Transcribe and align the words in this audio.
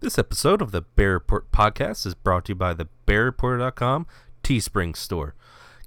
This 0.00 0.16
episode 0.16 0.62
of 0.62 0.70
the 0.70 0.82
Berry 0.82 1.14
Report 1.14 1.50
podcast 1.50 2.06
is 2.06 2.14
brought 2.14 2.44
to 2.44 2.52
you 2.52 2.54
by 2.54 2.72
the 2.72 2.86
BearReporter.com 3.08 4.06
Teespring 4.44 4.96
store. 4.96 5.34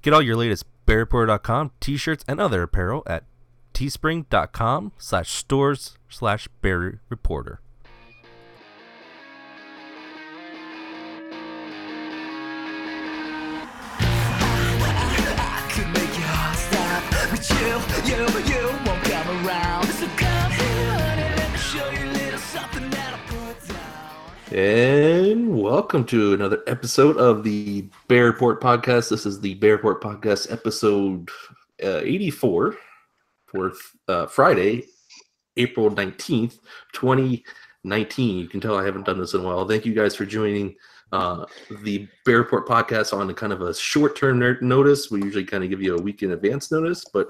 Get 0.02 0.12
all 0.12 0.20
your 0.20 0.36
latest 0.36 0.66
BearReporter.com 0.86 1.70
t-shirts 1.80 2.22
and 2.28 2.38
other 2.38 2.62
apparel 2.62 3.02
at 3.06 3.24
teespring.com 3.72 4.92
slash 4.98 5.30
stores 5.30 5.96
slash 6.10 6.46
Bear 6.60 7.00
Reporter. 7.08 7.60
And 24.52 25.58
welcome 25.58 26.04
to 26.08 26.34
another 26.34 26.62
episode 26.66 27.16
of 27.16 27.42
the 27.42 27.88
Berry 28.06 28.26
Report 28.26 28.60
podcast. 28.60 29.08
This 29.08 29.24
is 29.24 29.40
the 29.40 29.54
Berry 29.54 29.76
Report 29.76 30.02
podcast 30.02 30.52
episode 30.52 31.30
uh, 31.82 32.02
84 32.04 32.76
for 33.46 33.72
uh, 34.08 34.26
Friday, 34.26 34.84
April 35.56 35.90
19th, 35.90 36.58
2019. 36.92 38.38
You 38.38 38.46
can 38.46 38.60
tell 38.60 38.76
I 38.76 38.84
haven't 38.84 39.06
done 39.06 39.18
this 39.18 39.32
in 39.32 39.40
a 39.40 39.42
while. 39.42 39.66
Thank 39.66 39.86
you 39.86 39.94
guys 39.94 40.14
for 40.14 40.26
joining 40.26 40.76
uh, 41.12 41.46
the 41.80 42.06
Berry 42.26 42.40
Report 42.40 42.68
podcast 42.68 43.16
on 43.16 43.30
a 43.30 43.34
kind 43.34 43.54
of 43.54 43.62
a 43.62 43.74
short 43.74 44.18
term 44.18 44.38
notice. 44.60 45.10
We 45.10 45.22
usually 45.22 45.44
kind 45.44 45.64
of 45.64 45.70
give 45.70 45.80
you 45.80 45.96
a 45.96 46.02
week 46.02 46.22
in 46.22 46.32
advance 46.32 46.70
notice, 46.70 47.06
but 47.06 47.28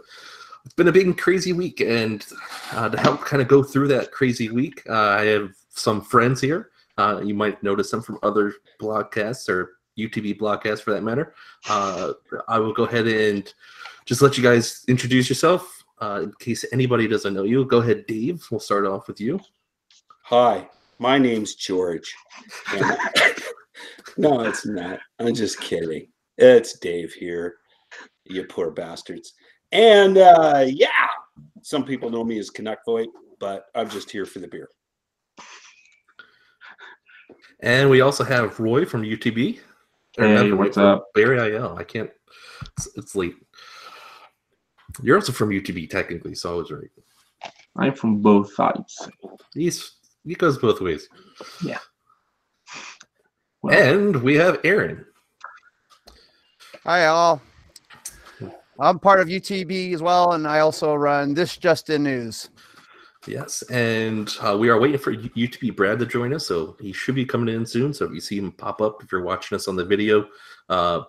it's 0.65 0.75
been 0.75 0.89
a 0.89 0.93
big 0.93 1.07
and 1.07 1.17
crazy 1.17 1.53
week. 1.53 1.83
And 1.83 2.27
uh, 2.73 2.89
to 2.89 2.99
help 2.99 3.21
kind 3.21 3.41
of 3.41 3.47
go 3.47 3.63
through 3.63 3.87
that 3.89 4.11
crazy 4.11 4.51
week, 4.51 4.83
uh, 4.89 5.11
I 5.11 5.27
have 5.27 5.53
some 5.69 6.01
friends 6.01 6.41
here. 6.41 6.72
Uh, 7.03 7.21
you 7.21 7.35
might 7.35 7.63
notice 7.63 7.91
them 7.91 8.03
from 8.03 8.19
other 8.23 8.55
podcasts 8.81 9.49
or 9.49 9.73
UTB 9.99 10.39
podcasts 10.39 10.83
for 10.83 10.93
that 10.93 11.03
matter. 11.03 11.35
Uh, 11.69 12.13
I 12.49 12.59
will 12.59 12.73
go 12.73 12.85
ahead 12.85 13.07
and 13.07 13.53
just 14.05 14.23
let 14.23 14.37
you 14.37 14.43
guys 14.43 14.85
introduce 14.89 15.29
yourself 15.29 15.85
uh, 16.01 16.21
in 16.25 16.33
case 16.39 16.65
anybody 16.73 17.09
doesn't 17.09 17.35
know 17.35 17.45
you. 17.45 17.65
Go 17.65 17.79
ahead, 17.79 18.07
Dave. 18.07 18.47
We'll 18.51 18.61
start 18.61 18.87
off 18.87 19.09
with 19.09 19.21
you. 19.21 19.41
Hi, 20.25 20.69
my 20.99 21.19
name's 21.19 21.55
George. 21.55 22.15
No, 24.17 24.41
it's 24.41 24.67
not. 24.67 25.01
I'm 25.19 25.35
just 25.35 25.61
kidding. 25.61 26.09
It's 26.37 26.79
Dave 26.79 27.13
here. 27.13 27.57
You 28.25 28.45
poor 28.45 28.71
bastards. 28.71 29.33
And 29.73 30.19
uh 30.19 30.67
yeah, 30.69 30.89
some 31.63 31.85
people 31.85 32.11
know 32.11 32.25
me 32.25 32.39
as 32.39 32.51
Canuck 32.51 32.81
Void, 32.85 33.09
but 33.41 33.67
I'm 33.75 33.89
just 33.89 34.11
here 34.11 34.27
for 34.27 34.41
the 34.41 34.49
beer. 34.49 34.69
And 37.63 37.89
we 37.89 38.01
also 38.01 38.25
have 38.25 38.59
Roy 38.59 38.85
from 38.85 39.03
UTB. 39.03 39.61
Or 40.19 40.27
Hey, 40.27 40.49
not 40.49 40.59
what's 40.59 40.77
up? 40.77 41.07
BerryIL. 41.17 41.79
I 41.79 41.85
can't. 41.85 42.11
It's, 42.77 42.89
it's 42.97 43.15
late. 43.15 43.37
You're 45.01 45.17
also 45.17 45.33
from 45.33 45.51
UTB, 45.51 45.89
technically, 45.89 46.35
so 46.35 46.53
I 46.53 46.57
was 46.57 46.71
right. 46.71 46.91
I'm 47.77 47.95
from 47.95 48.21
both 48.21 48.53
sides. 48.53 49.09
He's 49.55 49.93
he 50.25 50.35
goes 50.35 50.59
both 50.59 50.81
ways. 50.81 51.09
Well, 53.63 53.75
And 53.75 54.17
we 54.23 54.37
have 54.37 54.61
Aaron. 54.65 55.07
Hi, 56.85 57.07
all. 57.07 57.41
I'm 58.79 58.99
part 58.99 59.21
of 59.21 59.29
UTB 59.29 59.95
as 59.95 60.03
well, 60.03 60.33
and 60.33 60.47
I 60.47 60.61
also 60.61 60.95
run 60.95 61.35
This 61.35 61.57
Just 61.57 61.89
In 61.89 62.03
News. 62.03 62.51
Yes, 63.27 63.63
and 63.71 64.35
uh, 64.41 64.57
we 64.59 64.69
are 64.69 64.81
waiting 64.81 64.99
for 64.99 65.15
UTB 65.15 65.77
Brad 65.77 65.99
to 66.01 66.07
join 66.07 66.35
us, 66.35 66.47
so 66.47 66.77
he 66.81 66.93
should 66.93 67.15
be 67.15 67.25
coming 67.25 67.55
in 67.55 67.65
soon. 67.65 67.95
So 67.95 68.07
if 68.07 68.13
you 68.13 68.21
see 68.21 68.39
him 68.39 68.51
pop 68.53 68.81
up, 68.81 69.03
if 69.03 69.13
you're 69.13 69.23
watching 69.23 69.55
us 69.55 69.69
on 69.69 69.77
the 69.77 69.85
video, 69.85 70.27
uh, 70.69 71.03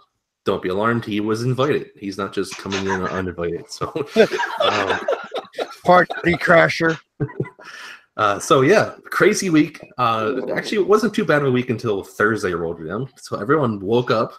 don't 0.46 0.62
be 0.62 0.70
alarmed. 0.70 1.06
He 1.06 1.20
was 1.22 1.44
invited. 1.44 1.90
He's 1.98 2.18
not 2.18 2.34
just 2.34 2.58
coming 2.58 2.86
in 2.86 3.02
uninvited. 3.08 3.70
So, 3.72 3.92
um, 4.62 5.00
Party 5.84 6.34
Crasher. 6.34 7.00
uh, 8.18 8.40
so 8.40 8.62
yeah, 8.62 8.94
crazy 9.06 9.50
week. 9.50 9.80
Uh, 9.98 10.42
actually, 10.56 10.80
it 10.80 10.88
wasn't 10.88 11.16
too 11.16 11.26
bad 11.26 11.42
of 11.42 11.48
a 11.48 11.52
week 11.52 11.72
until 11.72 12.04
Thursday 12.04 12.54
rolled 12.54 12.80
around. 12.80 13.10
So 13.18 13.40
everyone 13.40 13.80
woke 13.80 14.12
up 14.12 14.34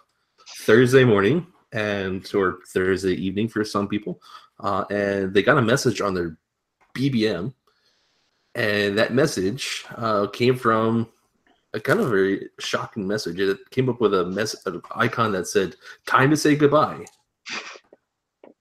Thursday 0.59 1.03
morning 1.03 1.45
and 1.73 2.29
or 2.33 2.59
Thursday 2.73 3.15
evening 3.15 3.49
for 3.49 3.65
some 3.65 3.87
people, 3.89 4.21
uh, 4.61 4.85
and 4.89 5.33
they 5.33 5.43
got 5.43 5.57
a 5.57 5.61
message 5.61 5.99
on 5.99 6.13
their 6.13 6.37
BBM, 6.95 7.53
and 8.55 8.97
that 8.97 9.13
message 9.13 9.85
uh, 9.95 10.27
came 10.27 10.55
from 10.55 11.09
a 11.73 11.79
kind 11.79 11.99
of 11.99 12.09
very 12.09 12.49
shocking 12.59 13.05
message. 13.05 13.39
It 13.39 13.69
came 13.69 13.89
up 13.89 13.99
with 13.99 14.13
a 14.13 14.25
mess 14.25 14.55
an 14.65 14.81
icon 14.95 15.33
that 15.33 15.47
said 15.47 15.75
"Time 16.05 16.29
to 16.29 16.37
say 16.37 16.55
goodbye." 16.55 17.05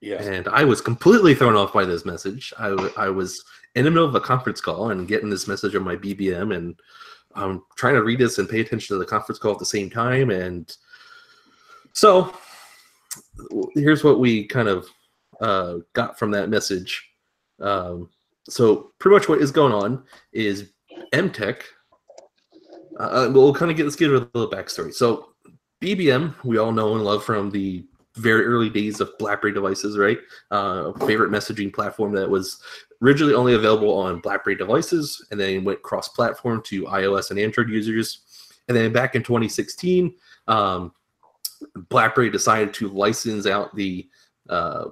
Yeah. 0.00 0.22
And 0.22 0.48
I 0.48 0.64
was 0.64 0.82
completely 0.82 1.34
thrown 1.34 1.56
off 1.56 1.72
by 1.72 1.86
this 1.86 2.04
message. 2.04 2.52
I, 2.58 2.90
I 2.98 3.08
was 3.08 3.42
in 3.74 3.84
the 3.84 3.90
middle 3.90 4.06
of 4.06 4.14
a 4.14 4.20
conference 4.20 4.60
call 4.60 4.90
and 4.90 5.08
getting 5.08 5.30
this 5.30 5.48
message 5.48 5.74
on 5.74 5.82
my 5.82 5.96
BBM, 5.96 6.54
and 6.54 6.78
I'm 7.34 7.62
trying 7.76 7.94
to 7.94 8.02
read 8.02 8.18
this 8.18 8.38
and 8.38 8.48
pay 8.48 8.60
attention 8.60 8.94
to 8.94 8.98
the 8.98 9.06
conference 9.06 9.38
call 9.38 9.52
at 9.52 9.58
the 9.58 9.64
same 9.64 9.88
time. 9.88 10.30
And 10.30 10.76
so 11.92 12.36
here's 13.74 14.04
what 14.04 14.20
we 14.20 14.46
kind 14.46 14.68
of 14.68 14.86
uh, 15.40 15.76
got 15.94 16.18
from 16.18 16.32
that 16.32 16.50
message. 16.50 17.08
Um, 17.60 18.10
so 18.48 18.92
pretty 18.98 19.14
much 19.14 19.28
what 19.28 19.40
is 19.40 19.50
going 19.50 19.72
on 19.72 20.04
is 20.32 20.70
Emtek. 21.12 21.62
Uh, 22.98 23.30
we'll 23.32 23.54
kind 23.54 23.70
of 23.70 23.76
get 23.76 23.84
let's 23.84 23.96
get 23.96 24.10
a 24.10 24.28
little 24.34 24.50
backstory. 24.50 24.92
So 24.94 25.30
BBM, 25.82 26.34
we 26.44 26.58
all 26.58 26.72
know 26.72 26.94
and 26.94 27.04
love 27.04 27.24
from 27.24 27.50
the 27.50 27.84
very 28.16 28.44
early 28.44 28.70
days 28.70 29.00
of 29.00 29.16
BlackBerry 29.18 29.52
devices, 29.52 29.98
right? 29.98 30.18
Uh, 30.50 30.92
favorite 31.06 31.30
messaging 31.30 31.72
platform 31.72 32.12
that 32.12 32.28
was 32.28 32.62
originally 33.02 33.34
only 33.34 33.54
available 33.54 33.92
on 33.92 34.20
BlackBerry 34.20 34.56
devices, 34.56 35.26
and 35.30 35.40
then 35.40 35.64
went 35.64 35.82
cross-platform 35.82 36.62
to 36.62 36.84
iOS 36.84 37.30
and 37.30 37.40
Android 37.40 37.68
users. 37.68 38.22
And 38.68 38.76
then 38.76 38.92
back 38.92 39.14
in 39.14 39.22
2016, 39.22 40.14
um, 40.46 40.92
BlackBerry 41.88 42.30
decided 42.30 42.72
to 42.74 42.88
license 42.88 43.46
out 43.46 43.74
the 43.74 44.08
uh, 44.48 44.86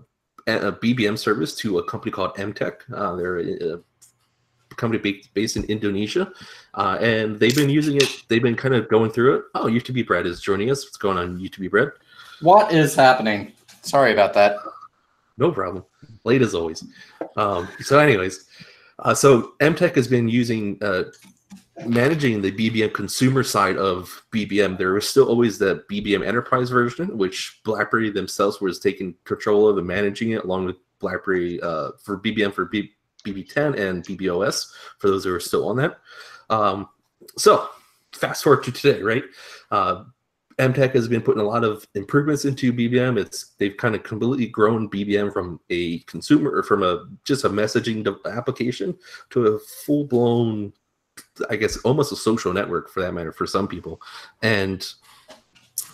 a 0.46 0.72
BBM 0.72 1.18
service 1.18 1.54
to 1.56 1.78
a 1.78 1.84
company 1.84 2.10
called 2.10 2.34
Emtek. 2.36 2.80
Uh, 2.92 3.16
they're 3.16 3.38
a, 3.38 3.74
a 3.74 3.80
company 4.74 5.22
based 5.34 5.56
in 5.56 5.64
Indonesia, 5.64 6.32
uh, 6.74 6.98
and 7.00 7.38
they've 7.38 7.54
been 7.54 7.70
using 7.70 7.96
it. 7.96 8.22
They've 8.28 8.42
been 8.42 8.56
kind 8.56 8.74
of 8.74 8.88
going 8.88 9.10
through 9.10 9.36
it. 9.36 9.44
Oh, 9.54 9.66
UTB 9.66 10.06
Brad 10.06 10.26
is 10.26 10.40
joining 10.40 10.70
us. 10.70 10.84
What's 10.84 10.96
going 10.96 11.18
on, 11.18 11.38
UTB 11.38 11.70
Brad? 11.70 11.90
What 12.40 12.72
is 12.72 12.94
happening? 12.94 13.52
Sorry 13.82 14.12
about 14.12 14.34
that. 14.34 14.56
No 15.38 15.50
problem. 15.50 15.84
Late 16.24 16.42
as 16.42 16.54
always. 16.54 16.84
Um, 17.36 17.68
so, 17.80 17.98
anyways, 17.98 18.46
uh, 18.98 19.14
so 19.14 19.52
Emtek 19.60 19.94
has 19.96 20.08
been 20.08 20.28
using 20.28 20.78
uh, 20.82 21.04
managing 21.86 22.42
the 22.42 22.52
BBM 22.52 22.92
consumer 22.92 23.42
side 23.42 23.76
of 23.76 24.22
BBM. 24.30 24.76
There 24.76 24.92
was 24.94 25.08
still 25.08 25.28
always 25.28 25.58
the 25.58 25.84
BBM 25.90 26.26
enterprise 26.26 26.70
version, 26.70 27.16
which 27.16 27.60
BlackBerry 27.64 28.10
themselves 28.10 28.60
was 28.60 28.78
taking 28.78 29.14
control 29.24 29.68
of 29.68 29.78
and 29.78 29.86
managing 29.86 30.30
it, 30.30 30.44
along 30.44 30.66
with 30.66 30.76
BlackBerry 30.98 31.60
uh, 31.62 31.92
for 32.02 32.18
BBM 32.18 32.52
for 32.52 32.66
B- 32.66 32.92
BB10 33.24 33.78
and 33.78 34.04
BBOS 34.04 34.72
for 34.98 35.08
those 35.08 35.24
who 35.24 35.34
are 35.34 35.40
still 35.40 35.68
on 35.68 35.76
that. 35.76 35.98
Um, 36.50 36.88
so, 37.36 37.68
fast 38.12 38.44
forward 38.44 38.64
to 38.64 38.72
today, 38.72 39.02
right? 39.02 39.24
Uh, 39.70 40.04
Emtek 40.58 40.94
has 40.94 41.08
been 41.08 41.22
putting 41.22 41.40
a 41.40 41.46
lot 41.46 41.64
of 41.64 41.86
improvements 41.94 42.44
into 42.44 42.72
BBM. 42.72 43.18
It's 43.18 43.52
they've 43.58 43.76
kind 43.76 43.94
of 43.94 44.02
completely 44.02 44.46
grown 44.46 44.88
BBM 44.90 45.32
from 45.32 45.60
a 45.70 46.00
consumer 46.00 46.50
or 46.50 46.62
from 46.62 46.82
a 46.82 47.06
just 47.24 47.44
a 47.44 47.48
messaging 47.48 48.06
application 48.26 48.96
to 49.30 49.46
a 49.46 49.58
full 49.58 50.04
blown, 50.04 50.72
I 51.48 51.56
guess, 51.56 51.76
almost 51.78 52.12
a 52.12 52.16
social 52.16 52.52
network 52.52 52.90
for 52.90 53.00
that 53.00 53.12
matter 53.12 53.32
for 53.32 53.46
some 53.46 53.68
people, 53.68 54.00
and 54.42 54.86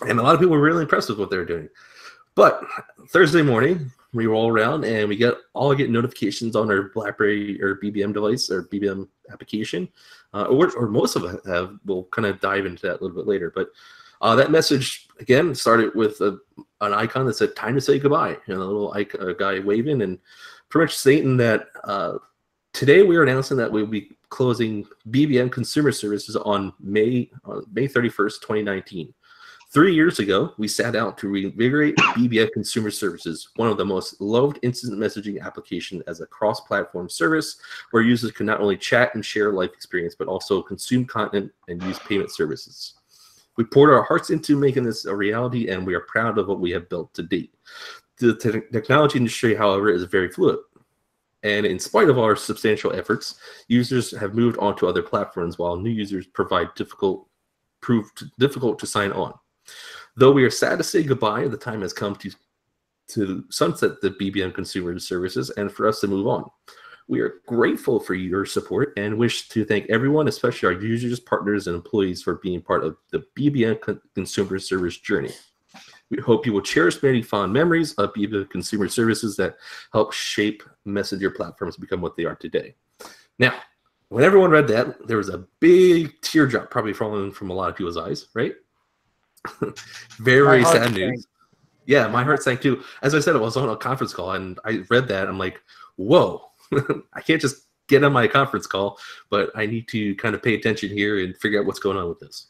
and 0.07 0.19
a 0.19 0.23
lot 0.23 0.33
of 0.33 0.39
people 0.39 0.55
were 0.55 0.61
really 0.61 0.83
impressed 0.83 1.09
with 1.09 1.19
what 1.19 1.29
they 1.29 1.37
were 1.37 1.45
doing. 1.45 1.69
But 2.35 2.61
Thursday 3.09 3.41
morning, 3.41 3.91
we 4.13 4.27
roll 4.27 4.49
around 4.49 4.85
and 4.85 5.07
we 5.07 5.15
get 5.15 5.35
all 5.53 5.73
get 5.75 5.89
notifications 5.89 6.55
on 6.55 6.71
our 6.71 6.89
BlackBerry 6.89 7.61
or 7.61 7.75
BBM 7.75 8.13
device 8.13 8.49
or 8.49 8.63
BBM 8.63 9.07
application, 9.31 9.87
uh, 10.33 10.43
or, 10.43 10.71
or 10.75 10.87
most 10.87 11.15
of 11.15 11.25
it 11.25 11.41
have. 11.45 11.77
We'll 11.85 12.05
kind 12.05 12.25
of 12.25 12.39
dive 12.39 12.65
into 12.65 12.81
that 12.87 12.99
a 12.99 13.01
little 13.03 13.15
bit 13.15 13.27
later, 13.27 13.51
but 13.53 13.69
uh, 14.21 14.35
that 14.35 14.51
message 14.51 15.07
again 15.19 15.53
started 15.55 15.93
with 15.95 16.19
a, 16.21 16.39
an 16.81 16.93
icon 16.93 17.25
that 17.25 17.35
said 17.35 17.55
"Time 17.55 17.75
to 17.75 17.81
say 17.81 17.99
goodbye," 17.99 18.37
and 18.47 18.57
a 18.57 18.65
little 18.65 18.93
icon, 18.93 19.29
a 19.29 19.33
guy 19.33 19.59
waving, 19.59 20.01
and 20.01 20.19
pretty 20.69 20.85
much 20.85 20.97
stating 20.97 21.37
that 21.37 21.67
uh, 21.83 22.17
today 22.73 23.03
we 23.03 23.15
are 23.17 23.23
announcing 23.23 23.57
that 23.57 23.71
we'll 23.71 23.85
be 23.85 24.11
closing 24.29 24.85
BBM 25.09 25.51
consumer 25.51 25.91
services 25.91 26.35
on 26.35 26.73
May 26.79 27.29
uh, 27.45 27.61
May 27.73 27.87
thirty 27.87 28.09
first, 28.09 28.41
twenty 28.41 28.63
nineteen. 28.63 29.13
Three 29.71 29.93
years 29.93 30.17
ago, 30.17 30.55
we 30.57 30.67
set 30.67 30.95
out 30.95 31.15
to 31.19 31.29
reinvigorate 31.29 31.95
BBM 31.97 32.51
Consumer 32.53 32.89
Services, 32.89 33.49
one 33.55 33.69
of 33.69 33.77
the 33.77 33.85
most 33.85 34.19
loved 34.19 34.57
instant 34.63 34.97
messaging 34.97 35.39
application 35.39 36.01
as 36.07 36.21
a 36.21 36.25
cross-platform 36.25 37.07
service 37.07 37.57
where 37.91 38.01
users 38.01 38.31
can 38.31 38.47
not 38.47 38.61
only 38.61 38.75
chat 38.75 39.13
and 39.13 39.23
share 39.23 39.53
life 39.53 39.69
experience, 39.71 40.15
but 40.17 40.27
also 40.27 40.63
consume 40.63 41.05
content 41.05 41.51
and 41.67 41.83
use 41.83 41.99
payment 41.99 42.31
services. 42.33 42.95
We 43.57 43.63
poured 43.63 43.91
our 43.91 44.01
hearts 44.01 44.31
into 44.31 44.57
making 44.57 44.85
this 44.85 45.05
a 45.05 45.15
reality, 45.15 45.69
and 45.69 45.85
we 45.85 45.93
are 45.93 46.01
proud 46.01 46.39
of 46.39 46.47
what 46.47 46.59
we 46.59 46.71
have 46.71 46.89
built 46.89 47.13
to 47.13 47.21
date. 47.21 47.53
The 48.17 48.35
te- 48.37 48.61
technology 48.71 49.19
industry, 49.19 49.53
however, 49.53 49.91
is 49.91 50.03
very 50.05 50.31
fluid. 50.31 50.57
And 51.43 51.65
in 51.65 51.79
spite 51.79 52.09
of 52.09 52.19
our 52.19 52.35
substantial 52.35 52.93
efforts, 52.93 53.35
users 53.67 54.11
have 54.17 54.35
moved 54.35 54.57
on 54.57 54.75
to 54.77 54.87
other 54.87 55.01
platforms 55.01 55.57
while 55.57 55.77
new 55.77 55.89
users 55.89 56.27
provide 56.27 56.73
difficult 56.75 57.27
proved 57.81 58.25
difficult 58.39 58.77
to 58.79 58.85
sign 58.85 59.11
on. 59.13 59.33
Though 60.15 60.31
we 60.31 60.43
are 60.43 60.51
sad 60.51 60.77
to 60.79 60.83
say 60.83 61.03
goodbye, 61.03 61.47
the 61.47 61.57
time 61.57 61.81
has 61.81 61.93
come 61.93 62.15
to 62.17 62.31
to 63.09 63.43
sunset 63.49 64.01
the 64.01 64.11
BBM 64.11 64.53
consumer 64.53 64.97
services 64.99 65.49
and 65.51 65.71
for 65.71 65.87
us 65.87 65.99
to 66.01 66.07
move 66.07 66.27
on. 66.27 66.45
We 67.07 67.21
are 67.21 67.41
grateful 67.47 67.99
for 67.99 68.13
your 68.13 68.45
support 68.45 68.93
and 68.95 69.17
wish 69.17 69.49
to 69.49 69.65
thank 69.65 69.89
everyone, 69.89 70.27
especially 70.27 70.67
our 70.67 70.79
users, 70.79 71.19
partners, 71.19 71.65
and 71.65 71.75
employees 71.75 72.21
for 72.21 72.35
being 72.35 72.61
part 72.61 72.83
of 72.83 72.97
the 73.11 73.25
BBM 73.35 73.79
consumer 74.13 74.59
service 74.59 74.97
journey. 74.97 75.31
We 76.09 76.17
hope 76.17 76.45
you 76.45 76.53
will 76.53 76.61
cherish 76.61 77.01
many 77.03 77.21
fond 77.21 77.53
memories 77.53 77.93
of 77.93 78.13
BBM 78.13 78.49
consumer 78.49 78.87
services 78.87 79.35
that 79.37 79.57
help 79.93 80.11
shape 80.11 80.63
messenger 80.85 81.29
platforms 81.29 81.77
become 81.77 82.01
what 82.01 82.15
they 82.15 82.25
are 82.25 82.35
today. 82.35 82.75
Now, 83.37 83.53
when 84.09 84.23
everyone 84.23 84.49
read 84.49 84.67
that, 84.69 85.07
there 85.07 85.17
was 85.17 85.29
a 85.29 85.45
big 85.59 86.19
teardrop 86.21 86.71
probably 86.71 86.93
falling 86.93 87.31
from 87.31 87.51
a 87.51 87.53
lot 87.53 87.69
of 87.69 87.75
people's 87.75 87.97
eyes, 87.97 88.27
right? 88.33 88.55
Very 90.17 90.63
sad 90.63 90.83
sank. 90.83 90.95
news. 90.95 91.27
Yeah, 91.85 92.07
my 92.07 92.23
heart 92.23 92.43
sank 92.43 92.61
too. 92.61 92.83
As 93.01 93.15
I 93.15 93.19
said, 93.19 93.35
I 93.35 93.39
was 93.39 93.55
on 93.55 93.69
a 93.69 93.77
conference 93.77 94.13
call 94.13 94.31
and 94.31 94.59
I 94.65 94.83
read 94.89 95.07
that. 95.07 95.27
I'm 95.27 95.37
like, 95.37 95.61
whoa, 95.95 96.49
I 97.13 97.21
can't 97.21 97.41
just 97.41 97.67
get 97.87 98.03
on 98.03 98.13
my 98.13 98.27
conference 98.27 98.67
call, 98.67 98.99
but 99.29 99.51
I 99.55 99.65
need 99.65 99.87
to 99.89 100.15
kind 100.15 100.35
of 100.35 100.43
pay 100.43 100.55
attention 100.55 100.89
here 100.89 101.23
and 101.23 101.37
figure 101.37 101.59
out 101.59 101.65
what's 101.65 101.79
going 101.79 101.97
on 101.97 102.09
with 102.09 102.19
this. 102.19 102.47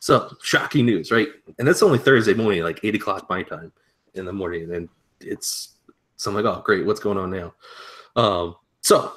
So, 0.00 0.34
shocking 0.42 0.86
news, 0.86 1.12
right? 1.12 1.28
And 1.58 1.68
that's 1.68 1.82
only 1.82 1.98
Thursday 1.98 2.32
morning, 2.32 2.62
like 2.62 2.80
8 2.82 2.94
o'clock 2.94 3.28
my 3.28 3.42
time 3.42 3.70
in 4.14 4.24
the 4.24 4.32
morning. 4.32 4.74
And 4.74 4.88
it's, 5.20 5.76
so 6.16 6.30
I'm 6.30 6.34
like, 6.34 6.46
oh, 6.46 6.62
great, 6.64 6.86
what's 6.86 7.00
going 7.00 7.18
on 7.18 7.30
now? 7.30 7.54
Um, 8.16 8.56
so, 8.80 9.12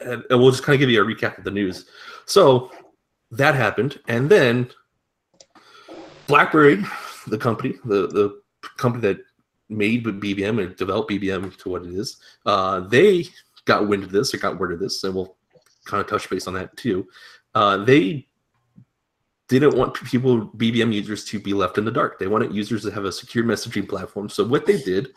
and 0.00 0.24
we'll 0.30 0.50
just 0.50 0.64
kind 0.64 0.74
of 0.74 0.80
give 0.80 0.88
you 0.88 1.02
a 1.02 1.06
recap 1.06 1.36
of 1.36 1.44
the 1.44 1.50
news. 1.50 1.84
So, 2.24 2.72
that 3.30 3.54
happened. 3.54 4.00
And 4.08 4.30
then 4.30 4.70
BlackBerry, 6.26 6.82
the 7.26 7.38
company, 7.38 7.74
the, 7.84 8.06
the 8.08 8.40
company 8.78 9.02
that 9.02 9.22
made 9.68 10.04
BBM 10.04 10.64
and 10.64 10.76
developed 10.76 11.10
BBM 11.10 11.56
to 11.58 11.68
what 11.68 11.84
it 11.84 11.92
is, 11.92 12.16
uh, 12.46 12.80
they 12.80 13.26
got 13.66 13.86
wind 13.86 14.02
of 14.02 14.12
this 14.12 14.32
or 14.32 14.38
got 14.38 14.58
word 14.58 14.72
of 14.72 14.80
this, 14.80 15.04
and 15.04 15.14
we'll 15.14 15.36
kind 15.84 16.00
of 16.00 16.08
touch 16.08 16.28
base 16.30 16.46
on 16.46 16.54
that 16.54 16.74
too. 16.76 17.06
Uh, 17.54 17.84
they 17.84 18.26
didn't 19.58 19.76
want 19.76 19.94
people, 19.94 20.46
BBM 20.56 20.92
users, 20.92 21.24
to 21.26 21.40
be 21.40 21.52
left 21.52 21.78
in 21.78 21.84
the 21.84 21.90
dark. 21.90 22.18
They 22.18 22.28
wanted 22.28 22.54
users 22.54 22.82
to 22.84 22.90
have 22.90 23.04
a 23.04 23.12
secure 23.12 23.44
messaging 23.44 23.88
platform. 23.88 24.28
So 24.28 24.44
what 24.44 24.66
they 24.66 24.80
did 24.80 25.08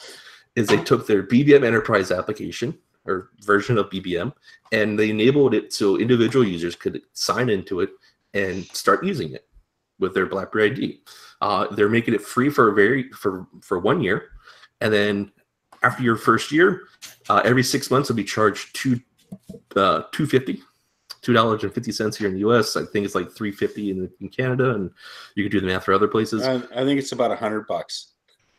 is 0.55 0.67
they 0.67 0.83
took 0.83 1.05
their 1.05 1.23
BBM 1.23 1.63
Enterprise 1.63 2.11
application 2.11 2.77
or 3.05 3.29
version 3.41 3.77
of 3.77 3.89
BBM, 3.89 4.33
and 4.71 4.97
they 4.97 5.09
enabled 5.09 5.53
it 5.53 5.73
so 5.73 5.97
individual 5.97 6.45
users 6.45 6.75
could 6.75 7.01
sign 7.13 7.49
into 7.49 7.81
it 7.81 7.89
and 8.33 8.65
start 8.67 9.03
using 9.03 9.33
it 9.33 9.45
with 9.99 10.13
their 10.13 10.25
BlackBerry 10.25 10.71
ID. 10.71 11.01
Uh, 11.41 11.67
they're 11.75 11.89
making 11.89 12.13
it 12.13 12.21
free 12.21 12.49
for 12.49 12.69
a 12.69 12.73
very 12.73 13.09
for 13.11 13.47
for 13.61 13.79
one 13.79 14.01
year, 14.01 14.29
and 14.81 14.93
then 14.93 15.31
after 15.83 16.01
your 16.01 16.15
first 16.15 16.51
year, 16.51 16.83
uh, 17.29 17.41
every 17.43 17.63
six 17.63 17.91
months 17.91 18.09
will 18.09 18.15
be 18.15 18.23
charged 18.23 18.73
two 18.75 18.99
uh, 19.75 20.03
two 20.11 20.25
fifty. 20.25 20.61
Two 21.23 21.33
dollars 21.33 21.63
and 21.63 21.73
fifty 21.73 21.91
cents 21.91 22.17
here 22.17 22.27
in 22.27 22.33
the 22.33 22.41
U.S. 22.41 22.75
I 22.75 22.83
think 22.85 23.05
it's 23.05 23.15
like 23.15 23.31
three 23.31 23.51
fifty 23.51 23.89
in, 23.89 24.09
in 24.19 24.29
Canada, 24.29 24.75
and 24.75 24.91
you 25.35 25.43
can 25.43 25.51
do 25.51 25.61
the 25.61 25.67
math 25.67 25.85
for 25.85 25.93
other 25.93 26.07
places. 26.07 26.43
I, 26.43 26.55
I 26.55 26.83
think 26.83 26.99
it's 26.99 27.13
about 27.13 27.31
a 27.31 27.35
hundred 27.35 27.65
bucks. 27.65 28.11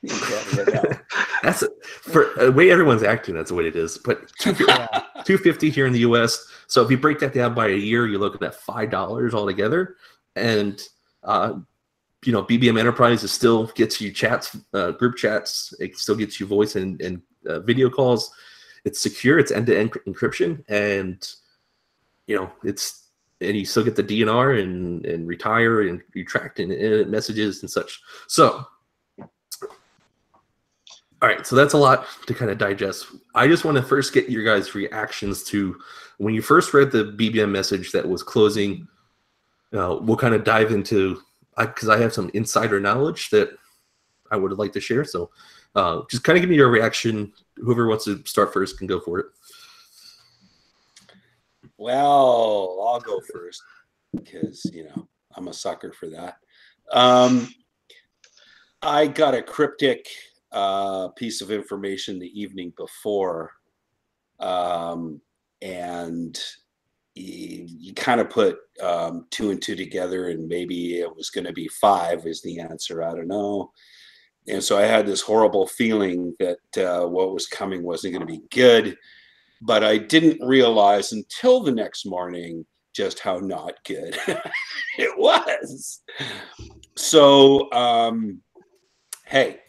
in 0.02 0.08
Canada 0.08 0.72
now. 0.72 1.22
That's 1.42 1.62
for 1.84 2.32
the 2.38 2.50
way 2.50 2.70
everyone's 2.70 3.02
acting. 3.02 3.34
That's 3.34 3.50
the 3.50 3.54
way 3.54 3.66
it 3.68 3.76
is. 3.76 3.98
But 3.98 4.32
two 4.38 5.38
fifty 5.38 5.70
here 5.70 5.86
in 5.86 5.92
the 5.92 6.00
U.S. 6.00 6.46
So 6.66 6.82
if 6.82 6.90
you 6.90 6.96
break 6.96 7.18
that 7.20 7.34
down 7.34 7.54
by 7.54 7.68
a 7.68 7.76
year, 7.76 8.06
you're 8.06 8.18
looking 8.18 8.46
at 8.46 8.54
five 8.54 8.90
dollars 8.90 9.34
altogether. 9.34 9.96
And 10.34 10.80
uh, 11.22 11.58
you 12.24 12.32
know, 12.32 12.42
BBM 12.42 12.78
Enterprise 12.78 13.22
is 13.22 13.32
still 13.32 13.66
gets 13.68 14.00
you 14.00 14.10
chats, 14.10 14.56
uh, 14.72 14.92
group 14.92 15.16
chats. 15.16 15.74
It 15.78 15.96
still 15.98 16.16
gets 16.16 16.40
you 16.40 16.46
voice 16.46 16.76
and, 16.76 17.00
and 17.00 17.22
uh, 17.46 17.60
video 17.60 17.90
calls. 17.90 18.32
It's 18.84 19.00
secure. 19.00 19.38
It's 19.38 19.52
end 19.52 19.66
to 19.66 19.78
end 19.78 19.92
encryption, 20.06 20.64
and 20.68 21.26
you 22.26 22.36
know, 22.36 22.50
it's 22.62 23.08
and 23.40 23.56
you 23.56 23.64
still 23.64 23.84
get 23.84 23.96
the 23.96 24.02
DNR 24.02 24.62
and 24.62 25.04
and 25.06 25.26
retire 25.26 25.82
and 25.88 26.02
retract 26.14 26.60
and, 26.60 26.72
and 26.72 27.10
messages 27.10 27.62
and 27.62 27.70
such. 27.70 28.00
So 28.26 28.66
all 31.24 31.30
right, 31.30 31.46
so 31.46 31.56
that's 31.56 31.72
a 31.72 31.78
lot 31.78 32.06
to 32.26 32.34
kind 32.34 32.50
of 32.50 32.58
digest. 32.58 33.06
I 33.34 33.48
just 33.48 33.64
want 33.64 33.78
to 33.78 33.82
first 33.82 34.12
get 34.12 34.28
your 34.28 34.44
guys' 34.44 34.74
reactions 34.74 35.42
to 35.44 35.74
when 36.18 36.34
you 36.34 36.42
first 36.42 36.74
read 36.74 36.90
the 36.90 37.16
BBM 37.16 37.50
message 37.50 37.92
that 37.92 38.06
was 38.06 38.22
closing. 38.22 38.86
Uh, 39.72 39.96
we'll 40.02 40.18
kind 40.18 40.34
of 40.34 40.44
dive 40.44 40.70
into 40.70 41.22
because 41.56 41.88
I, 41.88 41.98
have 41.98 42.12
some 42.12 42.30
insider 42.34 42.78
knowledge 42.78 43.30
that 43.30 43.56
I 44.30 44.36
would 44.36 44.52
like 44.58 44.74
to 44.74 44.80
share. 44.80 45.02
So, 45.04 45.30
uh, 45.74 46.02
just 46.10 46.24
kind 46.24 46.36
of 46.36 46.42
give 46.42 46.50
me 46.50 46.56
your 46.56 46.68
reaction. 46.68 47.32
Whoever 47.56 47.88
wants 47.88 48.04
to 48.04 48.22
start 48.26 48.52
first 48.52 48.76
can 48.76 48.86
go 48.86 49.00
for 49.00 49.18
it. 49.20 49.26
Well, 51.84 52.78
I'll 52.80 52.98
go 52.98 53.20
first 53.30 53.62
because 54.16 54.64
you 54.72 54.84
know 54.84 55.06
I'm 55.34 55.48
a 55.48 55.52
sucker 55.52 55.92
for 55.92 56.06
that. 56.06 56.36
Um, 56.90 57.52
I 58.80 59.06
got 59.06 59.34
a 59.34 59.42
cryptic 59.42 60.06
uh, 60.50 61.08
piece 61.08 61.42
of 61.42 61.50
information 61.50 62.18
the 62.18 62.40
evening 62.40 62.72
before, 62.78 63.52
um, 64.40 65.20
and 65.60 66.40
you, 67.14 67.66
you 67.68 67.92
kind 67.92 68.22
of 68.22 68.30
put 68.30 68.56
um, 68.82 69.26
two 69.30 69.50
and 69.50 69.60
two 69.60 69.76
together, 69.76 70.30
and 70.30 70.48
maybe 70.48 71.00
it 71.00 71.14
was 71.14 71.28
going 71.28 71.44
to 71.44 71.52
be 71.52 71.68
five 71.68 72.24
is 72.24 72.40
the 72.40 72.60
answer. 72.60 73.02
I 73.02 73.10
don't 73.10 73.28
know. 73.28 73.72
And 74.48 74.64
so 74.64 74.78
I 74.78 74.86
had 74.86 75.04
this 75.04 75.20
horrible 75.20 75.66
feeling 75.66 76.34
that 76.40 76.78
uh, 76.78 77.06
what 77.06 77.34
was 77.34 77.46
coming 77.46 77.82
wasn't 77.82 78.14
going 78.14 78.26
to 78.26 78.40
be 78.40 78.46
good 78.50 78.96
but 79.64 79.82
I 79.82 79.96
didn't 79.96 80.46
realize 80.46 81.12
until 81.12 81.62
the 81.62 81.72
next 81.72 82.04
morning 82.04 82.66
just 82.94 83.18
how 83.18 83.38
not 83.38 83.72
good 83.86 84.16
it 84.98 85.18
was. 85.18 86.02
So, 86.96 87.72
um, 87.72 88.40
hey, 89.24 89.60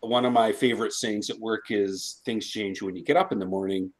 one 0.00 0.24
of 0.24 0.32
my 0.32 0.52
favorite 0.52 0.94
sayings 0.94 1.28
at 1.28 1.38
work 1.38 1.66
is 1.70 2.22
things 2.24 2.48
change 2.48 2.80
when 2.80 2.96
you 2.96 3.04
get 3.04 3.18
up 3.18 3.30
in 3.30 3.38
the 3.38 3.46
morning. 3.46 3.92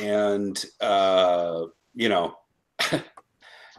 And, 0.00 0.64
uh, 0.80 1.64
you 1.94 2.08
know, 2.08 2.36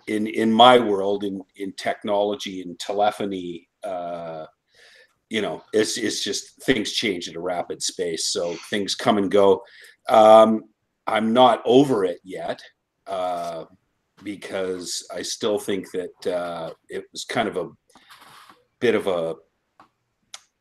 in, 0.07 0.27
in 0.27 0.51
my 0.51 0.77
world, 0.77 1.23
in, 1.23 1.41
in 1.55 1.71
technology 1.73 2.61
and 2.61 2.77
telephony, 2.77 3.69
uh, 3.85 4.45
you 5.29 5.41
know, 5.41 5.63
it's, 5.73 5.97
it's 5.97 6.23
just 6.23 6.61
things 6.63 6.91
change 6.91 7.29
at 7.29 7.35
a 7.35 7.41
rapid 7.41 7.81
space. 7.81 8.27
So 8.27 8.53
things 8.69 8.95
come 8.95 9.17
and 9.17 9.31
go. 9.31 9.63
Um, 10.09 10.65
I'm 11.07 11.33
not 11.33 11.61
over 11.65 12.03
it 12.03 12.19
yet 12.23 12.61
uh, 13.07 13.65
because 14.23 15.07
I 15.13 15.21
still 15.21 15.59
think 15.59 15.91
that 15.91 16.27
uh, 16.27 16.73
it 16.89 17.05
was 17.11 17.25
kind 17.25 17.47
of 17.47 17.57
a 17.57 17.69
bit 18.79 18.95
of 18.95 19.07
a 19.07 19.35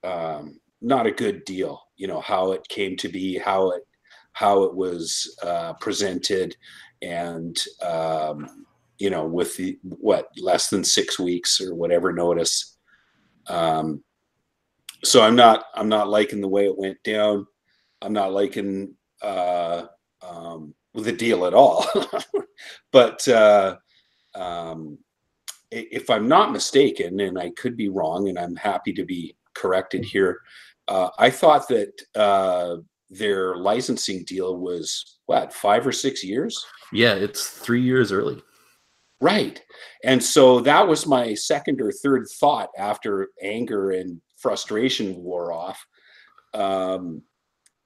um, 0.07 0.61
not 0.81 1.07
a 1.07 1.11
good 1.11 1.45
deal. 1.45 1.81
You 1.97 2.09
know 2.09 2.21
how 2.21 2.53
it 2.53 2.69
came 2.69 2.97
to 2.99 3.09
be, 3.09 3.39
how 3.39 3.71
it 3.71 3.83
how 4.33 4.65
it 4.65 4.75
was 4.75 5.39
uh, 5.43 5.73
presented, 5.75 6.57
and 7.03 7.63
um, 7.83 8.67
you 8.99 9.11
know 9.11 9.27
with 9.27 9.57
the 9.57 9.79
what 9.83 10.29
less 10.37 10.69
than 10.69 10.85
six 10.85 11.19
weeks 11.19 11.61
or 11.61 11.75
whatever 11.75 12.13
notice. 12.13 12.77
Um, 13.47 14.03
so 15.03 15.23
I'm 15.23 15.37
not 15.37 15.65
I'm 15.75 15.89
not 15.89 16.09
liking 16.09 16.41
the 16.41 16.49
way 16.49 16.67
it 16.67 16.79
went 16.79 17.03
down. 17.03 17.47
I'm 18.03 18.13
not 18.13 18.33
liking 18.33 18.95
uh, 19.23 19.87
um, 20.29 20.75
the 20.95 21.13
deal 21.13 21.47
at 21.47 21.55
all. 21.55 21.87
but 22.93 23.27
uh, 23.29 23.77
um, 24.35 24.99
if 25.71 26.09
I'm 26.11 26.29
not 26.29 26.53
mistaken, 26.53 27.21
and 27.21 27.39
I 27.39 27.51
could 27.51 27.77
be 27.77 27.89
wrong, 27.89 28.29
and 28.29 28.39
I'm 28.39 28.57
happy 28.57 28.93
to 28.95 29.05
be 29.05 29.37
corrected 29.55 30.05
here, 30.05 30.41
uh, 30.89 31.09
I 31.19 31.31
thought 31.31 31.69
that 31.69 31.93
uh, 32.15 32.77
their 33.11 33.57
licensing 33.57 34.25
deal 34.25 34.57
was 34.57 35.19
what 35.27 35.53
five 35.53 35.87
or 35.87 35.93
six 35.93 36.23
years. 36.23 36.65
Yeah, 36.93 37.15
it's 37.15 37.49
three 37.49 37.83
years 37.83 38.13
early. 38.13 38.43
Right. 39.21 39.63
And 40.05 40.23
so 40.23 40.61
that 40.61 40.87
was 40.87 41.07
my 41.07 41.35
second 41.35 41.81
or 41.81 41.91
third 41.91 42.27
thought 42.39 42.69
after 42.77 43.29
anger 43.43 43.93
and 43.93 44.21
frustration 44.37 45.17
wore 45.17 45.53
off. 45.53 45.85
Um, 46.53 47.23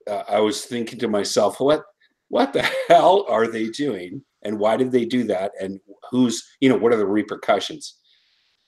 uh, 0.05 0.23
I 0.27 0.39
was 0.41 0.65
thinking 0.65 0.99
to 0.99 1.07
myself, 1.07 1.59
what 1.59 1.83
what 2.29 2.53
the 2.53 2.67
hell 2.87 3.25
are 3.27 3.47
they 3.47 3.67
doing, 3.69 4.23
and 4.43 4.57
why 4.57 4.77
did 4.77 4.91
they 4.91 5.05
do 5.05 5.23
that, 5.25 5.51
and 5.59 5.79
who's 6.11 6.43
you 6.59 6.69
know 6.69 6.77
what 6.77 6.93
are 6.93 6.97
the 6.97 7.05
repercussions? 7.05 7.97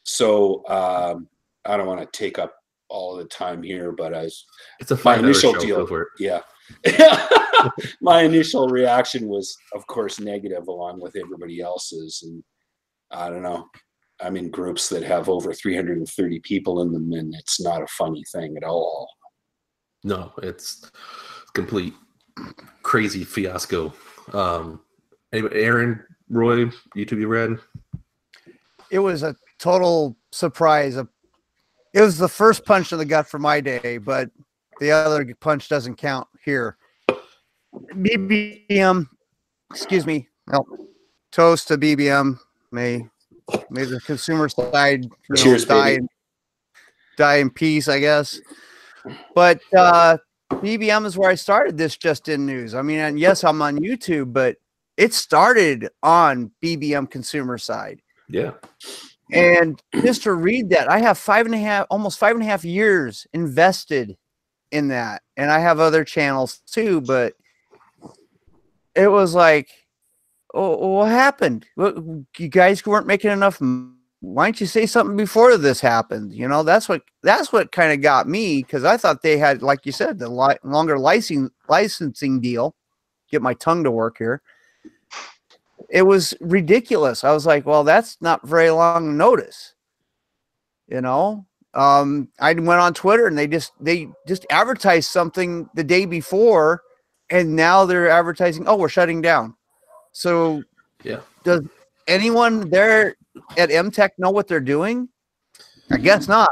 So 0.03 0.67
um, 0.67 1.27
I 1.65 1.77
don't 1.77 1.87
want 1.87 2.01
to 2.01 2.17
take 2.17 2.39
up 2.39 2.55
all 2.89 3.15
the 3.15 3.25
time 3.25 3.63
here, 3.63 3.91
but 3.91 4.13
as 4.13 4.43
It's 4.79 4.91
a 4.91 4.99
my 5.03 5.17
initial 5.17 5.53
deal, 5.53 5.87
yeah. 6.19 6.41
my 8.01 8.23
initial 8.23 8.67
reaction 8.67 9.27
was, 9.27 9.55
of 9.73 9.85
course, 9.87 10.19
negative, 10.19 10.67
along 10.67 10.99
with 10.99 11.15
everybody 11.15 11.61
else's, 11.61 12.21
and 12.23 12.43
I 13.11 13.29
don't 13.29 13.43
know. 13.43 13.67
I'm 14.19 14.37
in 14.37 14.51
groups 14.51 14.87
that 14.89 15.03
have 15.03 15.29
over 15.29 15.51
330 15.53 16.39
people 16.41 16.81
in 16.81 16.91
them, 16.91 17.11
and 17.13 17.33
it's 17.33 17.59
not 17.59 17.81
a 17.81 17.87
funny 17.87 18.23
thing 18.31 18.55
at 18.55 18.63
all. 18.63 19.09
No, 20.03 20.31
it's 20.43 20.89
complete 21.53 21.93
crazy 22.91 23.23
fiasco. 23.23 23.93
Um, 24.33 24.81
Aaron, 25.31 26.03
Roy, 26.29 26.69
you 26.93 27.05
two 27.05 27.25
read. 27.25 27.57
It 28.89 28.99
was 28.99 29.23
a 29.23 29.33
total 29.59 30.17
surprise. 30.33 30.97
A- 30.97 31.07
It 31.93 32.01
was 32.01 32.17
the 32.17 32.27
first 32.27 32.65
punch 32.65 32.91
in 32.91 32.97
the 32.97 33.05
gut 33.05 33.29
for 33.29 33.39
my 33.39 33.61
day, 33.61 33.97
but 33.97 34.29
the 34.81 34.91
other 34.91 35.23
punch 35.39 35.69
doesn't 35.69 35.95
count 35.95 36.27
here. 36.43 36.75
BBM, 37.95 39.07
excuse 39.69 40.05
me. 40.05 40.27
Well, 40.47 40.67
toast 41.31 41.69
to 41.69 41.77
BBM. 41.77 42.37
May 42.73 43.07
may 43.69 43.85
the 43.85 44.01
consumer 44.01 44.49
side 44.49 45.05
you 45.05 45.11
know, 45.29 45.35
Cheers, 45.35 45.63
die 45.63 45.91
in, 45.91 46.09
die 47.15 47.35
in 47.37 47.51
peace, 47.51 47.87
I 47.87 47.99
guess. 47.99 48.37
But 49.33 49.61
uh, 49.73 50.17
BBM 50.59 51.05
is 51.05 51.17
where 51.17 51.29
I 51.29 51.35
started 51.35 51.77
this 51.77 51.97
just 51.97 52.27
in 52.29 52.45
news. 52.45 52.75
I 52.75 52.81
mean, 52.81 52.99
and 52.99 53.19
yes, 53.19 53.43
I'm 53.43 53.61
on 53.61 53.79
YouTube, 53.79 54.33
but 54.33 54.57
it 54.97 55.13
started 55.13 55.89
on 56.03 56.51
BBM 56.61 57.09
consumer 57.09 57.57
side. 57.57 58.01
Yeah. 58.29 58.51
And 59.31 59.81
just 60.03 60.23
to 60.23 60.33
read 60.33 60.69
that, 60.69 60.91
I 60.91 60.99
have 60.99 61.17
five 61.17 61.45
and 61.45 61.55
a 61.55 61.57
half, 61.57 61.87
almost 61.89 62.19
five 62.19 62.35
and 62.35 62.43
a 62.43 62.47
half 62.47 62.65
years 62.65 63.25
invested 63.33 64.17
in 64.71 64.89
that. 64.89 65.21
And 65.37 65.49
I 65.49 65.59
have 65.59 65.79
other 65.79 66.03
channels 66.03 66.59
too, 66.67 67.01
but 67.01 67.33
it 68.93 69.07
was 69.07 69.33
like, 69.33 69.69
oh, 70.53 70.87
what 70.87 71.09
happened? 71.09 71.65
You 71.77 72.25
guys 72.49 72.85
weren't 72.85 73.07
making 73.07 73.31
enough. 73.31 73.61
Why 74.21 74.47
didn't 74.47 74.61
you 74.61 74.67
say 74.67 74.85
something 74.85 75.17
before 75.17 75.57
this 75.57 75.81
happened? 75.81 76.33
You 76.33 76.47
know, 76.47 76.63
that's 76.63 76.87
what 76.87 77.01
that's 77.23 77.51
what 77.51 77.71
kind 77.71 77.91
of 77.91 78.01
got 78.01 78.27
me 78.27 78.61
because 78.61 78.83
I 78.83 78.95
thought 78.97 79.21
they 79.21 79.37
had, 79.37 79.61
like 79.61 79.85
you 79.85 79.91
said, 79.91 80.19
the 80.19 80.29
li- 80.29 80.57
longer 80.63 80.97
licensing 80.97 81.49
licensing 81.67 82.39
deal. 82.39 82.75
Get 83.31 83.41
my 83.41 83.53
tongue 83.55 83.83
to 83.83 83.91
work 83.91 84.17
here 84.17 84.41
it 85.91 86.03
was 86.03 86.33
ridiculous. 86.39 87.23
I 87.23 87.31
was 87.33 87.45
like, 87.45 87.65
well, 87.65 87.83
that's 87.83 88.17
not 88.21 88.47
very 88.47 88.69
long 88.69 89.17
notice. 89.17 89.75
You 90.87 91.01
know, 91.01 91.45
um, 91.73 92.29
I 92.39 92.53
went 92.53 92.81
on 92.81 92.93
Twitter 92.93 93.27
and 93.27 93.37
they 93.37 93.47
just 93.47 93.73
they 93.79 94.09
just 94.27 94.45
advertised 94.49 95.09
something 95.09 95.69
the 95.75 95.83
day 95.83 96.05
before, 96.05 96.81
and 97.29 97.55
now 97.55 97.85
they're 97.85 98.09
advertising, 98.09 98.67
oh, 98.67 98.75
we're 98.75 98.89
shutting 98.89 99.21
down. 99.21 99.55
So, 100.11 100.63
Yeah. 101.03 101.21
does 101.43 101.61
anyone 102.07 102.69
there 102.69 103.15
at 103.57 103.69
Emtek 103.69 104.11
know 104.17 104.31
what 104.31 104.47
they're 104.47 104.59
doing? 104.59 105.09
I 105.91 105.97
guess 105.97 106.27
not. 106.27 106.49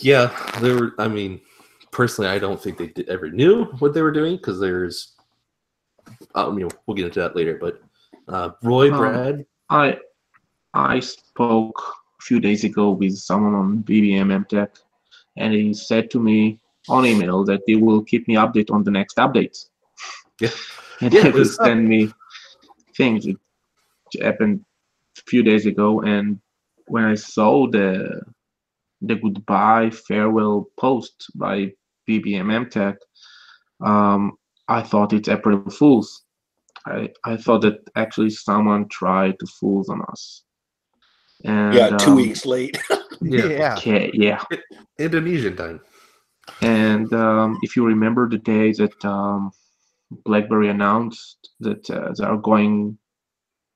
Yeah, 0.00 0.34
they 0.60 0.72
were. 0.72 0.92
I 0.98 1.08
mean, 1.08 1.40
personally, 1.90 2.30
I 2.30 2.38
don't 2.38 2.60
think 2.60 2.78
they 2.78 2.88
did, 2.88 3.08
ever 3.08 3.30
knew 3.30 3.64
what 3.78 3.94
they 3.94 4.02
were 4.02 4.12
doing 4.12 4.36
because 4.36 4.60
there's. 4.60 5.14
I 6.34 6.50
mean, 6.50 6.68
we'll 6.86 6.96
get 6.96 7.06
into 7.06 7.20
that 7.20 7.36
later. 7.36 7.58
But 7.60 7.80
uh, 8.28 8.50
Roy, 8.62 8.92
Um, 8.92 8.98
Brad, 8.98 9.46
I 9.70 9.98
I 10.74 11.00
spoke 11.00 11.80
a 12.20 12.22
few 12.22 12.40
days 12.40 12.64
ago 12.64 12.90
with 12.90 13.16
someone 13.16 13.54
on 13.54 13.82
BBM 13.84 14.30
Emtek, 14.32 14.68
and 15.36 15.54
he 15.54 15.72
said 15.72 16.10
to 16.10 16.20
me 16.20 16.60
on 16.88 17.06
email 17.06 17.44
that 17.44 17.60
they 17.66 17.76
will 17.76 18.02
keep 18.02 18.28
me 18.28 18.34
updated 18.34 18.70
on 18.72 18.84
the 18.84 18.90
next 18.90 19.16
updates. 19.16 19.68
Yeah. 20.40 20.50
and 21.00 21.12
Yeah, 21.12 21.22
they 21.22 21.30
will 21.30 21.44
send 21.46 21.88
me 21.88 22.12
things. 22.96 23.24
that 23.24 23.36
happened 24.22 24.60
a 24.60 24.64
few 25.26 25.42
days 25.42 25.66
ago, 25.66 26.00
and 26.02 26.40
when 26.86 27.04
I 27.04 27.14
saw 27.14 27.68
the 27.70 28.22
the 29.02 29.16
goodbye 29.16 29.90
farewell 29.90 30.66
post 30.78 31.26
by 31.34 31.72
BBM 32.08 32.70
Tech, 32.70 32.96
um, 33.84 34.32
I 34.68 34.82
thought 34.82 35.12
it's 35.12 35.28
April 35.28 35.68
Fools. 35.70 36.22
I, 36.86 37.10
I 37.24 37.36
thought 37.36 37.62
that 37.62 37.78
actually 37.96 38.30
someone 38.30 38.88
tried 38.88 39.38
to 39.38 39.46
fool 39.46 39.84
on 39.88 40.02
us. 40.02 40.42
And, 41.44 41.74
yeah, 41.74 41.96
two 41.96 42.10
um, 42.10 42.16
weeks 42.16 42.46
late. 42.46 42.78
yeah, 43.20 43.46
yeah. 43.46 43.74
Okay, 43.76 44.10
yeah. 44.12 44.42
Indonesian 44.98 45.56
time. 45.56 45.80
And 46.60 47.12
um, 47.12 47.58
if 47.62 47.76
you 47.76 47.84
remember 47.84 48.28
the 48.28 48.38
day 48.38 48.72
that 48.72 49.04
um, 49.04 49.50
BlackBerry 50.24 50.68
announced 50.68 51.50
that 51.60 51.88
uh, 51.90 52.12
they 52.16 52.24
are 52.24 52.36
going 52.36 52.98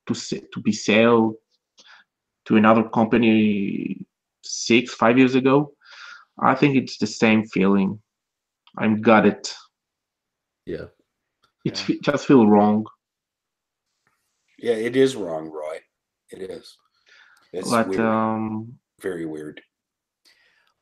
to 0.08 0.14
sa- 0.14 0.46
to 0.52 0.60
be 0.60 0.72
sold 0.72 1.36
to 2.46 2.56
another 2.56 2.82
company 2.88 4.04
six 4.42 4.94
five 4.94 5.18
years 5.18 5.34
ago, 5.34 5.72
I 6.38 6.54
think 6.54 6.76
it's 6.76 6.96
the 6.98 7.06
same 7.06 7.44
feeling. 7.46 8.00
I'm 8.76 9.00
got 9.00 9.26
it. 9.26 9.54
Yeah, 10.66 10.86
It 11.64 11.78
fe- 11.78 11.98
just 12.02 12.26
feel 12.26 12.46
wrong. 12.46 12.86
yeah, 14.58 14.74
it 14.74 14.96
is 14.96 15.14
wrong, 15.16 15.50
Roy. 15.50 15.78
It 16.30 16.50
is. 16.50 16.76
It's 17.52 17.70
but 17.70 17.88
weird. 17.88 18.00
um, 18.00 18.78
very 19.00 19.24
weird. 19.24 19.60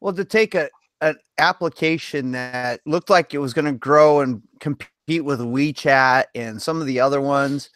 Well, 0.01 0.15
to 0.15 0.25
take 0.25 0.55
a 0.55 0.69
an 1.03 1.17
application 1.39 2.33
that 2.33 2.81
looked 2.87 3.11
like 3.11 3.35
it 3.35 3.39
was 3.39 3.53
going 3.53 3.67
to 3.67 3.73
grow 3.73 4.21
and 4.21 4.43
compete 4.61 5.25
with 5.25 5.41
WeChat 5.41 6.25
and 6.35 6.61
some 6.61 6.81
of 6.81 6.87
the 6.87 6.99
other 7.01 7.21
ones, 7.21 7.69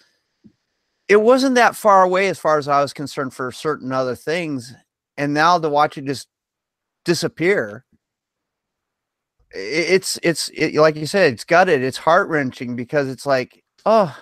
it 1.11 1.21
wasn't 1.21 1.57
that 1.57 1.75
far 1.75 2.05
away 2.05 2.29
as 2.29 2.38
far 2.38 2.57
as 2.57 2.69
I 2.69 2.81
was 2.81 2.93
concerned 2.93 3.35
for 3.35 3.50
certain 3.50 3.90
other 3.90 4.14
things. 4.14 4.73
And 5.17 5.35
now 5.35 5.59
to 5.59 5.69
watch 5.69 5.99
it 5.99 6.05
just 6.05 6.29
disappear, 7.05 7.85
it's 9.50 10.21
it's 10.23 10.50
it, 10.50 10.76
like 10.76 10.95
you 10.95 11.07
said, 11.07 11.33
it's 11.33 11.43
gutted. 11.43 11.83
It's 11.83 11.99
heart 11.99 12.29
wrenching 12.29 12.76
because 12.76 13.09
it's 13.09 13.26
like, 13.26 13.64
oh, 13.85 14.17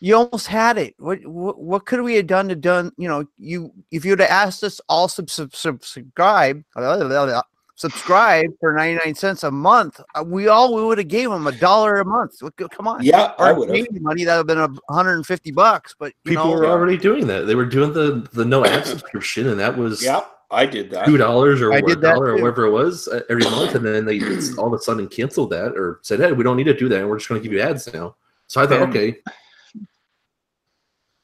you 0.00 0.14
almost 0.14 0.46
had 0.46 0.76
it. 0.76 0.94
What, 0.98 1.24
what 1.26 1.58
what 1.58 1.86
could 1.86 2.02
we 2.02 2.16
have 2.16 2.26
done 2.26 2.48
to 2.50 2.54
done? 2.54 2.92
You 2.98 3.08
know, 3.08 3.24
you 3.38 3.72
if 3.90 4.04
you'd 4.04 4.20
have 4.20 4.28
asked 4.28 4.62
us 4.62 4.82
all 4.90 5.08
sub, 5.08 5.30
sub, 5.30 5.54
subscribe 5.54 6.62
subscribe 7.76 8.46
for 8.60 8.72
99 8.72 9.14
cents 9.14 9.42
a 9.44 9.50
month, 9.50 10.00
uh, 10.14 10.22
we 10.24 10.48
all 10.48 10.74
we 10.74 10.82
would 10.84 10.98
have 10.98 11.08
gave 11.08 11.30
them 11.30 11.46
a 11.46 11.52
dollar 11.52 11.96
a 11.96 12.04
month. 12.04 12.40
Come 12.70 12.86
on. 12.88 13.02
Yeah, 13.04 13.32
I 13.38 13.52
would 13.52 13.68
have. 13.68 13.76
Canadian 13.76 14.02
money 14.02 14.24
that 14.24 14.36
would 14.36 14.48
have 14.50 14.68
been 14.68 14.76
a 14.76 14.92
150 14.92 15.50
bucks, 15.52 15.94
but 15.98 16.12
you 16.24 16.30
people 16.30 16.44
know, 16.46 16.52
were 16.52 16.66
already 16.66 16.96
doing 16.96 17.26
that. 17.26 17.42
They 17.46 17.54
were 17.54 17.66
doing 17.66 17.92
the 17.92 18.28
the 18.32 18.44
no 18.44 18.64
ad 18.64 18.86
subscription, 18.92 19.48
and 19.48 19.58
that 19.60 19.76
was 19.76 20.02
Yeah, 20.02 20.20
I 20.50 20.66
did 20.66 20.90
that. 20.90 21.06
two 21.06 21.16
dollars 21.16 21.60
or 21.60 21.72
I 21.72 21.78
a 21.78 21.82
did 21.82 22.00
that 22.02 22.16
or 22.16 22.34
whatever 22.34 22.66
it 22.66 22.70
was 22.70 23.08
uh, 23.08 23.20
every 23.28 23.44
month, 23.44 23.74
and 23.74 23.84
then 23.84 24.04
they 24.04 24.20
all 24.58 24.72
of 24.72 24.72
a 24.72 24.82
sudden 24.82 25.08
canceled 25.08 25.50
that 25.50 25.72
or 25.76 26.00
said, 26.02 26.20
"Hey, 26.20 26.32
we 26.32 26.44
don't 26.44 26.56
need 26.56 26.64
to 26.64 26.76
do 26.76 26.88
that, 26.88 27.00
and 27.00 27.08
we're 27.08 27.18
just 27.18 27.28
going 27.28 27.40
to 27.40 27.46
give 27.46 27.52
you 27.52 27.60
ads 27.60 27.92
now." 27.92 28.16
So 28.46 28.62
I 28.62 28.66
thought, 28.66 28.82
And- 28.82 28.90
okay, 28.96 29.16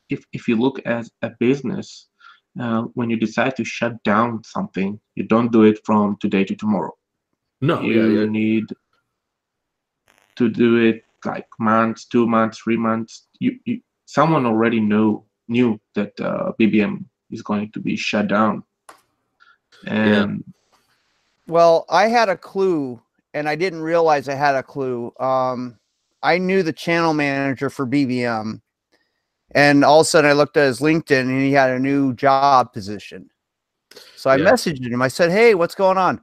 if 0.08 0.24
if 0.32 0.48
you 0.48 0.56
look 0.56 0.80
at 0.84 1.06
a 1.22 1.30
business, 1.38 2.08
uh, 2.58 2.82
when 2.94 3.10
you 3.10 3.16
decide 3.16 3.56
to 3.56 3.64
shut 3.64 4.02
down 4.02 4.42
something, 4.44 4.98
you 5.14 5.24
don't 5.24 5.52
do 5.52 5.62
it 5.64 5.78
from 5.84 6.16
today 6.20 6.44
to 6.44 6.56
tomorrow. 6.56 6.96
no, 7.60 7.80
you 7.82 7.92
yeah, 7.92 8.20
yeah, 8.20 8.26
need 8.26 8.64
to 10.36 10.48
do 10.48 10.76
it 10.76 11.04
like 11.24 11.46
months, 11.58 12.06
two 12.06 12.26
months, 12.26 12.58
three 12.58 12.76
months. 12.76 13.28
You, 13.38 13.58
you 13.64 13.80
someone 14.06 14.46
already 14.46 14.80
know 14.80 15.26
knew 15.48 15.80
that 15.94 16.18
uh, 16.20 16.52
BBM 16.58 17.04
is 17.30 17.42
going 17.42 17.70
to 17.72 17.80
be 17.80 17.96
shut 17.96 18.28
down, 18.28 18.64
and 19.86 20.42
well, 21.46 21.84
I 21.90 22.08
had 22.08 22.28
a 22.28 22.36
clue 22.36 23.02
and 23.34 23.48
I 23.48 23.56
didn't 23.56 23.82
realize 23.82 24.28
I 24.28 24.34
had 24.34 24.54
a 24.54 24.62
clue. 24.62 25.12
Um, 25.20 25.78
I 26.22 26.38
knew 26.38 26.62
the 26.62 26.72
channel 26.72 27.14
manager 27.14 27.70
for 27.70 27.86
BBM, 27.86 28.60
and 29.52 29.84
all 29.84 30.00
of 30.00 30.04
a 30.04 30.08
sudden 30.08 30.30
I 30.30 30.34
looked 30.34 30.56
at 30.56 30.66
his 30.66 30.80
LinkedIn 30.80 31.20
and 31.20 31.40
he 31.42 31.52
had 31.52 31.70
a 31.70 31.78
new 31.78 32.14
job 32.14 32.72
position. 32.72 33.30
So 34.16 34.30
I 34.30 34.36
Yeah. 34.36 34.44
messaged 34.50 34.84
him. 34.90 35.02
I 35.02 35.08
said, 35.08 35.30
"Hey, 35.30 35.54
what's 35.54 35.74
going 35.74 35.98
on?" 35.98 36.20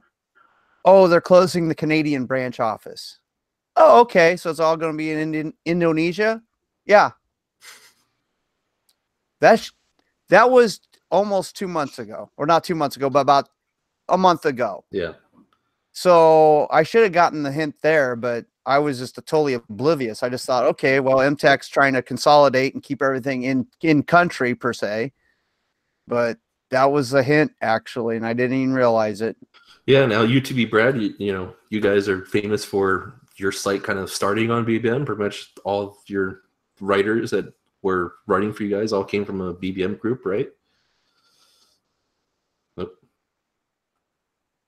Oh, 0.84 1.08
they're 1.08 1.20
closing 1.20 1.68
the 1.68 1.74
Canadian 1.74 2.24
branch 2.24 2.60
office. 2.60 3.18
Oh, 3.76 4.00
okay. 4.00 4.36
So 4.36 4.50
it's 4.50 4.60
all 4.60 4.76
going 4.76 4.92
to 4.92 4.96
be 4.96 5.10
in 5.10 5.18
Indian, 5.18 5.52
Indonesia. 5.64 6.42
Yeah. 6.86 7.10
That's 9.40 9.70
That 10.30 10.50
was 10.50 10.80
almost 11.10 11.56
two 11.56 11.68
months 11.68 11.98
ago, 11.98 12.30
or 12.36 12.46
not 12.46 12.64
two 12.64 12.74
months 12.74 12.96
ago, 12.96 13.08
but 13.08 13.20
about 13.20 13.48
a 14.08 14.18
month 14.18 14.44
ago. 14.46 14.84
Yeah. 14.90 15.12
So 15.92 16.68
I 16.70 16.82
should 16.82 17.02
have 17.02 17.12
gotten 17.12 17.42
the 17.42 17.52
hint 17.52 17.76
there, 17.82 18.14
but 18.14 18.46
I 18.68 18.78
was 18.78 18.98
just 18.98 19.16
totally 19.16 19.54
oblivious. 19.54 20.22
I 20.22 20.28
just 20.28 20.44
thought, 20.44 20.66
okay, 20.66 21.00
well, 21.00 21.16
Emtek's 21.16 21.68
trying 21.68 21.94
to 21.94 22.02
consolidate 22.02 22.74
and 22.74 22.82
keep 22.82 23.00
everything 23.00 23.44
in 23.44 23.66
in 23.80 24.02
country 24.02 24.54
per 24.54 24.74
se, 24.74 25.12
but 26.06 26.36
that 26.68 26.92
was 26.92 27.14
a 27.14 27.22
hint 27.22 27.50
actually, 27.62 28.16
and 28.16 28.26
I 28.26 28.34
didn't 28.34 28.58
even 28.58 28.74
realize 28.74 29.22
it. 29.22 29.38
Yeah. 29.86 30.04
Now 30.04 30.22
UTB 30.22 30.70
Brad, 30.70 31.00
you, 31.00 31.14
you 31.18 31.32
know, 31.32 31.54
you 31.70 31.80
guys 31.80 32.10
are 32.10 32.26
famous 32.26 32.62
for 32.62 33.14
your 33.36 33.52
site 33.52 33.82
kind 33.82 33.98
of 33.98 34.10
starting 34.10 34.50
on 34.50 34.66
BBM. 34.66 35.06
Pretty 35.06 35.22
much 35.22 35.50
all 35.64 35.82
of 35.82 35.94
your 36.06 36.42
writers 36.78 37.30
that 37.30 37.50
were 37.80 38.16
writing 38.26 38.52
for 38.52 38.64
you 38.64 38.76
guys 38.76 38.92
all 38.92 39.02
came 39.02 39.24
from 39.24 39.40
a 39.40 39.54
BBM 39.54 39.98
group, 39.98 40.26
right? 40.26 40.50
Nope. 42.76 42.94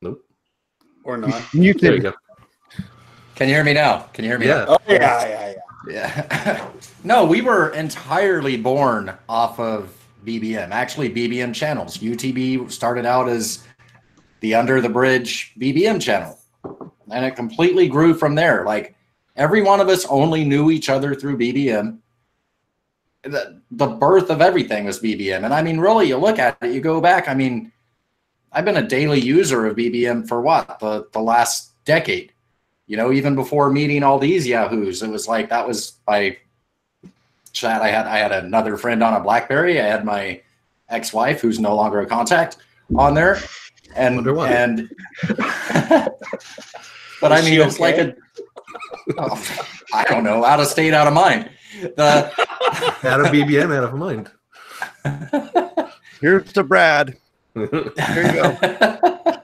Nope. 0.00 0.24
Or 1.04 1.18
not. 1.18 1.42
You 1.52 1.74
There 1.74 1.96
you 1.96 2.00
go. 2.00 2.14
Can 3.40 3.48
you 3.48 3.54
hear 3.54 3.64
me 3.64 3.72
now? 3.72 4.00
Can 4.12 4.24
you 4.24 4.32
hear 4.32 4.38
me? 4.38 4.48
Yeah. 4.48 4.66
Oh 4.68 4.76
yeah, 4.86 5.26
yeah, 5.26 5.54
yeah. 5.88 6.26
Yeah. 6.28 6.70
no, 7.04 7.24
we 7.24 7.40
were 7.40 7.70
entirely 7.70 8.58
born 8.58 9.14
off 9.30 9.58
of 9.58 9.96
BBM. 10.26 10.68
Actually, 10.72 11.08
BBM 11.08 11.54
channels. 11.54 11.96
UTB 11.96 12.70
started 12.70 13.06
out 13.06 13.30
as 13.30 13.64
the 14.40 14.54
Under 14.54 14.82
the 14.82 14.90
Bridge 14.90 15.54
BBM 15.58 16.02
channel, 16.02 16.38
and 17.10 17.24
it 17.24 17.34
completely 17.34 17.88
grew 17.88 18.12
from 18.12 18.34
there. 18.34 18.66
Like 18.66 18.94
every 19.36 19.62
one 19.62 19.80
of 19.80 19.88
us 19.88 20.04
only 20.10 20.44
knew 20.44 20.70
each 20.70 20.90
other 20.90 21.14
through 21.14 21.38
BBM. 21.38 21.96
The, 23.22 23.62
the 23.70 23.86
birth 23.86 24.28
of 24.28 24.42
everything 24.42 24.84
was 24.84 25.00
BBM. 25.00 25.46
And 25.46 25.54
I 25.54 25.62
mean, 25.62 25.80
really, 25.80 26.08
you 26.08 26.18
look 26.18 26.38
at 26.38 26.58
it, 26.60 26.74
you 26.74 26.82
go 26.82 27.00
back. 27.00 27.26
I 27.26 27.32
mean, 27.32 27.72
I've 28.52 28.66
been 28.66 28.76
a 28.76 28.86
daily 28.86 29.18
user 29.18 29.64
of 29.64 29.78
BBM 29.78 30.28
for 30.28 30.42
what? 30.42 30.78
The, 30.78 31.08
the 31.12 31.22
last 31.22 31.72
decade 31.86 32.34
you 32.90 32.96
know, 32.96 33.12
even 33.12 33.36
before 33.36 33.70
meeting 33.70 34.02
all 34.02 34.18
these 34.18 34.44
yahoos, 34.48 35.00
it 35.00 35.10
was 35.10 35.28
like 35.28 35.48
that 35.50 35.64
was 35.64 35.92
my 36.08 36.36
chat. 37.52 37.82
I 37.82 37.88
had 37.88 38.08
I 38.08 38.18
had 38.18 38.32
another 38.32 38.76
friend 38.76 39.00
on 39.00 39.14
a 39.14 39.20
BlackBerry. 39.20 39.80
I 39.80 39.84
had 39.84 40.04
my 40.04 40.42
ex-wife, 40.88 41.40
who's 41.40 41.60
no 41.60 41.76
longer 41.76 42.00
a 42.00 42.06
contact, 42.06 42.56
on 42.96 43.14
there, 43.14 43.38
and 43.94 44.26
and. 44.26 44.90
but 47.20 47.30
I 47.30 47.42
mean, 47.42 47.52
she 47.52 47.56
it's 47.58 47.78
like 47.78 47.94
okay? 47.94 48.12
a. 49.10 49.14
oh, 49.18 49.66
I 49.94 50.02
don't 50.02 50.24
know, 50.24 50.44
out 50.44 50.58
of 50.58 50.66
state, 50.66 50.92
out 50.92 51.06
of 51.06 51.14
mind. 51.14 51.48
The 51.80 52.32
Out 53.04 53.20
of 53.20 53.26
BBM, 53.28 53.72
out 53.72 53.84
of 53.84 53.94
mind. 53.94 54.32
here's 56.20 56.52
to 56.54 56.64
Brad. 56.64 57.16
Here 57.54 57.68
you 57.72 57.92
go. 57.94 59.40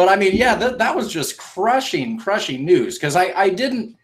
But 0.00 0.08
I 0.08 0.16
mean, 0.16 0.34
yeah, 0.34 0.54
that, 0.54 0.78
that 0.78 0.96
was 0.96 1.12
just 1.12 1.36
crushing, 1.36 2.18
crushing 2.18 2.64
news 2.64 2.96
because 2.96 3.16
I, 3.16 3.34
I 3.36 3.50
didn't, 3.50 3.98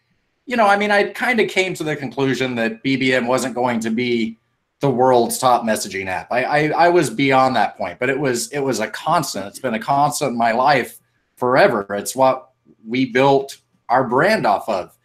you 0.45 0.55
know, 0.55 0.67
I 0.67 0.77
mean, 0.77 0.91
I 0.91 1.05
kind 1.05 1.39
of 1.39 1.49
came 1.49 1.73
to 1.73 1.83
the 1.83 1.95
conclusion 1.95 2.53
that 2.53 2.83
BBM 2.83 3.25
wasn't 3.25 3.55
going 3.55 3.79
to 3.79 3.89
be 3.89 4.37
the 4.79 4.91
world's 4.91 5.39
top 5.39 5.63
messaging 5.63 6.05
app. 6.05 6.31
I, 6.31 6.43
I, 6.43 6.85
I 6.85 6.89
was 6.89 7.09
beyond 7.09 7.55
that 7.55 7.77
point, 7.77 7.97
but 7.97 8.11
it 8.11 8.19
was 8.19 8.49
it 8.49 8.59
was 8.59 8.79
a 8.79 8.87
constant. 8.91 9.47
It's 9.47 9.57
been 9.57 9.73
a 9.73 9.79
constant 9.79 10.33
in 10.33 10.37
my 10.37 10.51
life 10.51 10.99
forever. 11.35 11.87
It's 11.95 12.15
what 12.15 12.51
we 12.85 13.11
built 13.11 13.57
our 13.89 14.07
brand 14.07 14.45
off 14.45 14.69
of. 14.69 14.95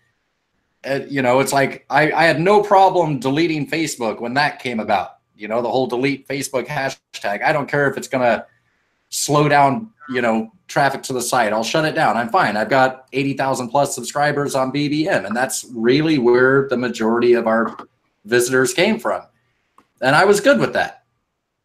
Uh, 0.85 1.01
you 1.09 1.23
know, 1.23 1.41
it's 1.41 1.55
like 1.55 1.87
I, 1.89 2.13
I 2.13 2.25
had 2.25 2.39
no 2.39 2.63
problem 2.63 3.19
deleting 3.19 3.67
Facebook 3.67 4.21
when 4.21 4.35
that 4.35 4.59
came 4.59 4.79
about. 4.79 5.21
You 5.35 5.49
know, 5.49 5.63
the 5.63 5.71
whole 5.71 5.87
delete 5.87 6.29
Facebook 6.29 6.67
hashtag. 6.67 7.43
I 7.43 7.55
don't 7.55 7.67
care 7.67 7.91
if 7.91 7.97
it's 7.97 8.09
gonna 8.09 8.45
slow 9.09 9.49
down, 9.49 9.91
you 10.11 10.21
know, 10.21 10.53
traffic 10.73 11.03
to 11.03 11.13
the 11.13 11.21
site. 11.21 11.53
I'll 11.53 11.63
shut 11.63 11.85
it 11.85 11.95
down. 11.95 12.17
I'm 12.17 12.31
fine. 12.31 12.57
I've 12.57 12.71
got 12.71 13.07
80,000 13.13 13.69
plus 13.69 13.95
subscribers 13.95 14.55
on 14.55 14.73
BBM, 14.73 15.27
and 15.27 15.37
that's 15.37 15.67
really 15.73 16.19
where 16.19 16.67
the 16.69 16.77
majority 16.77 17.35
of 17.35 17.47
our 17.47 17.77
visitors 18.25 18.73
came 18.73 18.99
from. 18.99 19.23
And 20.01 20.17
I 20.17 20.25
was 20.25 20.41
good 20.41 20.59
with 20.59 20.73
that. 20.73 21.05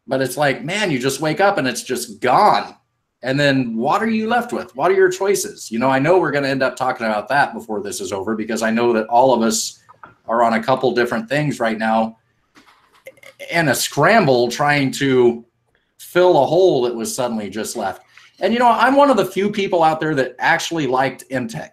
But 0.06 0.20
it's 0.20 0.36
like, 0.36 0.62
man, 0.62 0.90
you 0.90 0.98
just 0.98 1.20
wake 1.20 1.40
up 1.40 1.58
and 1.58 1.66
it's 1.66 1.82
just 1.82 2.20
gone. 2.20 2.74
And 3.22 3.40
then 3.40 3.76
what 3.76 4.02
are 4.02 4.10
you 4.10 4.28
left 4.28 4.52
with? 4.52 4.74
What 4.76 4.90
are 4.90 4.94
your 4.94 5.10
choices? 5.10 5.70
You 5.70 5.78
know, 5.78 5.90
I 5.90 5.98
know 5.98 6.18
we're 6.18 6.30
going 6.30 6.44
to 6.44 6.50
end 6.50 6.62
up 6.62 6.76
talking 6.76 7.06
about 7.06 7.28
that 7.28 7.52
before 7.52 7.82
this 7.82 8.00
is 8.00 8.12
over 8.12 8.36
because 8.36 8.62
I 8.62 8.70
know 8.70 8.92
that 8.92 9.06
all 9.08 9.34
of 9.34 9.42
us 9.42 9.82
are 10.26 10.42
on 10.42 10.52
a 10.52 10.62
couple 10.62 10.92
different 10.92 11.28
things 11.28 11.58
right 11.58 11.78
now 11.78 12.18
and 13.50 13.70
a 13.70 13.74
scramble 13.74 14.50
trying 14.50 14.92
to 14.92 15.44
fill 15.98 16.42
a 16.42 16.46
hole 16.46 16.82
that 16.82 16.94
was 16.94 17.14
suddenly 17.14 17.50
just 17.50 17.76
left. 17.76 18.02
And 18.40 18.52
you 18.52 18.58
know, 18.58 18.68
I'm 18.68 18.96
one 18.96 19.10
of 19.10 19.16
the 19.16 19.26
few 19.26 19.50
people 19.50 19.82
out 19.82 20.00
there 20.00 20.14
that 20.14 20.36
actually 20.38 20.86
liked 20.86 21.28
Emtek. 21.30 21.70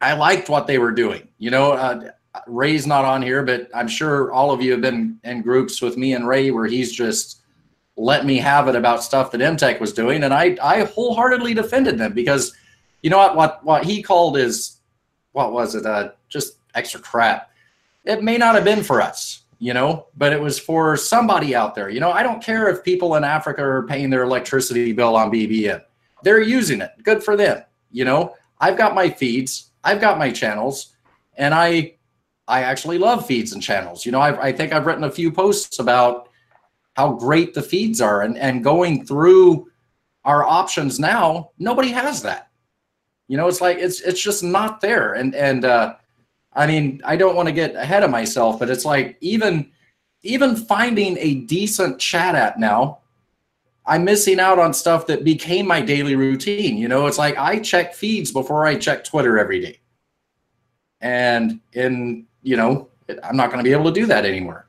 I 0.00 0.14
liked 0.14 0.48
what 0.48 0.66
they 0.66 0.78
were 0.78 0.90
doing. 0.90 1.28
You 1.38 1.50
know, 1.50 1.72
uh, 1.72 2.10
Ray's 2.46 2.86
not 2.86 3.04
on 3.04 3.22
here, 3.22 3.42
but 3.42 3.68
I'm 3.74 3.88
sure 3.88 4.32
all 4.32 4.50
of 4.50 4.60
you 4.60 4.72
have 4.72 4.80
been 4.80 5.18
in 5.24 5.42
groups 5.42 5.80
with 5.80 5.96
me 5.96 6.14
and 6.14 6.26
Ray 6.26 6.50
where 6.50 6.66
he's 6.66 6.92
just 6.92 7.42
let 7.96 8.24
me 8.24 8.38
have 8.38 8.68
it 8.68 8.74
about 8.74 9.02
stuff 9.02 9.30
that 9.30 9.40
Emtek 9.40 9.80
was 9.80 9.92
doing, 9.92 10.24
and 10.24 10.32
I 10.32 10.56
I 10.62 10.84
wholeheartedly 10.84 11.54
defended 11.54 11.98
them 11.98 12.12
because 12.12 12.54
you 13.02 13.10
know 13.10 13.18
what 13.18 13.36
what 13.36 13.64
what 13.64 13.84
he 13.84 14.02
called 14.02 14.36
is 14.36 14.78
what 15.32 15.52
was 15.52 15.74
it 15.74 15.86
uh, 15.86 16.12
just 16.28 16.56
extra 16.74 17.00
crap. 17.00 17.50
It 18.04 18.22
may 18.22 18.38
not 18.38 18.54
have 18.54 18.64
been 18.64 18.82
for 18.82 19.00
us, 19.00 19.41
you 19.62 19.72
know, 19.72 20.08
but 20.16 20.32
it 20.32 20.40
was 20.40 20.58
for 20.58 20.96
somebody 20.96 21.54
out 21.54 21.76
there. 21.76 21.88
You 21.88 22.00
know, 22.00 22.10
I 22.10 22.24
don't 22.24 22.42
care 22.42 22.68
if 22.68 22.82
people 22.82 23.14
in 23.14 23.22
Africa 23.22 23.62
are 23.62 23.86
paying 23.86 24.10
their 24.10 24.24
electricity 24.24 24.92
bill 24.92 25.14
on 25.14 25.30
BBM. 25.30 25.80
They're 26.24 26.40
using 26.40 26.80
it. 26.80 26.90
Good 27.04 27.22
for 27.22 27.36
them. 27.36 27.62
You 27.92 28.04
know, 28.04 28.34
I've 28.58 28.76
got 28.76 28.96
my 28.96 29.08
feeds, 29.08 29.70
I've 29.84 30.00
got 30.00 30.18
my 30.18 30.32
channels, 30.32 30.96
and 31.36 31.54
I 31.54 31.94
I 32.48 32.62
actually 32.64 32.98
love 32.98 33.24
feeds 33.24 33.52
and 33.52 33.62
channels. 33.62 34.04
You 34.04 34.10
know, 34.10 34.20
I've, 34.20 34.36
I 34.40 34.50
think 34.50 34.72
I've 34.72 34.84
written 34.84 35.04
a 35.04 35.10
few 35.10 35.30
posts 35.30 35.78
about 35.78 36.28
how 36.94 37.12
great 37.12 37.54
the 37.54 37.62
feeds 37.62 38.00
are 38.00 38.22
and, 38.22 38.36
and 38.36 38.64
going 38.64 39.06
through 39.06 39.70
our 40.24 40.42
options 40.42 40.98
now, 40.98 41.52
nobody 41.60 41.92
has 41.92 42.20
that. 42.22 42.50
You 43.28 43.36
know, 43.36 43.46
it's 43.46 43.60
like 43.60 43.78
it's 43.78 44.00
it's 44.00 44.20
just 44.20 44.42
not 44.42 44.80
there. 44.80 45.12
And 45.12 45.36
and 45.36 45.64
uh 45.64 45.94
I 46.54 46.66
mean, 46.66 47.00
I 47.04 47.16
don't 47.16 47.36
want 47.36 47.48
to 47.48 47.52
get 47.52 47.74
ahead 47.74 48.02
of 48.02 48.10
myself, 48.10 48.58
but 48.58 48.70
it's 48.70 48.84
like 48.84 49.16
even 49.20 49.70
even 50.22 50.54
finding 50.56 51.18
a 51.18 51.34
decent 51.34 51.98
chat 51.98 52.34
app 52.34 52.56
now, 52.56 53.00
I'm 53.86 54.04
missing 54.04 54.38
out 54.38 54.58
on 54.58 54.72
stuff 54.72 55.06
that 55.08 55.24
became 55.24 55.66
my 55.66 55.80
daily 55.80 56.14
routine. 56.14 56.76
You 56.76 56.88
know, 56.88 57.06
it's 57.06 57.18
like 57.18 57.36
I 57.36 57.58
check 57.58 57.94
feeds 57.94 58.30
before 58.30 58.64
I 58.66 58.76
check 58.76 59.04
Twitter 59.04 59.38
every 59.38 59.60
day. 59.60 59.80
And 61.00 61.60
in, 61.72 62.26
you 62.42 62.56
know, 62.56 62.88
I'm 63.24 63.36
not 63.36 63.50
going 63.50 63.58
to 63.58 63.68
be 63.68 63.72
able 63.72 63.92
to 63.92 64.00
do 64.00 64.06
that 64.06 64.24
anymore. 64.24 64.68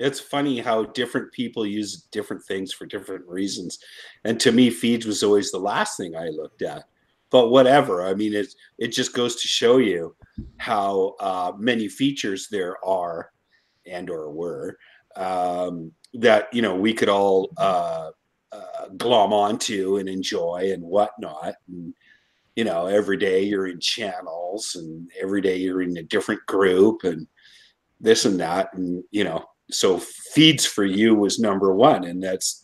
It's 0.00 0.18
funny 0.18 0.58
how 0.58 0.84
different 0.86 1.30
people 1.30 1.64
use 1.64 2.02
different 2.10 2.42
things 2.42 2.72
for 2.72 2.86
different 2.86 3.26
reasons. 3.28 3.78
And 4.24 4.40
to 4.40 4.50
me, 4.50 4.70
feeds 4.70 5.06
was 5.06 5.22
always 5.22 5.52
the 5.52 5.58
last 5.58 5.96
thing 5.96 6.16
I 6.16 6.28
looked 6.28 6.62
at. 6.62 6.84
But 7.30 7.50
whatever. 7.50 8.04
I 8.04 8.14
mean, 8.14 8.34
it 8.34 8.52
it 8.78 8.88
just 8.88 9.14
goes 9.14 9.36
to 9.36 9.46
show 9.46 9.76
you 9.76 10.16
how 10.58 11.14
uh, 11.20 11.52
many 11.58 11.88
features 11.88 12.48
there 12.50 12.76
are, 12.84 13.30
and 13.86 14.10
or 14.10 14.30
were, 14.30 14.76
um, 15.16 15.92
that 16.14 16.48
you 16.52 16.62
know 16.62 16.76
we 16.76 16.92
could 16.92 17.08
all 17.08 17.50
uh, 17.56 18.10
uh, 18.52 18.88
glom 18.96 19.32
onto 19.32 19.96
and 19.96 20.08
enjoy 20.08 20.70
and 20.72 20.82
whatnot. 20.82 21.54
And 21.68 21.94
you 22.56 22.64
know, 22.64 22.86
every 22.86 23.16
day 23.16 23.42
you're 23.42 23.68
in 23.68 23.80
channels, 23.80 24.74
and 24.74 25.10
every 25.20 25.40
day 25.40 25.56
you're 25.56 25.82
in 25.82 25.96
a 25.96 26.02
different 26.02 26.44
group, 26.46 27.04
and 27.04 27.26
this 28.00 28.24
and 28.24 28.40
that, 28.40 28.72
and 28.74 29.02
you 29.10 29.24
know, 29.24 29.44
so 29.70 29.98
feeds 30.34 30.66
for 30.66 30.84
you 30.84 31.14
was 31.14 31.38
number 31.38 31.74
one, 31.74 32.04
and 32.04 32.22
that's 32.22 32.62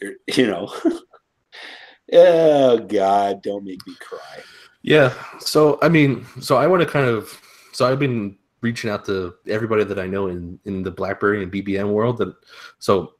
you 0.00 0.46
know, 0.46 0.72
oh 2.12 2.78
God, 2.78 3.42
don't 3.42 3.64
make 3.64 3.84
me 3.86 3.94
cry. 4.00 4.42
Yeah. 4.86 5.12
So 5.40 5.78
I 5.82 5.88
mean, 5.88 6.24
so 6.40 6.56
I 6.56 6.66
want 6.66 6.80
to 6.80 6.86
kind 6.88 7.06
of 7.06 7.38
so 7.72 7.86
I've 7.90 7.98
been 7.98 8.38
reaching 8.62 8.88
out 8.88 9.04
to 9.06 9.34
everybody 9.48 9.84
that 9.84 9.98
I 9.98 10.06
know 10.06 10.28
in 10.28 10.58
in 10.64 10.82
the 10.82 10.90
BlackBerry 10.92 11.42
and 11.42 11.52
BBM 11.52 11.90
world. 11.90 12.18
That 12.18 12.32
so 12.78 13.14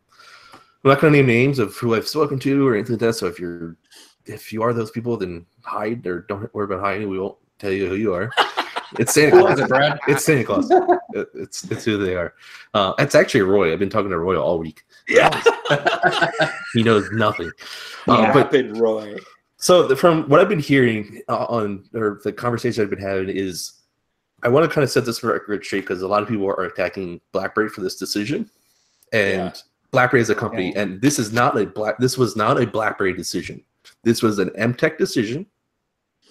I'm 0.52 0.90
not 0.90 1.00
going 1.00 1.12
to 1.12 1.18
name 1.18 1.26
names 1.26 1.58
of 1.58 1.74
who 1.76 1.94
I've 1.96 2.06
spoken 2.08 2.38
to 2.38 2.66
or 2.66 2.74
anything 2.74 2.92
like 2.94 3.00
that. 3.00 3.14
So 3.14 3.26
if 3.26 3.38
you're 3.40 3.76
if 4.26 4.52
you 4.52 4.62
are 4.62 4.72
those 4.72 4.92
people, 4.92 5.16
then 5.16 5.44
hide 5.62 6.06
or 6.06 6.20
don't 6.28 6.52
worry 6.54 6.64
about 6.66 6.80
hiding. 6.80 7.08
We 7.10 7.18
won't 7.18 7.36
tell 7.58 7.72
you 7.72 7.88
who 7.88 7.96
you 7.96 8.14
are. 8.14 8.30
It's 9.00 9.12
Santa 9.12 9.32
Claus. 9.32 9.58
it, 9.58 9.68
Brad? 9.68 9.98
It's 10.06 10.24
Santa 10.24 10.44
Claus. 10.44 10.70
It- 11.12 11.28
it's 11.34 11.64
it's 11.72 11.84
who 11.84 11.98
they 11.98 12.14
are. 12.14 12.34
Uh, 12.72 12.92
it's 13.00 13.16
actually 13.16 13.42
Roy. 13.42 13.72
I've 13.72 13.80
been 13.80 13.90
talking 13.90 14.10
to 14.10 14.18
Roy 14.18 14.40
all 14.40 14.60
week. 14.60 14.84
Yeah, 15.08 15.28
He 16.72 16.84
knows 16.84 17.10
nothing. 17.10 17.50
Uh, 18.06 18.32
but 18.32 18.44
rapid 18.44 18.76
Roy. 18.76 19.16
So 19.66 19.84
the, 19.84 19.96
from 19.96 20.28
what 20.28 20.38
I've 20.38 20.48
been 20.48 20.60
hearing 20.60 21.22
uh, 21.28 21.44
on 21.46 21.82
or 21.92 22.20
the 22.22 22.32
conversation 22.32 22.84
I've 22.84 22.90
been 22.90 23.00
having 23.00 23.28
is, 23.28 23.72
I 24.44 24.48
want 24.48 24.64
to 24.64 24.72
kind 24.72 24.84
of 24.84 24.90
set 24.90 25.04
this 25.04 25.24
record 25.24 25.64
straight 25.64 25.80
because 25.80 26.02
a 26.02 26.06
lot 26.06 26.22
of 26.22 26.28
people 26.28 26.46
are 26.46 26.66
attacking 26.66 27.20
BlackBerry 27.32 27.68
for 27.68 27.80
this 27.80 27.96
decision, 27.96 28.48
and 29.12 29.32
Yeah. 29.32 29.52
BlackBerry 29.90 30.22
is 30.22 30.30
a 30.30 30.36
company, 30.36 30.72
and 30.76 31.02
this 31.02 31.18
is 31.18 31.32
not 31.32 31.58
a 31.58 31.66
black. 31.66 31.98
This 31.98 32.16
was 32.16 32.36
not 32.36 32.62
a 32.62 32.64
BlackBerry 32.64 33.12
decision. 33.12 33.60
This 34.04 34.22
was 34.22 34.38
an 34.38 34.50
Emtek 34.50 34.98
decision, 34.98 35.46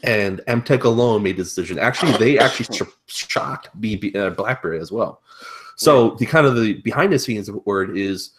and 0.01 0.39
Emtek 0.47 0.85
alone 0.85 1.21
made 1.21 1.35
the 1.35 1.43
decision. 1.43 1.77
Actually, 1.77 2.13
they 2.13 2.39
actually 2.39 2.73
sh- 2.77 2.89
shocked 3.07 3.67
BB, 3.81 4.15
uh, 4.15 4.29
BlackBerry 4.29 4.79
as 4.79 4.93
well. 4.93 5.21
So 5.75 6.11
the 6.11 6.25
kind 6.25 6.47
of 6.47 6.55
the 6.55 6.75
behind 6.83 7.11
the 7.11 7.19
scenes 7.19 7.51
word 7.51 7.97
is 7.97 8.29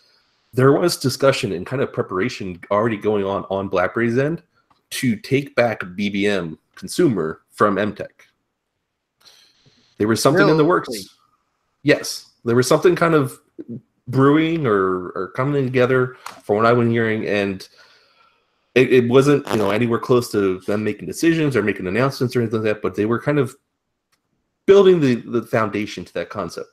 there 0.55 0.73
was 0.73 0.97
discussion 0.97 1.53
and 1.53 1.67
kind 1.67 1.83
of 1.83 1.93
preparation 1.93 2.59
already 2.71 2.97
going 2.97 3.27
on 3.27 3.45
on 3.51 3.69
BlackBerry's 3.69 4.17
end 4.17 4.43
to 4.91 5.17
take 5.17 5.55
back 5.55 5.81
BBM 5.81 6.59
consumer 6.75 7.43
from 7.51 7.77
Emtek. 7.77 8.09
There 9.99 10.09
was 10.09 10.23
something 10.23 10.49
in 10.49 10.57
the 10.57 10.65
works. 10.65 10.91
Yes, 11.83 12.33
there 12.45 12.57
was 12.57 12.69
something 12.69 12.95
kind 12.95 13.15
of 13.15 13.39
brewing 14.09 14.67
or, 14.67 15.09
or 15.11 15.33
coming 15.35 15.65
together 15.65 16.17
from 16.43 16.57
what 16.57 16.67
I've 16.67 16.77
been 16.77 16.91
hearing, 16.91 17.27
and 17.27 17.67
it, 18.75 18.93
it 18.93 19.09
wasn't 19.09 19.47
you 19.49 19.57
know 19.57 19.71
anywhere 19.71 19.99
close 19.99 20.31
to 20.33 20.61
them 20.61 20.85
making 20.85 21.07
decisions 21.07 21.57
or 21.57 21.63
making 21.63 21.87
announcements 21.87 22.37
or 22.37 22.43
anything 22.43 22.63
like 22.63 22.75
that. 22.75 22.83
But 22.83 22.95
they 22.95 23.07
were 23.07 23.21
kind 23.21 23.39
of 23.39 23.57
building 24.67 25.01
the 25.01 25.17
the 25.17 25.43
foundation 25.43 26.05
to 26.05 26.15
that 26.15 26.29
concept. 26.29 26.69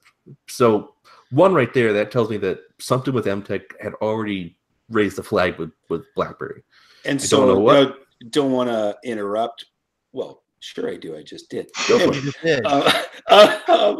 So 0.47 0.95
one 1.31 1.53
right 1.53 1.73
there 1.73 1.93
that 1.93 2.11
tells 2.11 2.29
me 2.29 2.37
that 2.37 2.59
something 2.79 3.13
with 3.13 3.25
Emtek 3.25 3.63
had 3.81 3.93
already 3.95 4.57
raised 4.89 5.17
the 5.17 5.23
flag 5.23 5.57
with 5.57 5.71
with 5.89 6.03
BlackBerry. 6.15 6.63
And 7.05 7.19
I 7.19 7.23
so 7.23 7.45
don't 7.45 7.55
know 7.55 7.59
what- 7.61 7.75
uh, 7.75 7.91
don't 8.29 8.51
want 8.51 8.69
to 8.69 8.95
interrupt. 9.03 9.65
Well, 10.13 10.43
sure 10.59 10.89
I 10.89 10.95
do. 10.95 11.17
I 11.17 11.23
just 11.23 11.49
did. 11.49 11.69
Go 11.89 11.99
for 11.99 12.13
it. 12.17 12.23
You 12.23 12.61
uh, 12.65 13.59
um, 13.67 13.97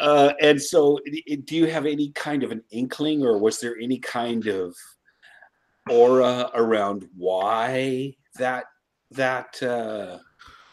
uh, 0.00 0.32
and 0.40 0.60
so, 0.60 0.98
do 1.44 1.56
you 1.56 1.66
have 1.66 1.84
any 1.84 2.10
kind 2.12 2.42
of 2.42 2.50
an 2.50 2.62
inkling, 2.70 3.22
or 3.24 3.38
was 3.38 3.60
there 3.60 3.76
any 3.78 3.98
kind 3.98 4.46
of 4.46 4.74
aura 5.90 6.50
around 6.54 7.08
why 7.16 8.14
that 8.38 8.64
that 9.10 9.62
uh, 9.62 10.18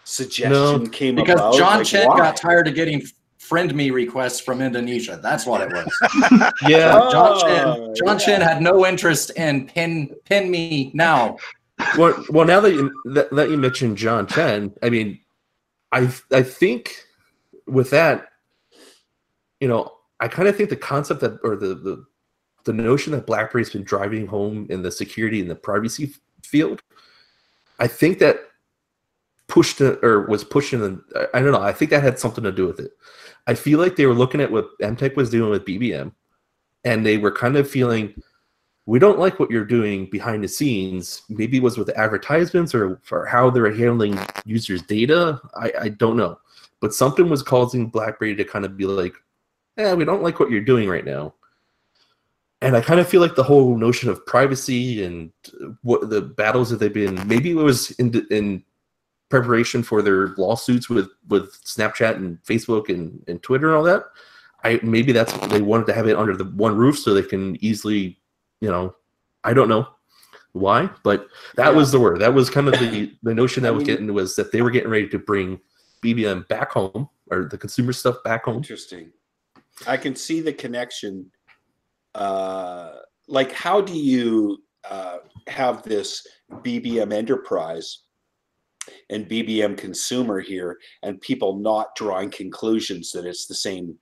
suggestion 0.04 0.90
came 0.90 1.16
Because 1.16 1.36
about? 1.36 1.56
John 1.56 1.78
Like, 1.80 1.88
Chen 1.88 2.08
why? 2.08 2.18
got 2.18 2.38
tired 2.38 2.68
of 2.68 2.76
getting 2.76 3.04
friend 3.38 3.74
me 3.76 3.92
requests 3.92 4.40
from 4.40 4.62
Indonesia. 4.62 5.20
That's 5.22 5.46
what 5.46 5.62
it 5.62 5.70
was. 5.72 6.52
Yeah, 6.68 6.92
John 7.12 7.34
Oh, 7.36 7.42
Chen, 7.42 7.96
John 8.06 8.20
Chen 8.20 8.42
had 8.42 8.62
no 8.62 8.86
interest 8.86 9.32
in 9.32 9.68
pin 9.68 10.16
pin 10.26 10.50
me 10.50 10.92
now. 10.94 11.38
Well, 11.98 12.26
well, 12.30 12.46
now 12.46 12.60
that 12.62 12.74
you 12.74 12.94
that, 13.06 13.32
that 13.32 13.50
you 13.50 13.58
mentioned 13.58 13.98
John 13.98 14.28
Chen, 14.28 14.74
I 14.82 14.90
mean, 14.90 15.20
I 15.92 16.10
I 16.32 16.42
think 16.44 16.96
with 17.68 17.90
that, 17.90 18.30
you 19.60 19.68
know, 19.68 19.92
I 20.20 20.28
kind 20.28 20.48
of 20.48 20.56
think 20.56 20.70
the 20.70 20.76
concept 20.76 21.22
that 21.22 21.40
or 21.44 21.56
the 21.56 21.76
the 21.76 22.06
the 22.64 22.74
notion 22.74 23.12
that 23.14 23.28
BlackBerry's 23.28 23.70
been 23.70 23.84
driving 23.84 24.26
home 24.28 24.68
in 24.70 24.82
the 24.82 24.92
security 24.92 25.40
and 25.40 25.50
the 25.50 25.56
privacy 25.56 26.14
field, 26.44 26.82
I 27.80 27.88
think 27.88 28.20
that 28.20 28.40
pushed 29.48 29.82
it 29.82 30.00
or 30.04 30.26
was 30.28 30.44
pushing. 30.44 31.02
I 31.34 31.42
don't 31.42 31.52
know. 31.52 31.62
I 31.62 31.74
think 31.74 31.92
that 31.92 32.04
had 32.04 32.20
something 32.20 32.44
to 32.44 32.52
do 32.52 32.68
with 32.68 32.80
it. 32.80 32.92
I 33.48 33.54
feel 33.54 33.80
like 33.80 33.96
they 33.96 34.06
were 34.06 34.14
looking 34.14 34.42
at 34.42 34.52
what 34.52 34.78
Emtek 34.82 35.16
was 35.16 35.30
doing 35.30 35.52
with 35.52 35.66
BBM, 35.66 36.12
and 36.84 37.06
they 37.06 37.18
were 37.18 37.32
kind 37.32 37.56
of 37.58 37.70
feeling 37.70 38.14
we 38.86 39.00
don't 39.00 39.20
like 39.20 39.40
what 39.40 39.50
you're 39.50 39.66
doing 39.66 40.08
behind 40.10 40.44
the 40.44 40.48
scenes. 40.48 41.24
Maybe 41.28 41.58
it 41.58 41.64
was 41.64 41.78
with 41.78 41.90
advertisements 41.90 42.76
or 42.76 43.00
for 43.04 43.26
how 43.26 43.50
they're 43.50 43.74
handling 43.74 44.20
users' 44.46 44.84
data. 44.84 45.42
I, 45.56 45.74
I 45.82 45.90
don't 45.90 46.18
know. 46.18 46.40
But 46.82 46.94
something 46.94 47.28
was 47.28 47.42
causing 47.42 47.90
BlackBerry 47.90 48.36
to 48.36 48.44
kind 48.44 48.64
of 48.64 48.78
be 48.78 48.86
like, 48.86 49.16
yeah, 49.78 49.94
we 49.94 50.06
don't 50.06 50.22
like 50.22 50.40
what 50.40 50.52
you're 50.52 50.62
doing 50.62 50.88
right 50.88 51.06
now. 51.06 51.34
And 52.62 52.76
I 52.76 52.82
kind 52.82 53.00
of 53.00 53.08
feel 53.08 53.22
like 53.22 53.36
the 53.36 53.44
whole 53.44 53.76
notion 53.76 54.10
of 54.10 54.26
privacy 54.26 55.04
and 55.04 55.32
what 55.82 56.10
the 56.10 56.22
battles 56.22 56.70
that 56.70 56.80
they've 56.80 56.94
been, 56.94 57.28
maybe 57.28 57.52
it 57.52 57.56
was 57.56 57.92
in, 57.92 58.26
in 58.30 58.64
preparation 59.30 59.84
for 59.84 60.02
their 60.02 60.30
lawsuits 60.38 60.90
with, 60.90 61.10
with 61.28 61.54
Snapchat 61.64 62.16
and 62.16 62.42
Facebook 62.44 62.90
and, 62.90 63.24
and 63.28 63.42
Twitter 63.42 63.68
and 63.68 63.76
all 63.76 63.84
that. 63.84 64.06
I 64.64 64.80
maybe 64.82 65.12
that's 65.12 65.32
they 65.48 65.62
wanted 65.62 65.86
to 65.88 65.94
have 65.94 66.08
it 66.08 66.18
under 66.18 66.36
the 66.36 66.46
one 66.46 66.76
roof 66.76 66.98
so 66.98 67.14
they 67.14 67.22
can 67.22 67.64
easily 67.64 68.18
you 68.66 68.72
know, 68.72 68.96
I 69.44 69.54
don't 69.54 69.70
know 69.70 69.88
why, 70.54 70.90
but 71.04 71.28
that 71.56 71.68
Yeah. 71.72 71.78
was 71.78 71.92
the 71.92 72.00
word. 72.00 72.20
That 72.20 72.34
was 72.34 72.50
kind 72.50 72.68
of 72.68 72.74
the 72.80 73.12
the 73.24 73.36
notion 73.36 73.62
that 73.64 73.70
I 73.70 73.72
was 73.72 73.82
mean- 73.82 73.88
getting 73.88 74.14
was 74.14 74.36
that 74.38 74.52
they 74.52 74.62
were 74.64 74.72
getting 74.72 74.90
ready 74.90 75.08
to 75.10 75.20
bring 75.20 75.60
BBM 76.04 76.48
back 76.48 76.72
home 76.72 77.10
or 77.30 77.48
the 77.52 77.58
consumer 77.60 77.94
stuff 77.94 78.18
back 78.24 78.46
home. 78.46 78.58
Interesting. 78.58 79.12
I 79.86 79.98
can 79.98 80.16
see 80.16 80.42
the 80.42 80.54
connection. 80.54 81.32
Uh, 82.16 82.94
like, 83.28 83.52
how 83.52 83.82
do 83.82 83.94
you 83.94 84.64
uh, 84.90 85.18
have 85.48 85.84
this 85.84 86.26
BBM 86.64 87.12
enterprise 87.14 88.04
and 89.10 89.28
BBM 89.28 89.78
consumer 89.78 90.40
here, 90.40 90.78
and 91.04 91.20
people 91.22 91.60
not 91.60 91.96
drawing 91.96 92.30
conclusions 92.32 93.12
that 93.12 93.26
it's 93.26 93.46
the 93.48 93.56
same 93.56 93.98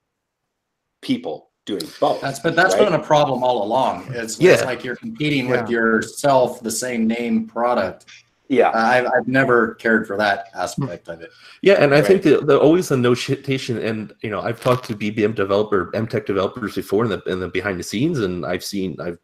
people 1.02 1.52
doing 1.65 1.82
both? 1.99 2.21
That's 2.21 2.39
but 2.39 2.56
that's 2.56 2.76
right? 2.76 2.84
been 2.86 2.93
a 2.93 3.04
problem 3.04 3.43
all 3.43 3.63
along. 3.63 4.08
It's, 4.10 4.39
Yeah. 4.39 4.54
it's 4.54 4.63
like 4.65 4.84
you're 4.84 4.95
competing 4.95 5.47
with 5.47 5.69
yourself, 5.69 6.62
the 6.62 6.71
same 6.71 7.08
name 7.08 7.47
product. 7.47 8.06
yeah. 8.49 8.69
Uh, 8.69 8.78
I've, 8.78 9.06
I've 9.08 9.28
never 9.28 9.76
cared 9.76 10.06
for 10.06 10.17
that 10.17 10.47
aspect 10.54 11.08
of 11.08 11.21
it. 11.21 11.32
Yeah, 11.62 11.76
and 11.76 11.93
I 11.95 12.02
think 12.02 12.23
the, 12.23 12.38
the 12.41 12.60
always 12.60 12.89
the 12.89 12.97
notation, 12.97 13.78
and 13.80 14.13
you 14.21 14.30
know, 14.30 14.41
I've 14.41 14.62
talked 14.62 14.86
to 14.88 14.95
BBM 14.95 15.34
developer, 15.36 15.89
Emtek 15.93 16.26
developers 16.26 16.76
before 16.76 17.06
in 17.06 17.10
the 17.10 17.21
in 17.23 17.39
the 17.39 17.47
behind 17.47 17.80
the 17.80 17.84
scenes, 17.84 18.19
and 18.19 18.45
I've 18.45 18.63
seen 18.63 18.97
I've 18.99 19.17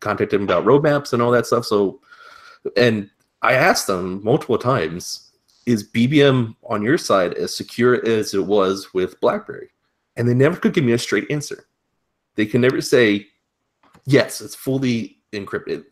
contacted 0.00 0.38
them 0.40 0.44
about 0.44 0.64
roadmaps 0.64 1.12
and 1.12 1.20
all 1.20 1.30
that 1.32 1.46
stuff. 1.46 1.64
So, 1.66 2.00
and 2.76 3.10
I 3.42 3.54
asked 3.54 3.86
them 3.88 4.22
multiple 4.22 4.58
times, 4.58 5.32
is 5.66 5.90
BBM 5.90 6.54
on 6.64 6.82
your 6.82 6.98
side 6.98 7.34
as 7.34 7.56
secure 7.56 8.06
as 8.06 8.32
it 8.34 8.44
was 8.46 8.94
with 8.94 9.20
BlackBerry? 9.20 9.70
And 10.16 10.28
they 10.28 10.34
never 10.34 10.56
could 10.56 10.72
give 10.72 10.84
me 10.84 10.92
a 10.92 10.98
straight 10.98 11.30
answer. 11.30 11.66
They 12.36 12.46
can 12.46 12.60
never 12.60 12.80
say, 12.80 13.26
yes, 14.04 14.40
it's 14.40 14.54
fully 14.54 15.18
encrypted. 15.32 15.84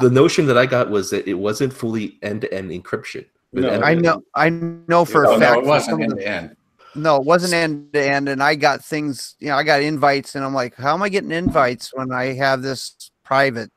The 0.00 0.10
notion 0.10 0.46
that 0.46 0.58
I 0.58 0.66
got 0.66 0.90
was 0.90 1.10
that 1.10 1.26
it 1.26 1.34
wasn't 1.34 1.72
fully 1.72 2.18
end-to-end 2.22 2.70
encryption. 2.70 3.24
with 3.52 3.64
No, 3.64 3.70
Emtek. 3.70 3.82
I 3.84 3.94
know. 3.94 4.22
I 4.34 4.48
know 4.50 5.04
for 5.04 5.24
a 5.24 5.28
no, 5.28 5.38
fact. 5.38 5.58
it 5.58 5.64
wasn't 5.64 5.90
some 5.90 6.00
of 6.02 6.02
end 6.02 6.12
the- 6.12 6.16
to 6.22 6.28
end. 6.28 6.56
No, 6.94 7.16
it 7.16 7.24
wasn't 7.24 7.52
end 7.54 7.92
to 7.92 8.02
end, 8.02 8.28
and 8.28 8.42
I 8.42 8.54
got 8.54 8.84
things. 8.84 9.36
You 9.38 9.48
know, 9.48 9.56
I 9.56 9.62
got 9.62 9.82
invites, 9.82 10.34
and 10.34 10.44
I'm 10.44 10.54
like, 10.54 10.74
how 10.74 10.94
am 10.94 11.02
I 11.02 11.08
getting 11.08 11.30
invites 11.30 11.94
when 11.94 12.10
I 12.12 12.32
have 12.34 12.60
this 12.62 13.10
private? 13.24 13.70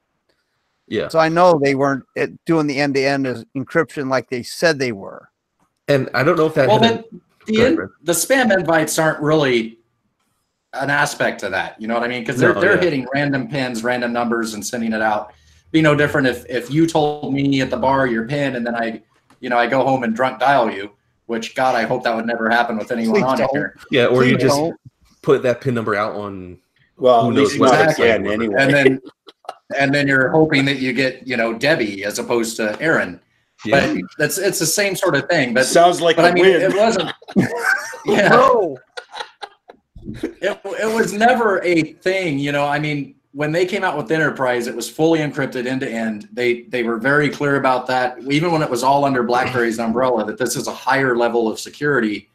Yeah. 0.88 1.08
So 1.10 1.19
I 1.19 1.30
know 1.30 1.60
they 1.62 1.75
weren't 1.75 2.04
eh, 2.17 2.27
doing 2.45 2.67
the 2.67 2.80
end 2.80 2.95
to 2.95 3.04
end 3.04 3.25
encryption 3.56 4.10
like 4.10 4.30
they 4.30 4.43
said 4.43 4.80
they 4.80 4.91
were. 4.91 5.30
And 5.88 6.10
I 6.13 6.23
don't 6.23 6.36
know 6.38 6.47
if 6.47 6.56
that 6.56 6.67
Well, 6.67 6.80
then 6.80 7.04
the 7.45 7.65
in, 7.65 7.75
the 8.01 8.13
spam 8.13 8.51
invites 8.58 8.97
aren't 8.97 9.21
really 9.21 9.77
an 10.73 10.89
aspect 10.89 11.39
to 11.41 11.49
that. 11.49 11.79
You 11.81 11.88
know 11.88 11.93
what 11.95 12.03
I 12.03 12.07
mean? 12.07 12.21
Because 12.21 12.38
they're 12.39 12.53
No, 12.53 12.62
they're 12.62 12.75
yeah. 12.75 12.81
hitting 12.81 13.07
random 13.13 13.47
pins, 13.47 13.84
random 13.84 14.13
numbers, 14.13 14.53
and 14.53 14.65
sending 14.65 14.93
it 14.93 15.01
out. 15.01 15.34
Be 15.71 15.81
no 15.81 15.95
different 15.95 16.27
if 16.27 16.45
if 16.49 16.69
you 16.71 16.86
told 16.88 17.34
me 17.34 17.62
at 17.62 17.69
the 17.69 17.77
bar 17.77 18.07
your 18.07 18.27
pin, 18.27 18.55
and 18.55 18.65
then 18.65 18.75
I, 18.75 19.01
you 19.39 19.49
know, 19.49 19.57
I 19.57 19.67
go 19.67 19.84
home 19.86 20.03
and 20.03 20.15
drunk 20.15 20.39
dial 20.39 20.69
you. 20.71 20.91
Which 21.27 21.55
God, 21.55 21.75
I 21.75 21.84
hope 21.84 22.03
that 22.03 22.13
would 22.15 22.25
never 22.25 22.49
happen 22.49 22.77
with 22.77 22.91
anyone 22.91 23.15
Please 23.21 23.23
on 23.23 23.38
don't. 23.38 23.51
here. 23.51 23.77
yeah, 23.89 24.05
or 24.07 24.25
you 24.25 24.38
just 24.38 24.55
don't. 24.57 24.75
put 25.21 25.43
that 25.43 25.62
pin 25.62 25.73
number 25.73 25.95
out 25.95 26.13
on 26.15 26.57
Well, 26.97 27.23
Who 27.25 27.31
knows 27.34 27.49
least 27.51 27.60
what 27.62 27.71
not 27.71 27.89
it's 27.89 27.99
again, 27.99 28.25
like. 28.25 28.34
anyway. 28.34 28.55
And 28.57 28.73
then 28.73 28.99
and 29.77 29.93
then 29.95 30.07
you're 30.10 30.27
hoping 30.29 30.65
that 30.65 30.79
you 30.79 30.91
get 30.91 31.25
you 31.25 31.38
know 31.38 31.53
Debbie 31.53 32.03
as 32.03 32.19
opposed 32.19 32.57
to 32.57 32.77
Aaron. 32.81 33.21
yeah. 33.63 33.93
But 33.93 34.01
that's 34.17 34.38
it's 34.38 34.60
the 34.60 34.65
same 34.65 34.95
sort 34.97 35.15
of 35.15 35.29
thing. 35.29 35.53
But 35.53 35.65
sounds 35.67 36.01
like 36.01 36.17
but 36.17 36.25
a 36.25 36.29
I 36.29 36.34
mean, 36.34 36.43
win. 36.43 36.62
it 36.62 36.75
wasn't. 36.75 37.12
Yeah. 38.05 38.29
No. 38.29 38.77
It, 40.03 40.59
it 40.63 40.93
was 40.93 41.13
never 41.13 41.63
a 41.63 41.93
thing 41.93 42.39
you 42.39 42.51
know 42.51 42.65
i 42.65 42.79
mean 42.79 43.15
when 43.33 43.51
they 43.51 43.65
came 43.65 43.83
out 43.83 43.97
with 43.97 44.11
enterprise 44.11 44.67
it 44.67 44.75
was 44.75 44.89
fully 44.89 45.19
encrypted 45.19 45.65
end 45.65 45.81
to 45.81 45.89
end. 45.89 46.27
They 46.31 46.63
they 46.63 46.83
were 46.83 46.97
very 46.97 47.29
clear 47.29 47.55
about 47.55 47.87
that 47.87 48.21
even 48.29 48.51
when 48.51 48.61
it 48.61 48.69
was 48.69 48.83
all 48.83 49.05
under 49.05 49.23
blackberry's 49.23 49.79
umbrella 49.79 50.25
that 50.25 50.37
this 50.37 50.55
is 50.55 50.67
a 50.67 50.73
higher 50.73 51.15
level 51.15 51.47
of 51.47 51.59
security 51.59 52.29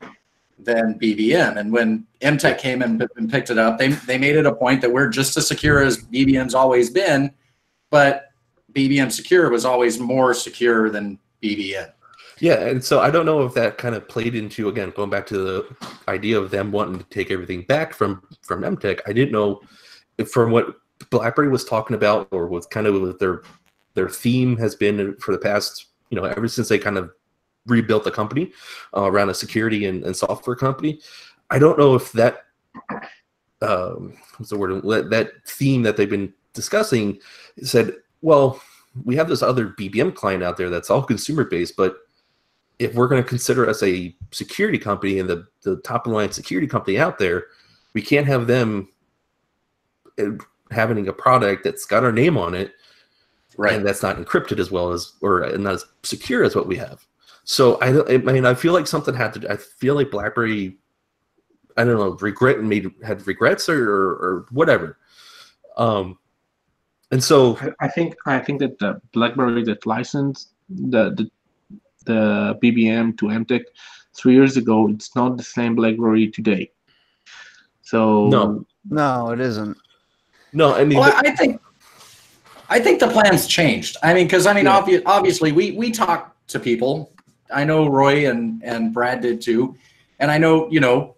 than 0.58 0.98
bbm 0.98 1.58
and 1.58 1.70
when 1.70 2.06
emtek 2.22 2.58
came 2.58 2.82
in 2.82 3.06
and 3.16 3.30
picked 3.30 3.50
it 3.50 3.58
up 3.58 3.78
they, 3.78 3.88
they 3.88 4.16
made 4.16 4.36
it 4.36 4.46
a 4.46 4.54
point 4.54 4.80
that 4.80 4.90
we're 4.90 5.08
just 5.08 5.36
as 5.36 5.46
secure 5.46 5.82
as 5.82 5.98
bbm's 6.04 6.54
always 6.54 6.88
been 6.88 7.30
but 7.90 8.32
bbm 8.72 9.12
secure 9.12 9.50
was 9.50 9.66
always 9.66 9.98
more 10.00 10.32
secure 10.32 10.88
than 10.88 11.18
bbm 11.42 11.92
Yeah, 12.38 12.66
and 12.66 12.84
so 12.84 13.00
I 13.00 13.10
don't 13.10 13.24
know 13.26 13.42
if 13.44 13.54
that 13.54 13.78
kind 13.78 13.94
of 13.94 14.08
played 14.08 14.34
into 14.34 14.68
again 14.68 14.92
going 14.94 15.10
back 15.10 15.26
to 15.28 15.38
the 15.38 15.76
idea 16.08 16.38
of 16.38 16.50
them 16.50 16.70
wanting 16.70 16.98
to 16.98 17.04
take 17.04 17.30
everything 17.30 17.62
back 17.62 17.94
from 17.94 18.22
from 18.42 18.62
Emtek. 18.62 19.00
I 19.06 19.12
didn't 19.12 19.32
know 19.32 19.60
from 20.30 20.50
what 20.50 20.76
BlackBerry 21.10 21.48
was 21.48 21.64
talking 21.64 21.96
about 21.96 22.28
or 22.30 22.46
was 22.46 22.66
kind 22.66 22.86
of 22.86 23.00
what 23.00 23.18
their 23.18 23.42
their 23.94 24.08
theme 24.08 24.56
has 24.58 24.74
been 24.74 25.16
for 25.16 25.32
the 25.32 25.38
past 25.38 25.86
you 26.10 26.16
know 26.20 26.24
ever 26.24 26.46
since 26.46 26.68
they 26.68 26.78
kind 26.78 26.98
of 26.98 27.10
rebuilt 27.64 28.04
the 28.04 28.10
company 28.10 28.52
uh, 28.96 29.10
around 29.10 29.30
a 29.30 29.34
security 29.34 29.86
and, 29.86 30.04
and 30.04 30.14
software 30.14 30.56
company. 30.56 31.00
I 31.50 31.58
don't 31.58 31.78
know 31.78 31.94
if 31.94 32.12
that 32.12 32.44
um, 33.62 34.16
what's 34.36 34.50
the 34.50 34.58
word? 34.58 34.82
That 35.10 35.30
theme 35.46 35.82
that 35.82 35.96
they've 35.96 36.10
been 36.10 36.32
discussing 36.52 37.18
said, 37.62 37.94
well, 38.20 38.60
we 39.04 39.16
have 39.16 39.28
this 39.28 39.42
other 39.42 39.68
BBM 39.68 40.14
client 40.14 40.42
out 40.42 40.56
there 40.56 40.70
that's 40.70 40.90
all 40.90 41.02
consumer 41.02 41.44
based, 41.44 41.76
but 41.76 41.96
if 42.78 42.94
we're 42.94 43.08
going 43.08 43.22
to 43.22 43.28
consider 43.28 43.68
us 43.68 43.82
a 43.82 44.14
security 44.32 44.78
company 44.78 45.18
and 45.18 45.28
the, 45.28 45.46
the 45.62 45.76
top 45.78 46.06
of 46.06 46.10
the 46.10 46.16
line 46.16 46.32
security 46.32 46.66
company 46.66 46.98
out 46.98 47.18
there, 47.18 47.46
we 47.94 48.02
can't 48.02 48.26
have 48.26 48.46
them 48.46 48.88
uh, 50.18 50.30
having 50.70 51.08
a 51.08 51.12
product 51.12 51.64
that's 51.64 51.84
got 51.84 52.04
our 52.04 52.12
name 52.12 52.36
on 52.36 52.54
it 52.54 52.72
right? 53.56 53.74
and 53.74 53.86
that's 53.86 54.02
not 54.02 54.16
encrypted 54.16 54.58
as 54.58 54.70
well 54.70 54.92
as 54.92 55.12
or 55.20 55.48
not 55.56 55.74
as 55.74 55.84
secure 56.02 56.44
as 56.44 56.54
what 56.54 56.66
we 56.66 56.76
have. 56.76 57.06
So 57.44 57.76
I, 57.80 58.14
I 58.14 58.18
mean, 58.18 58.44
I 58.44 58.54
feel 58.54 58.72
like 58.72 58.86
something 58.86 59.14
had 59.14 59.32
to. 59.34 59.50
I 59.50 59.56
feel 59.56 59.94
like 59.94 60.10
BlackBerry, 60.10 60.76
I 61.76 61.84
don't 61.84 61.96
know, 61.96 62.16
regret 62.20 62.60
made 62.62 62.90
had 63.04 63.26
regrets 63.26 63.68
or 63.68 63.88
or, 63.90 64.10
or 64.16 64.46
whatever. 64.50 64.98
Um, 65.76 66.18
and 67.12 67.22
so 67.22 67.56
I- 67.58 67.72
I 67.86 67.88
think 67.88 68.16
I 68.26 68.38
think 68.40 68.60
that 68.60 68.78
the 68.78 69.00
BlackBerry 69.12 69.62
that 69.64 69.86
licensed 69.86 70.50
the 70.68 71.10
the, 71.14 71.30
the 72.06 72.58
BBM 72.62 73.16
to 73.18 73.26
Emtek 73.26 73.64
three 74.14 74.34
years 74.34 74.56
ago, 74.56 74.88
it's 74.88 75.14
not 75.14 75.36
the 75.36 75.42
same 75.42 75.74
BlackBerry 75.74 76.28
today. 76.28 76.70
So 77.82 78.28
No. 78.28 78.64
No, 78.88 79.30
it 79.30 79.40
isn't. 79.40 79.76
no, 80.52 80.74
I 80.74 80.84
mean, 80.84 80.98
Well, 80.98 81.12
I 81.12 81.28
I 81.28 81.34
think, 81.36 81.60
I 82.68 82.78
think 82.80 83.00
the 83.00 83.08
plan's 83.08 83.46
changed. 83.46 83.96
I 84.02 84.14
mean, 84.14 84.26
because 84.26 84.46
I 84.46 84.52
mean, 84.54 84.64
Yeah. 84.66 84.80
obvi- 84.80 85.02
obviously, 85.06 85.52
we 85.52 85.72
we 85.72 85.90
talk 85.90 86.34
to 86.48 86.58
people. 86.60 87.12
I 87.52 87.64
know 87.64 87.88
Roy 87.88 88.28
and 88.30 88.62
and 88.64 88.92
Brad 88.94 89.20
did 89.20 89.40
too, 89.40 89.74
and 90.20 90.30
I 90.30 90.38
know 90.38 90.68
you 90.70 90.80
know 90.80 91.14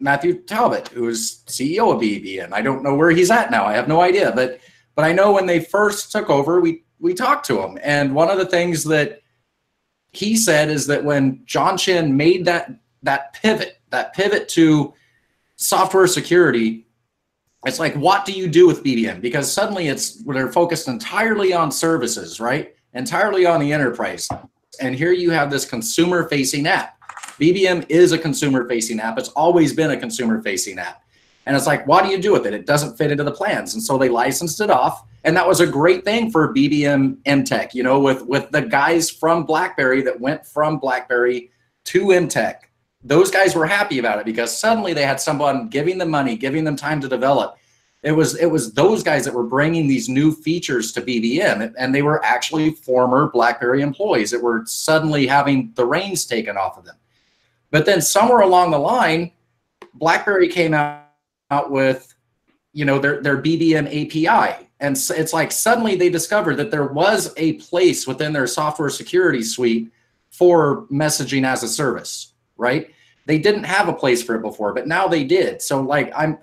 Matthew 0.00 0.34
Talbot, 0.42 0.88
who 0.88 1.08
is 1.08 1.42
CEO 1.46 1.92
of 1.94 2.00
BBM. 2.00 2.52
I 2.52 2.60
don't 2.62 2.82
know 2.82 2.94
where 2.94 3.10
he's 3.10 3.30
at 3.30 3.50
now. 3.50 3.64
I 3.66 3.72
have 3.74 3.88
no 3.88 4.00
idea, 4.02 4.32
but 4.34 4.60
but 4.94 5.04
I 5.04 5.12
know 5.12 5.32
when 5.32 5.46
they 5.46 5.60
first 5.60 6.12
took 6.12 6.28
over, 6.30 6.60
we 6.60 6.84
we 7.00 7.14
talked 7.14 7.46
to 7.46 7.60
him, 7.62 7.78
and 7.82 8.14
one 8.14 8.30
of 8.30 8.38
the 8.38 8.46
things 8.46 8.84
that 8.84 9.20
he 10.12 10.36
said 10.36 10.70
is 10.70 10.86
that 10.86 11.04
when 11.04 11.42
John 11.44 11.76
Chen 11.76 12.16
made 12.16 12.44
that 12.44 12.70
that 13.02 13.32
pivot, 13.32 13.80
that 13.90 14.14
pivot 14.14 14.48
to 14.50 14.94
software 15.56 16.06
security, 16.06 16.86
it's 17.66 17.78
like 17.78 17.94
what 17.94 18.24
do 18.24 18.32
you 18.32 18.48
do 18.48 18.66
with 18.66 18.84
BBM? 18.84 19.20
Because 19.20 19.52
suddenly 19.52 19.88
it's 19.88 20.22
they're 20.24 20.52
focused 20.52 20.88
entirely 20.88 21.52
on 21.52 21.72
services, 21.72 22.40
right? 22.40 22.74
Entirely 22.94 23.46
on 23.46 23.60
the 23.60 23.72
enterprise. 23.72 24.28
And 24.80 24.94
here 24.94 25.12
you 25.12 25.30
have 25.30 25.50
this 25.50 25.64
consumer 25.64 26.28
facing 26.28 26.66
app. 26.66 26.98
BBM 27.38 27.86
is 27.88 28.12
a 28.12 28.18
consumer 28.18 28.68
facing 28.68 29.00
app. 29.00 29.18
It's 29.18 29.30
always 29.30 29.72
been 29.72 29.90
a 29.90 29.96
consumer 29.96 30.42
facing 30.42 30.78
app. 30.78 31.01
And 31.46 31.56
it's 31.56 31.66
like, 31.66 31.86
what 31.86 32.04
do 32.04 32.10
you 32.10 32.20
do 32.20 32.32
with 32.32 32.46
it? 32.46 32.54
It 32.54 32.66
doesn't 32.66 32.96
fit 32.96 33.10
into 33.10 33.24
the 33.24 33.32
plans. 33.32 33.74
And 33.74 33.82
so 33.82 33.98
they 33.98 34.08
licensed 34.08 34.60
it 34.60 34.70
off. 34.70 35.04
And 35.24 35.36
that 35.36 35.46
was 35.46 35.60
a 35.60 35.66
great 35.66 36.04
thing 36.04 36.30
for 36.30 36.54
BBM 36.54 37.16
Emtek, 37.22 37.74
you 37.74 37.82
know, 37.82 37.98
with, 37.98 38.26
with 38.26 38.50
the 38.50 38.62
guys 38.62 39.10
from 39.10 39.44
BlackBerry 39.44 40.02
that 40.02 40.20
went 40.20 40.46
from 40.46 40.78
BlackBerry 40.78 41.50
to 41.84 42.06
Emtek. 42.06 42.56
Those 43.04 43.30
guys 43.30 43.54
were 43.54 43.66
happy 43.66 43.98
about 43.98 44.20
it 44.20 44.24
because 44.24 44.56
suddenly 44.56 44.94
they 44.94 45.04
had 45.04 45.20
someone 45.20 45.68
giving 45.68 45.98
them 45.98 46.10
money, 46.10 46.36
giving 46.36 46.64
them 46.64 46.76
time 46.76 47.00
to 47.00 47.08
develop. 47.08 47.56
It 48.02 48.12
was 48.12 48.34
it 48.36 48.46
was 48.46 48.72
those 48.72 49.04
guys 49.04 49.24
that 49.24 49.34
were 49.34 49.44
bringing 49.44 49.86
these 49.86 50.08
new 50.08 50.32
features 50.32 50.90
to 50.92 51.02
BBM, 51.02 51.72
and 51.78 51.94
they 51.94 52.02
were 52.02 52.24
actually 52.24 52.72
former 52.72 53.30
BlackBerry 53.30 53.80
employees 53.80 54.32
that 54.32 54.42
were 54.42 54.64
suddenly 54.66 55.26
having 55.26 55.72
the 55.76 55.86
reins 55.86 56.26
taken 56.26 56.56
off 56.56 56.76
of 56.78 56.84
them. 56.84 56.96
But 57.70 57.86
then 57.86 58.00
somewhere 58.00 58.40
along 58.40 58.72
the 58.72 58.78
line, 58.78 59.30
BlackBerry 59.94 60.48
came 60.48 60.74
out, 60.74 61.01
out 61.52 61.70
with, 61.70 62.14
you 62.72 62.84
know, 62.84 62.98
their 62.98 63.20
their 63.22 63.36
BBM 63.36 63.86
API, 63.86 64.66
and 64.80 64.96
s- 64.96 65.10
it's 65.10 65.32
like 65.32 65.52
suddenly 65.52 65.94
they 65.96 66.08
discovered 66.10 66.56
that 66.56 66.70
there 66.70 66.86
was 66.86 67.32
a 67.36 67.54
place 67.54 68.06
within 68.06 68.32
their 68.32 68.46
software 68.46 68.90
security 68.90 69.42
suite 69.42 69.92
for 70.30 70.86
messaging 70.88 71.46
as 71.46 71.62
a 71.62 71.68
service, 71.68 72.32
right? 72.56 72.90
They 73.26 73.38
didn't 73.38 73.64
have 73.64 73.88
a 73.88 73.92
place 73.92 74.22
for 74.22 74.34
it 74.34 74.42
before, 74.42 74.72
but 74.72 74.88
now 74.88 75.06
they 75.06 75.24
did. 75.24 75.60
So 75.62 75.80
like 75.82 76.10
I'm 76.16 76.38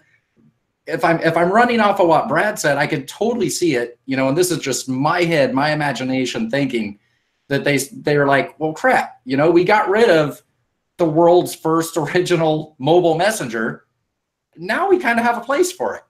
if 0.85 1.03
I'm 1.03 1.19
if 1.21 1.35
I'm 1.37 1.51
running 1.51 1.79
off 1.79 1.99
of 1.99 2.07
what 2.07 2.27
Brad 2.27 2.57
said, 2.59 2.77
I 2.77 2.87
could 2.87 3.07
totally 3.07 3.49
see 3.49 3.75
it, 3.75 3.99
you 4.05 4.15
know, 4.17 4.29
and 4.29 4.37
this 4.37 4.51
is 4.51 4.59
just 4.59 4.89
my 4.89 5.23
head, 5.23 5.53
my 5.53 5.71
imagination 5.71 6.49
thinking 6.49 6.99
that 7.47 7.63
they 7.63 7.77
they 7.77 8.17
were 8.17 8.27
like, 8.27 8.59
well, 8.59 8.73
crap, 8.73 9.19
you 9.25 9.37
know, 9.37 9.49
we 9.51 9.63
got 9.63 9.89
rid 9.89 10.09
of 10.09 10.41
the 10.97 11.05
world's 11.05 11.55
first 11.55 11.97
original 12.03 12.75
mobile 12.79 13.15
messenger. 13.17 13.85
Now 14.59 14.89
we 14.89 14.99
kind 14.99 15.17
of 15.19 15.25
have 15.25 15.37
a 15.37 15.41
place 15.41 15.71
for 15.71 15.95
it. 15.95 16.03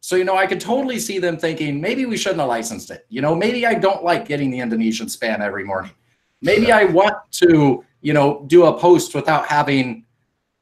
So, 0.00 0.16
you 0.16 0.24
know, 0.24 0.36
I 0.36 0.46
could 0.46 0.60
totally 0.60 0.98
see 0.98 1.20
them 1.20 1.36
thinking 1.36 1.80
maybe 1.80 2.06
we 2.06 2.16
shouldn't 2.16 2.40
have 2.40 2.48
licensed 2.48 2.90
it. 2.90 3.06
You 3.08 3.22
know, 3.22 3.36
maybe 3.36 3.66
I 3.66 3.74
don't 3.74 4.02
like 4.02 4.26
getting 4.26 4.50
the 4.50 4.58
Indonesian 4.58 5.06
spam 5.06 5.38
every 5.38 5.62
morning. 5.62 5.92
Maybe 6.40 6.72
I 6.72 6.84
want 6.84 7.14
to, 7.32 7.84
you 8.00 8.12
know, 8.12 8.44
do 8.48 8.64
a 8.64 8.76
post 8.76 9.14
without 9.14 9.46
having 9.46 10.04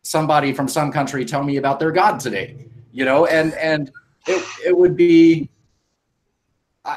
somebody 0.02 0.52
from 0.52 0.68
some 0.68 0.90
country 0.90 1.24
tell 1.24 1.42
me 1.42 1.56
about 1.56 1.78
their 1.78 1.92
god 1.92 2.18
today 2.18 2.66
you 2.92 3.04
know 3.04 3.26
and 3.26 3.52
and 3.54 3.90
it, 4.26 4.44
it 4.66 4.76
would 4.76 4.96
be 4.96 5.48
uh, 6.84 6.96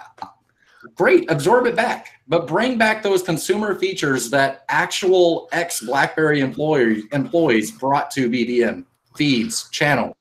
great 0.96 1.30
absorb 1.30 1.65
it 1.65 1.76
back 1.76 2.12
but 2.28 2.48
bring 2.48 2.78
back 2.78 3.04
those 3.04 3.22
consumer 3.22 3.76
features 3.76 4.30
that 4.30 4.63
actual 4.69 5.50
ex 5.52 5.82
blackberry 5.82 6.39
employee 6.39 7.04
employees 7.12 7.72
brought 7.72 8.10
to 8.10 8.30
bbm 8.30 8.86
feeds 9.15 9.69
channels 9.69 10.15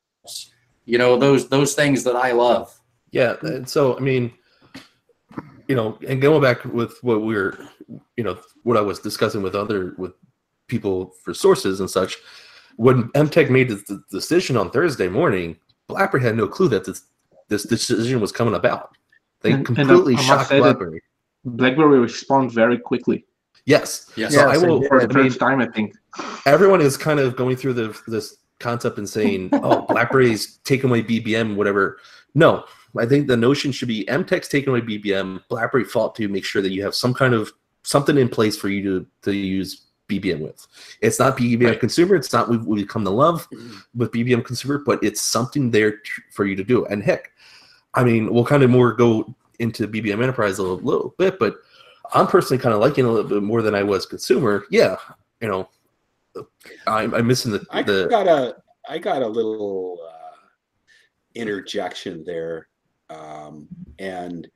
you 0.85 0.97
know 0.97 1.17
those 1.17 1.47
those 1.49 1.73
things 1.73 2.03
that 2.03 2.15
i 2.15 2.31
love 2.31 2.67
Yeah, 3.11 3.35
and 3.43 3.67
so 3.69 3.95
I 3.97 3.99
mean, 3.99 4.31
you 5.67 5.75
know, 5.75 5.97
and 6.07 6.21
going 6.21 6.41
back 6.41 6.65
with 6.65 6.97
what 7.03 7.21
we 7.21 7.35
are 7.35 7.57
you 8.17 8.23
know, 8.23 8.37
what 8.63 8.77
I 8.77 8.81
was 8.81 8.99
discussing 8.99 9.41
with 9.43 9.55
other 9.55 9.93
with 9.97 10.13
people 10.67 11.13
for 11.23 11.33
sources 11.33 11.79
and 11.79 11.89
such, 11.89 12.17
when 12.77 13.09
Emtek 13.09 13.49
made 13.49 13.69
the, 13.69 13.75
the 13.87 14.01
decision 14.11 14.57
on 14.57 14.71
Thursday 14.71 15.07
morning, 15.09 15.57
BlackBerry 15.87 16.23
had 16.23 16.35
no 16.37 16.47
clue 16.47 16.69
that 16.69 16.85
this 16.85 17.03
this 17.49 17.63
decision 17.63 18.19
was 18.21 18.31
coming 18.31 18.55
about. 18.55 18.97
They 19.41 19.51
And- 19.51 19.67
and 19.69 19.77
I- 19.79 19.83
completely 19.83 20.15
I 20.15 20.21
shocked 20.21 20.49
BlackBerry. 20.49 21.01
BlackBerry 21.45 21.99
respond 21.99 22.51
very 22.51 22.77
quickly 22.79 23.25
Yes. 23.65 24.11
yes 24.15 24.33
So 24.33 24.39
Yes, 24.39 24.49
I 24.49 24.57
they 24.57 24.67
will. 24.67 24.79
did. 24.79 24.87
for 24.89 25.01
I 25.01 25.05
the 25.05 25.13
mean, 25.13 25.23
first 25.25 25.39
time, 25.39 25.59
I 25.59 25.67
think. 25.75 25.93
everyone 26.45 26.81
is 26.81 26.95
kind 26.97 27.19
of 27.19 27.35
going 27.35 27.55
through 27.57 27.73
the 27.73 27.87
this 28.07 28.37
concept 28.63 28.97
and 28.97 29.07
saying, 29.07 29.49
"Oh, 29.53 29.85
BlackBerry's 29.87 30.57
taking 30.63 30.89
away 30.89 31.03
BBM, 31.03 31.55
whatever." 31.55 31.99
No, 32.33 32.65
I 32.97 33.05
think 33.05 33.27
the 33.27 33.37
notion 33.37 33.71
should 33.71 33.87
be 33.87 34.05
Emtek's 34.05 34.47
taking 34.47 34.69
away 34.69 34.81
BBM. 34.81 35.43
BlackBerry 35.49 35.83
fought 35.83 36.15
to 36.15 36.27
make 36.27 36.45
sure 36.45 36.61
that 36.61 36.71
you 36.71 36.83
have 36.83 36.95
some 36.95 37.13
kind 37.13 37.33
of 37.33 37.51
something 37.83 38.17
in 38.17 38.29
place 38.29 38.57
for 38.57 38.69
you 38.69 38.81
to 38.83 39.07
to 39.23 39.35
use 39.35 39.83
BBM 40.09 40.39
with. 40.39 40.67
It's 41.01 41.19
not 41.19 41.37
BBM 41.37 41.67
Right. 41.67 41.79
consumer. 41.79 42.15
It's 42.15 42.33
not 42.33 42.49
what 42.49 42.65
we 42.65 42.85
come 42.85 43.03
to 43.03 43.09
love 43.09 43.49
mm-hmm. 43.49 43.77
with 43.95 44.11
BBM 44.11 44.43
consumer, 44.43 44.77
but 44.77 45.03
it's 45.03 45.21
something 45.21 45.71
there 45.71 45.91
t- 45.91 46.21
for 46.31 46.45
you 46.45 46.55
to 46.55 46.63
do. 46.63 46.85
And 46.85 47.03
heck, 47.03 47.31
I 47.93 48.03
mean, 48.03 48.33
we'll 48.33 48.45
kind 48.45 48.63
of 48.63 48.69
more 48.69 48.93
go 48.93 49.33
into 49.59 49.87
BBM 49.87 50.21
enterprise 50.21 50.57
a 50.57 50.63
little, 50.63 50.79
little 50.79 51.15
bit, 51.17 51.39
but 51.39 51.55
I'm 52.13 52.27
personally 52.27 52.61
kind 52.61 52.75
of 52.75 52.81
liking 52.81 53.05
it 53.05 53.07
a 53.07 53.11
little 53.11 53.29
bit 53.29 53.43
more 53.43 53.61
than 53.61 53.75
I 53.75 53.83
was 53.83 54.05
consumer. 54.05 54.65
Yeah, 54.69 54.97
you 55.41 55.47
know, 55.47 55.69
I'm, 56.87 57.13
I'm 57.13 57.27
missing 57.27 57.51
the, 57.51 57.65
I 57.69 57.83
the 57.83 58.07
got 58.09 58.27
a 58.27 58.55
I 58.87 58.97
got 58.97 59.21
a 59.21 59.27
little 59.27 59.99
uh, 60.07 60.47
interjection 61.35 62.23
there, 62.25 62.67
um, 63.09 63.67
and 63.99 64.47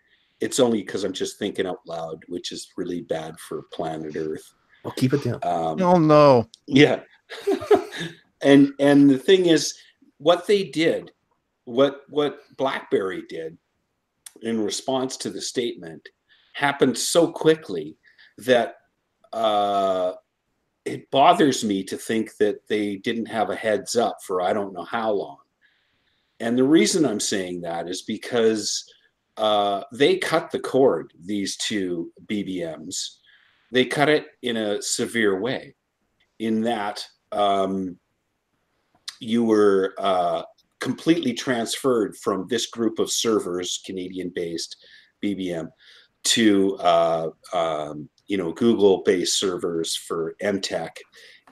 it's 0.42 0.60
only 0.60 0.84
because 0.84 1.04
I'm 1.04 1.14
just 1.14 1.40
thinking 1.40 1.66
out 1.66 1.80
loud, 1.88 2.24
which 2.28 2.52
is 2.52 2.72
really 2.78 3.02
bad 3.02 3.40
for 3.40 3.64
planet 3.74 4.16
Earth. 4.16 4.54
I'll 4.86 4.92
keep 4.92 5.14
it 5.14 5.24
down. 5.24 5.40
Um, 5.44 5.82
Oh 5.82 5.98
no. 5.98 6.50
yeah, 6.68 7.02
and 8.42 8.74
and 8.80 9.10
the 9.10 9.18
thing 9.18 9.48
is, 9.48 9.74
what 10.18 10.48
they 10.48 10.64
did, 10.64 11.12
what 11.66 12.02
what 12.10 12.40
BlackBerry 12.58 13.24
did 13.28 13.58
in 14.42 14.64
response 14.64 15.18
to 15.18 15.30
the 15.30 15.42
statement, 15.42 16.08
happened 16.54 16.98
so 16.98 17.32
quickly 17.32 17.98
that 18.40 18.76
uh, 19.34 20.14
it 20.88 21.12
bothers 21.12 21.64
me 21.64 21.84
to 21.84 21.98
think 21.98 22.38
that 22.38 22.68
they 22.68 22.96
didn't 22.96 23.28
have 23.28 23.50
a 23.50 23.56
heads 23.56 23.96
up 23.96 24.18
for 24.26 24.42
I 24.42 24.54
don't 24.54 24.74
know 24.74 24.86
how 24.86 25.12
long. 25.12 25.38
And 26.40 26.58
the 26.58 26.64
reason 26.64 27.06
I'm 27.06 27.20
saying 27.20 27.62
that 27.62 27.88
is 27.88 28.04
because 28.04 28.86
uh, 29.38 29.84
they 29.92 30.18
cut 30.18 30.52
the 30.52 30.60
cord, 30.60 31.14
these 31.20 31.58
two 31.58 32.12
BBMs. 32.26 33.18
They 33.72 33.86
cut 33.86 34.10
it 34.10 34.28
in 34.42 34.58
a 34.58 34.82
severe 34.82 35.40
way, 35.40 35.76
in 36.40 36.62
that 36.62 37.06
um, 37.32 37.98
you 39.20 39.44
were 39.44 39.94
uh, 39.98 40.44
completely 40.80 41.34
transferred 41.34 42.16
from 42.18 42.48
this 42.48 42.68
group 42.68 43.00
of 43.00 43.12
servers, 43.12 43.82
Canadian 43.86 44.32
based 44.34 44.78
BBM, 45.24 45.70
to 46.24 46.76
uh, 46.78 47.30
um, 47.54 48.10
you 48.28 48.38
know 48.38 48.52
Google 48.52 49.04
based 49.04 49.40
servers 49.40 49.96
for 49.96 50.36
Emtek, 50.42 50.98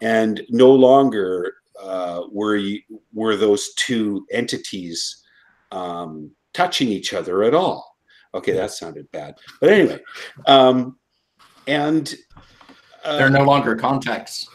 and 0.01 0.41
no 0.49 0.71
longer 0.71 1.55
uh, 1.81 2.23
were 2.31 2.55
you, 2.55 2.81
were 3.13 3.35
those 3.35 3.73
two 3.75 4.25
entities 4.31 5.23
um, 5.71 6.31
touching 6.53 6.87
each 6.87 7.13
other 7.13 7.43
at 7.43 7.53
all? 7.53 7.97
Okay, 8.33 8.53
that 8.53 8.71
sounded 8.71 9.09
bad, 9.11 9.35
but 9.61 9.69
anyway, 9.69 9.99
um, 10.45 10.97
and 11.67 12.15
uh, 13.05 13.17
They're 13.17 13.29
no 13.29 13.43
longer 13.43 13.75
contacts. 13.75 14.49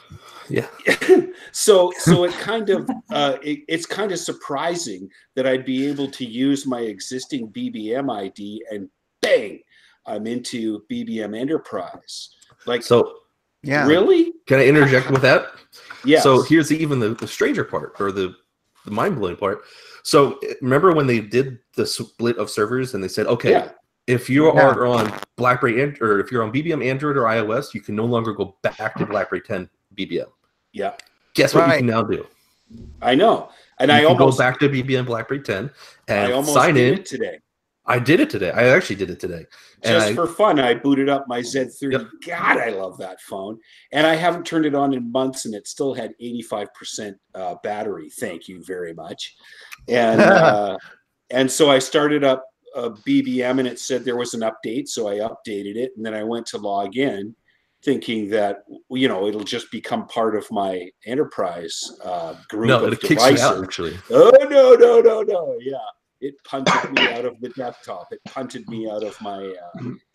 Yeah. 0.48 0.66
so 1.52 1.92
so 1.98 2.24
it 2.24 2.32
kind 2.32 2.68
of 2.70 2.90
uh, 3.10 3.36
it, 3.42 3.60
it's 3.68 3.86
kind 3.86 4.10
of 4.10 4.18
surprising 4.18 5.08
that 5.36 5.46
I'd 5.46 5.64
be 5.64 5.86
able 5.86 6.10
to 6.10 6.24
use 6.24 6.66
my 6.66 6.80
existing 6.80 7.48
BBM 7.48 8.12
ID 8.12 8.64
and 8.70 8.90
bang, 9.22 9.60
I'm 10.06 10.26
into 10.26 10.82
BBM 10.90 11.36
Enterprise. 11.38 12.30
Like, 12.66 12.82
So 12.82 13.18
Yeah. 13.62 13.86
really? 13.86 14.32
can 14.46 14.58
I 14.60 14.64
interject 14.66 15.10
with 15.10 15.22
that? 15.22 15.48
Yeah. 16.04 16.20
So 16.20 16.42
here's 16.42 16.68
the, 16.68 16.76
even 16.82 16.98
the, 16.98 17.10
the 17.14 17.26
stranger 17.28 17.64
part 17.64 17.94
or 18.00 18.10
the, 18.12 18.34
the 18.84 18.90
mind 18.90 19.16
blowing 19.16 19.36
part. 19.36 19.62
So 20.02 20.40
remember 20.62 20.92
when 20.92 21.06
they 21.06 21.20
did 21.20 21.58
the 21.76 21.86
split 21.86 22.38
of 22.38 22.48
servers 22.50 22.94
and 22.94 23.04
they 23.04 23.08
said, 23.08 23.26
okay, 23.26 23.50
Yeah. 23.52 23.70
if 24.06 24.30
you 24.30 24.46
Yeah. 24.46 24.60
are 24.62 24.86
on 24.86 25.12
BlackBerry 25.36 25.82
and, 25.82 26.00
or 26.00 26.18
if 26.20 26.32
you're 26.32 26.42
on 26.42 26.50
BBM 26.52 26.84
Android 26.84 27.16
or 27.16 27.24
iOS, 27.24 27.74
you 27.74 27.80
can 27.82 27.94
no 27.94 28.06
longer 28.06 28.32
go 28.32 28.56
back 28.62 28.96
to 28.96 29.06
BlackBerry 29.06 29.42
10 29.42 29.68
BBM. 29.96 30.26
yeah, 30.72 30.92
Guess 31.34 31.54
what 31.54 31.62
Right. 31.64 31.72
you 31.74 31.78
can 31.78 31.86
now 31.86 32.02
do? 32.02 32.26
I 33.02 33.14
know, 33.16 33.50
and 33.78 33.90
you 33.90 33.96
I 33.96 34.00
can 34.00 34.06
almost 34.12 34.38
go 34.38 34.44
back 34.44 34.58
to 34.60 34.68
BBM 34.68 35.04
BlackBerry 35.04 35.40
10 35.42 35.70
and 36.08 36.18
I 36.20 36.24
and 36.24 36.32
almost 36.32 36.54
sign 36.54 36.74
did 36.74 36.92
in. 36.94 36.98
it 37.00 37.06
today. 37.06 37.38
I 37.90 37.98
did 37.98 38.20
it 38.20 38.30
today. 38.30 38.52
I 38.52 38.68
actually 38.68 38.96
did 38.96 39.10
it 39.10 39.18
today. 39.18 39.46
And 39.82 39.94
Just 39.96 40.06
I, 40.08 40.14
for 40.14 40.28
fun, 40.28 40.60
I 40.60 40.74
booted 40.74 41.08
up 41.08 41.26
my 41.26 41.40
Z30. 41.40 41.92
Yep. 41.92 42.06
God, 42.24 42.58
I 42.58 42.68
love 42.68 42.96
that 42.98 43.20
phone. 43.20 43.58
And 43.90 44.06
I 44.06 44.14
haven't 44.14 44.46
turned 44.46 44.64
it 44.64 44.76
on 44.76 44.94
in 44.94 45.10
months, 45.10 45.44
and 45.44 45.56
it 45.56 45.66
still 45.66 45.92
had 45.92 46.14
85% 46.22 47.16
uh, 47.34 47.56
battery. 47.64 48.08
Thank 48.08 48.46
you 48.46 48.62
very 48.64 48.94
much. 48.94 49.34
And 49.88 50.20
uh, 50.20 50.78
and 51.30 51.50
so 51.50 51.68
I 51.68 51.80
started 51.80 52.22
up 52.22 52.44
a 52.76 52.90
BBM, 52.90 53.58
and 53.58 53.66
it 53.66 53.80
said 53.80 54.04
there 54.04 54.16
was 54.16 54.34
an 54.34 54.42
update, 54.42 54.86
so 54.86 55.08
I 55.08 55.16
updated 55.16 55.74
it, 55.74 55.90
and 55.96 56.06
then 56.06 56.14
I 56.14 56.22
went 56.22 56.46
to 56.46 56.58
log 56.58 56.96
in, 56.96 57.34
thinking 57.82 58.30
that 58.30 58.58
you 58.90 59.08
know 59.08 59.26
it'll 59.26 59.42
just 59.42 59.68
become 59.72 60.06
part 60.06 60.36
of 60.36 60.48
my 60.52 60.88
enterprise 61.06 61.98
uh, 62.04 62.34
group 62.48 62.68
no, 62.68 62.84
of 62.84 62.92
it 62.92 63.00
kicks 63.00 63.22
devices. 63.24 63.40
out 63.40 63.64
actually. 63.64 63.98
Oh 64.10 64.30
no, 64.48 64.74
no, 64.74 65.00
no, 65.00 65.22
no! 65.22 65.56
Yeah, 65.60 65.78
it 66.20 66.34
punted 66.44 66.92
me 66.92 67.08
out 67.08 67.24
of 67.24 67.40
the 67.40 67.48
desktop. 67.50 68.12
It 68.12 68.20
punted 68.24 68.68
me 68.68 68.90
out 68.90 69.02
of 69.02 69.20
my 69.20 69.54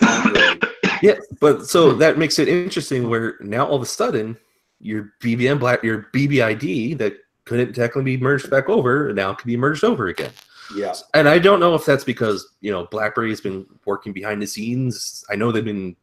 uh, 0.02 0.56
Yeah, 1.02 1.16
but 1.40 1.68
so 1.68 1.94
that 1.94 2.18
makes 2.18 2.40
it 2.40 2.48
interesting 2.48 3.10
where 3.10 3.36
now 3.42 3.68
all 3.68 3.76
of 3.76 3.82
a 3.82 3.86
sudden 3.86 4.38
your 4.80 5.14
BBM 5.22 5.60
black 5.60 5.84
your 5.84 6.08
BBID 6.14 6.98
that 7.00 7.18
couldn't 7.46 7.74
technically 7.74 8.18
be 8.18 8.24
merged 8.24 8.50
back 8.50 8.70
over 8.70 9.12
now 9.14 9.34
can 9.34 9.48
be 9.48 9.58
merged 9.58 9.84
over 9.84 10.08
again. 10.08 10.32
Yeah, 10.76 10.96
And 11.14 11.30
I 11.30 11.38
don't 11.38 11.60
know 11.60 11.76
if 11.76 11.86
that's 11.86 12.04
because, 12.04 12.56
you 12.60 12.72
know, 12.72 12.88
BlackBerry 12.88 13.30
has 13.30 13.40
been 13.40 13.68
working 13.86 14.14
behind 14.14 14.42
the 14.42 14.48
scenes. 14.48 15.24
I 15.30 15.36
know 15.36 15.52
they've 15.52 15.64
been, 15.64 15.96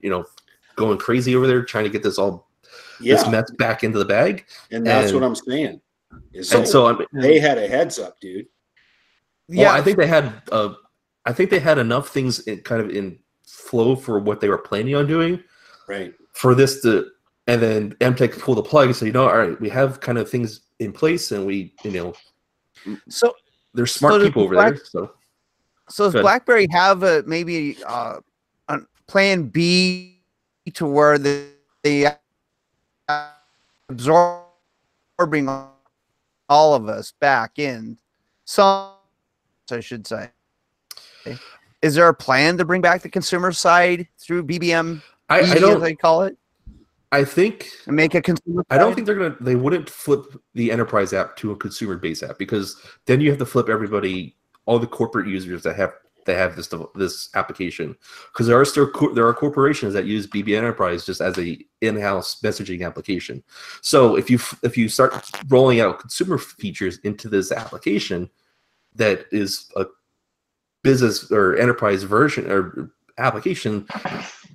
you 0.00 0.10
know, 0.10 0.26
going 0.76 0.98
crazy 0.98 1.34
over 1.34 1.46
there 1.46 1.64
trying 1.64 1.84
to 1.84 1.90
get 1.90 2.02
this 2.02 2.18
all 2.18 2.50
this 3.00 3.26
mess 3.28 3.50
back 3.52 3.82
into 3.82 3.98
the 3.98 4.04
bag. 4.04 4.44
and 4.70 4.86
that's 4.86 5.10
and- 5.10 5.20
what 5.20 5.26
I'm 5.26 5.34
saying. 5.34 5.80
And 6.34 6.68
so 6.68 6.86
I'm 6.86 7.04
they 7.12 7.40
had 7.40 7.58
a 7.58 7.66
heads 7.66 7.98
up, 7.98 8.20
dude. 8.20 8.46
Yeah, 9.48 9.62
Yeah. 9.62 9.72
I 9.72 9.82
think 9.82 9.96
they 9.98 10.06
had 10.06 10.42
uh 10.52 10.74
I 11.26 11.32
think 11.32 11.50
they 11.50 11.58
had 11.58 11.78
enough 11.78 12.08
things 12.10 12.40
in 12.40 12.60
kind 12.60 12.80
of 12.82 12.90
in 12.90 13.18
flow 13.46 13.96
for 13.96 14.18
what 14.18 14.40
they 14.40 14.48
were 14.48 14.58
planning 14.58 14.94
on 14.94 15.06
doing. 15.06 15.42
Right. 15.88 16.14
for 16.32 16.54
this 16.54 16.80
to 16.82 17.10
and 17.46 17.60
then 17.60 17.92
Emtek 18.00 18.38
pull 18.38 18.54
the 18.54 18.62
plug 18.62 18.86
and 18.86 18.96
say, 18.96 19.06
you 19.06 19.12
know, 19.12 19.28
all 19.28 19.36
right, 19.36 19.60
we 19.60 19.68
have 19.68 20.00
kind 20.00 20.16
of 20.16 20.30
things 20.30 20.62
in 20.78 20.92
place 20.92 21.30
and 21.30 21.44
we, 21.44 21.74
you 21.84 21.90
know, 21.90 22.14
so 23.08 23.34
there's 23.74 23.92
smart 23.94 24.14
So 24.14 24.18
does 24.18 24.28
people 24.28 24.42
over 24.44 24.54
Black- 24.54 24.74
there. 24.76 24.84
So 24.84 25.12
So 25.90 26.10
does 26.10 26.22
BlackBerry 26.22 26.66
have 26.72 27.02
a 27.02 27.22
maybe 27.26 27.76
uh, 27.86 28.20
a 28.68 28.78
plan 29.06 29.44
B 29.44 30.22
to 30.72 30.86
where 30.86 31.18
the 31.18 31.48
they 31.82 32.10
absorbing 33.90 35.48
all 36.48 36.74
of 36.74 36.88
us 36.88 37.12
back 37.20 37.58
in 37.58 37.98
some 38.46 38.93
I 39.72 39.80
should 39.80 40.06
say. 40.06 40.30
Is 41.82 41.94
there 41.94 42.08
a 42.08 42.14
plan 42.14 42.56
to 42.58 42.64
bring 42.64 42.80
back 42.80 43.02
the 43.02 43.08
consumer 43.08 43.52
side 43.52 44.08
through 44.18 44.44
BBM? 44.44 45.02
I, 45.28 45.40
I 45.40 45.58
don't 45.58 45.80
they 45.80 45.94
call 45.94 46.22
it, 46.22 46.36
I 47.14 47.24
think 47.24 47.70
and 47.86 47.94
make 47.94 48.14
a 48.16 48.20
consumer. 48.20 48.64
I 48.70 48.76
don't 48.76 48.90
side? 48.90 48.94
think 48.96 49.06
they're 49.06 49.14
gonna 49.14 49.36
they 49.40 49.54
wouldn't 49.54 49.88
flip 49.88 50.24
the 50.54 50.72
enterprise 50.72 51.12
app 51.12 51.36
to 51.36 51.52
a 51.52 51.56
consumer 51.56 51.96
base 51.96 52.24
app 52.24 52.38
because 52.38 52.76
then 53.06 53.20
you 53.20 53.30
have 53.30 53.38
to 53.38 53.46
flip 53.46 53.68
everybody 53.68 54.34
all 54.66 54.80
the 54.80 54.86
corporate 54.86 55.28
users 55.28 55.62
that 55.62 55.76
have 55.76 55.92
that 56.26 56.36
have 56.36 56.56
this 56.56 56.72
this 56.96 57.28
application 57.34 57.94
because 58.32 58.48
there 58.48 58.58
are 58.58 58.64
still 58.64 58.90
there 59.14 59.28
are 59.28 59.34
corporations 59.34 59.94
that 59.94 60.06
use 60.06 60.26
BB 60.26 60.56
Enterprise 60.56 61.06
just 61.06 61.20
as 61.20 61.38
a 61.38 61.56
in-house 61.82 62.40
messaging 62.42 62.84
application. 62.84 63.44
So 63.80 64.16
if 64.16 64.28
you 64.28 64.40
if 64.64 64.76
you 64.76 64.88
start 64.88 65.30
rolling 65.48 65.78
out 65.78 66.00
consumer 66.00 66.36
features 66.36 66.98
into 67.04 67.28
this 67.28 67.52
application 67.52 68.28
that 68.96 69.26
is 69.32 69.70
a 69.76 69.86
business 70.82 71.30
or 71.30 71.56
enterprise 71.56 72.02
version 72.02 72.50
or 72.50 72.90
application, 73.18 73.86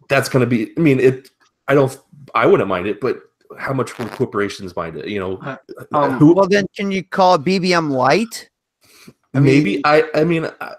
that's 0.10 0.30
going 0.30 0.42
to 0.42 0.48
be. 0.48 0.72
I 0.78 0.80
mean, 0.80 1.00
it. 1.00 1.30
I 1.68 1.76
don't. 1.76 1.98
I 2.36 2.46
wouldn't 2.46 2.70
mind 2.70 2.88
it, 2.88 3.00
but 3.02 3.20
how 3.58 3.74
much 3.74 3.98
will 3.98 4.08
corporations 4.10 4.76
mind 4.76 4.98
it? 4.98 5.08
You 5.08 5.20
know, 5.20 5.58
um, 5.92 6.12
who 6.20 6.34
Well, 6.34 6.48
then 6.48 6.66
can 6.76 6.92
you 6.92 7.04
call 7.04 7.36
it 7.36 7.44
BBM 7.44 7.92
Light? 7.92 8.50
I 9.34 9.40
mean- 9.40 9.44
maybe 9.44 9.82
I. 9.86 10.04
I 10.16 10.24
mean, 10.24 10.50
I, 10.62 10.76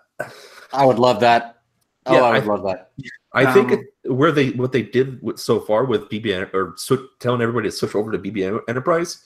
I 0.73 0.85
would 0.87 0.99
love 0.99 1.21
that. 1.21 1.63
Oh, 2.07 2.15
Yeah, 2.15 2.23
I 2.23 2.33
would 2.39 2.43
I- 2.45 2.47
love 2.47 2.63
that. 2.65 2.91
I 3.33 3.53
think 3.53 3.71
Um, 3.71 3.85
it, 4.05 4.13
where 4.13 4.33
they 4.33 4.51
what 4.51 4.73
they 4.73 4.83
did 4.83 5.23
with, 5.23 5.39
so 5.39 5.61
far 5.61 5.85
with 5.85 6.09
BBM 6.09 6.53
or 6.53 6.75
sw- 6.77 7.07
telling 7.21 7.41
everybody 7.41 7.69
to 7.69 7.73
switch 7.73 7.95
over 7.95 8.11
to 8.11 8.19
BBM 8.19 8.61
Enterprise, 8.69 9.25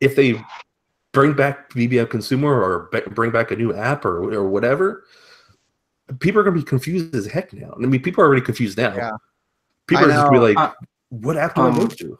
if 0.00 0.14
they 0.14 0.44
bring 1.16 1.32
back 1.32 1.70
BBM 1.70 2.10
Consumer 2.10 2.62
or 2.62 2.90
be- 2.92 3.10
bring 3.10 3.30
back 3.30 3.50
a 3.50 3.56
new 3.56 3.74
app 3.74 4.04
or 4.04 4.32
or 4.34 4.48
whatever, 4.48 5.04
people 6.20 6.38
are 6.38 6.44
going 6.44 6.54
to 6.54 6.60
be 6.60 6.68
confused 6.68 7.14
as 7.14 7.26
heck 7.26 7.54
now. 7.54 7.72
I 7.74 7.86
mean, 7.86 8.02
people 8.02 8.22
are 8.22 8.26
already 8.26 8.42
confused 8.42 8.76
now. 8.76 8.94
Yeah. 8.94 9.12
People 9.86 10.04
I 10.04 10.08
are 10.08 10.10
just 10.10 10.24
gonna 10.26 10.38
be 10.38 10.54
like, 10.54 10.58
Uh, 10.58 10.72
"What 11.08 11.38
app 11.38 11.54
do 11.54 11.62
I 11.62 11.68
um, 11.68 11.78
go 11.78 11.86
to?" 11.86 12.18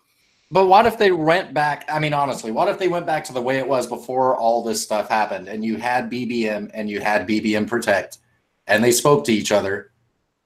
But 0.51 0.67
what 0.67 0.87
if 0.87 0.97
they 0.97 1.11
went 1.11 1.53
back? 1.53 1.85
I 1.93 1.99
mean, 1.99 2.15
honestly, 2.15 2.53
what 2.53 2.69
if 2.69 2.79
they 2.79 2.89
went 2.89 3.05
back 3.05 3.25
to 3.25 3.35
the 3.35 3.43
way 3.43 3.59
it 3.59 3.69
was 3.69 3.87
before 3.87 4.37
all 4.37 4.63
this 4.63 4.83
stuff 4.83 5.09
happened 5.09 5.49
and 5.49 5.65
you 5.65 5.77
had 5.77 6.09
BBM 6.09 6.71
and 6.73 6.89
you 6.89 7.01
had 7.01 7.27
BBM 7.27 7.67
Protect 7.69 8.19
and 8.67 8.83
they 8.83 8.93
spoke 8.93 9.25
to 9.25 9.33
each 9.33 9.53
other? 9.53 9.91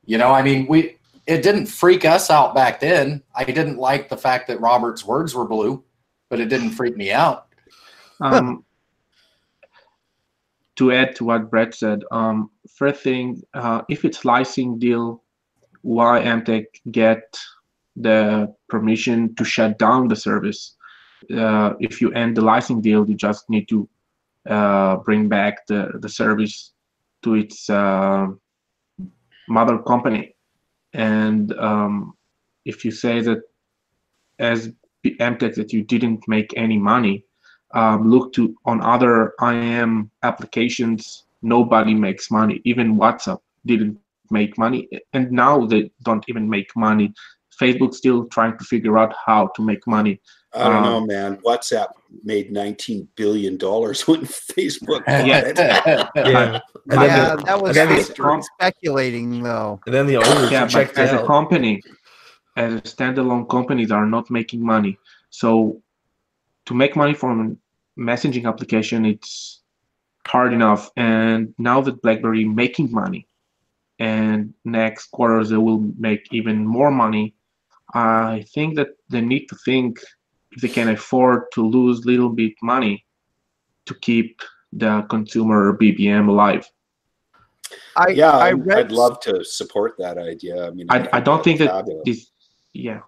You 0.07 0.19
know, 0.19 0.33
I 0.33 0.43
mean, 0.43 0.67
we 0.67 0.97
it 1.27 1.43
didn't 1.43 1.67
freak 1.67 2.05
us 2.05 2.31
out 2.31 2.55
back 2.55 2.81
then. 2.81 3.23
I 3.33 3.45
didn't 3.45 3.77
like 3.77 4.09
the 4.09 4.17
fact 4.17 4.49
that 4.49 4.61
Robert's 4.61 5.05
words 5.05 5.35
were 5.35 5.47
blue, 5.47 5.85
but 6.31 6.41
it 6.41 6.49
didn't 6.49 6.71
freak 6.71 6.97
me 6.97 7.13
out. 7.13 7.50
Um, 8.21 8.65
to 10.77 10.93
add 10.93 11.15
to 11.17 11.25
what 11.25 11.51
Brett 11.51 11.75
said, 11.75 12.05
um, 12.11 12.51
first 12.69 13.03
thing, 13.03 13.43
uh, 13.53 13.83
if 13.89 14.05
it's 14.05 14.25
licensing 14.25 14.79
deal, 14.79 15.23
why 15.83 16.23
Emtek 16.23 16.67
get 16.91 17.39
the 17.97 18.55
permission 18.69 19.35
to 19.35 19.45
shut 19.45 19.79
down 19.79 20.09
the 20.09 20.17
service? 20.17 20.77
Uh, 21.35 21.75
if 21.81 22.01
you 22.01 22.11
end 22.13 22.37
the 22.37 22.41
licensing 22.41 22.81
deal, 22.81 23.07
you 23.07 23.15
just 23.15 23.49
need 23.51 23.69
to 23.69 23.89
uh, 24.49 24.97
bring 24.97 25.29
back 25.29 25.67
the, 25.67 25.93
the 26.01 26.09
service 26.09 26.73
to 27.23 27.35
its 27.35 27.69
uh, 27.69 28.27
mother 29.49 29.79
company. 29.79 30.35
And 30.95 31.53
um, 31.59 32.15
if 32.65 32.85
you 32.85 32.91
say 32.91 33.21
that 33.21 33.43
as 34.39 34.73
Emtek 35.05 35.55
that 35.57 35.73
you 35.73 35.83
didn't 35.83 36.27
make 36.27 36.55
any 36.57 36.79
money, 36.79 37.25
um, 37.75 38.11
look 38.11 38.33
to 38.35 38.55
on 38.65 38.81
other 38.81 39.35
IM 39.43 40.11
applications, 40.23 41.25
nobody 41.43 41.95
makes 41.95 42.31
money. 42.31 42.61
Even 42.65 42.97
WhatsApp 42.97 43.39
didn't 43.67 43.99
make 44.31 44.57
money, 44.59 44.89
and 45.13 45.31
now 45.33 45.67
they 45.67 45.91
don't 46.03 46.25
even 46.29 46.49
make 46.49 46.75
money. 46.77 47.13
Facebook's 47.61 47.99
still 47.99 48.25
trying 48.27 48.57
to 48.59 48.65
figure 48.65 48.97
out 48.99 49.13
how 49.27 49.49
to 49.55 49.63
make 49.63 49.87
money. 49.87 50.21
I 50.55 50.69
don't 50.69 50.77
Um, 50.79 50.83
know, 50.83 51.01
man. 51.07 51.37
WhatsApp 51.47 51.89
made 52.25 52.51
19 52.51 53.07
billion 53.17 53.57
dollars 53.57 53.99
when 54.09 54.23
Facebook 54.23 55.05
bought 55.07 55.27
Yeah. 55.27 55.43
it. 55.45 55.59
Yeah, 56.17 56.61
and 56.91 57.01
then 57.03 57.11
yeah, 57.11 57.37
the, 57.37 57.43
that 57.45 57.61
was 57.63 57.77
and 57.77 57.91
then 57.91 57.97
the- 57.99 58.43
speculating 58.57 59.43
though. 59.43 59.79
and 59.87 59.95
then 59.95 60.07
the 60.07 60.17
owners 60.17 60.51
yeah, 60.51 60.67
checked 60.67 60.99
as 60.99 61.13
a 61.13 61.25
company, 61.27 61.81
as 62.57 62.75
a 62.75 62.81
standalone 62.81 63.49
company, 63.49 63.85
they 63.85 63.95
are 63.95 64.07
not 64.07 64.29
making 64.31 64.65
money. 64.65 64.99
So 65.31 65.81
to 66.71 66.75
make 66.75 66.95
money 66.95 67.15
from 67.15 67.35
a 67.41 68.01
messaging 68.01 68.47
application, 68.47 69.05
it's 69.05 69.63
hard 70.25 70.53
enough. 70.53 70.89
And 70.97 71.53
now 71.59 71.81
that 71.81 72.01
BlackBerry 72.01 72.45
making 72.45 72.93
money, 72.93 73.27
and 73.99 74.55
next 74.65 75.11
quarters 75.11 75.49
they 75.51 75.57
will 75.57 75.81
make 75.99 76.29
even 76.31 76.65
more 76.65 76.93
money, 76.93 77.35
I 77.93 78.45
think 78.55 78.77
that 78.77 78.91
they 79.09 79.21
need 79.21 79.47
to 79.47 79.57
think 79.65 79.99
if 80.53 80.63
they 80.63 80.69
can 80.69 80.89
afford 80.91 81.51
to 81.55 81.67
lose 81.67 82.05
a 82.05 82.07
little 82.07 82.29
bit 82.31 82.53
money 82.63 83.05
to 83.87 83.95
keep 83.95 84.41
the 84.73 85.05
consumer 85.11 85.77
BBM 85.77 86.29
alive. 86.29 86.65
I 87.97 88.11
yeah, 88.11 88.31
I 88.31 88.51
I 88.51 88.53
read 88.53 88.77
would 88.77 88.93
love 88.93 89.19
to 89.21 89.45
support 89.45 89.97
that 89.99 90.19
idea. 90.19 90.69
I 90.69 90.71
mean, 90.71 90.87
I, 90.89 91.09
I 91.15 91.21
don't 91.21 91.43
think 91.43 91.59
that 91.59 91.71
fabulous. 91.71 92.03
this, 92.05 92.31
yeah, 92.73 93.01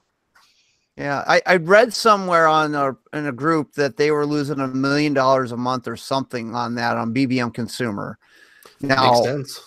Yeah, 0.97 1.24
I, 1.26 1.40
I 1.47 1.57
read 1.57 1.95
somewhere 1.95 2.47
on 2.47 2.74
a 2.74 2.95
in 3.16 3.26
a 3.26 3.32
group 3.32 3.72
that 3.74 3.97
they 3.97 4.11
were 4.11 4.26
losing 4.26 4.61
a 4.61 4.68
million 4.68 5.14
dollars 5.14 5.53
a 5.53 5.57
month 5.57 5.88
or 5.88 5.97
something 5.97 6.55
on 6.55 6.74
that 6.74 6.99
on 6.99 7.14
BBM 7.14 7.55
consumer. 7.55 8.18
Makes 8.80 8.97
Now, 8.99 9.14
sense. 9.14 9.61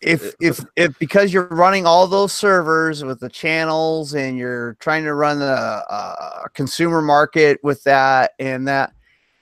if 0.00 0.34
if 0.40 0.64
if 0.74 0.98
because 0.98 1.32
you're 1.32 1.46
running 1.48 1.86
all 1.86 2.08
those 2.08 2.32
servers 2.32 3.04
with 3.04 3.20
the 3.20 3.28
channels 3.28 4.14
and 4.14 4.36
you're 4.36 4.74
trying 4.80 5.04
to 5.04 5.14
run 5.14 5.38
the 5.38 5.46
uh, 5.46 6.48
consumer 6.52 7.00
market 7.00 7.60
with 7.62 7.84
that 7.84 8.32
and 8.40 8.66
that, 8.66 8.92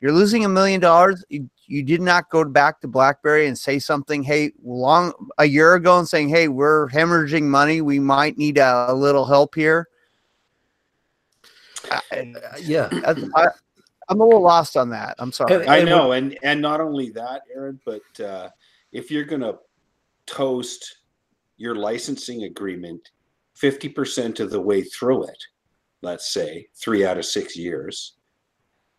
you're 0.03 0.12
losing 0.12 0.45
a 0.45 0.49
million 0.49 0.80
dollars. 0.80 1.24
You, 1.30 1.49
you 1.66 1.82
did 1.82 2.03
not 2.03 2.28
go 2.28 2.45
back 2.45 2.82
to 2.82 2.88
BlackBerry 2.88 3.47
and 3.47 3.57
say 3.59 3.78
something, 3.78 4.22
hey, 4.22 4.53
long 4.62 5.14
a 5.38 5.47
year 5.47 5.74
ago, 5.74 5.99
and 5.99 6.07
saying, 6.07 6.28
hey, 6.28 6.49
we're 6.49 6.88
hemorrhaging 6.90 7.45
money. 7.45 7.80
We 7.80 7.99
might 7.99 8.36
need 8.36 8.59
a, 8.59 8.86
a 8.90 8.95
little 8.95 9.24
help 9.24 9.55
here. 9.55 9.88
I, 11.91 12.01
Uh, 12.37 12.57
yeah. 12.61 12.89
I, 13.37 13.49
I'm 14.09 14.20
a 14.20 14.24
little 14.24 14.43
lost 14.43 14.76
on 14.76 14.91
that. 14.91 15.14
I'm 15.18 15.33
sorry. 15.33 15.55
And- 15.55 15.70
I 15.70 15.83
know, 15.83 16.12
and 16.12 16.39
and 16.43 16.61
not 16.61 16.80
only 16.80 17.11
that, 17.11 17.43
Aaron, 17.55 17.80
but 17.85 18.20
uh, 18.24 18.49
if 18.93 19.11
you're 19.11 19.24
gonna 19.24 19.55
toast 20.26 20.99
your 21.57 21.74
licensing 21.74 22.45
agreement 22.45 23.11
fifty 23.55 23.89
percent 23.89 24.41
of 24.41 24.51
the 24.51 24.61
way 24.61 24.83
through 24.83 25.24
it, 25.24 25.43
let's 26.03 26.33
say 26.33 26.68
three 26.74 27.07
out 27.07 27.18
of 27.18 27.24
six 27.24 27.57
years, 27.57 28.14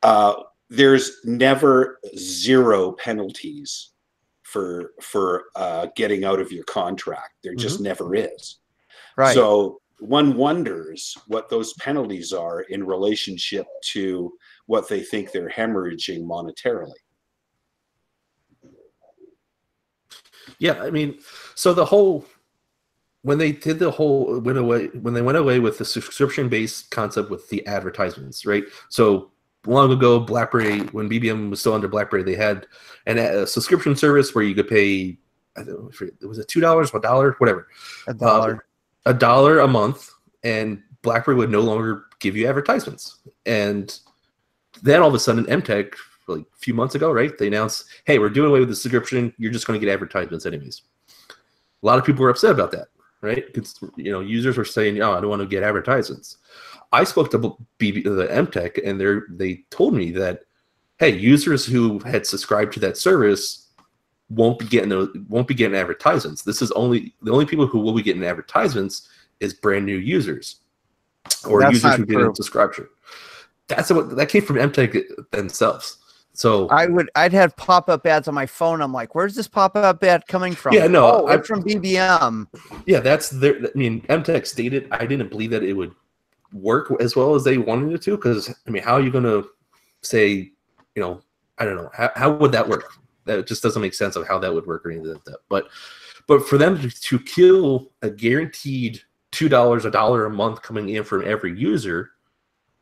uh, 0.04 0.34
there's 0.70 1.18
never 1.26 2.00
zero 2.18 2.94
penalties 2.94 3.90
for 4.44 4.94
for 5.02 5.46
uh, 5.56 5.88
getting 5.96 6.24
out 6.26 6.40
of 6.40 6.52
your 6.52 6.64
contract. 6.66 7.34
There 7.44 7.56
just 7.56 7.80
never 7.82 8.16
is. 8.16 8.60
right. 9.18 9.34
So 9.34 9.82
one 10.04 10.36
wonders 10.36 11.18
what 11.28 11.49
those 11.49 11.74
penalties 11.74 12.34
are 12.34 12.62
in 12.62 12.86
relationship 12.86 13.66
to 13.82 14.34
what 14.66 14.89
they 14.89 15.01
think 15.01 15.32
they're 15.32 15.49
hemorrhaging 15.49 16.24
monetarily. 16.24 16.91
Yeah, 20.60 20.82
I 20.82 20.91
mean, 20.91 21.20
so 21.56 21.74
the 21.74 21.86
whole 21.86 22.26
when 23.22 23.38
they 23.38 23.54
did 23.54 23.80
the 23.80 23.91
whole 23.91 24.39
went 24.41 24.58
away 24.58 24.88
when 24.88 25.14
they 25.14 25.22
went 25.22 25.38
away 25.38 25.60
with 25.60 25.78
the 25.78 25.86
subscription 25.86 26.49
based 26.49 26.91
concept 26.91 27.30
with 27.30 27.49
the 27.49 27.66
advertisements, 27.66 28.45
right? 28.45 28.66
So 28.89 29.32
long 29.66 29.91
ago, 29.91 30.20
BlackBerry 30.20 30.80
when 30.88 31.10
BBM 31.10 31.49
was 31.49 31.62
still 31.62 31.74
under 31.74 31.88
BlackBerry, 31.88 32.24
they 32.24 32.36
had 32.36 32.68
an, 33.06 33.18
a 33.18 33.47
subscription 33.47 33.95
service 33.95 34.36
where 34.36 34.43
you 34.43 34.54
could 34.54 34.68
pay. 34.68 35.18
I 35.56 35.64
don't 35.64 35.84
know, 35.84 35.89
if 35.89 36.01
it 36.01 36.16
was 36.28 36.39
it 36.39 36.47
two 36.47 36.60
dollars, 36.60 36.93
a 36.93 36.99
dollar, 36.99 37.36
whatever, 37.38 37.68
a 38.08 38.14
dollar. 38.14 38.54
Um, 38.54 38.62
a 39.06 39.14
dollar 39.14 39.60
a 39.60 39.68
month, 39.68 40.10
and 40.43 40.82
BlackBerry 41.01 41.36
would 41.38 41.49
no 41.49 41.62
longer 41.62 42.06
give 42.20 42.36
you 42.36 42.47
advertisements. 42.47 43.18
And 43.45 43.97
then 44.82 45.01
all 45.01 45.10
of 45.10 45.14
a 45.14 45.20
sudden, 45.20 45.45
Emtek, 45.45 45.93
like 46.28 46.41
a 46.41 46.58
few 46.58 46.74
months 46.74 46.95
ago, 46.95 47.12
right? 47.12 47.38
They 47.38 47.47
announced, 47.47 47.86
"Hey, 48.06 48.18
we're 48.18 48.30
doing 48.30 48.49
away 48.49 48.60
with 48.60 48.70
the 48.70 48.76
subscription. 48.76 49.34
You're 49.38 49.51
just 49.51 49.68
going 49.68 49.80
to 49.80 49.86
get 49.86 49.91
advertisements 49.91 50.45
anyways." 50.45 50.82
A 51.30 51.86
lot 51.86 51.99
of 51.99 52.06
people 52.06 52.24
were 52.24 52.30
upset 52.30 52.51
about 52.51 52.72
that, 52.72 52.88
right? 53.22 53.45
Because 53.54 53.76
you 53.97 54.12
know, 54.12 54.22
users 54.22 54.58
were 54.58 54.66
saying, 54.66 55.01
"Oh, 55.01 55.12
I 55.12 55.22
don't 55.22 55.30
want 55.30 55.41
to 55.41 55.47
get 55.47 55.64
advertisements." 55.64 56.38
I 56.93 57.04
spoke 57.04 57.32
to 57.32 57.39
BB, 57.39 58.04
the 58.04 58.28
Emtek, 58.28 58.80
and 58.86 59.01
they 59.01 59.45
they 59.45 59.64
told 59.70 59.93
me 59.95 60.12
that, 60.12 60.41
hey, 60.99 61.10
users 61.10 61.66
who 61.66 61.99
had 61.99 62.26
subscribed 62.26 62.72
to 62.74 62.80
that 62.82 62.97
service 62.97 63.68
won't 64.36 64.60
be 64.60 64.66
getting 64.66 64.90
those, 64.90 65.10
won't 65.30 65.48
be 65.48 65.54
getting 65.54 65.78
advertisements. 65.78 66.42
This 66.42 66.62
is 66.62 66.72
only 66.72 67.14
the 67.22 67.32
only 67.32 67.46
people 67.46 67.68
who 67.68 67.80
will 67.80 67.94
be 67.94 68.02
getting 68.02 68.24
advertisements 68.24 69.10
is 69.40 69.54
brand 69.54 69.86
new 69.86 69.98
users 69.98 70.58
or 71.48 71.62
That's 71.62 71.74
users 71.74 71.96
who 71.96 72.06
didn't 72.06 72.36
subscription. 72.36 72.88
That's 73.68 73.90
what 73.92 74.16
that 74.16 74.30
came 74.30 74.44
from 74.44 74.58
Emtek 74.58 75.06
themselves. 75.32 75.98
So 76.34 76.68
I 76.70 76.88
would 76.88 77.10
I'd 77.16 77.34
have 77.34 77.56
pop 77.58 77.90
up 77.90 78.06
ads 78.08 78.28
on 78.28 78.34
my 78.34 78.46
phone. 78.46 78.82
I'm 78.82 78.92
like, 78.92 79.14
where's 79.14 79.36
this 79.36 79.48
pop 79.48 79.76
up 79.76 80.04
ad 80.04 80.26
coming 80.28 80.54
from? 80.54 80.74
Yeah, 80.74 80.88
no, 80.88 81.06
oh, 81.06 81.28
I- 81.28 81.36
it's 81.36 81.48
from 81.48 81.64
BBM. 81.64 82.48
yeah, 82.86 83.00
that's 83.00 83.30
their. 83.30 83.56
I 83.58 83.70
mean, 83.76 84.02
Emtek 84.04 84.48
stated 84.48 84.88
I 84.92 85.06
didn't 85.06 85.30
believe 85.30 85.52
that 85.52 85.64
it 85.64 85.74
would 85.74 85.94
work 86.52 86.92
as 87.00 87.16
well 87.16 87.36
as 87.36 87.44
they 87.44 87.58
wanted 87.58 87.94
it 87.94 88.02
to. 88.04 88.12
Because 88.16 88.54
I 88.68 88.72
mean, 88.72 88.84
how 88.84 88.94
are 88.94 89.02
you 89.02 89.12
going 89.12 89.24
to 89.26 89.48
say, 90.02 90.52
you 90.96 91.02
know, 91.02 91.22
I 91.60 91.66
don't 91.66 91.76
know, 91.76 91.90
how, 91.94 92.12
how 92.16 92.32
would 92.34 92.52
that 92.52 92.68
work? 92.68 92.92
That 93.26 93.47
just 93.47 93.63
doesn't 93.63 93.82
make 93.82 93.93
sense 93.93 94.15
of 94.15 94.28
how 94.28 94.39
that 94.39 94.53
would 94.53 94.65
work 94.65 94.86
or 94.86 94.91
anything 94.91 95.13
like 95.13 95.24
that. 95.26 95.39
But 95.49 95.67
but 96.28 96.47
for 96.47 96.57
them 96.57 96.80
to, 96.82 96.89
to 96.89 97.19
kill 97.19 97.91
a 98.01 98.09
guaranteed 98.09 99.01
two 99.32 99.49
dollars 99.49 99.86
a 99.86 99.91
dollar 99.91 100.26
a 100.26 100.30
month 100.30 100.61
coming 100.61 100.89
in 100.89 101.03
from 101.03 101.24
every 101.26 101.57
user 101.57 102.11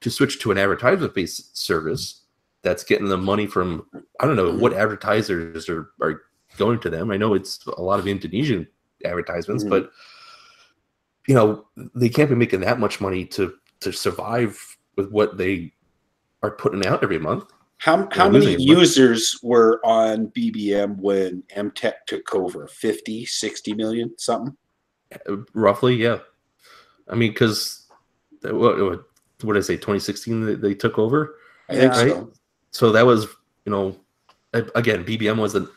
to 0.01 0.09
switch 0.09 0.39
to 0.39 0.51
an 0.51 0.57
advertisement 0.57 1.13
based 1.13 1.57
service 1.57 2.21
that's 2.63 2.83
getting 2.83 3.07
the 3.07 3.17
money 3.17 3.47
from 3.47 3.87
I 4.19 4.25
don't 4.25 4.35
know 4.35 4.51
what 4.53 4.73
advertisers 4.73 5.69
are, 5.69 5.89
are 6.01 6.23
going 6.57 6.79
to 6.81 6.89
them. 6.89 7.11
I 7.11 7.17
know 7.17 7.33
it's 7.33 7.65
a 7.65 7.81
lot 7.81 7.99
of 7.99 8.07
Indonesian 8.07 8.67
advertisements, 9.05 9.63
Mhm. 9.63 9.69
but 9.69 9.91
you 11.27 11.35
know 11.35 11.65
they 11.95 12.09
can't 12.09 12.29
be 12.29 12.35
making 12.35 12.61
that 12.61 12.79
much 12.79 12.99
money 12.99 13.25
to 13.25 13.53
to 13.79 13.91
survive 13.91 14.77
with 14.95 15.09
what 15.11 15.37
they 15.37 15.73
are 16.43 16.51
putting 16.51 16.85
out 16.85 17.03
every 17.03 17.19
month. 17.19 17.45
How, 17.81 18.07
how 18.11 18.29
many 18.29 18.45
losing 18.45 18.53
it, 18.53 18.57
but- 18.57 18.79
users 18.79 19.39
were 19.41 19.81
on 19.83 20.27
BBM 20.27 20.97
when 20.97 21.41
Emtek 21.57 21.93
took 22.05 22.35
over? 22.35 22.67
50, 22.67 23.25
60 23.25 23.73
million, 23.73 24.13
something? 24.19 24.55
Uh, 25.27 25.37
Roughly, 25.55 25.95
yeah. 25.95 26.19
I 27.09 27.15
mean, 27.15 27.31
because 27.31 27.87
what, 28.43 28.53
what 28.79 29.03
what 29.41 29.53
did 29.53 29.57
I 29.57 29.61
say? 29.61 29.75
2016 29.77 30.45
they, 30.45 30.53
they 30.53 30.73
took 30.75 30.99
over. 30.99 31.37
I 31.69 31.73
think 31.73 31.91
Right. 31.93 32.09
so. 32.11 32.31
so 32.69 32.91
that 32.91 33.03
was 33.05 33.25
you 33.65 33.71
know 33.71 33.95
again 34.75 35.03
bbm 35.05 35.37
wasn't 35.37 35.67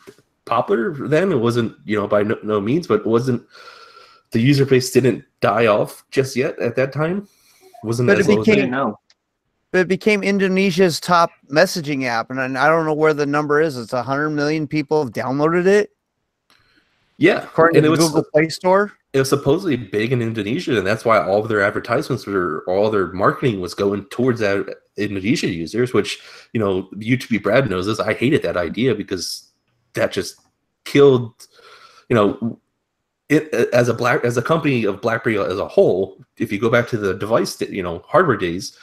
popular 0.44 0.92
then 1.09 1.30
it 1.32 1.36
wasn't 1.38 1.74
you 1.84 1.96
know 1.96 2.07
by 2.09 2.22
no, 2.22 2.36
no 2.42 2.61
means 2.61 2.86
but 2.88 3.00
it 3.00 3.07
wasn't 3.07 3.40
the 4.32 4.40
user 4.40 4.66
base 4.66 4.90
didn't 4.90 5.24
die 5.40 5.66
off 5.66 6.05
just 6.11 6.34
yet 6.36 6.59
at 6.59 6.74
that 6.76 6.92
time 6.92 7.26
wasn't 7.84 8.09
But 8.09 8.18
as 8.18 8.28
it 8.28 8.32
low 8.32 8.40
as 8.40 8.48
I 8.48 8.50
became- 8.50 8.55
didn't 8.57 8.70
know. 8.72 8.98
But 9.75 9.81
it 9.81 9.89
became 9.89 10.22
Indonesia's 10.22 11.01
top 11.01 11.33
messaging 11.51 12.05
app, 12.05 12.31
and 12.31 12.57
I 12.57 12.68
don't 12.68 12.87
know 12.87 12.95
where 12.95 13.12
the 13.12 13.27
number 13.27 13.61
is. 13.61 13.77
It's 13.77 13.91
hundred 13.91 14.31
million 14.31 14.68
people 14.68 15.03
have 15.03 15.12
downloaded 15.12 15.66
it, 15.66 15.91
yeah 17.18 17.43
according 17.43 17.77
and 17.77 17.85
to 17.85 17.93
it 17.93 17.97
the 17.97 18.03
was 18.03 18.09
Google 18.09 18.25
Play 18.33 18.49
Store. 18.49 18.93
it 19.12 19.18
was 19.18 19.29
supposedly 19.29 19.77
big 19.77 20.12
in 20.12 20.20
indonesia 20.20 20.77
and 20.77 20.87
that's 20.87 21.05
why 21.05 21.22
all 21.22 21.43
of 21.43 21.49
their 21.49 21.62
advertisements 21.62 22.27
were 22.27 22.64
all 22.66 22.91
their 22.91 23.12
marketing 23.12 23.61
was 23.61 23.75
going 23.75 24.05
towards 24.07 24.41
that 24.41 24.66
indonesia 24.97 25.49
users 25.49 25.93
which 25.93 26.20
you 26.53 26.61
know 26.61 26.89
UTB 26.95 27.43
brad 27.43 27.70
knows 27.70 27.87
this 27.87 28.01
i 28.01 28.12
hated 28.12 28.43
that 28.43 28.57
idea 28.57 28.95
because 28.95 29.51
that 29.95 30.12
just 30.12 30.37
killed 30.85 31.47
you 32.09 32.16
know 32.16 32.59
it 33.29 33.53
as 33.72 33.89
a 33.89 33.95
black 33.95 34.25
as 34.25 34.37
a 34.37 34.43
company 34.43 34.85
of 34.85 35.01
blackberry 35.01 35.39
as 35.39 35.59
a 35.59 35.68
whole 35.68 36.18
if 36.37 36.53
you 36.53 36.59
go 36.59 36.68
back 36.68 36.89
to 36.89 36.97
the 36.97 37.14
device 37.14 37.61
you 37.61 37.83
know 37.83 38.03
hardware 38.07 38.37
days 38.37 38.77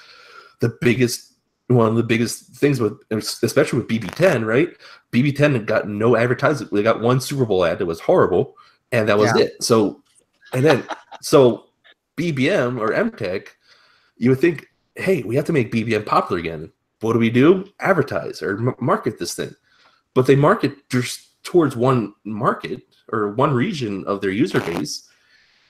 the 0.62 0.78
biggest 0.82 1.34
one 1.68 1.88
of 1.88 1.96
the 1.96 2.04
biggest 2.04 2.56
things 2.56 2.82
with 2.82 3.00
especially 3.12 3.80
with 3.80 3.88
bb10 3.88 4.46
right? 4.46 4.70
Bb10 5.14 5.66
got 5.66 5.88
no 5.88 6.16
advertising. 6.18 6.68
They 6.72 6.84
got 6.84 7.00
one 7.02 7.22
super 7.22 7.46
bowl 7.46 7.64
ad 7.64 7.80
that 7.80 7.86
was 7.86 8.00
horrible 8.02 8.56
and 8.92 9.08
that 9.08 9.18
was 9.18 9.32
Yeah. 9.36 9.44
it. 9.46 9.64
So 9.64 10.04
and 10.54 10.64
then 10.66 10.84
so 11.22 11.66
bbm 12.18 12.78
or 12.80 12.90
emtek 12.92 13.48
you 14.18 14.30
would 14.32 14.40
think 14.40 14.68
hey 14.96 15.24
we 15.24 15.36
have 15.36 15.46
to 15.46 15.54
make 15.54 15.72
bbm 15.72 16.06
popular 16.06 16.40
again. 16.40 16.72
What 17.00 17.14
do 17.14 17.20
we 17.20 17.30
do? 17.30 17.66
Advertise 17.80 18.42
or 18.42 18.58
m- 18.58 18.76
market 18.80 19.18
this 19.18 19.34
thing. 19.34 19.56
But 20.14 20.28
they 20.28 20.36
market 20.36 20.74
just 20.90 21.42
towards 21.44 21.76
one 21.78 22.14
market 22.26 22.82
or 23.14 23.32
one 23.32 23.54
region 23.54 24.04
of 24.06 24.20
their 24.22 24.30
user 24.32 24.60
base 24.60 25.08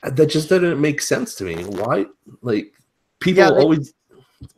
that 0.04 0.26
just 0.28 0.50
doesn't 0.50 0.82
make 0.82 1.00
sense 1.00 1.36
to 1.36 1.44
me. 1.44 1.64
Why 1.64 2.08
like 2.42 2.74
people 3.20 3.44
Yeah, 3.44 3.52
they- 3.52 3.62
always 3.62 3.94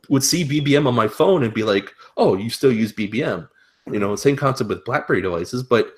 would 0.10 0.24
see 0.24 0.46
bbm 0.46 0.88
on 0.88 0.96
my 0.96 1.08
phone 1.08 1.44
and 1.44 1.54
be 1.54 1.64
like 1.64 1.94
oh 2.18 2.36
you 2.36 2.50
still 2.50 2.72
use 2.72 2.94
bbm 2.94 3.48
you 3.92 4.00
know 4.00 4.16
same 4.16 4.36
concept 4.36 4.70
with 4.70 4.86
blackberry 4.86 5.22
devices 5.22 5.64
but 5.64 5.94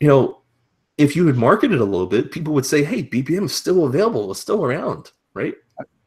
you 0.00 0.08
know 0.08 0.40
if 0.98 1.16
you 1.16 1.24
would 1.24 1.36
market 1.36 1.72
it 1.72 1.80
a 1.80 1.84
little 1.84 2.06
bit 2.06 2.30
people 2.30 2.54
would 2.54 2.66
say 2.66 2.84
hey 2.84 3.02
bbm 3.02 3.44
is 3.44 3.54
still 3.54 3.86
available 3.86 4.30
it's 4.30 4.40
still 4.40 4.64
around 4.64 5.12
right 5.34 5.54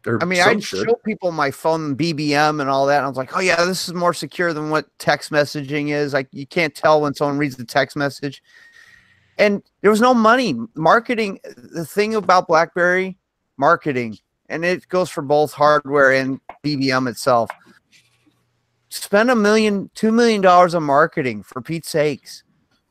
or 0.08 0.22
I 0.22 0.26
mean, 0.26 0.42
I'd 0.42 0.64
should. 0.64 0.88
show 0.88 0.96
people 1.06 1.32
my 1.32 1.52
phone 1.52 1.96
BBM 1.96 2.62
and 2.62 2.70
all 2.70 2.86
that. 2.86 2.98
And 2.98 3.06
I 3.06 3.10
was 3.10 3.18
like, 3.18 3.36
oh 3.36 3.40
yeah, 3.40 3.64
this 3.66 3.88
is 3.88 3.94
more 3.94 4.14
secure 4.14 4.54
than 4.54 4.70
what 4.70 4.88
text 5.00 5.32
messaging 5.32 5.90
is. 5.90 6.14
Like 6.14 6.28
you 6.32 6.46
can't 6.46 6.76
tell 6.76 7.02
when 7.02 7.14
someone 7.14 7.38
reads 7.38 7.56
the 7.56 7.66
text 7.66 7.96
message. 7.96 8.44
And 9.38 9.62
there 9.82 9.92
was 9.92 10.02
no 10.02 10.14
money 10.14 10.56
marketing. 10.76 11.40
The 11.56 11.86
thing 11.86 12.16
about 12.16 12.48
BlackBerry 12.48 13.18
marketing, 13.58 14.18
and 14.50 14.64
it 14.64 14.88
goes 14.88 15.10
for 15.10 15.22
both 15.22 15.54
hardware 15.54 16.14
and 16.14 16.40
BBM 16.64 17.10
itself. 17.10 17.50
spend 18.90 19.32
a 19.32 19.36
million, 19.36 19.90
two 19.96 20.12
million 20.12 20.42
dollars 20.42 20.76
on 20.76 20.84
marketing 20.84 21.44
for 21.44 21.62
Pete's 21.62 21.90
sakes. 21.90 22.44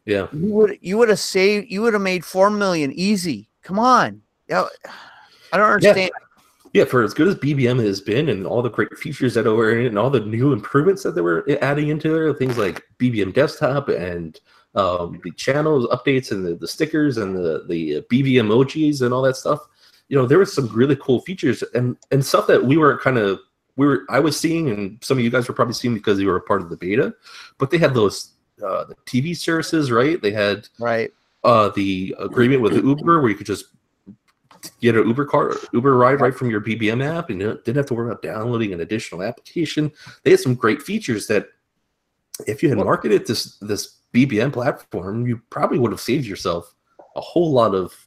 Yeah. 0.05 0.27
You 0.33 0.53
would 0.53 0.79
you 0.81 0.99
would 0.99 1.09
have 1.09 1.19
saved 1.19 1.71
you 1.71 1.83
would 1.83 1.95
have 1.95 2.03
made 2.03 2.25
four 2.25 2.51
million 2.51 2.93
easy. 2.93 3.49
Come 3.63 3.79
on. 3.79 4.21
Yeah, 4.49 4.67
I 5.53 5.57
don't 5.57 5.71
understand. 5.71 6.11
Yeah, 6.75 6.85
for 6.85 7.05
as 7.05 7.15
good 7.15 7.29
as 7.29 7.37
BBM 7.37 7.83
has 7.85 8.01
been 8.01 8.29
and 8.31 8.45
all 8.45 8.61
the 8.61 8.69
great 8.69 8.99
features 8.99 9.33
that 9.35 9.45
were 9.45 9.71
in 9.71 9.85
it 9.85 9.89
and 9.89 9.99
all 9.99 10.11
the 10.11 10.19
new 10.19 10.53
improvements 10.53 11.05
that 11.05 11.15
they 11.15 11.21
were 11.21 11.47
adding 11.63 11.89
into 11.89 12.13
there, 12.13 12.35
things 12.35 12.59
like 12.59 12.83
BBM 12.99 13.33
desktop 13.33 13.89
and 13.89 14.41
um, 14.75 15.21
the 15.23 15.31
channels 15.31 15.87
updates 15.87 16.33
and 16.33 16.45
the, 16.45 16.57
the 16.57 16.67
stickers 16.67 17.19
and 17.19 17.37
the, 17.37 17.65
the 17.69 18.05
BBM 18.11 18.49
emojis 18.49 19.03
and 19.03 19.15
all 19.15 19.23
that 19.23 19.37
stuff. 19.37 19.61
You 20.09 20.19
know, 20.19 20.27
there 20.27 20.39
was 20.39 20.53
some 20.53 20.69
really 20.69 20.97
cool 20.97 21.21
features 21.21 21.63
and, 21.75 21.97
and 22.11 22.25
stuff 22.25 22.47
that 22.49 22.65
we 22.65 22.77
were 22.77 22.99
kind 23.01 23.19
of, 23.19 23.41
we 23.77 23.87
were, 23.87 24.05
I 24.09 24.21
was 24.21 24.39
seeing 24.39 24.71
and 24.71 25.03
some 25.03 25.19
of 25.19 25.25
you 25.25 25.31
guys 25.31 25.49
were 25.49 25.55
probably 25.55 25.75
seeing 25.75 25.95
because 25.95 26.21
you 26.21 26.27
were 26.27 26.37
a 26.37 26.43
part 26.43 26.63
of 26.63 26.69
the 26.71 26.77
beta, 26.77 27.15
but 27.59 27.71
they 27.71 27.79
had 27.79 27.95
those 27.95 28.33
uh, 28.65 28.85
the 28.85 28.95
TV 29.07 29.37
services, 29.37 29.91
right? 29.91 30.21
They 30.23 30.31
had 30.31 30.69
Right. 30.79 31.13
uh, 31.43 31.71
the 31.71 32.15
agreement 32.21 32.63
with 32.63 32.75
Uber 32.75 33.21
where 33.21 33.31
you 33.31 33.37
could 33.37 33.47
just 33.47 33.67
get 34.81 34.95
an 34.97 35.07
Uber 35.07 35.25
car, 35.25 35.57
Uber 35.73 35.97
ride 35.97 36.21
right 36.21 36.35
from 36.35 36.51
your 36.51 36.61
BBM 36.61 37.05
app, 37.05 37.31
and 37.31 37.41
you 37.41 37.61
didn't 37.65 37.77
have 37.77 37.87
to 37.87 37.95
worry 37.95 38.09
about 38.09 38.23
downloading 38.23 38.73
an 38.73 38.81
additional 38.81 39.23
application. 39.23 39.91
They 40.23 40.31
had 40.31 40.41
some 40.41 40.55
great 40.55 40.83
features 40.83 41.27
that, 41.27 41.49
if 42.47 42.63
you 42.63 42.69
had 42.69 42.79
marketed 42.79 43.27
this 43.27 43.57
this 43.59 43.97
BBM 44.13 44.53
platform, 44.53 45.27
you 45.27 45.41
probably 45.51 45.79
would 45.79 45.91
have 45.93 46.01
saved 46.01 46.27
yourself 46.27 46.75
a 47.17 47.21
whole 47.21 47.51
lot 47.53 47.75
of 47.75 48.04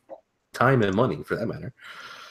time 0.57 0.81
and 0.81 0.95
money, 0.95 1.23
for 1.23 1.35
that 1.35 1.45
matter. 1.47 1.73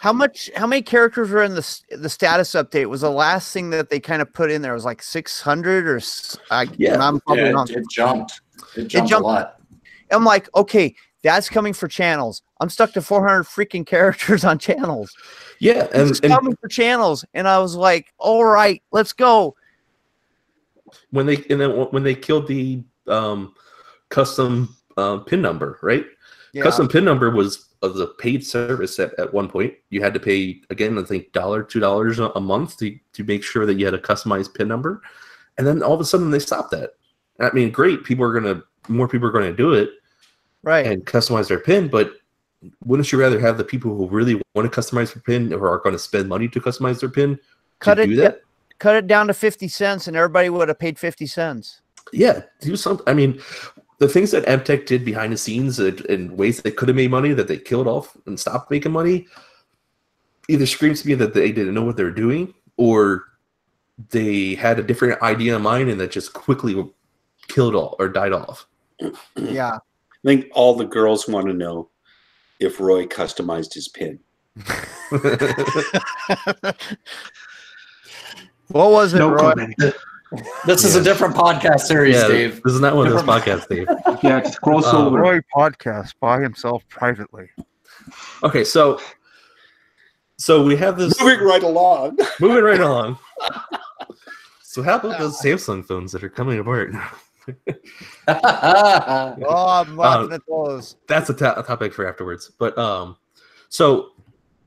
How 0.00 0.12
much? 0.12 0.50
How 0.56 0.66
many 0.66 0.82
characters 0.82 1.30
were 1.30 1.42
in 1.42 1.54
the 1.54 1.80
the 1.90 2.08
status 2.08 2.50
update? 2.52 2.86
Was 2.86 3.00
the 3.00 3.10
last 3.10 3.52
thing 3.52 3.70
that 3.70 3.88
they 3.90 3.98
kind 4.00 4.20
of 4.20 4.32
put 4.32 4.50
in 4.50 4.62
there 4.62 4.74
was 4.74 4.84
like 4.84 5.02
six 5.02 5.40
hundred 5.40 5.86
or 5.88 5.96
s- 5.96 6.36
I, 6.50 6.68
Yeah. 6.76 6.98
I'm 7.00 7.20
probably 7.20 7.44
Yeah, 7.44 7.52
wrong. 7.52 7.66
it, 7.70 7.76
it 7.76 7.84
jumped. 7.90 8.40
It 8.76 8.84
jumped, 8.88 9.10
jumped- 9.10 9.24
a 9.24 9.26
lot. 9.26 9.60
I'm 10.12 10.24
like, 10.24 10.48
okay, 10.54 10.94
that's 11.22 11.48
coming 11.48 11.72
for 11.72 11.88
channels. 11.88 12.42
I'm 12.60 12.68
stuck 12.70 12.92
to 12.92 13.02
400 13.02 13.44
freaking 13.44 13.84
characters 13.94 14.44
on 14.44 14.58
channels. 14.58 15.12
Yeah, 15.58 15.88
And, 15.92 16.08
and, 16.10 16.20
and 16.24 16.32
coming 16.32 16.56
for 16.60 16.68
channels, 16.68 17.24
and 17.34 17.48
I 17.48 17.58
was 17.58 17.74
like, 17.74 18.12
all 18.18 18.44
right, 18.44 18.80
let's 18.92 19.12
go. 19.12 19.56
when 21.10 21.26
they 21.26 21.36
and 21.50 21.60
then 21.60 21.70
when 21.90 22.02
they 22.04 22.14
killed 22.14 22.46
the 22.46 22.84
um, 23.08 23.54
custom 24.10 24.76
uh, 24.96 25.18
pin 25.18 25.42
number, 25.42 25.78
right? 25.82 26.04
Yeah. 26.52 26.62
Custom 26.62 26.86
pin 26.86 27.04
number 27.04 27.30
was 27.30 27.65
of 27.82 27.94
the 27.94 28.08
paid 28.18 28.44
service 28.44 28.98
at, 28.98 29.18
at 29.18 29.32
one 29.32 29.48
point. 29.48 29.74
You 29.90 30.02
had 30.02 30.14
to 30.14 30.20
pay 30.20 30.60
again, 30.70 30.98
I 30.98 31.02
think 31.02 31.32
dollar, 31.32 31.62
two 31.62 31.80
dollars 31.80 32.18
a 32.18 32.30
a 32.30 32.40
month 32.40 32.78
to, 32.78 32.98
to 33.12 33.24
make 33.24 33.42
sure 33.42 33.66
that 33.66 33.74
you 33.74 33.84
had 33.84 33.94
a 33.94 33.98
customized 33.98 34.54
pin 34.54 34.68
number. 34.68 35.02
And 35.58 35.66
then 35.66 35.82
all 35.82 35.94
of 35.94 36.00
a 36.00 36.04
sudden 36.04 36.30
they 36.30 36.38
stopped 36.38 36.70
that. 36.72 36.90
I 37.40 37.50
mean, 37.52 37.70
great, 37.70 38.04
people 38.04 38.24
are 38.24 38.32
gonna 38.32 38.62
more 38.88 39.08
people 39.08 39.28
are 39.28 39.32
gonna 39.32 39.52
do 39.52 39.72
it 39.72 39.90
right. 40.62 40.86
and 40.86 41.04
customize 41.04 41.48
their 41.48 41.60
pin, 41.60 41.88
but 41.88 42.12
wouldn't 42.84 43.12
you 43.12 43.18
rather 43.18 43.38
have 43.38 43.58
the 43.58 43.64
people 43.64 43.94
who 43.94 44.08
really 44.08 44.40
want 44.54 44.70
to 44.70 44.80
customize 44.80 45.12
their 45.12 45.22
pin 45.22 45.52
or 45.52 45.68
are 45.68 45.78
gonna 45.78 45.98
spend 45.98 46.28
money 46.28 46.48
to 46.48 46.60
customize 46.60 47.00
their 47.00 47.10
pin 47.10 47.38
cut 47.80 47.96
to 47.96 48.02
it 48.02 48.06
do 48.06 48.16
that? 48.16 48.40
cut 48.78 48.96
it 48.96 49.06
down 49.06 49.26
to 49.28 49.34
50 49.34 49.68
cents, 49.68 50.06
and 50.06 50.16
everybody 50.16 50.48
would 50.50 50.68
have 50.68 50.78
paid 50.78 50.98
50 50.98 51.26
cents. 51.26 51.80
yeah, 52.12 52.42
do 52.60 52.76
something. 52.76 53.04
I 53.08 53.14
mean, 53.14 53.40
the 53.98 54.08
things 54.08 54.30
that 54.30 54.44
Emtek 54.46 54.86
did 54.86 55.04
behind 55.04 55.32
the 55.32 55.36
scenes 55.36 55.78
and, 55.78 56.00
in 56.02 56.36
ways 56.36 56.60
they 56.60 56.70
could 56.70 56.88
have 56.88 56.96
made 56.96 57.10
money 57.10 57.32
that 57.32 57.48
they 57.48 57.56
killed 57.58 57.86
off 57.86 58.16
and 58.26 58.38
stopped 58.38 58.70
making 58.70 58.92
money 58.92 59.26
either 60.48 60.66
screams 60.66 61.02
to 61.02 61.08
me 61.08 61.14
that 61.14 61.34
they 61.34 61.50
didn't 61.50 61.74
know 61.74 61.84
what 61.84 61.96
they 61.96 62.04
were 62.04 62.10
doing 62.10 62.54
or 62.76 63.24
they 64.10 64.54
had 64.54 64.78
a 64.78 64.82
different 64.82 65.20
idea 65.22 65.56
in 65.56 65.62
mind 65.62 65.88
and 65.88 65.98
that 66.00 66.10
just 66.10 66.32
quickly 66.32 66.88
killed 67.48 67.74
all 67.74 67.96
or 67.98 68.08
died 68.08 68.32
off. 68.32 68.66
Yeah. 69.34 69.76
I 69.76 69.80
think 70.24 70.46
all 70.52 70.74
the 70.74 70.84
girls 70.84 71.26
want 71.26 71.46
to 71.46 71.52
know 71.54 71.88
if 72.60 72.78
Roy 72.80 73.06
customized 73.06 73.74
his 73.74 73.88
pin. 73.88 74.18
What 78.68 78.90
was 78.90 79.14
it, 79.14 79.18
No 79.18 79.30
Roy? 79.30 79.38
comment. 79.38 79.74
This 80.66 80.84
is 80.84 80.96
a 80.96 81.02
different 81.02 81.34
podcast 81.34 81.80
series, 81.80 82.16
yeah, 82.16 82.28
Dave. 82.28 82.62
this 82.62 82.72
is 82.74 82.80
not 82.80 82.96
one 82.96 83.06
of 83.06 83.12
those 83.12 83.22
podcasts, 83.22 83.68
Dave. 83.68 83.86
Yeah, 84.22 84.38
it's 84.38 84.58
crossover. 84.58 85.36
Um, 85.36 85.42
podcast 85.54 86.14
by 86.20 86.40
himself 86.40 86.82
privately. 86.88 87.48
Okay, 88.42 88.64
so 88.64 89.00
so 90.38 90.62
we 90.64 90.76
have 90.76 90.96
this 90.98 91.20
Moving 91.20 91.44
right 91.46 91.62
along. 91.62 92.18
moving 92.40 92.62
right 92.64 92.80
along. 92.80 93.18
So 94.62 94.82
how 94.82 94.96
about 94.96 95.18
those 95.18 95.40
Samsung 95.40 95.84
phones 95.84 96.12
that 96.12 96.22
are 96.24 96.28
coming 96.28 96.58
apart? 96.58 96.92
Oh, 98.28 99.84
I'm 99.86 99.96
laughing 99.96 100.26
Um, 100.26 100.32
at 100.32 100.42
those. 100.48 100.96
that's 101.06 101.30
a 101.30 101.34
to- 101.34 101.60
a 101.60 101.62
topic 101.62 101.94
for 101.94 102.08
afterwards. 102.08 102.50
But 102.58 102.76
um, 102.76 103.16
so 103.68 104.10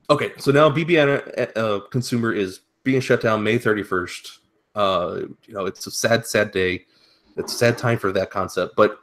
okay, 0.10 0.32
so 0.38 0.52
now 0.52 0.70
BBM 0.70 1.52
uh, 1.58 1.82
consumer 1.90 2.32
is 2.34 2.62
being 2.84 3.02
shut 3.02 3.22
down 3.22 3.44
May 3.44 3.58
thirty 3.58 3.84
first. 3.84 4.39
Uh, 4.76 5.22
you 5.46 5.54
know, 5.54 5.66
it's 5.66 5.86
a 5.88 5.92
sad, 5.92 6.26
sad 6.26 6.52
day. 6.52 6.86
It's 7.38 7.54
a 7.54 7.58
sad 7.58 7.78
time 7.78 7.98
for 7.98 8.12
that 8.12 8.30
concept. 8.30 8.76
But 8.76 9.00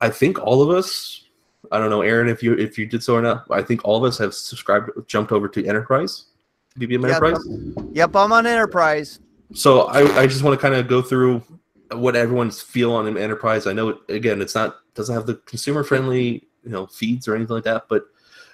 I 0.00 0.10
think 0.10 0.38
all 0.40 0.62
of 0.62 0.70
us, 0.70 1.24
I 1.72 1.78
don't 1.78 1.90
know, 1.90 2.02
Aaron, 2.02 2.28
if 2.28 2.42
you 2.42 2.54
if 2.54 2.78
you 2.78 2.86
did 2.86 3.02
so 3.02 3.14
or 3.14 3.22
not, 3.22 3.46
I 3.50 3.62
think 3.62 3.84
all 3.84 3.96
of 3.96 4.04
us 4.04 4.18
have 4.18 4.34
subscribed, 4.34 4.90
jumped 5.06 5.32
over 5.32 5.48
to 5.48 5.66
Enterprise, 5.66 6.26
BBM 6.78 7.02
Yeah, 7.02 7.16
Enterprise. 7.16 7.88
Yep, 7.92 8.16
I'm 8.16 8.32
on 8.32 8.46
Enterprise. 8.46 9.20
So 9.54 9.82
I, 9.82 10.20
I 10.20 10.26
just 10.26 10.42
want 10.42 10.58
to 10.58 10.62
kind 10.62 10.74
of 10.74 10.88
go 10.88 11.02
through 11.02 11.42
what 11.92 12.16
everyone's 12.16 12.60
feel 12.60 12.92
on 12.92 13.16
Enterprise. 13.16 13.66
I 13.66 13.72
know 13.72 13.98
again, 14.08 14.40
it's 14.40 14.54
not 14.54 14.76
doesn't 14.94 15.14
have 15.14 15.26
the 15.26 15.36
consumer 15.46 15.84
friendly 15.84 16.48
you 16.64 16.70
know 16.70 16.86
feeds 16.86 17.28
or 17.28 17.34
anything 17.34 17.54
like 17.54 17.64
that, 17.64 17.84
but 17.88 18.04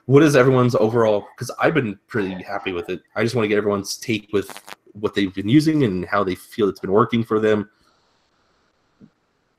what 0.06 0.22
is 0.22 0.36
everyone's 0.36 0.74
overall? 0.74 1.26
Because 1.34 1.50
I've 1.58 1.74
been 1.74 1.98
pretty 2.06 2.42
happy 2.42 2.72
with 2.72 2.90
it. 2.90 3.02
I 3.16 3.22
just 3.22 3.34
want 3.34 3.44
to 3.44 3.48
get 3.48 3.56
everyone's 3.56 3.96
take 3.96 4.28
with 4.32 4.50
what 4.94 5.14
they've 5.14 5.34
been 5.34 5.48
using 5.48 5.84
and 5.84 6.04
how 6.04 6.24
they 6.24 6.34
feel 6.34 6.68
it's 6.68 6.80
been 6.80 6.92
working 6.92 7.22
for 7.22 7.40
them. 7.40 7.68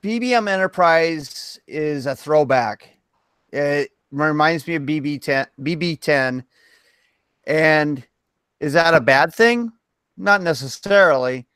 BBM 0.01 0.49
Enterprise 0.49 1.59
is 1.67 2.05
a 2.05 2.15
throwback. 2.15 2.89
It 3.51 3.91
reminds 4.11 4.67
me 4.67 4.75
of 4.75 4.83
BB10, 4.83 5.47
BB10. 5.61 6.43
And 7.47 8.05
is 8.59 8.73
that 8.73 8.93
a 8.93 9.01
bad 9.01 9.33
thing? 9.33 9.71
Not 10.17 10.41
necessarily. 10.41 11.47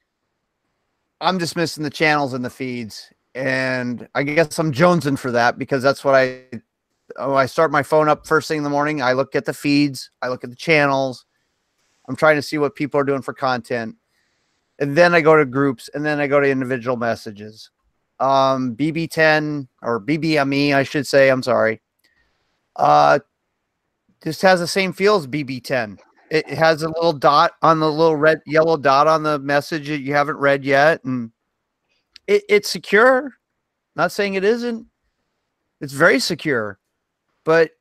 I'm 1.21 1.39
just 1.39 1.55
missing 1.55 1.83
the 1.83 1.89
channels 1.89 2.33
and 2.33 2.43
the 2.43 2.49
feeds. 2.49 3.11
And 3.35 4.07
I 4.15 4.23
guess 4.23 4.57
I'm 4.57 4.71
jonesing 4.71 5.17
for 5.17 5.31
that 5.31 5.57
because 5.57 5.83
that's 5.83 6.03
what 6.03 6.15
I 6.15 6.43
oh, 7.17 7.35
I 7.35 7.45
start 7.45 7.71
my 7.71 7.83
phone 7.83 8.09
up 8.09 8.25
first 8.25 8.47
thing 8.47 8.57
in 8.57 8.63
the 8.63 8.69
morning. 8.69 9.01
I 9.01 9.13
look 9.13 9.35
at 9.35 9.45
the 9.45 9.53
feeds, 9.53 10.11
I 10.21 10.29
look 10.29 10.43
at 10.43 10.49
the 10.49 10.55
channels. 10.55 11.25
I'm 12.09 12.15
trying 12.15 12.35
to 12.37 12.41
see 12.41 12.57
what 12.57 12.75
people 12.75 12.99
are 12.99 13.03
doing 13.05 13.21
for 13.21 13.33
content. 13.33 13.95
And 14.79 14.97
then 14.97 15.13
I 15.13 15.21
go 15.21 15.37
to 15.37 15.45
groups 15.45 15.89
and 15.93 16.03
then 16.03 16.19
I 16.19 16.25
go 16.27 16.39
to 16.39 16.49
individual 16.49 16.97
messages. 16.97 17.69
Um 18.19 18.75
bb10 18.75 19.67
or 19.81 20.01
bbme 20.01 20.75
I 20.75 20.83
should 20.83 21.07
say 21.07 21.29
i'm 21.29 21.41
sorry. 21.43 21.81
Uh 22.75 23.19
just 24.21 24.41
has 24.41 24.59
the 24.59 24.67
same 24.67 24.91
feel 24.91 25.15
as 25.15 25.25
bb10 25.25 25.99
it 26.29 26.49
has 26.49 26.83
a 26.83 26.89
little 26.89 27.13
dot 27.13 27.53
on 27.61 27.79
the 27.79 27.89
little 27.89 28.17
red 28.17 28.41
yellow 28.45 28.75
dot 28.75 29.07
on 29.07 29.23
the 29.23 29.39
message 29.39 29.87
that 29.87 30.01
you 30.01 30.13
haven't 30.13 30.35
read 30.35 30.65
yet 30.65 31.01
and 31.05 31.31
it, 32.27 32.43
it's 32.49 32.69
secure. 32.69 33.33
Not 33.95 34.11
saying 34.11 34.35
it 34.35 34.43
isn't. 34.43 34.85
It's 35.81 35.93
very 35.93 36.19
secure. 36.19 36.77
But 37.43 37.71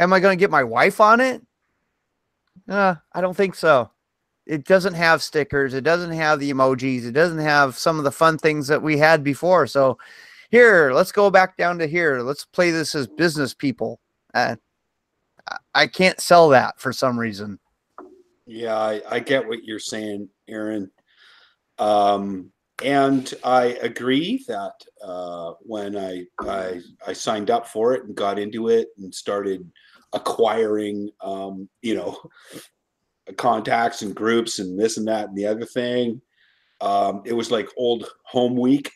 am 0.00 0.12
i 0.12 0.20
going 0.20 0.36
to 0.36 0.40
get 0.40 0.50
my 0.50 0.64
wife 0.64 1.00
on 1.00 1.20
it 1.20 1.42
uh, 2.68 2.94
i 3.12 3.20
don't 3.20 3.36
think 3.36 3.54
so. 3.54 3.90
It 4.46 4.64
doesn't 4.64 4.94
have 4.94 5.22
stickers. 5.22 5.74
It 5.74 5.84
doesn't 5.84 6.12
have 6.12 6.40
the 6.40 6.50
emojis. 6.50 7.04
It 7.04 7.12
doesn't 7.12 7.38
have 7.38 7.76
some 7.76 7.98
of 7.98 8.04
the 8.04 8.10
fun 8.10 8.38
things 8.38 8.66
that 8.68 8.80
we 8.82 8.96
had 8.96 9.22
before. 9.22 9.66
So 9.66 9.98
here 10.50 10.90
let's 10.92 11.12
go 11.12 11.30
back 11.30 11.58
down 11.58 11.78
to 11.78 11.86
here. 11.86 12.20
Let's 12.20 12.46
play 12.46 12.70
this 12.70 12.94
as 12.94 13.06
business 13.06 13.52
people. 13.52 14.00
Uh, 14.32 14.56
I- 15.74 15.86
can't 15.86 16.20
sell 16.20 16.48
that 16.50 16.80
for 16.80 16.92
some 16.92 17.18
reason. 17.18 17.58
Yeah, 18.46 18.78
I, 18.78 19.02
I 19.08 19.20
get 19.20 19.46
what 19.46 19.64
you're 19.64 19.78
saying, 19.78 20.28
Aaron. 20.48 20.90
Um, 21.78 22.50
and 22.82 23.32
I 23.44 23.78
agree 23.82 24.44
that 24.48 24.72
uh, 25.02 25.52
when 25.60 25.96
I, 25.96 26.24
I 26.40 26.80
I 27.06 27.12
signed 27.12 27.50
up 27.50 27.66
for 27.66 27.92
it 27.92 28.04
and 28.04 28.14
got 28.14 28.38
into 28.38 28.68
it 28.68 28.88
and 28.98 29.14
started 29.14 29.70
acquiring, 30.12 31.10
um, 31.22 31.68
you 31.82 31.94
know, 31.94 32.18
contacts 33.36 34.02
and 34.02 34.14
groups 34.14 34.58
and 34.58 34.78
this 34.78 34.96
and 34.96 35.06
that 35.08 35.28
and 35.28 35.36
the 35.36 35.46
other 35.46 35.66
thing, 35.66 36.20
um, 36.80 37.22
it 37.24 37.32
was 37.32 37.50
like 37.50 37.68
old 37.76 38.08
home 38.24 38.56
week. 38.56 38.92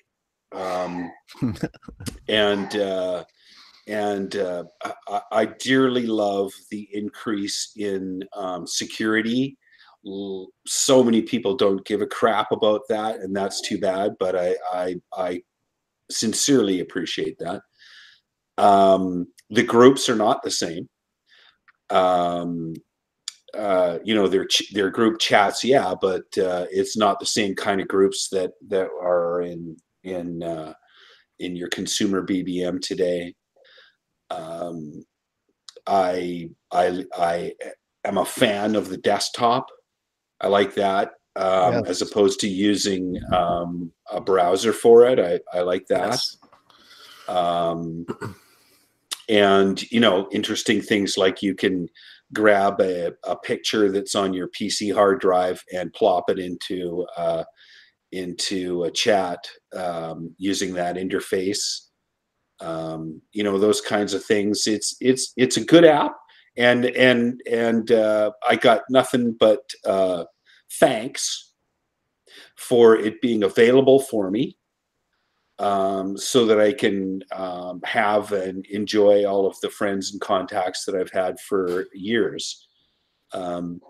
Um, 0.54 1.10
and 2.28 2.76
uh, 2.76 3.24
and 3.86 4.36
uh, 4.36 4.64
I, 5.08 5.20
I- 5.32 5.44
dearly 5.46 6.06
love 6.06 6.52
the 6.70 6.88
increase 6.92 7.72
in 7.76 8.22
um, 8.36 8.66
security 8.66 9.56
so 10.66 11.02
many 11.04 11.22
people 11.22 11.56
don't 11.56 11.84
give 11.84 12.02
a 12.02 12.06
crap 12.06 12.50
about 12.52 12.82
that, 12.88 13.20
and 13.20 13.34
that's 13.34 13.60
too 13.60 13.78
bad. 13.78 14.14
But 14.18 14.36
I 14.36 14.56
I, 14.72 14.96
I 15.16 15.42
sincerely 16.10 16.80
appreciate 16.80 17.38
that. 17.38 17.62
Um, 18.58 19.28
the 19.50 19.62
groups 19.62 20.08
are 20.08 20.16
not 20.16 20.42
the 20.42 20.50
same. 20.50 20.88
Um, 21.92 22.74
uh, 23.56 23.98
you 24.02 24.14
know, 24.14 24.28
their 24.28 24.46
ch- 24.46 24.72
their 24.72 24.90
group 24.90 25.18
chats, 25.18 25.62
yeah, 25.62 25.94
but 26.00 26.22
uh, 26.38 26.66
it's 26.70 26.96
not 26.96 27.20
the 27.20 27.26
same 27.26 27.54
kind 27.54 27.80
of 27.80 27.88
groups 27.88 28.28
that 28.30 28.52
that 28.68 28.88
are 29.00 29.42
in 29.42 29.76
in 30.04 30.42
uh, 30.42 30.72
in 31.38 31.54
your 31.54 31.68
consumer 31.68 32.26
BBM 32.26 32.80
today. 32.80 33.34
Um, 34.30 35.04
I 35.86 36.48
I 36.72 37.04
I 37.16 37.52
am 38.04 38.16
a 38.16 38.24
fan 38.24 38.74
of 38.74 38.88
the 38.88 38.96
desktop. 38.96 39.68
I 40.40 40.48
like 40.48 40.74
that 40.74 41.12
um, 41.36 41.74
Yes. 41.74 41.82
as 41.88 42.02
opposed 42.02 42.40
to 42.40 42.48
using 42.48 43.20
um, 43.32 43.92
a 44.10 44.20
browser 44.20 44.72
for 44.72 45.06
it. 45.06 45.18
I 45.18 45.40
I 45.56 45.62
like 45.62 45.86
that. 45.88 46.10
Yes. 46.10 46.36
Um, 47.28 48.06
and 49.28 49.82
you 49.90 50.00
know, 50.00 50.28
interesting 50.32 50.80
things 50.80 51.16
like 51.16 51.42
you 51.42 51.54
can 51.54 51.88
grab 52.32 52.80
a, 52.80 53.12
a 53.24 53.36
picture 53.36 53.90
that's 53.90 54.14
on 54.14 54.32
your 54.32 54.48
PC 54.48 54.94
hard 54.94 55.20
drive 55.20 55.62
and 55.72 55.92
plop 55.92 56.30
it 56.30 56.38
into 56.38 57.06
uh, 57.16 57.44
into 58.12 58.84
a 58.84 58.90
chat 58.90 59.38
um, 59.74 60.34
using 60.38 60.74
that 60.74 60.96
interface. 60.96 61.80
Um, 62.60 63.20
you 63.32 63.42
know 63.42 63.58
those 63.58 63.80
kinds 63.80 64.14
of 64.14 64.24
things. 64.24 64.66
It's 64.66 64.96
it's 65.00 65.32
it's 65.36 65.56
a 65.56 65.64
good 65.64 65.84
app, 65.84 66.14
and 66.56 66.86
and 66.86 67.40
and 67.50 67.90
uh, 67.90 68.32
I 68.48 68.56
got 68.56 68.82
nothing 68.88 69.36
but 69.38 69.60
uh, 69.84 70.24
thanks 70.78 71.52
for 72.56 72.96
it 72.96 73.20
being 73.20 73.42
available 73.42 74.00
for 74.00 74.30
me, 74.30 74.56
um, 75.58 76.16
so 76.16 76.46
that 76.46 76.60
I 76.60 76.72
can 76.72 77.22
um, 77.32 77.80
have 77.84 78.32
and 78.32 78.66
enjoy 78.66 79.24
all 79.24 79.46
of 79.46 79.58
the 79.60 79.70
friends 79.70 80.12
and 80.12 80.20
contacts 80.20 80.84
that 80.84 80.94
I've 80.94 81.10
had 81.12 81.38
for 81.40 81.86
years. 81.92 82.68
Um, 83.32 83.80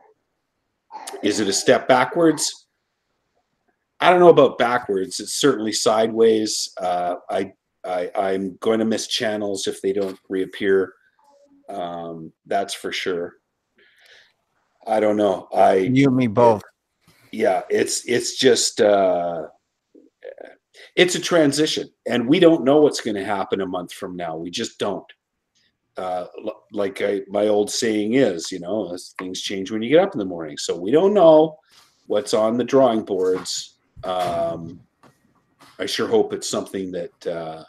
is 1.22 1.40
it 1.40 1.48
a 1.48 1.52
step 1.52 1.88
backwards? 1.88 2.66
I 4.00 4.10
don't 4.10 4.20
know 4.20 4.28
about 4.28 4.58
backwards. 4.58 5.20
It's 5.20 5.34
certainly 5.34 5.72
sideways. 5.72 6.72
Uh, 6.78 7.16
I, 7.30 7.52
I 7.84 8.10
I'm 8.14 8.56
going 8.60 8.80
to 8.80 8.84
miss 8.84 9.06
channels 9.06 9.66
if 9.66 9.80
they 9.80 9.92
don't 9.92 10.18
reappear. 10.28 10.92
Um, 11.68 12.32
that's 12.46 12.74
for 12.74 12.92
sure. 12.92 13.36
I 14.86 14.98
don't 14.98 15.16
know. 15.16 15.48
I 15.54 15.74
You 15.74 16.08
and 16.08 16.16
me 16.16 16.26
both. 16.26 16.62
yeah, 17.30 17.62
it's 17.70 18.04
it's 18.06 18.36
just 18.36 18.80
uh, 18.80 19.46
it's 20.94 21.14
a 21.14 21.20
transition, 21.20 21.88
and 22.06 22.28
we 22.28 22.38
don't 22.38 22.64
know 22.64 22.80
what's 22.80 23.00
going 23.00 23.16
to 23.16 23.24
happen 23.24 23.60
a 23.60 23.66
month 23.66 23.92
from 23.92 24.16
now. 24.16 24.36
We 24.36 24.50
just 24.50 24.78
don't. 24.78 25.10
Uh, 25.96 26.26
like 26.72 27.02
I, 27.02 27.20
my 27.28 27.48
old 27.48 27.70
saying 27.70 28.14
is, 28.14 28.50
you 28.50 28.60
know, 28.60 28.96
things 29.18 29.40
change 29.40 29.70
when 29.70 29.82
you 29.82 29.90
get 29.90 30.00
up 30.00 30.14
in 30.14 30.18
the 30.18 30.24
morning. 30.24 30.56
So 30.56 30.74
we 30.74 30.90
don't 30.90 31.12
know 31.12 31.58
what's 32.06 32.32
on 32.32 32.56
the 32.56 32.64
drawing 32.64 33.04
boards. 33.04 33.78
Um, 34.02 34.80
I 35.78 35.86
sure 35.86 36.08
hope 36.08 36.32
it's 36.32 36.48
something 36.48 36.92
that, 36.92 37.26
uh, 37.26 37.64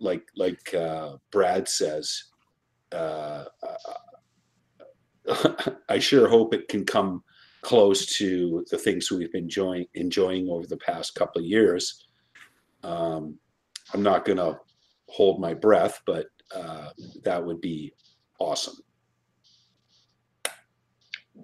like 0.00 0.22
like 0.36 0.74
uh, 0.74 1.16
Brad 1.30 1.68
says, 1.68 2.24
uh, 2.92 3.44
I 5.88 5.98
sure 5.98 6.28
hope 6.28 6.54
it 6.54 6.68
can 6.68 6.84
come 6.84 7.22
close 7.62 8.06
to 8.16 8.64
the 8.70 8.78
things 8.78 9.10
we've 9.10 9.32
been 9.32 9.44
enjoying 9.44 9.86
enjoying 9.94 10.48
over 10.48 10.66
the 10.66 10.78
past 10.78 11.14
couple 11.14 11.40
of 11.40 11.46
years. 11.46 12.06
Um, 12.82 13.38
I'm 13.92 14.02
not 14.02 14.24
going 14.24 14.38
to 14.38 14.58
hold 15.08 15.40
my 15.40 15.54
breath, 15.54 16.00
but 16.06 16.26
uh, 16.54 16.90
that 17.24 17.44
would 17.44 17.60
be 17.60 17.92
awesome. 18.38 18.76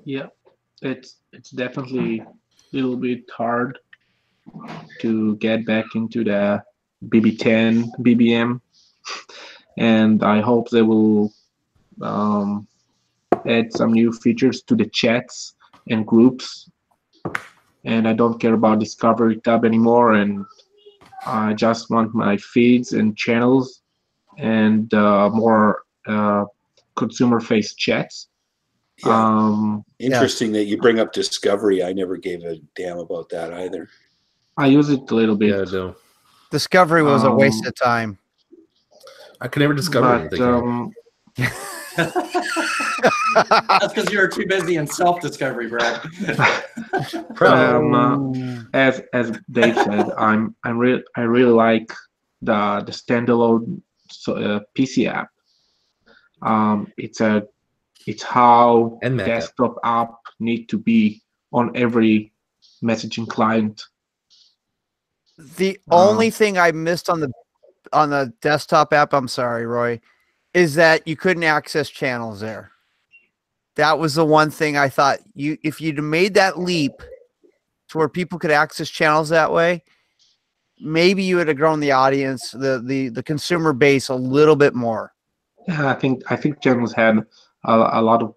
Yeah, 0.04 0.26
it's 0.82 1.16
it's 1.32 1.50
definitely 1.50 2.20
a 2.20 2.26
little 2.72 2.96
bit 2.96 3.24
hard 3.36 3.78
to 5.00 5.36
get 5.36 5.66
back 5.66 5.86
into 5.94 6.22
the 6.22 6.62
BB10 7.08 7.90
BBM, 8.00 8.60
and 9.78 10.22
I 10.22 10.40
hope 10.40 10.70
they 10.70 10.82
will 10.82 11.32
um, 12.02 12.66
add 13.46 13.72
some 13.72 13.92
new 13.92 14.12
features 14.12 14.62
to 14.62 14.76
the 14.76 14.86
chats 14.86 15.54
and 15.88 16.06
groups. 16.06 16.70
And 17.84 18.08
I 18.08 18.12
don't 18.12 18.40
care 18.40 18.54
about 18.54 18.80
Discovery 18.80 19.40
tab 19.40 19.64
anymore, 19.64 20.14
and 20.14 20.44
I 21.26 21.52
just 21.54 21.90
want 21.90 22.14
my 22.14 22.36
feeds 22.36 22.92
and 22.92 23.16
channels 23.16 23.82
and 24.38 24.92
uh, 24.94 25.28
more 25.30 25.82
uh, 26.06 26.44
consumer-faced 26.94 27.76
chats. 27.78 28.28
Yeah. 29.04 29.12
Um, 29.12 29.84
Interesting 29.98 30.52
that 30.52 30.64
you 30.64 30.78
bring 30.78 31.00
up 31.00 31.12
Discovery. 31.12 31.82
I 31.84 31.92
never 31.92 32.16
gave 32.16 32.42
a 32.44 32.56
damn 32.76 32.98
about 32.98 33.28
that 33.30 33.52
either. 33.52 33.88
I 34.56 34.66
use 34.68 34.88
it 34.88 35.10
a 35.10 35.14
little 35.14 35.36
bit, 35.36 35.50
Yeah, 35.50 35.64
no. 35.70 35.96
Discovery 36.50 37.02
was 37.02 37.24
a 37.24 37.30
waste 37.30 37.64
Um, 37.64 37.68
of 37.68 37.74
time. 37.74 38.18
I 39.40 39.48
could 39.48 39.60
never 39.60 39.74
discover 39.74 40.06
but 40.30 40.40
anything. 40.40 40.42
um, 40.42 40.92
That's 43.34 43.92
because 43.92 44.10
you 44.12 44.18
were 44.18 44.28
too 44.28 44.46
busy 44.46 44.76
in 44.76 44.86
self-discovery, 44.86 45.68
Brad. 45.68 46.00
um, 47.40 47.94
uh, 47.94 48.62
as 48.72 49.02
as 49.12 49.38
Dave 49.50 49.74
said, 49.74 50.10
I'm 50.18 50.54
I'm 50.64 50.78
real 50.78 51.00
I 51.16 51.22
really 51.22 51.52
like 51.52 51.92
the 52.42 52.82
the 52.84 52.92
standalone 52.92 53.80
so, 54.10 54.36
uh, 54.36 54.60
PC 54.76 55.06
app. 55.08 55.30
Um, 56.42 56.92
it's 56.96 57.20
a 57.20 57.46
it's 58.06 58.22
how 58.22 58.98
And 59.02 59.16
Mac 59.16 59.26
desktop 59.26 59.78
app 59.84 60.14
need 60.38 60.68
to 60.68 60.78
be 60.78 61.22
on 61.52 61.76
every 61.76 62.32
messaging 62.82 63.28
client. 63.28 63.84
The 65.56 65.78
Um, 65.90 65.98
only 65.98 66.30
thing 66.30 66.56
I 66.56 66.72
missed 66.72 67.10
on 67.10 67.20
the 67.20 67.30
on 67.92 68.10
the 68.10 68.32
desktop 68.40 68.92
app, 68.92 69.12
I'm 69.12 69.28
sorry, 69.28 69.66
Roy, 69.66 70.00
is 70.54 70.74
that 70.74 71.06
you 71.06 71.16
couldn't 71.16 71.44
access 71.44 71.88
channels 71.88 72.40
there. 72.40 72.72
That 73.76 73.98
was 73.98 74.14
the 74.14 74.24
one 74.24 74.50
thing 74.50 74.76
I 74.76 74.88
thought 74.88 75.18
you 75.34 75.58
if 75.62 75.80
you'd 75.80 76.02
made 76.02 76.34
that 76.34 76.58
leap 76.58 76.92
to 77.88 77.98
where 77.98 78.08
people 78.08 78.38
could 78.38 78.50
access 78.50 78.88
channels 78.88 79.28
that 79.28 79.52
way, 79.52 79.82
maybe 80.80 81.22
you 81.22 81.36
would 81.36 81.48
have 81.48 81.56
grown 81.56 81.80
the 81.80 81.92
audience, 81.92 82.50
the 82.50 82.82
the 82.84 83.08
the 83.08 83.22
consumer 83.22 83.72
base 83.72 84.08
a 84.08 84.14
little 84.14 84.56
bit 84.56 84.74
more. 84.74 85.12
Yeah, 85.68 85.88
I 85.88 85.94
think 85.94 86.22
I 86.30 86.36
think 86.36 86.60
channels 86.62 86.92
had 86.92 87.18
a, 87.64 87.88
a 87.92 88.02
lot 88.02 88.22
of 88.22 88.34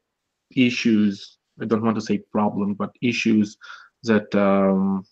issues. 0.56 1.38
I 1.62 1.66
don't 1.66 1.84
want 1.84 1.96
to 1.96 2.02
say 2.02 2.20
problem, 2.20 2.74
but 2.74 2.92
issues 3.02 3.58
that 4.04 4.34
um, 4.36 5.06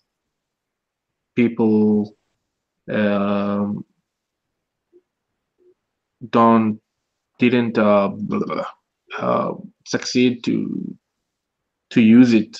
people 1.34 2.16
um, 2.90 3.84
don't 6.30 6.80
didn't 7.38 7.78
uh, 7.78 8.08
blah, 8.08 8.38
blah, 8.38 8.54
blah, 8.54 8.66
uh, 9.18 9.52
succeed 9.86 10.44
to 10.44 10.96
to 11.90 12.00
use 12.02 12.34
it 12.34 12.58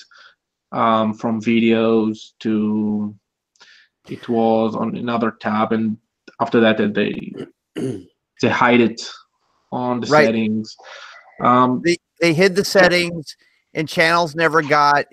um, 0.71 1.13
from 1.13 1.41
videos 1.41 2.31
to 2.39 3.13
it 4.09 4.27
was 4.27 4.75
on 4.75 4.95
another 4.97 5.31
tab 5.39 5.71
and 5.71 5.97
after 6.41 6.59
that 6.59 6.77
they 6.93 7.13
they 8.41 8.49
hide 8.49 8.81
it 8.81 9.01
on 9.71 9.99
the 9.99 10.07
Right. 10.07 10.25
settings 10.25 10.75
um 11.43 11.81
They 11.85 11.97
they 12.19 12.33
hid 12.33 12.55
the 12.55 12.65
settings 12.65 13.37
and 13.73 13.87
channels 13.87 14.35
never 14.35 14.61
got 14.63 15.05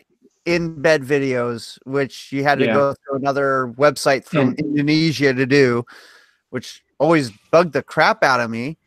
in 0.47 0.80
bed 0.80 1.03
videos, 1.03 1.76
which 1.84 2.32
you 2.32 2.43
had 2.45 2.59
to 2.61 2.64
Yeah. 2.66 2.72
go 2.74 2.95
through 2.95 3.18
another 3.18 3.74
website 3.76 4.24
from 4.24 4.39
And- 4.55 4.59
Indonesia 4.61 5.34
to 5.34 5.45
do, 5.45 5.84
which 6.51 6.82
always 6.99 7.30
bugged 7.51 7.72
the 7.74 7.82
crap 7.82 8.22
out 8.22 8.41
of 8.41 8.49
me. 8.49 8.78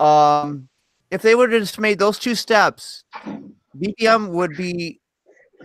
Um, 0.00 0.68
if 1.14 1.22
they 1.22 1.36
would 1.36 1.52
have 1.52 1.62
just 1.62 1.78
made 1.78 2.00
those 2.00 2.18
two 2.18 2.34
steps, 2.34 3.04
BBM 3.76 4.30
would 4.30 4.56
be 4.56 5.00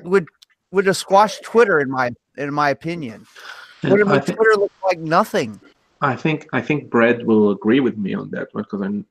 would 0.03 0.27
would 0.71 0.85
have 0.85 0.95
squashed 0.95 1.43
Twitter 1.43 1.79
in 1.79 1.89
my 1.89 2.11
in 2.37 2.53
my 2.53 2.69
opinion. 2.69 3.25
Would 3.83 3.99
have 3.99 4.09
I, 4.09 4.13
made 4.13 4.25
thi- 4.25 4.33
Twitter 4.33 4.59
look 4.59 4.71
like 4.85 4.99
nothing. 4.99 5.59
I 6.01 6.15
think 6.15 6.47
i 6.53 6.61
think 6.61 6.89
brad 6.89 7.25
will 7.25 7.49
agree 7.51 7.81
with 7.81 7.97
me 7.97 8.13
on 8.13 8.29
that 8.31 8.47
one 8.53 8.63
because 8.63 8.81
i'm 8.81 9.05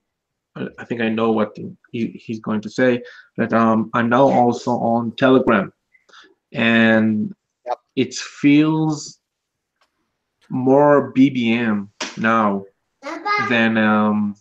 I- 0.57 0.69
I 0.79 0.85
think 0.87 1.01
I 1.03 1.09
know 1.11 1.31
what 1.33 1.57
he, 1.93 2.07
he's 2.25 2.41
going 2.41 2.63
to 2.63 2.71
say. 2.71 3.03
That 3.37 3.53
um, 3.53 3.91
I'm 3.95 4.09
now 4.09 4.27
also 4.41 4.73
on 4.95 5.13
Telegram, 5.17 5.73
and 6.53 7.35
Yep. 7.67 7.79
it 7.97 8.15
feels 8.15 9.21
more 10.49 11.13
BBM 11.15 11.89
now 12.17 12.65
than 13.51 13.77
um, 13.77 14.35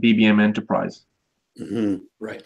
BBM 0.00 0.40
Enterprise. 0.40 1.04
Mhm. 1.58 2.02
right. 2.20 2.42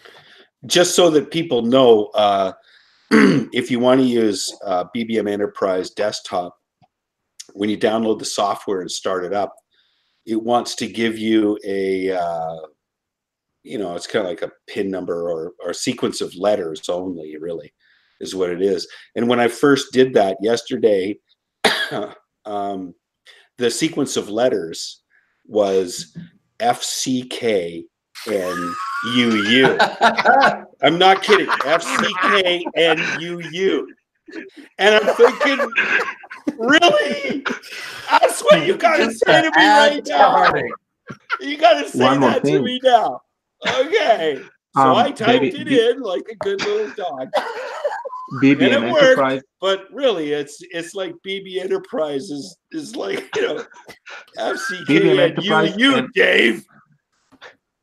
just 0.65 0.95
so 0.95 1.09
that 1.11 1.29
people 1.29 1.61
know, 1.61 2.05
uh, 2.15 2.51
if 3.11 3.69
you 3.69 3.79
want 3.79 3.99
to 4.01 4.07
use 4.07 4.55
uh, 4.65 4.85
BBM 4.95 5.29
Enterprise 5.29 5.91
Desktop, 5.91 6.57
when 7.53 7.69
you 7.69 7.77
download 7.77 8.17
the 8.17 8.25
software 8.25 8.81
and 8.81 8.89
start 8.89 9.23
it 9.25 9.33
up, 9.33 9.53
it 10.25 10.41
wants 10.41 10.73
to 10.75 10.87
give 10.87 11.17
you 11.17 11.59
a, 11.65 12.11
uh, 12.11 12.59
you 13.63 13.77
know, 13.77 13.93
it's 13.95 14.07
kind 14.07 14.25
of 14.25 14.29
like 14.29 14.41
a 14.41 14.51
pin 14.67 14.89
number 14.89 15.29
or, 15.29 15.51
or 15.63 15.73
sequence 15.73 16.21
of 16.21 16.33
letters 16.35 16.89
only, 16.89 17.37
really, 17.37 17.73
is 18.21 18.33
what 18.33 18.49
it 18.49 18.61
is. 18.61 18.87
And 19.15 19.27
when 19.27 19.39
I 19.39 19.47
first 19.49 19.91
did 19.93 20.13
that 20.13 20.37
yesterday, 20.41 21.19
um, 22.45 22.95
the 23.57 23.69
sequence 23.69 24.17
of 24.17 24.29
letters 24.29 25.01
was 25.45 26.17
FCK 26.59 27.83
and 28.27 28.75
UU. 29.15 29.77
I'm 30.81 30.97
not 30.97 31.23
kidding. 31.23 31.47
FCK 31.47 32.63
and 32.75 32.99
UU. 33.21 33.87
And 34.77 34.95
I'm 34.95 35.15
thinking, 35.15 35.69
really? 36.57 37.43
That's 38.09 38.41
what 38.41 38.65
you 38.65 38.77
gotta 38.77 39.05
Just 39.05 39.25
say 39.25 39.41
to 39.41 39.49
me 39.49 39.65
right 39.67 40.07
now. 40.07 40.53
You 41.39 41.57
gotta 41.57 41.89
say 41.89 42.03
One 42.03 42.19
more 42.19 42.29
that 42.31 42.43
to 42.45 42.61
me 42.61 42.79
now. 42.83 43.21
Okay. 43.67 44.41
So 44.75 44.81
Um, 44.81 44.95
I 44.95 45.11
typed 45.11 45.43
David, 45.43 45.71
it 45.71 45.95
in 45.95 46.01
like 46.01 46.23
a 46.31 46.35
good 46.35 46.61
little 46.65 46.91
dog. 46.95 47.29
BBM 48.41 48.75
And 48.75 48.85
it 48.85 48.91
worked. 48.91 49.45
But 49.61 49.85
really 49.91 50.31
it's 50.33 50.57
it's 50.71 50.95
like 50.95 51.13
BB 51.25 51.59
Enterprise 51.59 52.29
is 52.29 52.57
is 52.71 52.95
like, 52.95 53.29
you 53.35 53.41
know, 53.41 53.65
FCK 54.37 54.85
BBM 54.85 55.37
and 55.37 55.45
UU, 55.45 55.95
Enterprise 55.95 56.09
Dave. 56.15 56.65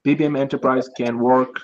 BBM 0.04 0.38
Enterprise 0.38 0.88
can 0.96 1.18
work 1.18 1.60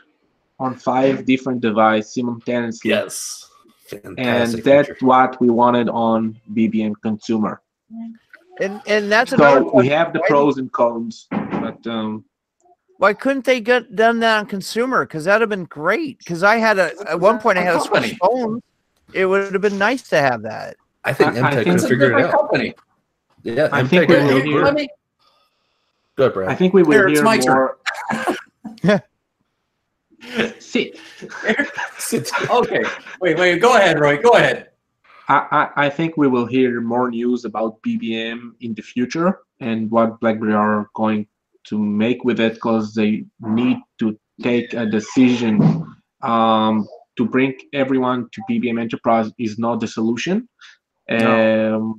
on 0.59 0.75
five 0.75 1.25
different 1.25 1.61
devices 1.61 2.15
simultaneously. 2.15 2.91
Yes. 2.91 3.51
Fantastic 3.89 4.19
and 4.19 4.53
that's 4.65 4.89
feature. 4.89 5.07
what 5.07 5.41
we 5.41 5.49
wanted 5.49 5.89
on 5.89 6.41
BBM 6.53 6.95
Consumer. 7.03 7.63
And 8.61 8.81
and 8.87 9.13
that's 9.13 9.33
another. 9.33 9.61
So 9.61 9.75
we 9.75 9.89
have 9.89 10.13
the 10.13 10.21
pros 10.27 10.59
and 10.59 10.73
cons, 10.73 11.27
but 11.31 11.87
um, 11.87 12.25
Why 12.97 13.13
couldn't 13.15 13.45
they 13.45 13.61
get 13.61 13.95
done 13.95 14.19
that 14.21 14.39
on 14.39 14.47
consumer? 14.47 15.05
Because 15.05 15.27
that'd 15.27 15.43
have 15.43 15.51
been 15.51 15.67
great. 15.67 16.19
Because 16.19 16.43
I 16.43 16.57
had 16.57 16.79
a 16.79 16.93
at 17.09 17.21
one 17.21 17.39
point 17.39 17.59
I 17.59 17.63
had 17.63 17.77
a 17.77 17.81
switch 17.81 18.19
Company. 18.19 18.19
phone. 18.21 18.63
It 19.13 19.27
would 19.27 19.53
have 19.53 19.63
been 19.63 19.79
nice 19.79 20.03
to 20.11 20.17
have 20.19 20.43
that. 20.43 20.77
I 21.05 21.13
think 21.13 21.37
I- 21.37 21.51
I 21.51 21.55
Emtek 21.55 21.65
think 21.65 21.81
could 21.81 21.89
figure 21.89 22.19
it 22.19 22.25
out. 22.25 22.31
company. 22.33 22.75
Yeah, 23.43 23.69
I 23.73 23.83
Emtek 23.83 23.89
think 23.91 24.09
we 24.09 24.15
will 24.17 24.23
help 24.29 24.43
hear- 24.45 24.67
you. 24.67 24.73
Me, 24.73 24.89
Good, 26.17 26.33
Brad. 26.35 26.49
I 26.49 26.55
think 26.55 26.73
we 26.75 26.83
will 26.83 26.93
Here, 26.93 27.09
it's 27.09 27.19
hear 27.19 27.25
my 27.25 27.39
turn. 27.39 27.55
more. 27.55 27.79
Sit. 30.59 30.99
okay. 32.51 32.83
Wait, 33.21 33.39
wait. 33.39 33.61
Go 33.61 33.77
ahead, 33.77 34.01
Roy. 34.01 34.17
Go 34.17 34.31
ahead. 34.31 34.71
I, 35.29 35.47
I, 35.77 35.87
I 35.87 35.91
think 35.91 36.17
we 36.17 36.27
will 36.29 36.47
hear 36.47 36.81
more 36.81 37.11
news 37.11 37.45
about 37.45 37.81
BBM 37.83 38.53
in 38.61 38.75
the 38.75 38.83
future 38.83 39.41
and 39.61 39.91
what 39.91 40.19
BlackBerry 40.21 40.55
are 40.55 40.89
going 40.95 41.27
to 41.65 41.79
make 41.79 42.25
with 42.25 42.41
it 42.41 42.55
because 42.55 42.95
they 42.95 43.25
need 43.41 43.79
to 43.99 44.19
take 44.43 44.73
a 44.73 44.87
decision. 44.87 45.61
Um, 46.23 46.87
to 47.17 47.25
bring 47.25 47.55
everyone 47.73 48.29
to 48.33 48.43
BBM 48.49 48.81
Enterprise 48.81 49.31
is 49.39 49.59
not 49.59 49.81
the 49.81 49.89
solution. 49.89 50.49
Um, 51.09 51.97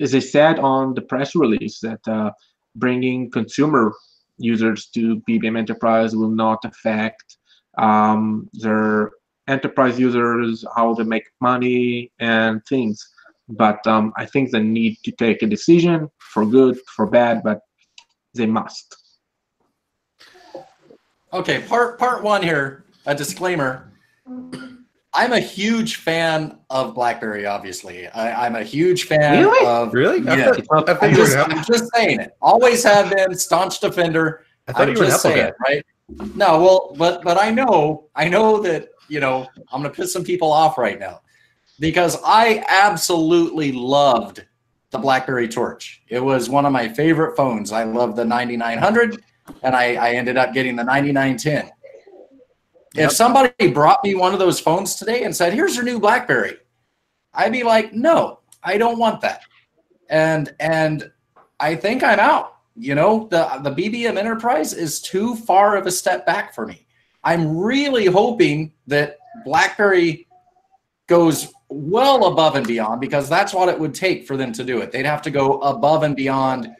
as 0.00 0.14
I 0.14 0.20
said 0.20 0.58
on 0.58 0.94
the 0.94 1.02
press 1.02 1.34
release, 1.34 1.80
that 1.80 2.00
uh, 2.08 2.30
bringing 2.76 3.30
consumer 3.30 3.92
users 4.38 4.86
to 4.86 5.20
BBM 5.28 5.58
Enterprise 5.58 6.16
will 6.16 6.30
not 6.30 6.64
affect 6.64 7.36
um, 7.78 8.48
their 8.54 9.10
enterprise 9.48 9.98
users, 9.98 10.64
how 10.76 10.94
they 10.94 11.02
make 11.04 11.24
money 11.40 12.10
and 12.20 12.64
things. 12.66 13.06
But 13.48 13.84
um, 13.86 14.12
I 14.16 14.26
think 14.26 14.50
they 14.50 14.62
need 14.62 14.98
to 15.04 15.10
take 15.10 15.42
a 15.42 15.46
decision 15.46 16.08
for 16.18 16.46
good, 16.46 16.78
for 16.94 17.06
bad, 17.06 17.42
but 17.42 17.60
they 18.34 18.46
must. 18.46 18.96
Okay, 21.32 21.62
part 21.62 21.98
part 21.98 22.22
one 22.22 22.42
here. 22.42 22.84
A 23.06 23.14
disclaimer. 23.14 23.89
I'm 25.12 25.32
a 25.32 25.40
huge 25.40 25.96
fan 25.96 26.58
of 26.70 26.94
BlackBerry. 26.94 27.44
Obviously, 27.46 28.06
I, 28.08 28.46
I'm 28.46 28.54
a 28.54 28.62
huge 28.62 29.04
fan 29.04 29.40
Really? 29.44 29.66
of. 29.66 29.92
really? 29.92 30.26
I 30.28 30.36
Yeah. 30.36 30.52
thought, 30.52 30.88
I 30.88 30.94
thought 30.94 31.02
I'm 31.02 31.14
just, 31.14 31.36
I'm 31.36 31.64
just 31.64 31.92
saying 31.94 32.20
it. 32.20 32.36
Always 32.40 32.84
have 32.84 33.10
been 33.14 33.34
staunch 33.34 33.80
defender. 33.80 34.44
I 34.68 34.72
thought 34.72 34.82
I'm 34.82 34.94
you 34.94 35.00
were 35.00 35.06
just 35.06 35.24
Apple 35.26 35.36
saying, 35.36 35.52
guy. 35.66 35.72
right? 35.74 35.86
No, 36.36 36.60
well, 36.62 36.94
but 36.96 37.22
but 37.22 37.38
I 37.40 37.50
know, 37.50 38.06
I 38.14 38.28
know 38.28 38.60
that 38.60 38.88
you 39.08 39.18
know 39.20 39.46
I'm 39.72 39.82
gonna 39.82 39.90
piss 39.94 40.12
some 40.12 40.22
people 40.24 40.50
off 40.52 40.76
right 40.78 40.98
now 40.98 41.20
because 41.80 42.16
I 42.24 42.64
absolutely 42.68 43.72
loved 43.72 44.44
the 44.90 44.98
BlackBerry 44.98 45.48
Torch. 45.48 46.02
It 46.08 46.18
was 46.20 46.48
one 46.50 46.66
of 46.66 46.72
my 46.72 46.88
favorite 46.88 47.36
phones. 47.36 47.70
I 47.72 47.84
loved 47.84 48.16
the 48.16 48.24
9900, 48.24 49.22
and 49.62 49.74
I, 49.76 49.94
I 49.94 50.10
ended 50.12 50.36
up 50.36 50.52
getting 50.52 50.74
the 50.76 50.82
9910. 50.84 51.70
If 52.94 53.12
somebody 53.12 53.68
brought 53.68 54.02
me 54.02 54.14
one 54.14 54.32
of 54.32 54.38
those 54.38 54.58
phones 54.58 54.96
today 54.96 55.22
and 55.22 55.34
said, 55.34 55.52
"Here's 55.52 55.76
your 55.76 55.84
new 55.84 56.00
BlackBerry," 56.00 56.56
I'd 57.32 57.52
be 57.52 57.62
like, 57.62 57.92
"No, 57.92 58.40
I 58.62 58.78
don't 58.78 58.98
want 58.98 59.20
that." 59.20 59.42
And 60.08 60.54
and 60.58 61.10
I 61.60 61.76
think 61.76 62.02
I'm 62.02 62.18
out. 62.18 62.56
You 62.74 62.94
know, 62.94 63.28
the 63.30 63.60
the 63.62 63.70
BBM 63.70 64.18
Enterprise 64.18 64.72
is 64.72 65.00
too 65.00 65.36
far 65.36 65.76
of 65.76 65.86
a 65.86 65.92
step 65.92 66.26
back 66.26 66.54
for 66.54 66.66
me. 66.66 66.86
I'm 67.22 67.56
really 67.56 68.06
hoping 68.06 68.72
that 68.86 69.18
BlackBerry 69.44 70.26
goes 71.06 71.52
well 71.68 72.26
above 72.26 72.56
and 72.56 72.66
beyond 72.66 73.00
because 73.00 73.28
that's 73.28 73.54
what 73.54 73.68
it 73.68 73.78
would 73.78 73.94
take 73.94 74.26
for 74.26 74.36
them 74.36 74.52
to 74.52 74.64
do 74.64 74.80
it. 74.80 74.90
They'd 74.90 75.06
have 75.06 75.22
to 75.22 75.30
go 75.30 75.60
above 75.60 76.02
and 76.02 76.16
beyond 76.16 76.74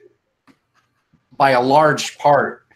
by 1.36 1.50
a 1.50 1.60
large 1.60 2.18
part 2.18 2.66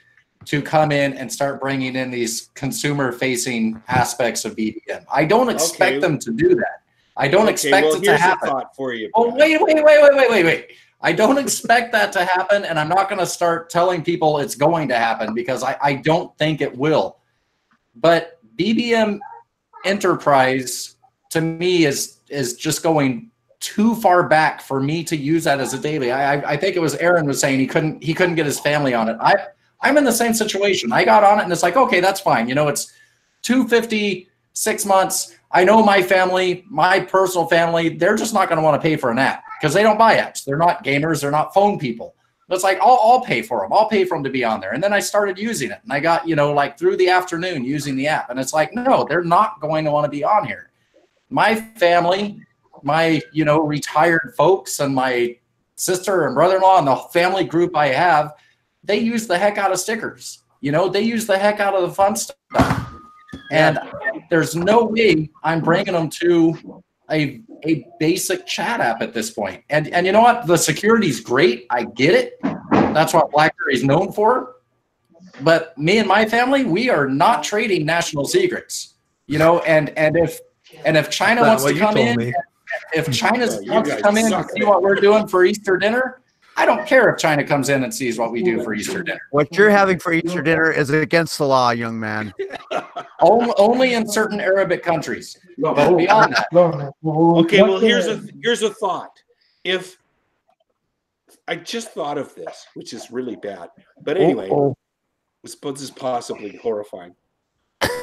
to 0.47 0.63
come 0.63 0.93
in 0.93 1.15
and 1.15 1.33
start 1.33 1.61
bringing 1.61 1.97
in 1.97 2.11
these 2.11 2.51
consumer 2.55 3.13
facing 3.13 3.81
aspects 3.89 4.45
of 4.45 4.57
BBM. 4.57 5.05
I 5.13 5.25
don't 5.25 5.49
expect 5.49 5.93
Okay. 5.93 6.01
them 6.01 6.19
to 6.19 6.33
do 6.33 6.55
that. 6.55 6.83
I 7.17 7.29
don't 7.29 7.43
Okay, 7.45 7.53
expect 7.53 7.87
well, 7.87 7.95
it 7.97 8.05
to 8.05 8.17
happen. 8.17 8.49
thought 8.49 8.75
for 8.75 8.93
you. 8.93 9.11
Oh, 9.15 9.33
wait, 9.35 9.61
wait, 9.61 9.75
wait, 9.77 9.85
wait, 9.85 10.15
wait, 10.17 10.31
wait, 10.31 10.45
wait. 10.45 10.73
I 11.01 11.13
don't 11.13 11.39
expect 11.45 11.93
that 11.93 12.13
to 12.13 12.25
happen, 12.25 12.65
and 12.65 12.79
I'm 12.79 12.89
not 12.89 13.09
going 13.09 13.21
to 13.21 13.27
start 13.27 13.71
telling 13.71 14.03
people 14.03 14.39
it's 14.39 14.55
going 14.55 14.89
to 14.89 14.97
happen 14.97 15.35
because 15.35 15.63
I, 15.63 15.77
I 15.83 15.95
don't 15.95 16.37
think 16.39 16.61
it 16.61 16.77
will. 16.77 17.19
But 17.97 18.39
BBM 18.57 19.19
Enterprise 19.85 20.97
to 21.31 21.41
me 21.41 21.85
is 21.85 22.19
is 22.31 22.57
just 22.57 22.83
going 22.83 23.31
too 23.61 23.95
far 23.97 24.27
back 24.29 24.61
for 24.63 24.81
me 24.81 25.05
to 25.05 25.17
use 25.17 25.45
that 25.45 25.61
as 25.61 25.73
a 25.75 25.79
daily. 25.79 26.11
I, 26.11 26.35
I 26.37 26.51
I 26.53 26.57
think 26.57 26.75
it 26.75 26.81
was 26.81 26.95
Aaron 26.97 27.27
was 27.27 27.39
saying 27.39 27.61
he 27.61 27.67
couldn't 27.67 28.03
he 28.03 28.15
couldn't 28.15 28.35
get 28.35 28.47
his 28.47 28.59
family 28.59 28.95
on 28.95 29.09
it. 29.09 29.17
I 29.21 29.35
I'm 29.85 29.97
in 29.97 30.05
the 30.05 30.13
same 30.13 30.35
situation. 30.35 30.93
I 30.93 31.05
got 31.05 31.23
on 31.23 31.39
it 31.39 31.45
and 31.45 31.53
it's 31.53 31.63
like 31.63 31.77
okay, 31.77 32.01
that's 32.01 32.21
fine. 32.21 32.49
You 32.49 32.55
know, 32.55 32.69
it's 32.69 32.93
250 33.43 34.29
six 34.55 34.87
months. 34.87 35.37
I 35.51 35.65
know 35.65 35.83
my 35.83 36.03
family, 36.03 36.65
my 36.69 36.99
personal 36.99 37.47
family, 37.47 37.91
they're 37.91 38.17
just 38.17 38.33
not 38.33 38.49
going 38.49 38.57
to 38.57 38.63
want 38.63 38.81
to 38.81 38.85
pay 38.89 38.97
for 38.97 39.11
an 39.11 39.19
app 39.19 39.45
because 39.61 39.75
they 39.75 39.83
don't 39.83 39.99
buy 39.99 40.17
apps. 40.17 40.45
They're 40.45 40.57
not 40.57 40.85
gamers. 40.85 41.21
They're 41.21 41.31
not 41.31 41.53
phone 41.53 41.79
people. 41.79 42.15
It's 42.51 42.65
like, 42.65 42.79
I'll, 42.81 42.99
I'll 43.03 43.21
pay 43.21 43.43
for 43.43 43.63
them. 43.63 43.73
I'll 43.73 43.89
pay 43.89 44.05
for 44.05 44.17
them 44.17 44.25
to 44.25 44.31
be 44.31 44.45
on 44.45 44.61
there. 44.61 44.73
And 44.73 44.83
then 44.83 44.93
I 44.93 45.01
started 45.01 45.39
using 45.39 45.71
it 45.71 45.81
and 45.83 45.93
I 45.93 46.01
got, 46.01 46.29
you 46.29 46.37
know, 46.37 46.53
like 46.53 46.79
through 46.79 46.97
the 46.97 47.09
afternoon 47.09 47.65
using 47.65 47.97
the 47.97 48.07
app. 48.07 48.31
And 48.31 48.39
it's 48.39 48.53
like, 48.53 48.75
no, 48.75 49.07
they're 49.09 49.25
not 49.25 49.61
going 49.61 49.85
to 49.87 49.91
want 49.91 50.05
to 50.05 50.11
be 50.11 50.25
on 50.25 50.47
here. 50.47 50.71
My 51.31 51.55
family, 51.55 52.41
my, 52.83 53.23
you 53.33 53.45
know, 53.45 53.61
retired 53.61 54.35
folks 54.37 54.81
and 54.81 54.95
my 54.95 55.37
sister 55.77 56.27
and 56.27 56.35
brother-in-law 56.35 56.79
and 56.79 56.87
the 56.87 56.97
family 57.13 57.45
group 57.45 57.77
I 57.77 57.89
have, 57.89 58.35
they 58.85 58.99
use 58.99 59.27
the 59.27 59.39
heck 59.39 59.59
out 59.59 59.73
of 59.73 59.79
stickers. 59.79 60.43
You 60.61 60.73
know, 60.73 60.89
they 60.89 61.03
use 61.03 61.27
the 61.27 61.39
heck 61.39 61.61
out 61.61 61.75
of 61.75 61.83
the 61.83 61.95
fun 61.95 62.17
stuff. 62.17 62.91
And 63.51 63.79
there's 64.31 64.55
no 64.55 64.85
way 64.85 65.31
I'm 65.43 65.61
bringing 65.61 65.95
them 65.95 66.09
to 66.11 66.83
a 67.11 67.43
a 67.67 67.87
basic 67.99 68.47
chat 68.47 68.81
app 68.81 69.03
at 69.03 69.13
this 69.13 69.31
point. 69.31 69.63
And 69.71 69.89
and 69.89 70.07
you 70.07 70.13
know 70.13 70.23
what? 70.23 70.47
The 70.47 70.57
security's 70.57 71.21
great. 71.21 71.67
I 71.71 71.85
get 71.85 72.15
it. 72.15 72.39
That's 72.71 73.13
what 73.13 73.31
BlackBerry 73.31 73.75
is 73.75 73.85
known 73.85 74.13
for. 74.13 74.57
But 75.43 75.77
me 75.77 75.99
and 75.99 76.09
my 76.09 76.27
family, 76.27 76.65
we 76.65 76.89
are 76.91 77.09
not 77.09 77.43
trading 77.43 77.85
national 77.85 78.27
secrets. 78.27 78.95
You 79.27 79.39
know, 79.39 79.61
and 79.61 79.91
and 79.99 80.17
if 80.17 80.41
and 80.85 80.97
if 80.97 81.11
China 81.11 81.43
wants 81.43 81.65
to 81.65 81.79
come 81.79 81.97
in, 81.97 82.17
me. 82.17 82.33
if 82.95 83.11
China 83.13 83.47
wants 83.67 83.91
to 83.91 84.01
come 84.01 84.17
in 84.17 84.33
and 84.33 84.51
see 84.51 84.65
what 84.65 84.83
we're 84.83 84.97
doing 84.97 85.27
for 85.27 85.45
Easter 85.45 85.77
dinner, 85.77 86.23
I 86.57 86.67
don't 86.67 86.87
care 86.87 87.09
if 87.09 87.19
China 87.19 87.45
comes 87.45 87.69
in 87.69 87.83
and 87.83 87.93
sees 87.93 88.19
what 88.19 88.31
we 88.31 88.43
do 88.43 88.63
for 88.63 88.75
Easter 88.75 89.03
dinner. 89.03 89.21
What 89.31 89.55
you're 89.57 89.71
having 89.71 89.99
for 89.99 90.13
Easter 90.13 90.43
dinner 90.43 90.71
is 90.71 90.91
against 90.91 91.39
the 91.39 91.47
law, 91.47 91.71
young 91.71 91.99
man. 91.99 92.33
Only, 93.21 93.55
only 93.57 93.95
in 93.95 94.07
certain 94.07 94.39
Arabic 94.39 94.83
countries. 94.83 95.39
But 95.57 95.97
beyond 95.97 96.35
that, 96.35 96.93
Okay, 97.05 97.63
well 97.63 97.79
here's 97.79 98.07
a 98.07 98.23
here's 98.43 98.63
a 98.63 98.69
thought. 98.75 99.23
If 99.63 99.97
I 101.49 101.57
just 101.57 101.93
thought 101.93 102.19
of 102.19 102.35
this, 102.35 102.67
which 102.75 102.93
is 102.93 103.11
really 103.11 103.37
bad, 103.37 103.71
but 104.03 104.19
anyway, 104.19 104.51
Oh, 104.51 104.77
this 105.43 105.55
this 105.55 105.81
is 105.81 105.91
possibly 105.91 106.57
horrifying. 106.57 107.15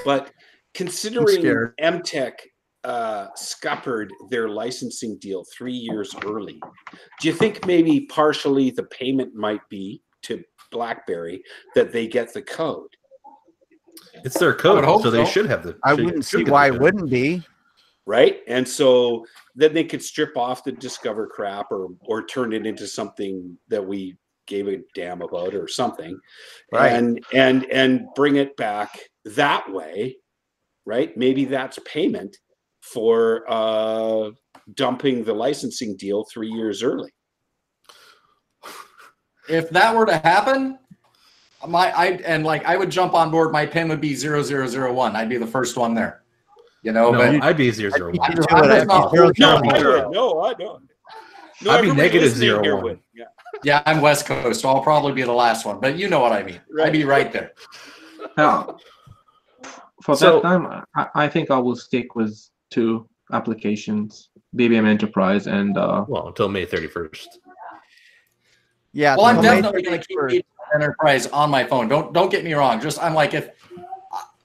But 0.06 0.32
considering 0.74 1.41
scared. 1.41 1.78
Emtek 1.78 2.34
uh, 2.84 3.28
scuppered 3.36 4.12
their 4.30 4.50
licensing 4.50 5.18
deal 5.20 5.46
three 5.56 5.74
years 5.74 6.16
early, 6.26 6.60
do 7.20 7.28
you 7.28 7.34
think 7.34 7.66
maybe 7.66 8.02
partially 8.02 8.72
the 8.72 8.84
payment 8.84 9.36
might 9.36 9.62
be 9.70 10.02
to 10.24 10.44
BlackBerry 10.72 11.44
that 11.76 11.92
they 11.92 12.08
get 12.08 12.34
the 12.34 12.42
code? 12.42 12.90
It's 14.24 14.38
their 14.40 14.54
code, 14.54 14.84
hope 14.84 15.04
so 15.04 15.12
they 15.12 15.26
should 15.26 15.46
have 15.48 15.64
the. 15.64 15.78
I 15.84 15.94
wouldn't 15.94 16.26
see 16.26 16.44
why 16.44 16.68
it 16.68 16.80
wouldn't 16.80 17.10
be. 17.10 17.44
right? 18.06 18.40
And 18.48 18.68
so 18.68 19.26
then 19.56 19.74
they 19.74 19.84
could 19.84 20.02
strip 20.02 20.36
off 20.36 20.64
the 20.64 20.72
Discover 20.72 21.28
crap 21.28 21.72
or 21.72 21.90
or 22.02 22.26
turn 22.26 22.54
it 22.54 22.66
into 22.66 22.88
something 22.88 23.58
that 23.70 23.86
we 23.86 24.18
gave 24.48 24.68
a 24.68 24.80
damn 24.96 25.22
about 25.22 25.54
or 25.54 25.68
something, 25.68 26.20
Right. 26.74 26.94
and 26.94 27.24
and 27.34 27.66
and 27.72 28.06
bring 28.16 28.38
it 28.38 28.58
back 28.58 28.98
that 29.26 29.72
way, 29.72 30.18
right? 30.86 31.16
Maybe 31.16 31.46
that's 31.46 31.78
payment 31.86 32.38
for 32.82 33.44
uh, 33.48 34.32
dumping 34.76 35.24
the 35.24 35.34
licensing 35.34 35.96
deal 35.98 36.26
three 36.26 36.50
years 36.50 36.84
early. 36.84 37.12
if 39.50 39.70
that 39.70 39.96
were 39.96 40.06
to 40.06 40.18
happen, 40.18 40.78
my 41.68 41.92
I 41.92 42.06
and 42.26 42.44
like 42.46 42.66
I 42.66 42.76
would 42.76 42.90
jump 42.90 43.14
on 43.14 43.32
board. 43.32 43.52
My 43.52 43.66
pin 43.66 43.88
would 43.90 44.02
be 44.02 44.16
0001. 44.16 45.16
I'd 45.16 45.30
be 45.30 45.38
the 45.38 45.48
first 45.48 45.78
one 45.78 45.94
there. 45.94 46.24
You 46.84 46.92
know, 46.92 47.12
No, 47.12 47.20
but 47.20 47.44
I'd 47.44 47.58
be 47.58 47.70
zero 47.72 47.92
zero 47.96 48.12
You 48.12 48.20
one. 48.20 48.32
I'm 48.32 48.34
it 48.34 48.36
just 48.38 48.52
at 48.52 48.88
not- 48.88 49.12
zero 49.12 49.32
No, 49.38 49.58
I 49.64 49.78
zero. 49.80 50.08
would. 50.08 50.16
No, 50.16 50.42
I 50.42 50.54
don't. 50.56 50.84
No, 51.64 51.72
I'd 51.72 51.82
be 51.82 51.90
everybody 51.90 52.02
negative 52.02 52.22
listening 52.30 52.40
zero 52.50 52.64
here 52.64 52.76
one. 52.76 52.84
would. 52.86 53.00
Yeah. 53.14 53.26
yeah, 53.64 53.84
I'm 53.86 54.02
West 54.02 54.26
Coast, 54.26 54.62
so 54.62 54.70
I'll 54.70 54.82
probably 54.82 55.12
be 55.12 55.22
the 55.22 55.32
last 55.32 55.64
one. 55.66 55.80
But 55.80 55.96
you 55.98 56.10
know 56.10 56.20
what 56.20 56.32
I 56.32 56.42
mean. 56.42 56.60
I'd 56.82 56.92
be 56.92 57.04
right 57.04 57.32
there. 57.32 57.52
Yeah. 58.36 58.64
For 60.04 60.16
So- 60.16 60.38
that 60.38 60.42
time, 60.42 60.84
I, 60.96 61.08
I 61.14 61.28
think 61.28 61.52
I 61.52 61.60
will 61.60 61.76
stick 61.76 62.16
with 62.16 62.36
two 62.72 63.08
applications: 63.32 64.30
BBM 64.56 64.88
Enterprise 64.88 65.46
and 65.46 65.78
uh, 65.78 66.06
Well, 66.08 66.28
until 66.30 66.50
May 66.50 66.66
thirty 66.66 66.88
first. 66.88 67.40
Yeah. 68.94 69.16
Well, 69.16 69.26
I'm 69.26 69.42
definitely 69.42 69.84
going 69.84 70.00
to 70.00 70.06
keep 70.06 70.18
31st. 70.18 70.30
the 70.30 70.46
Enterprise 70.76 71.28
on 71.28 71.50
my 71.50 71.64
phone. 71.64 71.88
Don't 71.88 72.14
don't 72.14 72.32
get 72.32 72.44
me 72.44 72.54
wrong. 72.54 72.82
Just 72.82 73.02
I'm 73.02 73.14
like 73.14 73.34
if 73.34 73.52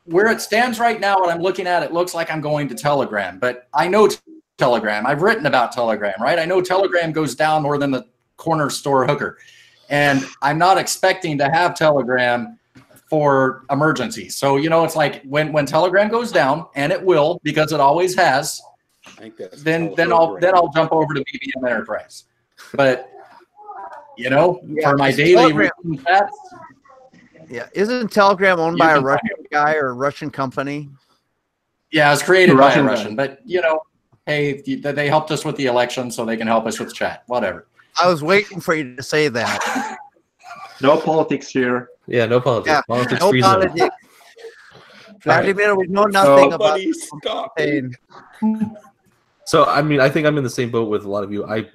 where 0.04 0.26
it 0.26 0.40
stands 0.40 0.78
right 0.78 1.00
now, 1.00 1.18
what 1.18 1.30
I'm 1.30 1.40
looking 1.40 1.66
at, 1.66 1.82
it 1.82 1.92
looks 1.92 2.14
like 2.14 2.30
I'm 2.30 2.40
going 2.40 2.68
to 2.68 2.74
Telegram, 2.74 3.38
but 3.38 3.68
I 3.74 3.88
know 3.88 4.06
t- 4.06 4.18
Telegram. 4.56 5.04
I've 5.06 5.22
written 5.22 5.46
about 5.46 5.72
Telegram, 5.72 6.14
right? 6.20 6.38
I 6.38 6.44
know 6.44 6.60
Telegram 6.60 7.12
goes 7.12 7.34
down 7.34 7.62
more 7.62 7.76
than 7.76 7.90
the 7.90 8.06
corner 8.36 8.70
store 8.70 9.06
hooker, 9.06 9.38
and 9.90 10.24
I'm 10.42 10.58
not 10.58 10.78
expecting 10.78 11.38
to 11.38 11.48
have 11.50 11.74
Telegram 11.74 12.58
for 13.08 13.64
emergencies. 13.70 14.36
So 14.36 14.56
you 14.56 14.68
know, 14.68 14.84
it's 14.84 14.96
like 14.96 15.22
when 15.24 15.52
when 15.52 15.66
Telegram 15.66 16.08
goes 16.08 16.32
down, 16.32 16.66
and 16.74 16.92
it 16.92 17.02
will 17.02 17.40
because 17.42 17.72
it 17.72 17.80
always 17.80 18.14
has. 18.16 18.60
I 19.06 19.10
think 19.10 19.36
that's 19.36 19.62
Then 19.62 19.94
then 19.96 20.12
I'll 20.12 20.36
then 20.38 20.54
I'll 20.54 20.68
jump 20.72 20.92
over 20.92 21.14
to 21.14 21.20
BBM 21.20 21.68
Enterprise. 21.70 22.24
But 22.74 23.08
you 24.16 24.30
know, 24.30 24.60
Yeah, 24.66 24.90
for 24.90 24.96
my 24.96 25.12
daily 25.12 25.34
Telegram- 25.34 25.70
routine 25.84 26.04
chats, 26.04 26.36
Yeah. 27.48 27.68
Isn't 27.74 28.10
Telegram 28.10 28.58
owned 28.58 28.78
by 28.78 28.86
a 28.92 28.94
can 28.94 28.96
find 28.96 29.04
Russian 29.06 29.44
guy 29.52 29.74
or 29.74 29.88
a 29.88 29.92
Russian 29.92 30.30
company? 30.30 30.88
Yeah, 31.92 32.08
it 32.08 32.10
was 32.12 32.22
created 32.24 32.56
by 32.56 32.72
a 32.74 32.82
Russian 32.82 33.14
guy. 33.14 33.26
But 33.26 33.40
you 33.44 33.60
know, 33.60 33.82
hey, 34.26 34.60
they 34.62 35.08
helped 35.08 35.30
us 35.30 35.44
with 35.44 35.54
the 35.56 35.66
election, 35.66 36.10
so 36.10 36.24
they 36.24 36.36
can 36.36 36.48
help 36.48 36.66
us 36.66 36.80
with 36.80 36.92
chat. 36.92 37.22
Whatever. 37.28 37.68
I 38.02 38.08
was 38.08 38.22
waiting 38.24 38.60
for 38.60 38.74
you 38.74 38.96
to 38.96 39.02
say 39.02 39.28
that. 39.28 39.96
no 40.82 40.98
politics 41.00 41.48
here. 41.48 41.90
Yeah, 42.06 42.26
no 42.26 42.40
politics. 42.40 42.72
Yeah, 42.72 42.82
Politics 42.86 43.20
No 43.20 43.30
free 43.30 43.42
politics. 43.42 43.96
Vladimir, 45.22 45.74
we 45.74 45.86
know 45.88 46.04
nothing 46.04 46.52
about 46.52 46.78
Somebody. 46.78 46.92
Spain. 46.92 47.94
So 49.44 49.64
I 49.64 49.82
mean, 49.82 50.00
I 50.00 50.08
think 50.08 50.26
I'm 50.26 50.38
in 50.38 50.44
the 50.44 50.50
same 50.50 50.70
boat 50.70 50.88
with 50.88 51.04
a 51.04 51.10
lot 51.10 51.24
of 51.24 51.32
you. 51.32 51.44
I 51.46 51.68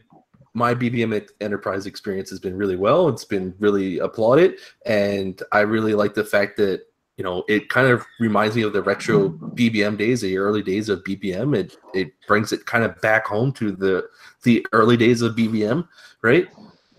my 0.53 0.75
BBM 0.75 1.27
enterprise 1.39 1.85
experience 1.85 2.29
has 2.29 2.39
been 2.39 2.57
really 2.57 2.75
well. 2.75 3.07
It's 3.07 3.25
been 3.25 3.53
really 3.59 3.99
applauded, 3.99 4.59
and 4.85 5.41
I 5.51 5.61
really 5.61 5.93
like 5.93 6.13
the 6.13 6.23
fact 6.23 6.57
that 6.57 6.83
you 7.17 7.23
know 7.23 7.43
it 7.47 7.69
kind 7.69 7.87
of 7.87 8.05
reminds 8.19 8.55
me 8.55 8.63
of 8.63 8.73
the 8.73 8.81
retro 8.81 9.29
BBM 9.29 9.97
days, 9.97 10.21
the 10.21 10.37
early 10.37 10.61
days 10.61 10.89
of 10.89 11.03
BBM. 11.03 11.55
It 11.57 11.77
it 11.93 12.11
brings 12.27 12.51
it 12.51 12.65
kind 12.65 12.83
of 12.83 12.99
back 13.01 13.25
home 13.25 13.51
to 13.53 13.71
the 13.71 14.09
the 14.43 14.65
early 14.73 14.97
days 14.97 15.21
of 15.21 15.35
BBM, 15.35 15.87
right? 16.21 16.47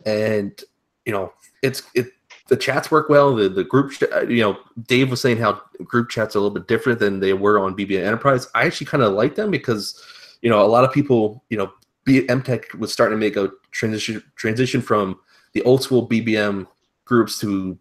And 0.06 0.58
you 1.04 1.12
know, 1.12 1.32
it's 1.62 1.82
it 1.94 2.12
the 2.52 2.56
chats 2.58 2.90
work 2.90 3.08
well. 3.08 3.34
The 3.34 3.48
the 3.48 3.64
group, 3.64 3.94
uh, 4.14 4.26
you 4.26 4.42
know, 4.42 4.58
Dave 4.86 5.10
was 5.10 5.22
saying 5.22 5.38
how 5.38 5.62
group 5.82 6.10
chats 6.10 6.36
are 6.36 6.38
a 6.38 6.42
little 6.42 6.54
bit 6.54 6.68
different 6.68 6.98
than 6.98 7.18
they 7.18 7.32
were 7.32 7.58
on 7.58 7.74
BBM 7.74 8.04
Enterprise. 8.04 8.46
I 8.54 8.66
actually 8.66 8.88
kind 8.88 9.02
of 9.02 9.14
like 9.14 9.36
them 9.36 9.50
because 9.50 9.98
you 10.42 10.50
know, 10.50 10.62
a 10.62 10.68
lot 10.68 10.84
of 10.84 10.92
people, 10.92 11.42
you 11.48 11.56
know, 11.56 11.72
B- 12.04 12.26
Emtek 12.26 12.74
was 12.74 12.92
starting 12.92 13.18
to 13.18 13.20
make 13.20 13.36
a 13.36 13.50
transition 13.70 14.22
transition 14.36 14.82
from 14.82 15.18
the 15.54 15.62
old 15.62 15.82
school 15.82 16.06
BBM 16.06 16.66
groups 17.06 17.40
to 17.40 17.78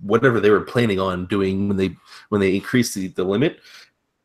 whatever 0.00 0.40
they 0.40 0.50
were 0.50 0.62
planning 0.62 0.98
on 0.98 1.26
doing 1.26 1.68
when 1.68 1.76
they 1.76 1.94
when 2.30 2.40
they 2.40 2.56
increased 2.56 2.96
the, 2.96 3.06
the 3.08 3.22
limit. 3.22 3.60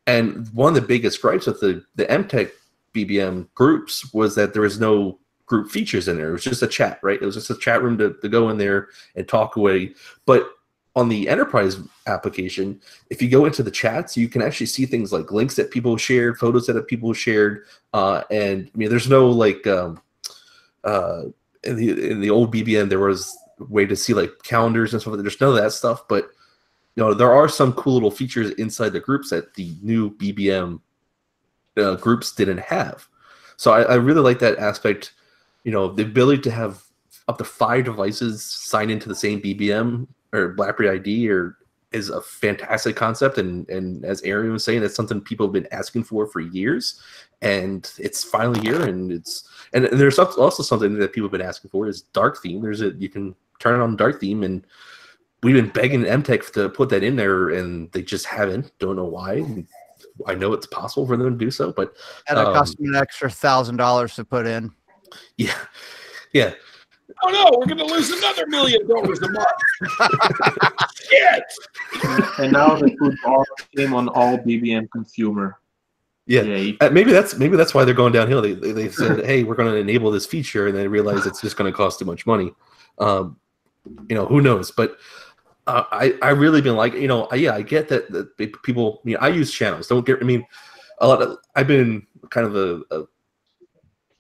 And 0.08 0.50
one 0.54 0.70
of 0.70 0.82
the 0.82 0.88
biggest 0.88 1.22
gripes 1.22 1.46
with 1.46 1.60
the 1.60 1.86
the 1.96 2.06
Emtek 2.06 2.50
BBM 2.96 3.48
groups 3.54 4.12
was 4.12 4.34
that 4.34 4.54
there 4.54 4.64
was 4.64 4.80
no 4.80 5.20
group 5.54 5.70
features 5.70 6.08
in 6.08 6.18
there. 6.18 6.30
It 6.30 6.34
was 6.34 6.44
just 6.44 6.64
a 6.64 6.68
chat, 6.68 6.98
right? 7.04 7.22
It 7.22 7.26
was 7.26 7.36
just 7.36 7.52
a 7.52 7.56
chat 7.56 7.84
room 7.84 7.96
to, 8.00 8.16
to 8.24 8.28
go 8.28 8.50
in 8.50 8.58
there 8.58 8.90
and 9.16 9.28
talk 9.28 9.56
away. 9.56 9.94
But 10.26 10.50
on 10.96 11.10
the 11.10 11.30
enterprise 11.30 11.78
application, 12.08 12.82
if 13.12 13.22
you 13.22 13.30
go 13.30 13.46
into 13.46 13.62
the 13.62 13.70
chats, 13.70 14.18
you 14.18 14.28
can 14.28 14.42
actually 14.42 14.66
see 14.66 14.88
things 14.88 15.14
like 15.14 15.32
links 15.32 15.56
that 15.58 15.70
people 15.70 15.96
shared, 15.96 16.40
photos 16.40 16.66
that 16.66 16.88
people 16.88 17.14
shared, 17.14 17.66
uh, 17.94 18.24
and 18.32 18.68
I 18.74 18.76
mean, 18.76 18.90
there's 18.90 19.08
no 19.08 19.30
like 19.30 19.68
um, 19.68 20.02
uh, 20.84 21.26
in 21.64 21.76
the 21.76 22.10
in 22.10 22.20
the 22.20 22.32
old 22.32 22.52
BBM 22.52 22.90
there 22.90 22.98
was 22.98 23.38
a 23.60 23.66
way 23.66 23.86
to 23.86 23.96
see 23.96 24.16
like 24.16 24.32
calendars 24.42 24.92
and 24.94 25.02
stuff. 25.04 25.16
There's 25.18 25.40
none 25.40 25.52
of 25.52 25.56
that 25.58 25.72
stuff, 25.72 26.08
but 26.08 26.32
you 26.96 27.04
know 27.04 27.14
there 27.14 27.32
are 27.32 27.48
some 27.48 27.74
cool 27.74 27.94
little 27.94 28.10
features 28.10 28.50
inside 28.54 28.90
the 28.90 29.00
groups 29.00 29.30
that 29.30 29.54
the 29.54 29.76
new 29.84 30.10
BBM 30.18 30.82
uh, 31.78 31.96
groups 31.98 32.34
didn't 32.34 32.60
have. 32.60 33.08
So 33.58 33.72
I, 33.72 33.84
I 33.84 33.96
really 33.96 34.22
like 34.22 34.40
that 34.40 34.58
aspect. 34.58 35.14
You 35.64 35.72
know, 35.72 35.92
the 35.92 36.04
ability 36.04 36.42
to 36.44 36.52
have 36.52 36.84
up 37.28 37.38
to 37.38 37.44
five 37.44 37.86
devices 37.86 38.44
sign 38.44 38.90
into 38.90 39.08
the 39.08 39.16
same 39.16 39.42
BBM 39.42 40.08
or 40.34 40.50
BlackBerry 40.50 40.90
ID 40.90 41.30
or 41.30 41.58
is 41.94 42.10
a 42.10 42.22
fantastic 42.22 42.96
concept. 42.96 43.38
And 43.38 43.70
and 43.70 44.04
as 44.04 44.22
Aaron 44.24 44.52
was 44.52 44.64
saying 44.64 44.82
that's 44.82 44.96
something 44.96 45.22
people 45.22 45.46
have 45.46 45.54
been 45.54 45.68
asking 45.72 46.04
for 46.04 46.28
for 46.28 46.42
years. 46.42 47.00
And 47.42 47.90
it's 47.98 48.24
finally 48.24 48.60
here 48.62 48.84
and 48.84 49.12
it's 49.12 49.48
and 49.74 49.86
there's 49.86 50.20
also 50.20 50.64
something 50.64 50.98
that 50.98 51.14
people 51.14 51.28
have 51.28 51.32
been 51.32 51.42
asking 51.42 51.70
for 51.70 51.88
is 51.88 52.02
dark 52.02 52.42
theme. 52.42 52.62
There's 52.62 52.82
a 52.82 52.92
you 52.92 53.10
can 53.10 53.36
turn 53.60 53.80
on 53.80 53.96
dark 53.96 54.20
theme 54.20 54.44
and 54.44 54.66
we've 55.44 55.56
been 55.56 55.70
begging 55.70 56.04
Emtek 56.04 56.52
to 56.54 56.70
put 56.70 56.90
that 56.90 57.04
in 57.04 57.16
there 57.16 57.50
and 57.50 57.92
they 57.92 58.02
just 58.02 58.26
haven't. 58.26 58.72
Don't 58.80 58.96
know 58.96 59.06
why. 59.06 59.64
I 60.28 60.36
know 60.36 60.54
it's 60.54 60.68
possible 60.68 61.08
for 61.08 61.18
them 61.18 61.38
to 61.38 61.46
do 61.46 61.52
so 61.52 61.72
but 61.72 61.96
And 62.28 62.38
it 62.38 62.46
Um, 62.46 62.54
cost 62.54 62.80
me 62.80 62.90
an 62.90 62.96
extra 62.96 63.30
thousand 63.30 63.78
dollars 63.78 64.16
to 64.16 64.26
put 64.26 64.46
in. 64.46 64.72
Yeah 65.38 65.58
yeah 66.34 66.54
Oh 67.22 67.30
no, 67.30 67.58
we're 67.60 67.68
gonna 67.68 67.84
lose 67.84 68.10
another 68.12 68.48
million 68.48 68.88
dollars 68.88 69.20
a 69.22 69.30
month. 69.30 69.48
Shit. 71.10 71.44
And 72.40 72.54
now 72.54 72.76
the 72.76 72.96
food 73.00 73.16
bar 73.24 73.46
came 73.76 73.94
on 73.94 74.08
all 74.10 74.38
BBM 74.38 74.90
consumer. 74.92 75.60
yeah 76.26 76.42
Yay. 76.42 76.78
Uh, 76.80 76.90
maybe 76.90 77.12
that's 77.12 77.36
maybe 77.36 77.58
that's 77.58 77.74
why 77.74 77.84
they're 77.84 77.94
going 77.94 78.14
downhill. 78.14 78.42
They 78.42 78.54
they, 78.54 78.72
they 78.72 78.90
said, 78.90 79.26
"Hey, 79.26 79.44
we're 79.44 79.56
going 79.56 79.72
to 79.72 79.78
enable 79.78 80.12
this 80.12 80.26
feature," 80.26 80.68
and 80.68 80.78
they 80.78 80.88
realize 80.88 81.26
it's 81.26 81.42
just 81.42 81.58
going 81.58 81.72
to 81.72 81.76
cost 81.76 82.00
too 82.00 82.06
much 82.06 82.26
money. 82.26 82.54
Um, 83.00 83.38
you 84.10 84.16
know, 84.16 84.26
who 84.26 84.42
knows? 84.42 84.72
But 84.72 84.98
uh, 85.68 85.84
I 85.92 86.16
I 86.22 86.30
really 86.30 86.62
been 86.62 86.76
like, 86.76 86.94
you 86.94 87.08
know, 87.08 87.26
I, 87.26 87.36
yeah, 87.36 87.54
I 87.54 87.62
get 87.62 87.90
that, 87.90 88.12
that 88.12 88.38
people. 88.64 89.02
I 89.04 89.08
mean, 89.08 89.18
I 89.20 89.28
use 89.28 89.54
channels. 89.54 89.88
Don't 89.88 90.06
get. 90.06 90.20
I 90.22 90.24
mean, 90.24 90.46
a 91.00 91.08
lot 91.08 91.22
of 91.22 91.38
I've 91.56 91.68
been 91.68 92.08
kind 92.30 92.48
of 92.48 92.56
a, 92.56 92.82
a 92.96 93.04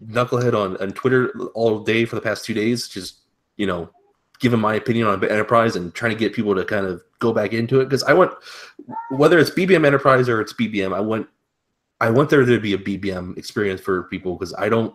knucklehead 0.05 0.53
on 0.53 0.77
on 0.77 0.91
Twitter 0.91 1.31
all 1.53 1.79
day 1.79 2.05
for 2.05 2.15
the 2.15 2.21
past 2.21 2.45
two 2.45 2.53
days, 2.53 2.87
just 2.87 3.21
you 3.57 3.67
know, 3.67 3.89
giving 4.39 4.59
my 4.59 4.75
opinion 4.75 5.07
on 5.07 5.23
enterprise 5.23 5.75
and 5.75 5.93
trying 5.93 6.11
to 6.11 6.17
get 6.17 6.33
people 6.33 6.55
to 6.55 6.65
kind 6.65 6.85
of 6.85 7.01
go 7.19 7.31
back 7.31 7.53
into 7.53 7.79
it 7.79 7.85
because 7.85 8.03
I 8.03 8.13
want 8.13 8.33
whether 9.11 9.39
it's 9.39 9.51
BBM 9.51 9.85
enterprise 9.85 10.27
or 10.27 10.41
it's 10.41 10.53
BBM, 10.53 10.93
I 10.93 10.99
want 10.99 11.27
I 12.03 12.09
want 12.09 12.29
there 12.29 12.43
to 12.43 12.59
be 12.59 12.73
a 12.73 12.77
BBM 12.77 13.37
experience 13.37 13.79
for 13.79 14.03
people 14.03 14.35
because 14.35 14.53
I 14.55 14.67
don't. 14.67 14.93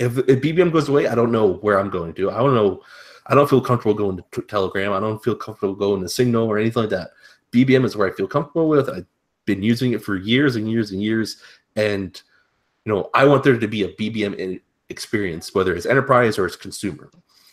If, 0.00 0.18
if 0.18 0.40
BBM 0.40 0.72
goes 0.72 0.88
away, 0.88 1.06
I 1.06 1.14
don't 1.14 1.30
know 1.30 1.54
where 1.58 1.78
I'm 1.78 1.90
going 1.90 2.14
to. 2.14 2.30
I 2.30 2.38
don't 2.38 2.54
know. 2.54 2.82
I 3.26 3.36
don't 3.36 3.48
feel 3.48 3.60
comfortable 3.60 3.94
going 3.94 4.16
to 4.16 4.24
t- 4.32 4.46
Telegram. 4.48 4.92
I 4.92 4.98
don't 4.98 5.22
feel 5.22 5.36
comfortable 5.36 5.76
going 5.76 6.02
to 6.02 6.08
Signal 6.08 6.48
or 6.48 6.58
anything 6.58 6.82
like 6.82 6.90
that. 6.90 7.10
BBM 7.52 7.84
is 7.84 7.96
where 7.96 8.10
I 8.10 8.16
feel 8.16 8.26
comfortable 8.26 8.68
with. 8.68 8.88
I've 8.88 9.06
been 9.44 9.62
using 9.62 9.92
it 9.92 10.02
for 10.02 10.16
years 10.16 10.56
and 10.56 10.68
years 10.68 10.90
and 10.90 11.00
years, 11.00 11.36
and 11.76 12.20
you 12.84 12.92
know, 12.92 13.10
I 13.14 13.24
want 13.24 13.44
there 13.44 13.58
to 13.58 13.68
be 13.68 13.82
a 13.84 13.88
BBM 13.94 14.34
in- 14.36 14.60
experience, 14.88 15.54
whether 15.54 15.74
it's 15.74 15.86
enterprise 15.86 16.38
or 16.38 16.46
it's 16.46 16.56
consumer. 16.56 17.10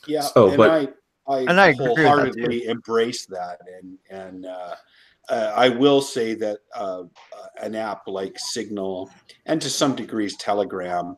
Yeah, 0.07 0.21
So, 0.21 0.47
and 0.49 0.57
but- 0.57 0.71
I, 0.71 0.87
I, 1.29 1.39
And 1.41 1.59
I 1.59 1.67
agree 1.69 1.87
that, 1.87 1.95
wholeheartedly 1.97 2.65
embrace 2.67 3.25
that, 3.25 3.59
and 3.81 3.97
and 4.09 4.45
uh, 4.45 4.75
uh, 5.29 5.51
I 5.57 5.67
will 5.67 6.01
say 6.01 6.33
that 6.35 6.59
uh, 6.73 7.01
uh, 7.01 7.47
an 7.61 7.75
app 7.75 8.07
like 8.07 8.39
Signal 8.39 9.11
and 9.45 9.61
to 9.61 9.69
some 9.69 9.93
degrees 9.93 10.37
Telegram. 10.37 11.17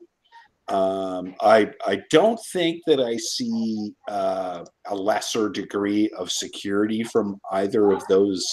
Um, 0.67 1.35
I 1.41 1.69
I 1.85 2.01
don't 2.09 2.39
think 2.51 2.81
that 2.87 2.99
I 2.99 3.17
see 3.17 3.91
uh, 4.07 4.65
a 4.87 4.95
lesser 4.95 5.47
degree 5.47 6.09
of 6.17 6.31
security 6.31 7.03
from 7.03 7.39
either 7.51 7.91
of 7.91 8.03
those 8.07 8.43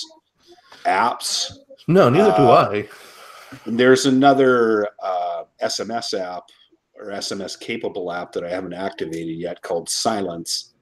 apps. 0.85 1.53
No, 1.89 2.11
neither 2.11 2.37
do 2.37 2.43
Uh, 2.43 2.69
I. 2.71 2.89
And 3.65 3.79
there's 3.79 4.07
another 4.07 4.89
uh, 5.03 5.45
SMS 5.63 6.19
app 6.19 6.45
or 6.99 7.07
SMS 7.09 7.59
capable 7.59 8.11
app 8.13 8.33
that 8.33 8.45
I 8.45 8.51
haven't 8.51 8.73
activated 8.73 9.37
yet 9.37 9.61
called 9.63 9.89
Silence, 9.89 10.75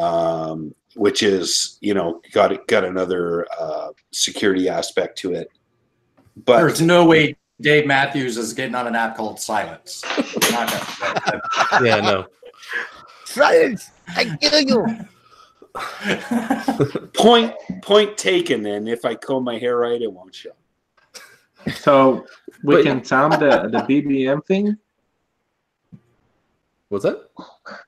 um, 0.00 0.74
which 0.94 1.22
is 1.22 1.78
you 1.80 1.94
know 1.94 2.20
got 2.32 2.66
got 2.66 2.84
another 2.84 3.46
uh, 3.58 3.88
security 4.12 4.68
aspect 4.68 5.18
to 5.18 5.34
it. 5.34 5.50
But 6.44 6.58
There's 6.58 6.80
no 6.80 7.04
way 7.04 7.36
Dave 7.60 7.86
Matthews 7.86 8.36
is 8.36 8.52
getting 8.52 8.74
on 8.74 8.86
an 8.86 8.96
app 8.96 9.16
called 9.16 9.38
Silence. 9.40 10.02
Not 10.50 10.68
gonna- 11.70 11.84
Yeah, 11.84 12.00
no. 12.00 12.26
Silence! 13.26 13.90
I 14.08 14.36
kill 14.36 14.60
you. 14.60 14.86
point 17.14 17.52
point 17.82 18.16
taken. 18.16 18.64
And 18.66 18.88
if 18.88 19.04
I 19.04 19.14
comb 19.14 19.44
my 19.44 19.58
hair 19.58 19.76
right, 19.78 20.00
it 20.00 20.12
won't 20.12 20.34
show. 20.34 20.50
So 21.74 22.26
we 22.62 22.76
Wait. 22.76 22.84
can 22.84 23.04
sound 23.04 23.34
the, 23.34 23.68
the 23.70 23.78
BBM 23.88 24.44
thing. 24.46 24.76
What's 26.88 27.04
that? 27.04 27.30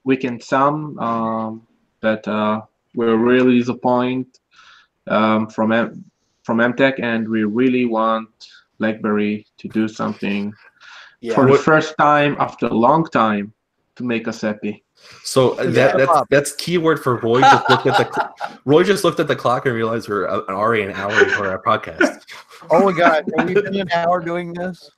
We 0.05 0.17
can 0.17 0.41
sum 0.41 0.99
um, 0.99 1.67
that 2.01 2.27
uh, 2.27 2.63
we're 2.95 3.17
really 3.17 3.59
disappointed 3.59 4.27
um, 5.07 5.49
from 5.49 5.73
M- 5.73 6.05
from 6.43 6.59
Emtek, 6.59 7.01
and 7.03 7.29
we 7.29 7.45
really 7.45 7.85
want 7.85 8.29
BlackBerry 8.79 9.47
to 9.59 9.69
do 9.69 9.89
something 9.89 10.53
Yeah. 11.21 11.35
for 11.35 11.51
the 11.51 11.59
first 11.59 11.95
time 11.99 12.37
after 12.39 12.67
a 12.67 12.75
long 12.75 13.05
time 13.07 13.53
to 13.97 14.05
make 14.05 14.29
us 14.29 14.41
happy. 14.43 14.85
So 15.23 15.53
uh, 15.59 15.71
that, 15.71 15.97
that's 15.99 16.23
that's 16.31 16.53
keyword 16.57 17.03
for 17.03 17.17
Roy. 17.19 17.41
Just 17.43 17.71
looked 17.71 17.87
at 17.87 17.99
the 17.99 18.13
cl- 18.13 18.59
Roy 18.65 18.83
just 18.83 19.05
looked 19.05 19.21
at 19.21 19.29
the 19.29 19.37
clock 19.37 19.67
and 19.67 19.75
realized 19.75 20.09
we're 20.09 20.27
uh, 20.29 20.41
already 20.49 20.83
an 20.85 20.93
hour 20.93 21.13
for 21.31 21.49
our 21.49 21.63
podcast. 21.63 22.23
Oh 22.71 22.85
my 22.85 22.93
god, 22.97 23.25
have 23.37 23.49
we 23.49 23.55
been 23.55 23.75
an 23.81 23.91
hour 23.93 24.21
doing 24.21 24.53
this? 24.53 24.91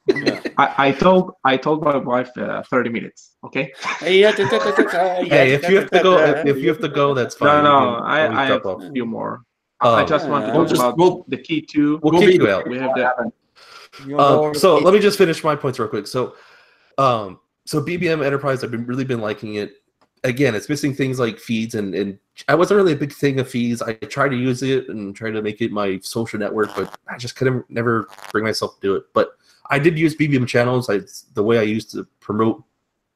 I, 0.56 0.74
I 0.88 0.92
told 0.92 1.32
I 1.44 1.56
told 1.56 1.82
my 1.82 1.96
wife 1.96 2.30
uh, 2.36 2.62
30 2.62 2.90
minutes. 2.90 3.36
Okay. 3.44 3.72
Hey, 4.00 4.22
if 4.24 4.38
you 5.68 5.76
have 5.76 5.90
to 5.90 6.02
go, 6.02 6.18
if, 6.18 6.46
if 6.46 6.56
you 6.58 6.68
have 6.68 6.80
to 6.80 6.88
go, 6.88 7.14
that's 7.14 7.34
fine. 7.34 7.64
no, 7.64 7.78
You 7.90 7.96
can 7.96 8.04
I, 8.04 8.42
I 8.42 8.46
have 8.46 8.66
off. 8.66 8.82
a 8.82 8.90
few 8.92 9.06
more. 9.06 9.42
I 9.80 10.00
Um, 10.02 10.06
just 10.08 10.28
want 10.28 10.44
to 10.44 10.50
uh, 10.50 10.52
talk 10.52 10.56
we'll 10.58 10.66
just 10.66 10.80
about 10.82 10.98
we'll, 10.98 11.24
the 11.28 11.36
key 11.36 11.60
two. 11.62 12.00
We'll 12.02 12.12
we'll 12.12 12.22
kick 12.22 12.38
be- 12.38 12.44
you 12.44 12.50
out. 12.50 12.68
We 12.68 12.78
have 12.78 12.94
the 12.94 13.32
You 14.06 14.16
wanna 14.16 14.48
Um, 14.48 14.54
so 14.54 14.78
let 14.78 14.92
me 14.94 15.00
just 15.00 15.18
finish 15.18 15.42
my 15.44 15.54
points 15.56 15.78
real 15.78 15.88
quick. 15.88 16.06
So, 16.06 16.34
um, 16.98 17.38
so 17.66 17.80
BBM 17.82 18.24
Enterprise, 18.24 18.64
I've 18.64 18.70
been 18.70 18.86
really 18.86 19.04
been 19.04 19.20
liking 19.20 19.54
it. 19.56 19.74
Again, 20.24 20.54
it's 20.54 20.68
missing 20.68 20.94
things 20.94 21.18
like 21.18 21.38
feeds, 21.38 21.74
and 21.74 21.94
and 21.94 22.18
I 22.48 22.54
wasn't 22.54 22.78
really 22.78 22.92
a 22.92 22.96
big 22.96 23.12
thing 23.12 23.40
of 23.40 23.48
feeds. 23.48 23.82
I 23.82 23.94
tried 23.94 24.30
to 24.30 24.36
use 24.36 24.62
it 24.62 24.88
and 24.88 25.14
try 25.14 25.30
to 25.30 25.42
make 25.42 25.60
it 25.60 25.72
my 25.72 25.98
social 26.02 26.38
network, 26.38 26.74
but 26.74 26.98
I 27.08 27.16
just 27.16 27.36
couldn't 27.36 27.68
never 27.70 28.08
bring 28.32 28.44
myself 28.44 28.74
to 28.76 28.80
do 28.80 28.94
it. 28.96 29.04
But 29.12 29.32
I 29.70 29.78
did 29.78 29.98
use 29.98 30.16
BBM 30.16 30.46
channels. 30.46 30.88
I 30.88 31.00
the 31.34 31.42
way 31.42 31.58
I 31.58 31.62
used 31.62 31.90
to 31.92 32.06
promote 32.20 32.62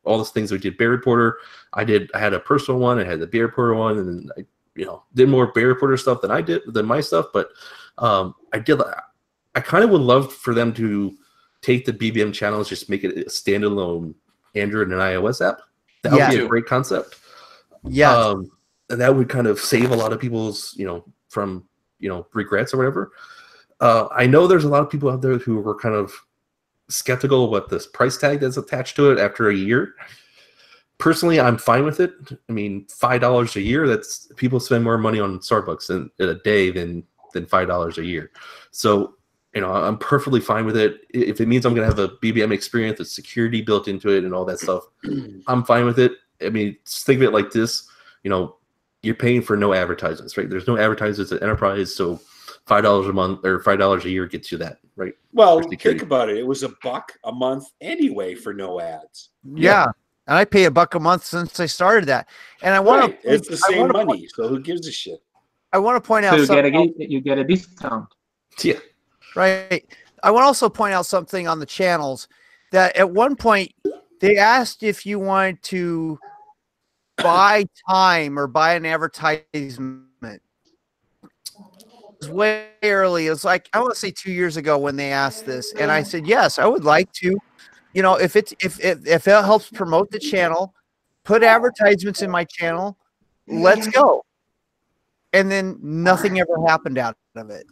all 0.05 0.19
those 0.19 0.31
things 0.31 0.51
we 0.51 0.59
did. 0.59 0.77
Berry 0.77 0.97
Report, 0.97 1.37
I 1.73 1.85
did. 1.85 2.11
I 2.15 2.19
had 2.19 2.35
a 2.35 2.41
personal 2.41 2.81
one. 2.81 2.99
I 2.99 3.05
had 3.05 3.21
the 3.21 3.27
Berry 3.27 3.47
Report 3.47 3.77
one, 3.77 3.99
and 3.99 4.33
I, 4.37 4.45
you 4.75 4.85
know, 4.85 5.03
did 5.15 5.29
more 5.29 5.53
Berry 5.53 5.67
Report 5.67 5.99
stuff 5.99 6.21
than 6.21 6.31
I 6.31 6.41
did 6.41 6.63
than 6.67 6.87
my 6.87 7.01
stuff. 7.01 7.27
But 7.33 7.51
um, 7.99 8.35
I 8.53 8.59
did. 8.59 8.81
I 9.55 9.61
kind 9.61 9.85
of 9.85 9.91
would 9.91 10.01
love 10.01 10.33
for 10.33 10.55
them 10.55 10.73
to 10.75 11.17
take 11.63 11.85
the 11.85 11.93
BBM 11.93 12.35
channels, 12.35 12.69
just 12.69 12.91
make 12.91 13.05
it 13.05 13.17
a 13.17 13.31
standalone 13.31 14.15
Android 14.55 14.89
and 14.89 15.01
iOS 15.01 15.47
app. 15.47 15.61
That 16.03 16.13
would 16.13 16.31
be 16.31 16.45
a 16.45 16.49
great 16.49 16.67
concept. 16.67 17.17
yeah, 17.85 18.15
Um, 18.17 18.51
and 18.91 19.01
that 19.01 19.15
would 19.15 19.29
kind 19.29 19.47
of 19.47 19.59
save 19.59 19.91
a 19.91 19.97
lot 19.97 20.13
of 20.13 20.21
people's, 20.21 20.75
you 20.77 20.87
know, 20.87 21.05
from 21.29 21.67
you 21.99 22.09
know 22.09 22.27
regrets 22.35 22.75
or 22.75 22.79
whatever. 22.79 23.13
Uh, 23.81 24.09
I 24.13 24.27
know 24.27 24.47
there's 24.47 24.65
a 24.65 24.69
lot 24.69 24.83
of 24.83 24.91
people 24.91 25.11
out 25.11 25.23
there 25.23 25.39
who 25.39 25.59
were 25.61 25.75
kind 25.75 25.95
of 25.95 26.13
skeptical 26.89 27.49
about 27.49 27.69
this 27.69 27.87
price 27.87 28.17
tag 28.17 28.41
that's 28.41 28.57
attached 28.57 28.97
to 28.97 29.11
it 29.11 29.19
after 29.19 29.49
a 29.49 29.55
year. 29.55 29.95
Personally, 30.99 31.41
I'm 31.41 31.59
fine 31.59 31.85
with 31.85 31.99
it. 31.99 32.13
I 32.49 32.53
mean, 32.53 32.87
five 32.89 33.21
dollars 33.21 33.57
a 33.57 33.61
year. 33.61 33.89
That's 33.89 34.29
people 34.37 34.61
spend 34.61 34.85
more 34.85 34.99
money 34.99 35.19
on 35.19 35.39
Starbucks 35.41 35.91
in, 35.91 36.11
in 36.19 36.29
a 36.29 36.35
day 36.43 36.71
than 36.71 37.05
than 37.33 37.47
five 37.47 37.67
dollars 37.67 37.99
a 37.99 38.05
year. 38.05 38.31
So, 38.71 39.17
you 39.55 39.61
know, 39.61 39.73
I'm 39.73 39.99
perfectly 39.99 40.41
fine 40.41 40.65
with 40.65 40.77
it. 40.77 41.03
If 41.11 41.41
it 41.41 41.47
means 41.47 41.67
I'm 41.67 41.75
gonna 41.75 41.87
have 41.87 41.99
a 41.99 42.09
BBM 42.09 42.53
experience 42.53 42.99
with 42.99 43.09
security 43.09 43.61
built 43.63 43.89
into 43.89 44.11
it 44.11 44.25
and 44.25 44.35
all 44.35 44.45
that 44.47 44.59
stuff, 44.61 44.85
I'm 45.47 45.65
fine 45.65 45.85
with 45.85 45.99
it. 45.99 46.13
I 46.45 46.49
mean, 46.49 46.77
just 46.85 47.07
think 47.07 47.19
of 47.19 47.25
it 47.25 47.33
like 47.33 47.51
this. 47.51 47.89
You 48.25 48.31
know, 48.31 48.57
you're 49.03 49.15
paying 49.15 49.43
for 49.43 49.57
no 49.57 49.75
advertisements, 49.75 50.37
right? 50.37 50.49
There's 50.49 50.67
no 50.67 50.77
advertisements 50.79 51.33
at 51.33 51.43
enterprise, 51.43 51.95
so 51.95 52.21
five 52.67 52.83
dollars 52.85 53.09
a 53.09 53.13
month 53.13 53.45
or 53.45 53.61
five 53.61 53.79
dollars 53.79 54.05
a 54.05 54.11
year 54.11 54.27
gets 54.27 54.51
you 54.51 54.59
that, 54.59 54.79
right? 54.97 55.13
Well, 55.33 55.61
think 55.61 56.03
about 56.03 56.31
it. 56.31 56.39
It 56.39 56.47
was 56.47 56.63
a 56.63 56.71
buck 56.83 57.13
a 57.25 57.33
month 57.33 57.67
anyway 57.81 58.35
for 58.35 58.55
no 58.55 58.81
ads. 58.81 59.31
yeah. 59.55 59.87
And 60.29 60.37
I 60.39 60.45
pay 60.45 60.67
a 60.67 60.71
buck 60.71 60.95
a 60.95 61.01
month 61.01 61.25
since 61.25 61.59
I 61.59 61.67
started 61.67 62.07
that. 62.07 62.29
And 62.63 62.73
I 62.73 62.79
want 62.79 63.01
Right. 63.03 63.23
to 63.23 63.35
It's 63.35 63.49
the 63.49 63.57
same 63.57 63.81
wanna 63.81 63.93
money, 64.05 64.29
so 64.33 64.47
who 64.47 64.61
gives 64.61 64.87
a 64.87 64.93
shit? 64.93 65.21
I 65.73 65.79
want 65.79 66.03
to 66.03 66.07
point 66.07 66.25
So 66.25 66.31
out 66.31 66.39
you 66.39 66.47
get 66.47 66.65
a 66.65 66.93
you 66.97 67.21
get 67.21 67.39
a 67.39 67.45
discount. 67.45 68.07
Yeah. 68.63 68.79
Right. 69.35 69.85
I 70.23 70.31
want 70.31 70.43
to 70.43 70.47
also 70.47 70.69
point 70.69 70.95
out 70.95 71.07
something 71.07 71.49
on 71.49 71.59
the 71.59 71.67
channels 71.67 72.29
that 72.71 72.97
at 72.97 73.11
one 73.11 73.37
point 73.37 73.73
they 74.21 74.37
asked 74.37 74.83
if 74.83 75.05
you 75.05 75.19
wanted 75.19 75.63
to 75.65 76.19
buy 77.17 77.65
time 77.89 78.39
or 78.39 78.47
buy 78.47 78.75
an 78.75 78.87
advertisement. 78.87 80.07
It 80.23 80.41
was 82.21 82.31
way 82.31 82.69
early. 82.83 83.27
It 83.27 83.31
was 83.31 83.45
like 83.45 83.69
I 83.73 83.81
want 83.81 83.95
to 83.95 83.99
say 83.99 84.13
two 84.13 84.33
years 84.33 84.57
ago 84.57 84.79
when 84.79 84.97
they 84.97 85.11
asked 85.11 85.45
this, 85.45 85.73
and 85.75 85.91
I 85.91 86.03
said 86.03 86.27
yes, 86.27 86.59
I 86.59 86.67
would 86.67 86.85
like 86.85 87.13
to. 87.15 87.37
You 87.95 88.03
know, 88.03 88.15
if 88.15 88.37
it's 88.37 88.55
if 88.63 88.83
if, 88.83 89.07
if 89.07 89.27
it 89.27 89.45
helps 89.45 89.69
promote 89.71 90.11
the 90.11 90.21
channel, 90.21 90.73
put 91.25 91.43
advertisements 91.43 92.23
in 92.23 92.31
my 92.31 92.45
channel. 92.45 92.97
Let's 93.49 93.89
go. 93.89 94.25
And 95.33 95.51
then 95.51 95.79
nothing 95.83 96.39
ever 96.39 96.55
happened 96.67 96.97
out 96.97 97.17
of 97.35 97.51
it 97.51 97.67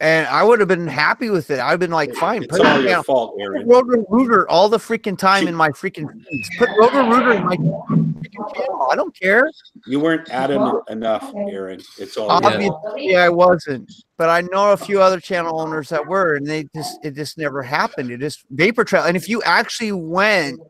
and 0.00 0.26
I 0.28 0.44
would 0.44 0.60
have 0.60 0.68
been 0.68 0.86
happy 0.86 1.28
with 1.30 1.50
it. 1.50 1.58
I've 1.58 1.80
been 1.80 1.90
like, 1.90 2.14
fine, 2.14 2.44
It's 2.44 2.56
put 2.56 2.64
all 2.66 2.76
it 2.78 2.82
your 2.82 2.88
down. 2.88 3.04
fault, 3.04 3.34
Put 3.36 3.42
Aaron. 3.42 3.68
Roto-Rooter 3.68 4.48
all 4.48 4.68
the 4.68 4.78
freaking 4.78 5.18
time 5.18 5.48
in 5.48 5.54
my 5.54 5.70
freaking 5.70 6.06
feeds. 6.28 6.48
Put 6.56 6.68
Roto-Rooter 6.78 7.32
in 7.32 7.44
my 7.44 7.56
freaking 7.56 8.54
channel. 8.54 8.88
I 8.92 8.94
don't 8.96 9.12
care. 9.18 9.50
You 9.86 9.98
weren't 9.98 10.30
adamant 10.30 10.84
enough, 10.88 11.32
Aaron. 11.34 11.80
It's 11.98 12.16
all 12.16 12.28
Yeah. 12.28 12.46
Obviously, 12.48 13.16
I 13.16 13.28
wasn't, 13.28 13.92
but 14.16 14.28
I 14.28 14.42
know 14.52 14.70
a 14.72 14.76
few 14.76 15.02
other 15.02 15.18
channel 15.20 15.60
owners 15.60 15.88
that 15.88 16.06
were, 16.06 16.36
and 16.36 16.46
they 16.46 16.64
just 16.76 16.98
it 17.04 17.16
just 17.16 17.36
never 17.36 17.62
happened. 17.62 18.10
It 18.12 18.20
just 18.20 18.44
vapor 18.50 18.84
trail. 18.84 19.02
And 19.04 19.16
if 19.16 19.28
you 19.28 19.42
actually 19.42 19.92
went 19.92 20.60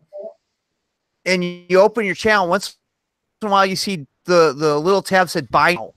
and 1.27 1.45
you, 1.45 1.65
you 1.69 1.81
open 1.81 2.07
your 2.07 2.15
channel 2.15 2.49
once 2.49 2.79
in 3.43 3.49
a 3.49 3.51
while, 3.51 3.67
you 3.67 3.77
see 3.77 4.07
the 4.25 4.55
the 4.57 4.79
little 4.79 5.03
tab 5.03 5.29
said 5.29 5.51
buy. 5.51 5.75
now. 5.75 5.93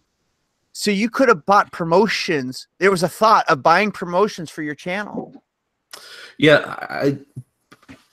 So 0.74 0.92
you 0.92 1.10
could 1.10 1.28
have 1.28 1.46
bought 1.46 1.72
promotions. 1.72 2.68
There 2.80 2.92
was 2.92 3.04
a 3.04 3.10
thought 3.10 3.46
of 3.50 3.62
buying 3.62 3.92
promotions 3.92 4.50
for 4.50 4.62
your 4.62 4.76
channel. 4.76 5.44
Yeah, 6.38 6.76
I 6.90 7.18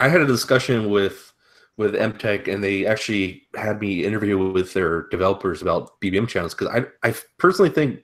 I 0.00 0.09
had 0.09 0.20
a 0.20 0.26
discussion 0.26 0.90
with 0.90 1.32
with 1.76 1.94
Emtek, 1.94 2.52
and 2.52 2.62
they 2.62 2.86
actually 2.86 3.44
had 3.54 3.80
me 3.80 4.04
interview 4.04 4.52
with 4.52 4.72
their 4.72 5.02
developers 5.09 5.62
about 5.62 6.00
BBM 6.00 6.28
channels 6.28 6.54
because 6.54 6.68
I 6.68 7.09
I 7.09 7.14
personally 7.38 7.70
think 7.70 8.02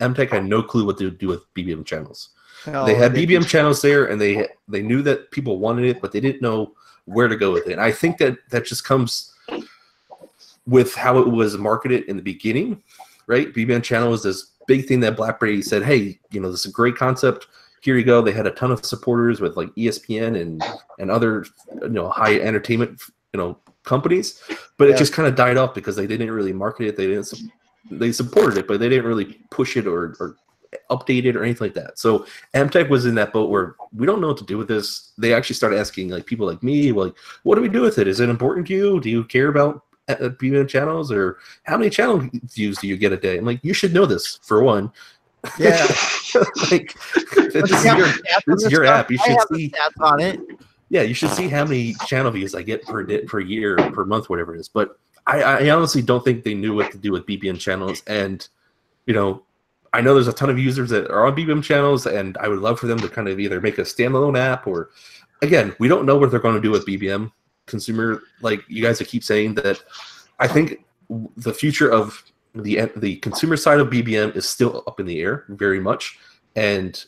Emtek 0.00 0.30
had 0.30 0.44
no 0.44 0.62
clue 0.62 0.86
what 0.86 0.98
to 0.98 1.10
do 1.10 1.28
with 1.28 1.42
BBM 1.54 1.84
channels. 1.84 2.30
No, 2.66 2.86
they 2.86 2.94
had 2.94 3.12
they- 3.12 3.26
BBM 3.26 3.46
channels 3.46 3.82
there, 3.82 4.06
and 4.06 4.20
they 4.20 4.48
they 4.68 4.82
knew 4.82 5.02
that 5.02 5.30
people 5.30 5.58
wanted 5.58 5.84
it, 5.84 6.00
but 6.00 6.12
they 6.12 6.20
didn't 6.20 6.42
know 6.42 6.74
where 7.04 7.28
to 7.28 7.36
go 7.36 7.52
with 7.52 7.66
it. 7.66 7.72
And 7.72 7.80
I 7.80 7.92
think 7.92 8.18
that 8.18 8.38
that 8.50 8.64
just 8.64 8.84
comes 8.84 9.34
with 10.66 10.94
how 10.94 11.18
it 11.18 11.28
was 11.28 11.58
marketed 11.58 12.04
in 12.04 12.16
the 12.16 12.22
beginning, 12.22 12.82
right? 13.26 13.52
BBM 13.52 13.82
channel 13.82 14.10
was 14.10 14.22
this 14.22 14.50
big 14.66 14.86
thing 14.86 15.00
that 15.00 15.16
BlackBerry 15.16 15.62
said, 15.62 15.82
"Hey, 15.82 16.18
you 16.30 16.40
know, 16.40 16.50
this 16.50 16.60
is 16.60 16.66
a 16.66 16.72
great 16.72 16.96
concept. 16.96 17.46
Here 17.82 17.96
you 17.96 18.04
go." 18.04 18.22
They 18.22 18.32
had 18.32 18.46
a 18.46 18.50
ton 18.52 18.70
of 18.70 18.84
supporters 18.84 19.40
with 19.40 19.56
like 19.56 19.74
ESPN 19.76 20.40
and 20.40 20.62
and 20.98 21.10
other 21.10 21.44
you 21.82 21.88
know 21.88 22.08
high 22.08 22.36
entertainment 22.40 23.00
you 23.32 23.38
know 23.38 23.58
companies, 23.84 24.40
but 24.78 24.88
Yeah. 24.88 24.94
it 24.94 24.98
just 24.98 25.12
kind 25.12 25.26
of 25.28 25.34
died 25.34 25.56
off 25.56 25.74
because 25.74 25.96
they 25.96 26.06
didn't 26.06 26.30
really 26.30 26.52
market 26.52 26.86
it. 26.86 26.96
They 26.96 27.06
didn't. 27.06 27.24
su- 27.24 27.48
They 27.90 28.12
supported 28.12 28.58
it, 28.58 28.68
but 28.68 28.78
they 28.78 28.88
didn't 28.88 29.06
really 29.06 29.40
push 29.50 29.76
it 29.76 29.86
or, 29.88 30.14
or 30.20 30.36
update 30.90 31.24
it 31.24 31.34
or 31.36 31.42
anything 31.42 31.66
like 31.66 31.74
that. 31.74 31.98
So 31.98 32.24
Emtek 32.54 32.88
was 32.88 33.04
in 33.06 33.14
that 33.16 33.32
boat 33.32 33.50
where 33.50 33.74
we 33.92 34.06
don't 34.06 34.20
know 34.20 34.28
what 34.28 34.36
to 34.38 34.44
do 34.44 34.56
with 34.56 34.68
this. 34.68 35.12
They 35.18 35.34
actually 35.34 35.56
started 35.56 35.78
asking 35.80 36.08
like 36.10 36.24
people 36.24 36.46
like 36.46 36.62
me, 36.62 36.92
like, 36.92 37.12
what 37.42 37.56
do 37.56 37.60
we 37.60 37.68
do 37.68 37.82
with 37.82 37.98
it? 37.98 38.06
Is 38.06 38.20
it 38.20 38.28
important 38.30 38.68
to 38.68 38.72
you? 38.74 39.00
Do 39.00 39.10
you 39.10 39.24
care 39.24 39.48
about 39.48 39.82
BBM 40.08 40.68
channels 40.68 41.12
or 41.12 41.38
how 41.64 41.76
many 41.76 41.90
channel 41.90 42.28
views 42.54 42.78
do 42.78 42.88
you 42.88 42.96
get 42.96 43.12
a 43.12 43.16
day? 43.16 43.38
I'm 43.38 43.44
like, 43.44 43.60
you 43.62 43.74
should 43.74 43.94
know 43.94 44.06
this 44.06 44.38
for 44.42 44.62
one. 44.62 44.92
Yeah. 45.58 45.86
like 46.70 46.94
this 47.34 47.70
is 47.70 47.84
your, 47.84 48.06
this 48.46 48.64
is 48.64 48.72
your 48.72 48.84
app. 48.84 49.10
You 49.10 49.18
should 49.18 49.38
see. 49.52 49.70
stats 49.70 50.00
on 50.00 50.20
it. 50.20 50.40
Yeah, 50.88 51.02
you 51.02 51.14
should 51.14 51.30
see 51.30 51.48
how 51.48 51.64
many 51.64 51.94
channel 52.06 52.30
views 52.30 52.54
I 52.54 52.62
get 52.62 52.84
per 52.84 53.02
day, 53.02 53.22
per 53.22 53.40
year, 53.40 53.76
per 53.76 54.04
month, 54.04 54.28
whatever 54.28 54.54
it 54.54 54.60
is. 54.60 54.68
But 54.68 54.98
I, 55.26 55.42
I 55.42 55.70
honestly 55.70 56.02
don't 56.02 56.24
think 56.24 56.44
they 56.44 56.54
knew 56.54 56.74
what 56.74 56.92
to 56.92 56.98
do 56.98 57.12
with 57.12 57.26
BBM 57.26 57.58
channels. 57.58 58.02
And 58.06 58.46
you 59.06 59.14
know, 59.14 59.42
I 59.92 60.00
know 60.00 60.14
there's 60.14 60.28
a 60.28 60.32
ton 60.32 60.50
of 60.50 60.58
users 60.58 60.90
that 60.90 61.10
are 61.10 61.26
on 61.26 61.36
BBM 61.36 61.62
channels, 61.62 62.06
and 62.06 62.36
I 62.38 62.48
would 62.48 62.60
love 62.60 62.80
for 62.80 62.86
them 62.86 62.98
to 63.00 63.08
kind 63.08 63.28
of 63.28 63.38
either 63.38 63.60
make 63.60 63.78
a 63.78 63.82
standalone 63.82 64.38
app 64.38 64.66
or, 64.66 64.90
again, 65.42 65.74
we 65.78 65.88
don't 65.88 66.06
know 66.06 66.16
what 66.16 66.30
they're 66.30 66.40
going 66.40 66.54
to 66.54 66.60
do 66.60 66.70
with 66.70 66.86
BBM 66.86 67.30
consumer. 67.66 68.22
Like 68.40 68.64
you 68.68 68.82
guys 68.82 68.98
keep 69.00 69.24
saying 69.24 69.54
that, 69.56 69.80
I 70.38 70.48
think 70.48 70.84
the 71.36 71.52
future 71.52 71.90
of 71.90 72.22
the 72.54 72.90
the 72.96 73.16
consumer 73.16 73.56
side 73.56 73.80
of 73.80 73.88
BBM 73.88 74.36
is 74.36 74.48
still 74.48 74.82
up 74.86 75.00
in 75.00 75.06
the 75.06 75.20
air 75.20 75.44
very 75.48 75.80
much, 75.80 76.18
and 76.56 77.04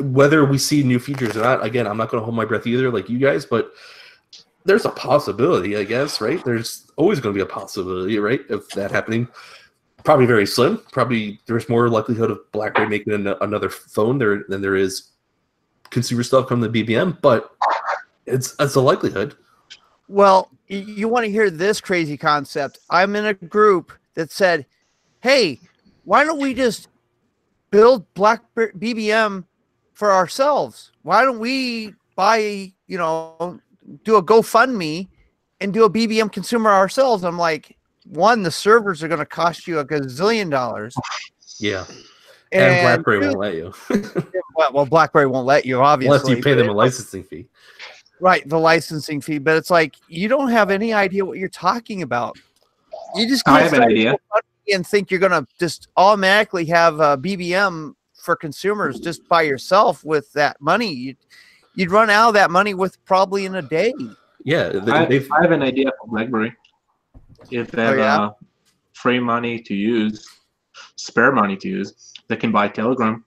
whether 0.00 0.44
we 0.44 0.58
see 0.58 0.82
new 0.82 0.98
features 0.98 1.36
or 1.36 1.42
not, 1.42 1.64
again, 1.64 1.86
I'm 1.86 1.96
not 1.96 2.08
going 2.08 2.20
to 2.20 2.24
hold 2.24 2.36
my 2.36 2.44
breath 2.44 2.66
either, 2.66 2.90
like 2.90 3.08
you 3.08 3.18
guys, 3.18 3.44
but 3.44 3.72
there's 4.64 4.84
a 4.84 4.90
possibility, 4.90 5.76
I 5.76 5.84
guess, 5.84 6.20
right? 6.20 6.44
There's 6.44 6.90
always 6.96 7.20
going 7.20 7.34
to 7.34 7.38
be 7.38 7.42
a 7.42 7.46
possibility, 7.52 8.18
right, 8.18 8.48
of 8.50 8.68
that 8.70 8.90
happening. 8.90 9.28
Probably 10.04 10.26
very 10.26 10.46
slim. 10.46 10.82
Probably 10.92 11.40
there's 11.46 11.68
more 11.68 11.88
likelihood 11.88 12.30
of 12.30 12.50
BlackBerry 12.52 12.88
making 12.88 13.12
an- 13.12 13.34
another 13.40 13.70
phone 13.70 14.18
there 14.18 14.44
than 14.48 14.62
there 14.62 14.76
is 14.76 15.10
consumer 15.90 16.22
stuff 16.22 16.48
from 16.48 16.60
the 16.60 16.68
BBM, 16.68 17.20
but 17.22 17.50
it's 18.26 18.54
it's 18.58 18.74
a 18.74 18.80
likelihood. 18.80 19.34
Well, 20.08 20.50
you 20.68 21.08
want 21.08 21.24
to 21.24 21.30
hear 21.30 21.50
this 21.50 21.80
crazy 21.80 22.16
concept? 22.16 22.78
I'm 22.90 23.16
in 23.16 23.26
a 23.26 23.34
group 23.34 23.92
that 24.14 24.30
said, 24.30 24.66
"Hey, 25.20 25.60
why 26.04 26.24
don't 26.24 26.40
we 26.40 26.54
just 26.54 26.88
build 27.70 28.12
BlackBerry 28.14 28.72
BBM 28.72 29.44
for 29.94 30.12
ourselves? 30.12 30.92
Why 31.02 31.24
don't 31.24 31.38
we 31.38 31.94
buy, 32.14 32.72
you 32.86 32.98
know, 32.98 33.60
do 34.04 34.16
a 34.16 34.22
GoFundMe 34.22 35.08
and 35.60 35.72
do 35.72 35.84
a 35.84 35.90
BBM 35.90 36.30
consumer 36.32 36.70
ourselves?" 36.70 37.24
I'm 37.24 37.38
like, 37.38 37.76
one, 38.04 38.42
the 38.42 38.50
servers 38.50 39.02
are 39.02 39.08
going 39.08 39.20
to 39.20 39.26
cost 39.26 39.66
you 39.66 39.80
a 39.80 39.84
gazillion 39.84 40.50
dollars, 40.50 40.94
Yeah, 41.58 41.84
and, 42.52 42.82
BlackBerry 42.82 43.20
two- 43.20 43.26
won't 43.26 43.38
let 43.38 43.54
you 43.54 43.74
well, 44.72 44.86
BlackBerry 44.86 45.26
won't 45.26 45.46
let 45.46 45.66
you, 45.66 45.80
obviously, 45.80 46.16
unless 46.16 46.28
you 46.28 46.42
pay 46.42 46.54
them 46.54 46.68
a 46.68 46.72
licensing 46.72 47.24
fee. 47.24 47.46
Right 48.20 48.48
the 48.48 48.58
licensing 48.58 49.20
fee 49.20 49.38
but 49.38 49.56
it's 49.56 49.70
like 49.70 49.94
you 50.08 50.28
don't 50.28 50.48
have 50.50 50.70
any 50.70 50.92
idea 50.92 51.24
what 51.24 51.38
you're 51.38 51.48
talking 51.48 52.02
about 52.02 52.36
you 53.14 53.28
just 53.28 53.46
I 53.46 53.60
can't 53.60 53.72
have 53.72 53.82
an 53.82 53.88
idea. 53.88 54.16
And 54.72 54.86
think 54.86 55.10
you're 55.10 55.20
gonna 55.20 55.46
just 55.60 55.88
automatically 55.96 56.64
have 56.66 57.00
a 57.00 57.18
bbm 57.18 57.94
for 58.14 58.34
consumers 58.34 58.98
just 58.98 59.26
by 59.28 59.42
yourself 59.42 60.04
with 60.04 60.32
that 60.32 60.60
money 60.60 60.92
you'd, 60.92 61.18
you'd 61.74 61.90
run 61.90 62.10
out 62.10 62.28
of 62.28 62.34
that 62.34 62.50
money 62.50 62.74
with 62.74 63.02
probably 63.04 63.44
in 63.44 63.56
a 63.56 63.62
day 63.62 63.92
Yeah, 64.44 64.68
they, 64.68 64.92
I, 64.92 65.04
they've 65.04 65.30
I 65.32 65.42
have 65.42 65.52
an 65.52 65.62
idea 65.62 65.90
for 66.00 66.08
BlackBerry. 66.08 66.54
If 67.50 67.70
they 67.70 67.82
Oh, 67.82 67.88
have 67.90 67.98
yeah? 67.98 68.16
uh, 68.26 68.30
free 68.92 69.20
money 69.20 69.60
to 69.60 69.74
use, 69.74 70.26
spare 70.96 71.32
money 71.32 71.56
to 71.56 71.68
use, 71.68 72.12
they 72.28 72.36
can 72.36 72.50
buy 72.50 72.68
Telegram. 72.68 73.24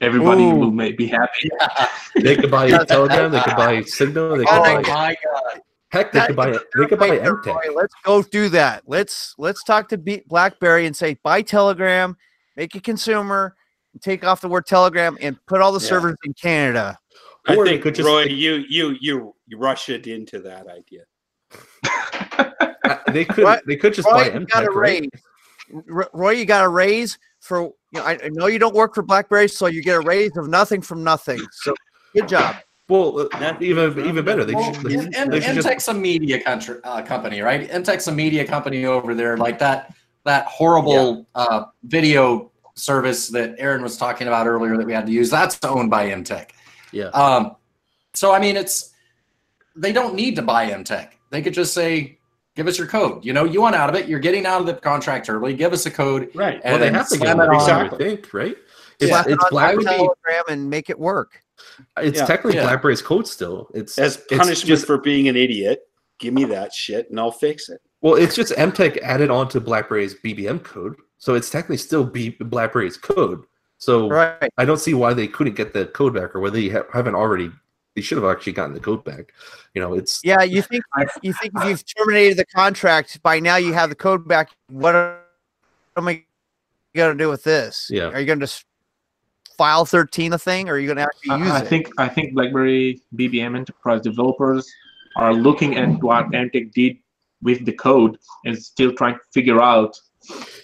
Everybody 0.00 0.44
Ooh. 0.44 0.54
will 0.56 0.70
may 0.70 0.92
be 0.92 1.06
happy. 1.06 1.48
they 2.20 2.36
could 2.36 2.50
buy 2.50 2.68
Telegram, 2.84 3.30
they 3.32 3.40
could 3.40 3.56
buy 3.56 3.82
Signal, 3.86 4.36
they 4.36 4.44
could 4.44 4.52
Oh 4.52 4.58
Oh 4.58 4.62
buy 4.62 4.74
my 4.74 4.82
god. 4.82 5.16
heck, 5.90 6.12
they 6.12 6.18
That- 6.18 6.26
could 6.28 6.36
buy 6.36 6.50
they 6.76 6.86
could 6.86 6.98
buy 6.98 7.10
Wait, 7.10 7.22
Emtek. 7.22 7.74
Let's 7.74 7.94
go 8.04 8.22
do 8.22 8.48
that 8.50 8.82
let's 8.86 9.34
let's 9.38 9.62
talk 9.64 9.88
to 9.90 9.98
B- 9.98 10.22
blackberry 10.26 10.86
and 10.86 10.94
say 10.96 11.16
buy 11.22 11.42
telegram 11.42 12.16
make 12.56 12.74
a 12.74 12.80
consumer 12.80 13.54
take 14.02 14.24
off 14.24 14.40
the 14.42 14.48
word 14.48 14.66
telegram 14.66 15.16
and 15.20 15.38
put 15.46 15.60
all 15.62 15.72
the 15.72 15.80
Yeah. 15.80 15.88
servers 15.88 16.16
in 16.24 16.34
canada 16.34 16.98
I 17.48 17.54
Or 17.56 17.64
think 17.66 17.84
just- 17.84 18.00
Roy, 18.06 18.24
you 18.24 18.64
you 18.68 18.96
you 19.00 19.34
you 19.46 19.56
rush 19.58 19.88
it 19.88 20.06
into 20.06 20.40
that 20.40 20.66
idea. 20.66 21.04
Uh, 22.84 22.98
They 23.12 23.24
could 23.24 23.42
What? 23.44 23.66
they 23.66 23.74
could 23.76 23.94
just 23.94 24.06
Roy, 24.06 24.30
buy 24.30 24.38
you 24.38 24.46
got 24.46 24.64
a 24.64 24.68
Emtek, 24.68 24.74
right? 24.74 25.08
raise. 25.72 26.06
Roy, 26.12 26.30
you 26.32 26.44
got 26.44 26.64
a 26.64 26.68
raise 26.68 27.18
for 27.46 27.62
you 27.62 27.72
know. 27.94 28.02
I 28.02 28.18
I 28.24 28.28
know 28.32 28.46
you 28.46 28.58
don't 28.58 28.74
work 28.74 28.94
for 28.94 29.02
BlackBerry, 29.02 29.48
so 29.48 29.66
you 29.66 29.82
get 29.82 29.96
a 29.96 30.00
raise 30.00 30.36
of 30.36 30.48
nothing 30.48 30.82
from 30.82 31.02
nothing. 31.04 31.40
So 31.52 31.74
good 32.14 32.28
job. 32.28 32.56
Well, 32.88 33.20
uh, 33.20 33.38
Not- 33.40 33.62
even 33.62 34.06
even 34.06 34.24
better. 34.24 34.44
They 34.44 34.54
Well, 34.54 34.72
should, 34.72 34.82
they, 34.84 34.94
and, 34.94 35.16
and, 35.16 35.32
they 35.32 35.40
should 35.40 35.54
just 35.54 35.66
Emtek's 35.68 35.88
a 35.88 35.94
media 35.94 36.40
country, 36.42 36.78
uh, 36.84 37.02
company, 37.02 37.40
right? 37.40 37.68
Emtek's 37.68 38.06
a 38.08 38.12
media 38.12 38.46
company 38.46 38.84
over 38.84 39.14
there, 39.14 39.36
like 39.36 39.58
that 39.58 39.94
that 40.24 40.46
horrible 40.46 41.26
uh, 41.34 41.64
video 41.84 42.52
service 42.74 43.28
that 43.28 43.54
Aaron 43.58 43.82
was 43.82 43.96
talking 43.96 44.26
about 44.28 44.46
earlier 44.46 44.76
that 44.76 44.86
we 44.86 44.92
had 44.92 45.06
to 45.06 45.12
use. 45.12 45.30
That's 45.30 45.58
owned 45.64 45.90
by 45.90 46.10
Intech. 46.10 46.50
yeah. 46.92 47.06
Um, 47.08 47.56
so 48.14 48.32
I 48.32 48.38
mean, 48.38 48.56
it's 48.56 48.92
they 49.74 49.92
don't 49.92 50.14
need 50.14 50.36
to 50.36 50.42
buy 50.42 50.70
Intech. 50.70 51.10
They 51.30 51.42
could 51.42 51.54
just 51.54 51.74
say, 51.74 52.18
"Give 52.56 52.66
us 52.66 52.76
your 52.78 52.88
code." 52.88 53.24
You 53.24 53.32
know, 53.32 53.44
you 53.44 53.60
want 53.60 53.76
out 53.76 53.88
of 53.88 53.94
it. 53.94 54.08
You're 54.08 54.18
getting 54.18 54.44
out 54.46 54.60
of 54.60 54.66
the 54.66 54.74
contract 54.74 55.30
early. 55.30 55.54
Give 55.54 55.72
us 55.72 55.86
a 55.86 55.90
code. 55.90 56.30
Right. 56.34 56.60
Well, 56.64 56.78
they 56.78 56.90
have 56.90 57.08
to 57.10 57.16
get 57.18 57.24
slam 57.26 57.38
one, 57.38 57.46
it 57.54 57.60
on. 57.60 57.70
I 57.70 57.82
would 57.84 57.98
think, 57.98 58.34
right? 58.34 58.56
It's, 58.98 59.10
Slap 59.10 59.26
it 59.28 59.32
it's 59.34 59.44
BlackBerry. 59.50 59.84
Telegram 59.84 60.44
and 60.48 60.68
make 60.70 60.90
it 60.90 60.98
work. 60.98 61.42
It's 61.98 62.18
Yeah. 62.18 62.26
technically 62.26 62.56
Yeah. 62.56 62.64
BlackBerry's 62.64 63.02
code 63.02 63.28
still. 63.28 63.68
It's 63.74 63.98
As 63.98 64.16
it's 64.16 64.26
punishment 64.30 64.66
just 64.66 64.86
for 64.86 64.98
being 64.98 65.28
an 65.28 65.36
idiot, 65.36 65.82
give 66.18 66.32
me 66.32 66.44
that 66.44 66.72
shit 66.72 67.10
and 67.10 67.20
I'll 67.20 67.30
fix 67.30 67.68
it. 67.68 67.80
well, 68.00 68.14
it's 68.14 68.34
just 68.34 68.52
Emtek 68.54 68.98
added 69.02 69.30
onto 69.30 69.60
BlackBerry's 69.60 70.14
BBM 70.14 70.62
code, 70.64 70.94
so 71.18 71.34
it's 71.34 71.50
technically 71.50 71.76
still 71.76 72.04
B, 72.04 72.30
BlackBerry's 72.40 72.96
code. 72.96 73.44
So 73.78 74.08
Right. 74.08 74.48
I 74.56 74.64
don't 74.64 74.78
see 74.80 74.94
why 74.94 75.12
they 75.12 75.26
couldn't 75.28 75.56
get 75.56 75.74
the 75.74 75.86
code 75.86 76.14
back, 76.14 76.34
or 76.34 76.40
whether 76.40 76.56
they 76.58 76.68
ha- 76.70 76.84
haven't 76.94 77.14
already. 77.16 77.50
They 77.96 78.02
should 78.02 78.18
have 78.18 78.30
actually 78.30 78.52
gotten 78.52 78.74
the 78.74 78.80
code 78.80 79.02
back. 79.04 79.32
You 79.74 79.80
know, 79.80 79.94
it's 79.94 80.20
Yeah. 80.22 80.42
You 80.42 80.60
think 80.62 80.84
you 81.22 81.32
think 81.32 81.52
if 81.56 81.64
you've 81.64 81.84
terminated 81.96 82.36
the 82.36 82.44
contract 82.44 83.20
by 83.22 83.40
now, 83.40 83.56
you 83.56 83.72
have 83.72 83.88
the 83.88 83.96
code 83.96 84.28
back. 84.28 84.50
What 84.68 84.94
am 84.94 86.06
I 86.06 86.22
going 86.94 87.16
to 87.16 87.24
do 87.24 87.30
with 87.30 87.42
this? 87.42 87.88
Yeah. 87.90 88.08
Are 88.08 88.20
you 88.20 88.26
going 88.26 88.38
to 88.38 88.44
just 88.44 88.66
file 89.56 89.86
thirteen 89.86 90.34
a 90.34 90.38
thing, 90.38 90.68
or 90.68 90.74
are 90.74 90.78
you 90.78 90.86
going 90.86 90.98
to 90.98 91.04
actually 91.04 91.38
use 91.38 91.50
I, 91.50 91.56
I 91.56 91.60
it? 91.62 91.68
think 91.68 91.90
I 91.98 92.08
think 92.08 92.34
BlackBerry 92.34 93.00
BBM 93.16 93.56
enterprise 93.56 94.02
developers 94.02 94.70
are 95.16 95.32
looking 95.32 95.78
at 95.78 95.88
what 96.02 96.26
Emtek 96.32 96.72
did 96.72 96.98
with 97.40 97.64
the 97.64 97.72
code 97.72 98.18
and 98.44 98.56
still 98.62 98.92
trying 98.92 99.14
to 99.14 99.20
figure 99.32 99.62
out. 99.62 99.98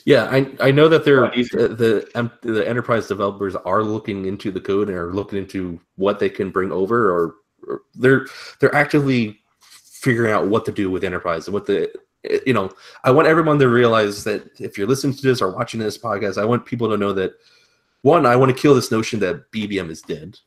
Yeah, 0.05 0.25
I 0.25 0.51
I 0.61 0.71
know 0.71 0.89
that 0.89 1.05
they're 1.05 1.27
uh, 1.27 1.31
the 1.31 2.09
the, 2.15 2.31
the 2.43 2.69
enterprise 2.69 3.07
developers 3.07 3.55
are 3.55 3.83
looking 3.83 4.27
into 4.27 4.51
the 4.51 4.61
code 4.61 4.89
and 4.89 4.97
are 4.97 5.13
looking 5.13 5.39
into 5.39 5.81
what 5.97 6.19
they 6.19 6.29
can 6.29 6.51
bring 6.51 6.73
over, 6.73 7.11
or, 7.11 7.35
or 7.67 7.83
they're 7.95 8.27
they're 8.59 8.75
actively 8.75 9.41
figuring 9.61 10.33
out 10.33 10.49
what 10.49 10.65
to 10.65 10.73
do 10.73 10.91
with 10.91 11.05
enterprise 11.05 11.47
and 11.47 11.55
what 11.55 11.67
the 11.67 11.93
eh, 12.25 12.41
you 12.47 12.53
know. 12.53 12.71
I 13.05 13.11
want 13.11 13.29
everyone 13.29 13.59
to 13.61 13.69
realize 13.69 14.25
that 14.25 14.61
if 14.61 14.77
you're 14.77 14.89
listening 14.89 15.15
to 15.15 15.23
this 15.23 15.41
or 15.41 15.53
watching 15.53 15.81
this 15.81 15.99
podcast, 15.99 16.41
I 16.41 16.45
want 16.45 16.67
people 16.67 16.89
to 16.91 16.97
know 16.97 17.13
that 17.13 17.33
one, 18.03 18.27
I 18.27 18.37
want 18.37 18.55
to 18.55 18.61
kill 18.61 18.75
this 18.75 18.91
notion 18.91 19.21
that 19.21 19.51
BBM 19.53 19.89
is 19.91 20.03
dead, 20.03 20.39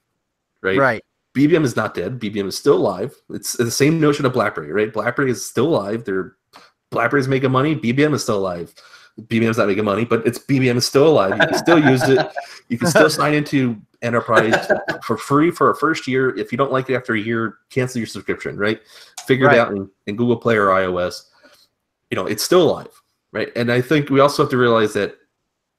right? 0.62 0.78
Right. 0.78 1.06
BBM 1.34 1.64
is 1.64 1.76
not 1.76 1.94
dead. 1.94 2.20
BBM 2.20 2.48
is 2.48 2.58
still 2.58 2.78
alive. 2.78 3.14
It's 3.30 3.54
the 3.54 3.70
same 3.70 4.00
notion 4.00 4.26
of 4.26 4.32
BlackBerry, 4.32 4.72
right? 4.72 4.92
BlackBerry 4.92 5.32
is 5.32 5.46
still 5.46 5.68
alive. 5.68 6.06
They're 6.06 6.36
BlackBerry's 6.92 7.28
making 7.28 7.52
money. 7.52 7.76
BBM 7.76 8.14
is 8.14 8.24
still 8.24 8.38
alive. 8.38 8.74
BBM's 9.24 9.58
not 9.58 9.68
making 9.68 9.86
money, 9.86 10.04
but 10.06 10.26
it's 10.28 10.40
BBM 10.40 10.76
is 10.76 10.86
still 10.86 11.08
alive. 11.08 11.32
You 11.40 11.48
can 11.48 11.58
still 11.58 11.80
use 11.80 12.04
it. 12.04 12.28
You 12.68 12.78
can 12.78 12.88
still 12.88 13.10
sign 13.10 13.34
into 13.34 13.80
Enterprise 14.02 14.70
for 15.04 15.18
free 15.18 15.52
for 15.52 15.70
a 15.72 15.76
first 15.76 16.06
year. 16.08 16.38
If 16.38 16.52
you 16.52 16.58
don't 16.58 16.72
like 16.72 16.90
it 16.90 16.96
after 16.96 17.14
a 17.14 17.20
year, 17.20 17.60
cancel 17.70 18.00
your 18.00 18.08
subscription, 18.08 18.58
right? 18.58 18.80
Figure 19.26 19.48
Right. 19.48 19.56
it 19.56 19.60
out 19.60 19.72
in, 19.72 19.90
in 20.08 20.16
Google 20.16 20.36
Play 20.38 20.58
or 20.58 20.68
iOS. 20.68 21.24
You 22.12 22.16
know, 22.16 22.26
it's 22.26 22.44
still 22.44 22.64
alive, 22.70 22.90
right? 23.32 23.52
And 23.56 23.72
I 23.72 23.82
think 23.82 24.10
we 24.10 24.20
also 24.20 24.44
have 24.44 24.50
to 24.52 24.58
realize 24.58 24.94
that 24.94 25.16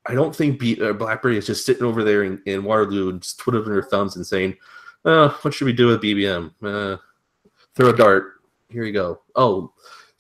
I 0.07 0.15
don't 0.15 0.35
think 0.35 0.59
B, 0.59 0.81
uh, 0.81 0.93
BlackBerry 0.95 1.37
is 1.37 1.47
just 1.47 1.67
sitting 1.67 1.85
over 1.85 2.03
there 2.05 2.25
in, 2.25 2.41
in 2.47 2.65
Waterloo 2.65 3.11
and 3.11 3.21
just 3.21 3.39
twiddling 3.39 3.71
their 3.71 3.83
thumbs 3.83 4.17
and 4.17 4.27
saying, 4.27 4.57
"Oh, 5.05 5.37
what 5.43 5.53
should 5.53 5.65
we 5.67 5.73
do 5.73 5.89
with 5.89 6.01
BBM? 6.01 6.53
Uh, 6.63 6.97
throw 7.75 7.91
a 7.91 7.97
dart. 7.97 8.35
Here 8.71 8.85
you 8.85 8.93
go. 8.93 9.21
Oh, 9.35 9.73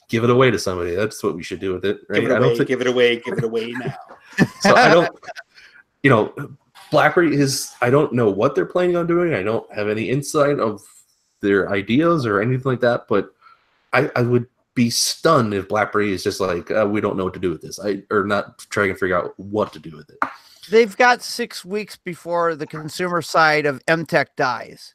give 0.08 0.24
it 0.24 0.30
away 0.30 0.50
to 0.50 0.58
somebody. 0.58 0.94
That's 0.94 1.22
what 1.22 1.34
we 1.34 1.42
should 1.42 1.60
do 1.60 1.72
with 1.74 1.84
it, 1.84 2.00
right? 2.08 2.20
Give 2.20 2.30
it 2.30 2.34
I 2.34 2.36
away, 2.38 2.48
don't 2.48 2.56
think 2.56 2.68
give 2.68 2.80
it 2.80 2.86
away, 2.86 3.16
give 3.20 3.38
it 3.38 3.44
away 3.44 3.72
now. 3.72 3.94
so. 4.60 4.74
I 4.74 4.88
don't. 4.88 5.16
You 6.02 6.10
know, 6.10 6.56
BlackBerry 6.90 7.36
is. 7.36 7.72
I 7.80 7.90
don't 7.90 8.12
know 8.12 8.30
what 8.30 8.54
they're 8.54 8.66
planning 8.66 8.96
on 8.96 9.06
doing. 9.06 9.34
I 9.34 9.42
don't 9.42 9.70
have 9.74 9.88
any 9.88 10.08
insight 10.10 10.58
of 10.58 10.82
their 11.40 11.70
ideas 11.70 12.26
or 12.26 12.40
anything 12.40 12.70
like 12.72 12.80
that. 12.80 13.06
But 13.08 13.30
I, 13.92 14.10
I 14.14 14.22
would 14.22 14.46
be 14.74 14.90
stunned 14.90 15.54
if 15.54 15.68
BlackBerry 15.68 16.12
is 16.12 16.22
just 16.22 16.38
like, 16.38 16.70
uh, 16.70 16.86
we 16.88 17.00
don't 17.00 17.16
know 17.16 17.24
what 17.24 17.34
to 17.34 17.40
do 17.40 17.50
with 17.50 17.62
this. 17.62 17.80
I 17.80 18.02
or 18.10 18.24
not 18.24 18.58
trying 18.70 18.88
to 18.88 18.94
figure 18.94 19.16
out 19.16 19.32
what 19.38 19.72
to 19.72 19.78
do 19.78 19.96
with 19.96 20.10
it. 20.10 20.18
They've 20.70 20.96
got 20.96 21.22
six 21.22 21.64
weeks 21.64 21.96
before 21.96 22.54
the 22.56 22.66
consumer 22.66 23.22
side 23.22 23.66
of 23.66 23.84
Emtek 23.86 24.26
dies. 24.36 24.94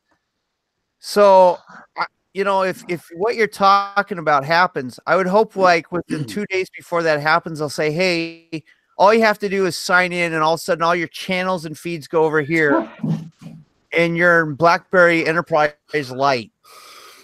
So, 0.99 1.57
I- 1.97 2.05
you 2.33 2.43
know, 2.43 2.63
if 2.63 2.83
if 2.87 3.09
what 3.13 3.35
you're 3.35 3.47
talking 3.47 4.17
about 4.17 4.45
happens, 4.45 4.99
I 5.05 5.15
would 5.15 5.27
hope 5.27 5.53
mm. 5.53 5.61
like 5.61 5.91
within 5.91 6.25
two 6.25 6.45
days 6.45 6.69
before 6.75 7.03
that 7.03 7.21
happens, 7.21 7.59
they'll 7.59 7.69
say, 7.69 7.91
"Hey, 7.91 8.63
all 8.97 9.13
you 9.13 9.21
have 9.21 9.39
to 9.39 9.49
do 9.49 9.65
is 9.65 9.75
sign 9.75 10.13
in, 10.13 10.33
and 10.33 10.43
all 10.43 10.53
of 10.53 10.59
a 10.59 10.63
sudden, 10.63 10.83
all 10.83 10.95
your 10.95 11.07
channels 11.07 11.65
and 11.65 11.77
feeds 11.77 12.07
go 12.07 12.23
over 12.23 12.41
here, 12.41 12.89
and 13.97 14.15
your 14.15 14.45
BlackBerry 14.45 15.25
Enterprise 15.25 15.73
Lite. 16.11 16.51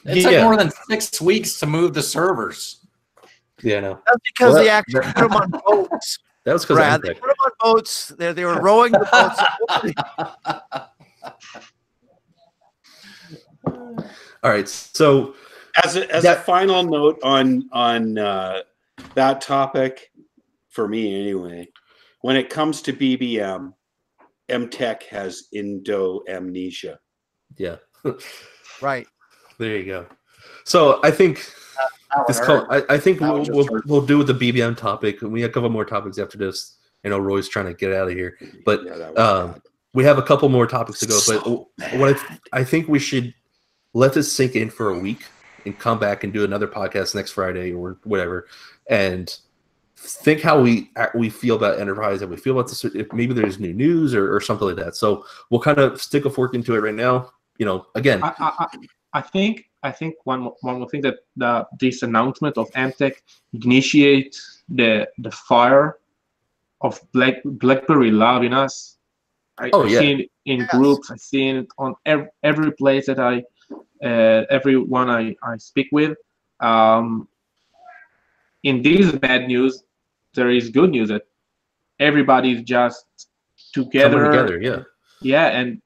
It 0.05 0.23
took 0.23 0.31
Yeah. 0.31 0.43
more 0.43 0.57
than 0.57 0.71
six 0.89 1.21
weeks 1.21 1.59
to 1.59 1.65
move 1.65 1.93
the 1.93 2.01
servers. 2.01 2.77
Yeah, 3.61 3.81
no. 3.81 3.99
That's 4.05 4.21
because 4.23 4.53
Well, 4.53 4.63
they 4.63 4.69
actually 4.69 5.01
put 5.01 5.15
them 5.15 5.33
on 5.33 5.49
boats. 5.65 6.19
That 6.43 6.53
was 6.53 6.63
because 6.65 7.01
they 7.01 7.13
put 7.13 7.23
them 7.23 7.35
on 7.45 7.51
boats. 7.59 8.07
They, 8.17 8.31
they 8.31 8.45
were 8.45 8.61
rowing 8.61 8.93
the 8.93 8.99
boats. 9.11 9.41
All 14.43 14.51
right, 14.51 14.67
so 14.67 15.35
As 15.83 15.95
a, 15.95 16.09
as 16.13 16.23
That- 16.23 16.39
a 16.39 16.41
final 16.41 16.83
note 16.83 17.19
on 17.23 17.69
on 17.71 18.17
uh, 18.17 18.61
that 19.15 19.41
topic, 19.41 20.11
for 20.69 20.87
me 20.87 21.19
anyway, 21.19 21.67
when 22.21 22.35
it 22.35 22.49
comes 22.49 22.81
to 22.83 22.93
BBM, 22.93 23.73
Emtek 24.49 25.03
has 25.03 25.47
Indo 25.53 26.21
amnesia. 26.27 26.99
yeah, 27.57 27.77
right. 28.81 29.07
there 29.57 29.75
you 29.77 29.85
go. 29.85 30.05
So 30.63 30.99
I 31.03 31.11
think 31.11 31.45
That 31.77 32.19
would 32.19 32.27
this 32.27 32.39
call, 32.39 32.65
I, 32.71 32.83
I 32.89 32.97
think 32.97 33.19
we'll 33.19 33.43
we'll, 33.49 33.67
we'll 33.85 34.05
do 34.05 34.17
with 34.17 34.27
the 34.27 34.33
BBM 34.51 34.77
topic. 34.77 35.21
And 35.21 35.31
we 35.31 35.41
have 35.41 35.49
a 35.51 35.53
couple 35.53 35.69
more 35.69 35.85
topics 35.85 36.17
after 36.19 36.37
this. 36.37 36.77
I 37.05 37.09
know 37.09 37.19
Roy's 37.19 37.47
trying 37.49 37.65
to 37.67 37.73
get 37.73 37.93
out 37.93 38.07
of 38.07 38.13
here. 38.13 38.37
But, 38.65 38.83
Yeah, 38.85 39.09
um. 39.21 39.61
We 39.93 40.03
have 40.03 40.19
a 40.19 40.21
couple 40.21 40.47
more 40.49 40.67
topics 40.67 40.99
to 40.99 41.07
go, 41.07 41.15
but 41.27 41.43
So 41.43 41.69
what 41.97 42.09
I, 42.09 42.13
th- 42.13 42.39
I 42.53 42.63
think 42.63 42.87
we 42.87 42.99
should 42.99 43.33
let 43.97 44.13
this 44.13 44.31
sink 44.31 44.55
in 44.55 44.69
for 44.69 44.89
a 44.89 44.99
week 44.99 45.25
and 45.65 45.77
come 45.79 45.99
back 45.99 46.23
and 46.23 46.31
do 46.31 46.43
another 46.43 46.67
podcast 46.67 47.15
next 47.15 47.31
Friday 47.31 47.73
or 47.73 47.97
whatever, 48.03 48.47
and 48.89 49.37
think 49.97 50.41
how 50.41 50.61
we 50.61 50.91
uh, 50.95 51.07
we 51.15 51.29
feel 51.29 51.55
about 51.55 51.79
enterprise 51.79 52.21
and 52.21 52.29
we 52.29 52.37
feel 52.37 52.53
about 52.57 52.67
this. 52.69 52.85
If 52.85 53.11
maybe 53.11 53.33
there's 53.33 53.59
new 53.59 53.73
news 53.73 54.13
or, 54.13 54.33
or 54.35 54.39
something 54.39 54.67
like 54.67 54.77
that. 54.77 54.95
So 54.95 55.25
we'll 55.49 55.61
kind 55.61 55.79
of 55.79 56.01
stick 56.01 56.25
a 56.25 56.29
fork 56.29 56.53
into 56.53 56.75
it 56.75 56.79
right 56.79 56.93
now. 56.93 57.31
You 57.57 57.65
know, 57.65 57.85
again, 57.95 58.23
I, 58.23 58.33
I, 58.39 58.51
I- 58.59 58.77
I 59.13 59.21
think 59.21 59.63
I 59.83 59.91
think 59.91 60.15
one 60.25 60.51
one 60.61 60.79
more 60.79 60.89
thing 60.89 61.01
that 61.01 61.15
the, 61.37 61.65
this 61.79 62.03
announcement 62.03 62.57
of 62.57 62.69
Emtek 62.73 63.13
initiate 63.53 64.35
the 64.69 65.07
the 65.17 65.31
fire 65.31 65.97
of 66.81 66.99
Black 67.13 67.35
BlackBerry 67.45 68.11
love 68.11 68.43
in 68.43 68.53
us. 68.53 68.97
I, 69.57 69.71
Oh, 69.73 69.83
I've 69.85 69.91
yeah. 69.91 69.99
seen 69.99 70.17
in 70.45 70.59
Yes. 70.59 70.71
groups. 70.71 71.09
I've 71.09 71.19
seen 71.21 71.55
it 71.55 71.67
on 71.79 71.95
every, 72.05 72.27
every 72.43 72.71
place 72.73 73.07
that 73.07 73.17
I, 73.19 73.43
uh, 74.03 74.43
everyone 74.49 75.09
I, 75.09 75.35
I 75.43 75.57
speak 75.57 75.87
with. 75.91 76.17
Um, 76.59 77.27
in 78.63 78.81
this 78.81 79.11
bad 79.13 79.47
news, 79.47 79.83
there 80.33 80.49
is 80.49 80.69
good 80.69 80.91
news 80.91 81.09
that 81.09 81.23
everybody's 81.99 82.63
just 82.63 83.05
together. 83.73 84.25
coming 84.25 84.31
together. 84.31 84.61
Yeah. 84.61 84.83
Yeah, 85.21 85.47
and 85.47 85.81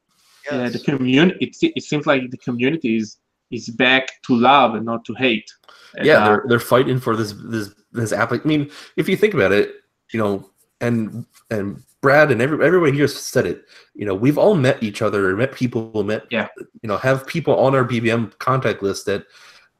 yeah, 0.49 0.69
the 0.69 0.79
community. 0.79 1.45
It, 1.45 1.55
it 1.75 1.83
seems 1.83 2.05
like 2.05 2.29
the 2.31 2.37
community 2.37 2.97
is 2.97 3.17
is 3.51 3.69
back 3.69 4.21
to 4.23 4.35
love 4.35 4.75
and 4.75 4.85
not 4.85 5.05
to 5.05 5.13
hate. 5.13 5.49
And, 5.95 6.05
yeah 6.05 6.17
uh, 6.17 6.25
they're 6.25 6.43
they're 6.47 6.59
fighting 6.59 6.99
for 6.99 7.15
this 7.15 7.33
this 7.33 7.73
this 7.91 8.13
app 8.13 8.31
i 8.31 8.39
mean 8.45 8.71
if 8.95 9.09
you 9.09 9.17
think 9.17 9.33
about 9.33 9.51
it 9.51 9.75
you 10.13 10.19
know 10.19 10.49
and 10.79 11.25
and 11.49 11.83
brad 12.01 12.31
and 12.31 12.41
every, 12.41 12.65
everybody 12.65 12.91
here 12.91 13.03
has 13.03 13.15
said 13.15 13.45
it 13.45 13.65
you 13.93 14.05
know 14.05 14.13
we've 14.13 14.37
all 14.37 14.55
met 14.55 14.81
each 14.81 15.01
other 15.01 15.35
met 15.35 15.53
people 15.53 16.03
met 16.03 16.23
Yeah. 16.29 16.47
you 16.81 16.87
know 16.87 16.97
have 16.97 17.27
people 17.27 17.57
on 17.59 17.75
our 17.75 17.85
bbm 17.85 18.37
contact 18.39 18.81
list 18.81 19.05
that 19.05 19.25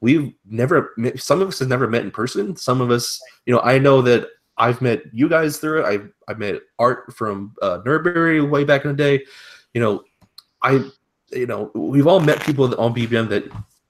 we've 0.00 0.32
never 0.44 0.92
met 0.96 1.20
some 1.20 1.40
of 1.40 1.48
us 1.48 1.58
have 1.58 1.68
never 1.68 1.88
met 1.88 2.02
in 2.02 2.10
person 2.10 2.56
some 2.56 2.80
of 2.80 2.90
us 2.90 3.20
you 3.46 3.54
know 3.54 3.60
i 3.60 3.78
know 3.78 4.02
that 4.02 4.28
i've 4.58 4.80
met 4.80 5.02
you 5.12 5.28
guys 5.28 5.58
through 5.58 5.80
it 5.80 5.86
i've, 5.86 6.12
i 6.28 6.34
met 6.34 6.60
art 6.78 7.12
from 7.14 7.54
uh, 7.62 7.80
nurbury 7.84 8.40
way 8.40 8.64
back 8.64 8.84
in 8.84 8.90
the 8.90 8.96
day 8.96 9.24
you 9.74 9.80
know 9.80 10.02
i 10.62 10.84
you 11.32 11.46
know 11.46 11.70
we've 11.74 12.06
all 12.06 12.20
met 12.20 12.40
people 12.42 12.64
on 12.80 12.94
bbm 12.94 13.28
that 13.28 13.44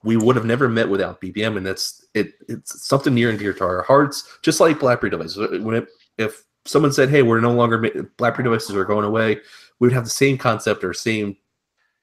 we 0.04 0.16
would 0.16 0.36
have 0.36 0.44
never 0.44 0.68
met 0.68 0.88
without 0.88 1.20
BBM, 1.20 1.56
and 1.56 1.64
that's 1.64 2.04
it. 2.14 2.32
It's 2.48 2.86
something 2.86 3.14
near 3.14 3.30
and 3.30 3.38
dear 3.38 3.52
to 3.52 3.64
our 3.64 3.82
hearts. 3.82 4.38
Just 4.42 4.60
like 4.60 4.80
BlackBerry 4.80 5.10
devices. 5.10 5.62
When 5.62 5.76
it, 5.76 5.86
if 6.18 6.42
someone 6.64 6.93
said, 6.93 7.09
"Hey, 7.10 7.22
we're 7.22 7.40
no 7.40 7.52
longer 7.52 7.78
ma- 7.78 8.02
BlackBerry 8.16 8.44
devices 8.44 8.74
are 8.76 8.84
going 8.84 9.05
away," 9.05 9.40
we 9.78 9.86
would 9.89 9.93
have 9.93 10.05
the 10.05 10.10
same 10.10 10.39
concept 10.39 10.84
or 10.84 10.93
same, 10.94 11.36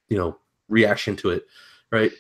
you 0.10 0.18
know, 0.18 0.38
reaction 0.68 1.16
to 1.18 1.30
it, 1.32 1.46
right? 1.92 2.12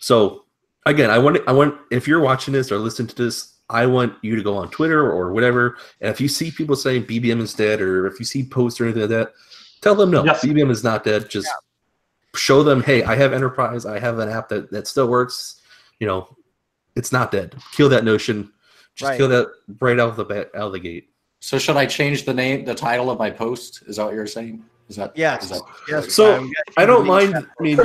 So 0.00 0.44
again, 0.86 1.10
I 1.10 1.18
want 1.18 1.38
I 1.48 1.52
want 1.52 1.74
if 1.90 2.06
you're 2.06 2.20
watching 2.20 2.52
this 2.54 2.70
or 2.70 2.78
listening 2.78 3.08
to 3.08 3.14
this, 3.16 3.54
I 3.70 3.86
want 3.86 4.14
you 4.22 4.36
to 4.36 4.42
go 4.42 4.56
on 4.56 4.70
Twitter 4.70 5.10
or 5.10 5.32
whatever, 5.32 5.76
and 6.00 6.10
if 6.10 6.20
you 6.20 6.28
see 6.28 6.50
people 6.50 6.76
saying 6.76 7.04
BBM 7.06 7.40
is 7.40 7.54
dead, 7.54 7.80
or 7.80 8.06
if 8.06 8.18
you 8.18 8.24
see 8.24 8.44
posts 8.44 8.80
or 8.80 8.84
anything 8.84 9.02
like 9.02 9.10
that, 9.10 9.32
tell 9.80 9.94
them 9.94 10.10
no, 10.10 10.24
Yes. 10.24 10.44
BBM 10.44 10.70
is 10.70 10.84
not 10.84 11.04
dead. 11.04 11.28
Just 11.28 11.48
show 12.34 12.62
them, 12.62 12.82
hey, 12.82 13.02
I 13.04 13.14
have 13.16 13.32
enterprise, 13.32 13.86
I 13.86 13.98
have 13.98 14.18
an 14.18 14.28
app 14.28 14.48
that 14.50 14.70
that 14.70 14.86
still 14.86 15.08
works. 15.08 15.62
You 15.98 16.06
know, 16.06 16.36
it's 16.96 17.12
not 17.12 17.30
dead. 17.32 17.54
Kill 17.72 17.88
that 17.88 18.04
notion. 18.04 18.52
Just 18.94 19.10
Right. 19.10 19.16
kill 19.18 19.28
that 19.28 19.48
right 19.80 19.98
out 19.98 20.10
of 20.10 20.16
the 20.16 20.24
bat, 20.24 20.50
out 20.54 20.66
of 20.68 20.72
the 20.72 20.78
gate. 20.80 21.10
So 21.40 21.58
should 21.58 21.76
I 21.76 21.86
change 21.86 22.24
the 22.24 22.34
name, 22.34 22.64
the 22.64 22.74
title 22.74 23.10
of 23.10 23.18
my 23.18 23.30
post? 23.30 23.82
Is 23.86 23.96
that 23.96 24.04
what 24.04 24.14
you're 24.14 24.26
saying? 24.26 24.64
Is 24.88 24.96
that 24.96 25.12
Yes. 25.16 25.44
Is 25.44 25.50
that, 25.50 25.62
Yes. 25.88 26.12
So, 26.12 26.32
I'm- 26.32 26.86
don't 26.86 27.06
mind. 27.06 27.34
I 27.36 27.62
mean, 27.62 27.76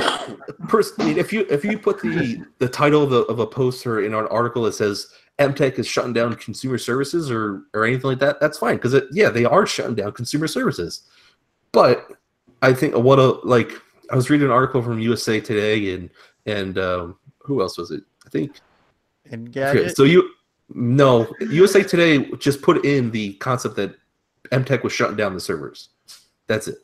pers- 0.68 0.92
I 0.98 1.04
mean, 1.04 1.18
if 1.18 1.32
you 1.32 1.46
if 1.50 1.64
you 1.64 1.78
put 1.78 2.00
the 2.00 2.42
the 2.58 2.68
title 2.68 3.02
of, 3.02 3.10
the, 3.10 3.20
of 3.22 3.38
a 3.40 3.46
post 3.46 3.86
or 3.86 4.00
in 4.00 4.14
an 4.14 4.26
article 4.28 4.62
that 4.62 4.72
says 4.74 5.08
Emtek 5.38 5.78
is 5.78 5.86
shutting 5.86 6.12
down 6.12 6.34
consumer 6.36 6.78
services 6.78 7.30
or 7.30 7.64
or 7.74 7.84
anything 7.84 8.08
like 8.10 8.20
that, 8.20 8.40
that's 8.40 8.58
fine 8.58 8.76
because 8.76 9.00
yeah, 9.12 9.28
they 9.28 9.44
are 9.44 9.66
shutting 9.66 9.94
down 9.94 10.12
consumer 10.12 10.46
services. 10.46 11.02
But 11.72 12.06
I 12.62 12.72
think 12.72 12.96
what 12.96 13.18
a 13.18 13.32
like 13.46 13.72
I 14.10 14.16
was 14.16 14.30
reading 14.30 14.46
an 14.46 14.52
article 14.52 14.82
from 14.82 14.98
USA 14.98 15.40
Today 15.40 15.94
and 15.94 16.10
and 16.46 16.78
um, 16.78 17.18
who 17.38 17.60
else 17.60 17.76
was 17.76 17.90
it? 17.90 18.02
I 18.26 18.30
think 18.30 18.60
And 19.30 19.54
Okay, 19.56 19.88
so 19.88 20.04
you 20.04 20.30
no 20.74 21.32
USA 21.40 21.82
Today 21.82 22.30
just 22.38 22.60
put 22.60 22.84
in 22.84 23.10
the 23.10 23.34
concept 23.34 23.76
that 23.76 23.94
Emtek 24.50 24.82
was 24.82 24.92
shutting 24.92 25.16
down 25.16 25.34
the 25.34 25.40
servers. 25.40 25.88
That's 26.46 26.68
it. 26.68 26.78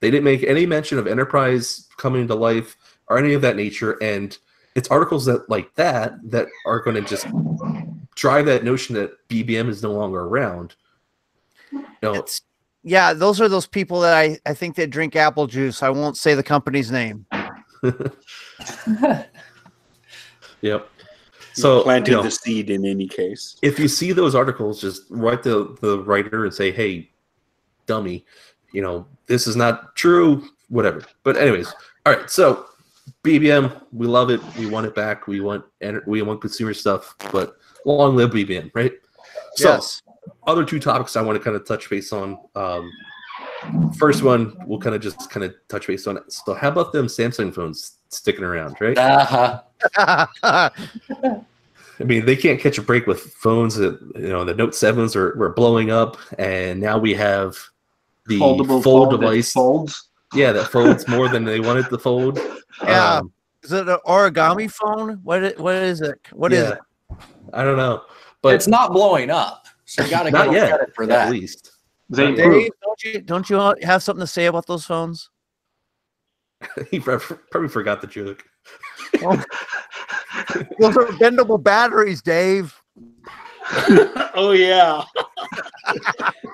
They 0.00 0.10
didn't 0.10 0.24
make 0.24 0.42
any 0.42 0.66
mention 0.66 0.98
of 0.98 1.06
enterprise 1.06 1.88
coming 1.96 2.26
to 2.26 2.34
life 2.34 2.76
or 3.08 3.18
any 3.18 3.34
of 3.34 3.42
that 3.42 3.56
nature. 3.56 4.02
And 4.02 4.36
it's 4.74 4.88
articles 4.88 5.24
that 5.26 5.48
like 5.48 5.74
that 5.74 6.14
that 6.30 6.48
are 6.66 6.80
going 6.80 6.96
to 6.96 7.08
just 7.08 7.26
drive 8.14 8.46
that 8.46 8.64
notion 8.64 8.94
that 8.96 9.12
BBM 9.28 9.68
is 9.68 9.82
no 9.82 9.92
longer 9.92 10.20
around. 10.22 10.74
No, 12.02 12.14
It's 12.14 12.42
yeah, 12.86 13.14
those 13.14 13.40
are 13.40 13.48
those 13.48 13.66
people 13.66 14.00
that 14.00 14.14
I, 14.14 14.38
I 14.44 14.52
think 14.52 14.76
that 14.76 14.90
drink 14.90 15.16
apple 15.16 15.46
juice. 15.46 15.82
I 15.82 15.88
won't 15.88 16.18
say 16.18 16.34
the 16.34 16.42
company's 16.42 16.90
name. 16.90 17.24
yep. 20.60 20.90
So 21.54 21.82
planted 21.82 22.10
you 22.10 22.16
know, 22.16 22.22
the 22.22 22.30
seed 22.30 22.70
in 22.70 22.84
any 22.84 23.06
case. 23.06 23.56
if 23.62 23.78
you 23.78 23.88
see 23.88 24.12
those 24.12 24.34
articles, 24.34 24.80
just 24.80 25.02
write 25.10 25.42
the 25.42 25.76
the 25.80 26.00
writer 26.00 26.44
and 26.44 26.52
say, 26.52 26.72
"Hey, 26.72 27.10
dummy, 27.86 28.24
you 28.72 28.82
know 28.82 29.06
this 29.26 29.46
is 29.46 29.56
not 29.56 29.94
true." 29.96 30.48
Whatever. 30.68 31.02
But 31.22 31.36
anyways, 31.36 31.72
all 32.04 32.14
right. 32.14 32.28
So 32.28 32.66
BBM, 33.22 33.82
we 33.92 34.06
love 34.06 34.30
it. 34.30 34.40
We 34.56 34.66
want 34.66 34.86
it 34.86 34.94
back. 34.94 35.26
We 35.26 35.40
want 35.40 35.64
we 36.06 36.22
want 36.22 36.40
consumer 36.40 36.74
stuff. 36.74 37.14
But 37.30 37.56
long 37.84 38.16
live 38.16 38.30
BBM, 38.30 38.70
right? 38.74 38.92
So 39.54 39.70
yes. 39.70 40.02
other 40.46 40.64
two 40.64 40.80
topics 40.80 41.16
I 41.16 41.22
want 41.22 41.38
to 41.38 41.44
kind 41.44 41.56
of 41.56 41.66
touch 41.66 41.88
base 41.88 42.12
on. 42.12 42.38
Um, 42.54 42.90
first 43.96 44.22
one, 44.22 44.56
we'll 44.66 44.80
kind 44.80 44.94
of 44.94 45.02
just 45.02 45.30
kind 45.30 45.44
of 45.44 45.54
touch 45.68 45.86
base 45.86 46.06
on 46.06 46.16
it. 46.16 46.32
So 46.32 46.54
how 46.54 46.68
about 46.68 46.92
them 46.92 47.06
Samsung 47.06 47.54
phones 47.54 47.98
sticking 48.14 48.44
around, 48.44 48.76
right? 48.80 48.96
uh-huh. 48.96 49.60
I 52.00 52.02
mean, 52.02 52.26
they 52.26 52.36
can't 52.36 52.60
catch 52.60 52.78
a 52.78 52.82
break 52.82 53.06
with 53.06 53.20
phones 53.20 53.76
that 53.76 54.00
you 54.16 54.28
know 54.28 54.44
the 54.44 54.54
Note 54.54 54.74
sevens 54.74 55.14
are 55.14 55.36
were 55.36 55.52
blowing 55.52 55.90
up, 55.90 56.16
and 56.38 56.80
now 56.80 56.98
we 56.98 57.14
have 57.14 57.56
the 58.26 58.40
foldable 58.40 58.82
fold 58.82 59.10
device. 59.10 59.52
folds. 59.52 60.08
Yeah, 60.34 60.52
that 60.52 60.68
folds 60.68 61.06
more 61.06 61.28
than 61.28 61.44
they 61.44 61.60
wanted 61.60 61.88
to 61.90 61.98
fold. 61.98 62.40
Yeah. 62.82 63.18
Um, 63.18 63.32
is 63.62 63.70
it 63.70 63.88
an 63.88 63.98
origami 64.04 64.68
phone? 64.68 65.20
What 65.22 65.44
is, 65.44 65.58
what 65.60 65.76
is 65.76 66.00
it? 66.00 66.18
What 66.32 66.52
is 66.52 66.58
yeah, 66.58 66.72
it? 66.72 66.78
I 67.52 67.62
don't 67.62 67.76
know, 67.76 68.02
but 68.42 68.56
it's 68.56 68.66
not 68.66 68.92
blowing 68.92 69.30
up. 69.30 69.68
So 69.84 70.02
you 70.02 70.10
got 70.10 70.24
to 70.24 70.32
get 70.32 70.50
give 70.50 70.68
credit 70.70 70.94
for 70.94 71.06
that. 71.06 71.28
at 71.28 71.32
least. 71.32 71.70
They 72.10 72.34
Dave, 72.34 72.70
don't 72.82 73.04
you 73.04 73.20
don't 73.20 73.48
you 73.48 73.74
have 73.82 74.02
something 74.02 74.22
to 74.22 74.26
say 74.26 74.46
about 74.46 74.66
those 74.66 74.84
phones? 74.84 75.30
he 76.90 77.00
probably 77.00 77.68
forgot 77.68 78.00
the 78.00 78.06
joke. 78.06 78.44
Those 80.78 80.96
are 80.96 81.06
bendable 81.18 81.62
batteries, 81.62 82.22
Dave. 82.22 82.80
oh 84.34 84.52
yeah, 84.52 85.02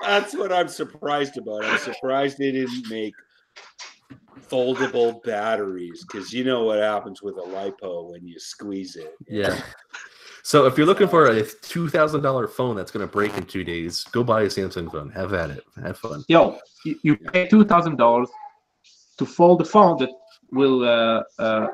that's 0.01 0.33
what 0.33 0.51
I'm 0.51 0.69
surprised 0.69 1.37
about. 1.37 1.65
I'm 1.65 1.77
surprised 1.77 2.37
they 2.37 2.51
didn't 2.51 2.89
make 2.89 3.13
foldable 4.49 5.21
batteries 5.23 6.05
because 6.05 6.31
you 6.31 6.43
know 6.43 6.63
what 6.63 6.79
happens 6.79 7.21
with 7.21 7.37
a 7.37 7.41
lipo 7.41 8.11
when 8.11 8.25
you 8.25 8.39
squeeze 8.39 8.95
it. 8.95 9.15
Yeah. 9.27 9.61
So 10.43 10.65
if 10.65 10.77
you're 10.77 10.87
looking 10.87 11.07
for 11.07 11.27
a 11.27 11.43
two 11.43 11.89
thousand 11.89 12.21
dollar 12.21 12.47
phone 12.47 12.75
that's 12.75 12.91
going 12.91 13.05
to 13.05 13.11
break 13.11 13.35
in 13.37 13.45
two 13.45 13.63
days, 13.63 14.03
go 14.05 14.23
buy 14.23 14.43
a 14.43 14.47
Samsung 14.47 14.91
phone. 14.91 15.09
Have 15.11 15.33
at 15.33 15.51
it. 15.51 15.63
Have 15.83 15.97
fun. 15.97 16.23
Yo, 16.27 16.57
you, 16.85 16.99
you 17.03 17.17
pay 17.17 17.47
two 17.47 17.65
thousand 17.65 17.97
dollars 17.97 18.29
to 19.21 19.25
fold 19.25 19.61
a 19.61 19.65
phone 19.65 19.97
that 19.99 20.09
will 20.51 20.83
uh, 20.83 21.21
uh, 21.39 21.67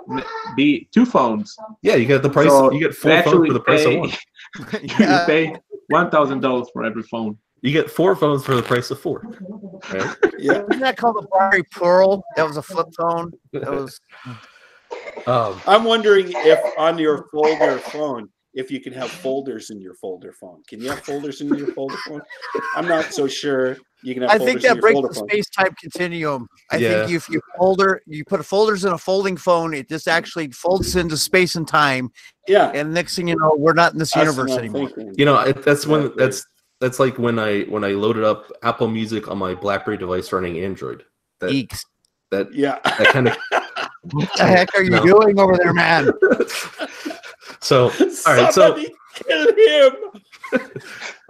be 0.55 0.87
two 0.93 1.05
phones. 1.05 1.55
Yeah, 1.81 1.95
you 1.95 2.05
get 2.05 2.21
the 2.21 2.29
price. 2.29 2.49
So 2.49 2.71
you 2.71 2.79
get 2.79 2.93
four 2.93 3.11
you 3.13 3.23
phones 3.23 3.47
for 3.47 3.53
the 3.53 3.59
price 3.61 3.83
pay- 3.85 3.93
of 3.95 3.99
one. 4.01 4.09
you 4.83 4.89
Yeah. 4.99 5.25
pay 5.25 5.55
one 5.87 6.11
thousand 6.11 6.41
dollars 6.41 6.67
for 6.73 6.83
every 6.83 7.03
phone. 7.03 7.37
You 7.61 7.71
get 7.71 7.89
four 7.89 8.15
phones 8.15 8.43
for 8.45 8.55
the 8.55 8.61
price 8.61 8.91
of 8.91 8.99
four. 8.99 9.23
Right? 9.91 10.15
Yeah. 10.39 10.61
Isn't 10.69 10.81
that 10.81 10.97
called 10.97 11.17
a 11.23 11.27
Blackberry 11.27 11.63
Pearl? 11.71 12.23
That 12.35 12.45
was 12.47 12.57
a 12.57 12.61
flip 12.61 12.87
phone. 12.99 13.31
That 13.53 13.71
was 13.71 13.99
Um, 15.25 15.59
I'm 15.67 15.83
wondering 15.83 16.27
if 16.31 16.59
on 16.77 16.97
your 16.97 17.25
folder 17.33 17.79
phone, 17.79 18.29
if 18.53 18.71
you 18.71 18.79
can 18.79 18.93
have 18.93 19.09
folders 19.09 19.69
in 19.71 19.81
your 19.81 19.95
folder 19.95 20.31
phone. 20.31 20.61
Can 20.69 20.79
you 20.81 20.89
have 20.89 20.99
folders 21.01 21.41
in 21.41 21.49
your 21.55 21.73
folder 21.73 21.97
phone? 22.07 22.21
I'm 22.75 22.87
not 22.87 23.11
so 23.13 23.27
sure. 23.27 23.77
You 24.03 24.13
can 24.13 24.23
have 24.23 24.31
I 24.31 24.37
think 24.43 24.61
that 24.61 24.79
breaks 24.79 25.01
the 25.01 25.13
space 25.13 25.49
time 25.49 25.73
continuum. 25.79 26.47
I 26.71 26.77
Yeah. 26.77 27.05
think 27.05 27.11
if 27.15 27.29
you 27.29 27.41
folder, 27.57 28.01
you 28.05 28.23
put 28.23 28.45
folders 28.45 28.85
in 28.85 28.93
a 28.93 28.97
folding 28.97 29.35
phone, 29.37 29.73
it 29.73 29.89
just 29.89 30.07
actually 30.07 30.51
folds 30.51 30.95
into 30.95 31.17
space 31.17 31.55
and 31.55 31.67
time. 31.67 32.11
Yeah. 32.47 32.71
And 32.73 32.93
next 32.93 33.15
thing 33.15 33.27
you 33.27 33.35
know, 33.35 33.55
we're 33.57 33.73
not 33.73 33.93
in 33.93 33.99
this 33.99 34.11
that's 34.11 34.25
universe 34.25 34.57
anymore. 34.57 34.89
thinking. 34.89 35.15
you 35.17 35.25
know, 35.25 35.51
that's 35.51 35.87
when 35.87 36.03
Yeah, 36.03 36.09
that's 36.15 36.45
that's 36.79 36.99
like 36.99 37.17
when 37.17 37.39
I 37.39 37.61
when 37.63 37.83
I 37.83 37.89
loaded 37.89 38.23
up 38.23 38.51
Apple 38.61 38.87
Music 38.87 39.27
on 39.29 39.39
my 39.39 39.55
BlackBerry 39.55 39.97
device 39.97 40.31
running 40.31 40.59
Android. 40.63 41.03
That 41.39 41.49
Geeks. 41.49 41.83
that 42.29 42.53
Yeah. 42.53 42.77
that 42.83 43.07
kind 43.07 43.29
of 43.29 43.37
What 44.13 44.29
the 44.37 44.45
heck 44.45 44.73
are 44.75 44.83
you 44.83 44.91
No. 44.91 45.03
doing 45.03 45.39
over 45.39 45.57
there, 45.57 45.73
man? 45.73 46.11
so 47.59 47.85
all 47.85 47.89
right. 48.27 48.53
So 48.53 48.75
Somebody 48.75 48.93
kill 49.15 49.55
him. 49.55 49.93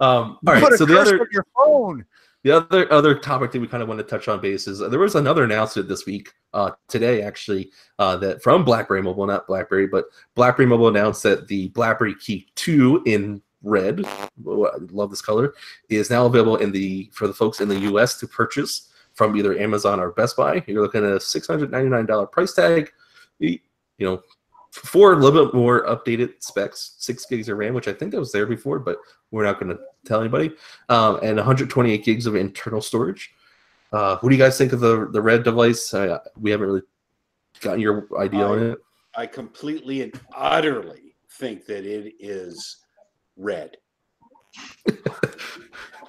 all 0.00 0.38
right. 0.46 0.62
put 0.62 0.74
a 0.74 0.78
So 0.78 0.84
the 0.84 0.94
curse 0.94 1.08
other 1.08 1.20
on 1.20 1.26
your 1.32 1.46
phone. 1.56 2.04
The 2.48 2.56
other 2.56 2.90
other 2.90 3.14
topic 3.14 3.52
that 3.52 3.60
we 3.60 3.66
kind 3.68 3.82
of 3.82 3.90
want 3.90 3.98
to 3.98 4.04
touch 4.04 4.26
on 4.26 4.40
base 4.40 4.66
is 4.68 4.80
uh, 4.80 4.88
there 4.88 4.98
was 4.98 5.16
another 5.16 5.44
announcement 5.44 5.86
this 5.86 6.06
week, 6.06 6.32
uh, 6.54 6.70
today 6.88 7.20
actually, 7.20 7.70
uh, 7.98 8.16
that 8.16 8.42
from 8.42 8.64
BlackBerry 8.64 9.02
Mobile, 9.02 9.26
not 9.26 9.46
BlackBerry, 9.46 9.86
but 9.86 10.06
BlackBerry 10.34 10.66
Mobile 10.66 10.88
announced 10.88 11.22
that 11.24 11.46
the 11.46 11.68
BlackBerry 11.68 12.14
Key 12.14 12.46
Two 12.54 13.02
in 13.04 13.42
red, 13.62 14.02
oh, 14.46 14.64
I 14.64 14.78
love 14.90 15.10
this 15.10 15.20
color, 15.20 15.52
is 15.90 16.08
now 16.08 16.24
available 16.24 16.56
in 16.56 16.72
the 16.72 17.10
for 17.12 17.26
the 17.26 17.34
folks 17.34 17.60
in 17.60 17.68
the 17.68 17.80
U.S. 17.80 18.18
to 18.20 18.26
purchase 18.26 18.94
from 19.12 19.36
either 19.36 19.58
Amazon 19.58 20.00
or 20.00 20.12
Best 20.12 20.34
Buy. 20.34 20.64
You're 20.66 20.80
looking 20.80 21.04
at 21.04 21.12
a 21.12 21.20
six 21.20 21.48
hundred 21.48 21.70
ninety 21.70 21.90
nine 21.90 22.06
dollar 22.06 22.26
price 22.26 22.54
tag. 22.54 22.90
You 23.40 23.58
know, 23.98 24.22
for 24.78 25.12
a 25.12 25.16
little 25.16 25.44
bit 25.44 25.54
more 25.54 25.84
updated 25.86 26.42
specs, 26.42 26.94
six 26.98 27.26
gigs 27.26 27.48
of 27.48 27.58
RAM, 27.58 27.74
which 27.74 27.88
I 27.88 27.92
think 27.92 28.12
that 28.12 28.18
was 28.18 28.32
there 28.32 28.46
before, 28.46 28.78
but 28.78 28.98
we're 29.30 29.44
not 29.44 29.60
going 29.60 29.76
to 29.76 29.82
tell 30.06 30.20
anybody 30.20 30.52
um, 30.88 31.18
and 31.22 31.36
128 31.36 32.04
gigs 32.04 32.26
of 32.26 32.36
internal 32.36 32.80
storage. 32.80 33.32
Uh, 33.92 34.16
what 34.18 34.30
do 34.30 34.36
you 34.36 34.42
guys 34.42 34.58
think 34.58 34.72
of 34.72 34.80
the 34.80 35.08
the 35.12 35.20
red 35.20 35.42
device? 35.42 35.92
Uh, 35.94 36.18
we 36.38 36.50
haven't 36.50 36.66
really 36.66 36.82
gotten 37.60 37.80
your 37.80 38.06
idea 38.18 38.46
on 38.46 38.62
it. 38.62 38.78
I 39.16 39.26
completely 39.26 40.02
and 40.02 40.20
utterly 40.36 41.14
think 41.30 41.64
that 41.66 41.84
it 41.84 42.14
is 42.20 42.84
red. 43.36 43.76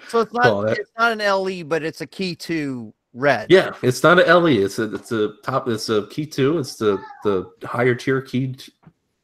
So 0.10 0.22
it's 0.22 0.32
Call 0.32 0.64
not 0.64 0.70
that. 0.70 0.78
it's 0.80 0.92
not 0.98 1.12
an 1.12 1.20
LE, 1.20 1.64
but 1.64 1.84
it's 1.84 2.02
a 2.02 2.08
key 2.08 2.36
two 2.36 2.94
red. 3.14 3.48
Yeah, 3.50 3.74
it's 3.82 4.04
not 4.04 4.20
an 4.20 4.44
LE. 4.44 4.64
It's 4.64 4.80
a 4.80 4.94
it's 4.94 5.12
a 5.12 5.34
top. 5.44 5.68
It's 5.68 5.90
a 5.90 6.08
key 6.08 6.26
two. 6.26 6.60
It's 6.60 6.76
the 6.76 7.02
the 7.24 7.50
higher 7.64 7.96
tier 7.96 8.22
key 8.22 8.56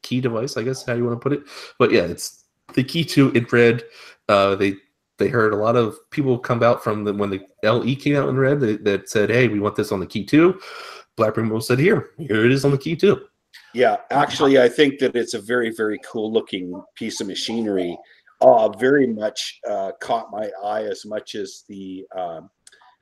key 0.02 0.20
device. 0.20 0.56
I 0.56 0.62
guess 0.62 0.84
how 0.84 0.94
you 0.94 1.04
want 1.04 1.20
to 1.20 1.22
put 1.22 1.32
it. 1.32 1.42
But 1.78 1.92
yeah, 1.92 2.02
it's 2.02 2.44
the 2.74 2.84
key 2.84 3.04
two 3.04 3.30
in 3.32 3.46
red. 3.50 3.84
Uh, 4.28 4.56
they 4.56 4.74
they 5.18 5.28
heard 5.28 5.52
a 5.52 5.56
lot 5.56 5.76
of 5.76 5.96
people 6.10 6.38
come 6.38 6.62
out 6.62 6.82
from 6.82 7.04
the 7.04 7.12
when 7.12 7.30
the 7.30 7.40
LE 7.62 7.94
came 7.94 8.16
out 8.16 8.28
in 8.28 8.36
red 8.36 8.60
that, 8.60 8.84
that 8.84 9.08
said, 9.08 9.30
"Hey, 9.30 9.48
we 9.48 9.60
want 9.60 9.76
this 9.76 9.92
on 9.92 10.00
the 10.00 10.06
key 10.06 10.24
two. 10.24 10.60
BlackBerry 11.16 11.46
Mobile 11.46 11.60
said, 11.60 11.78
"Here, 11.78 12.10
here 12.18 12.44
it 12.44 12.52
is 12.52 12.64
on 12.64 12.70
the 12.70 12.78
key 12.78 12.96
two. 12.96 13.20
Yeah, 13.74 13.96
actually, 14.10 14.60
I 14.60 14.68
think 14.68 14.98
that 15.00 15.14
it's 15.16 15.34
a 15.34 15.40
very, 15.40 15.70
very 15.70 15.98
cool 16.04 16.32
looking 16.32 16.82
piece 16.94 17.20
of 17.20 17.26
machinery. 17.26 17.96
Uh, 18.40 18.68
very 18.68 19.06
much 19.06 19.60
uh, 19.68 19.92
caught 20.00 20.30
my 20.30 20.50
eye 20.64 20.84
as 20.84 21.04
much 21.06 21.34
as 21.34 21.64
the 21.68 22.04
um, 22.16 22.50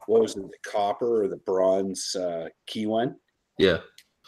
what 0.06 0.22
was 0.22 0.36
it, 0.36 0.42
the 0.42 0.70
copper 0.70 1.24
or 1.24 1.28
the 1.28 1.36
bronze 1.38 2.14
uh, 2.14 2.48
key 2.66 2.86
one. 2.86 3.16
Yeah, 3.58 3.78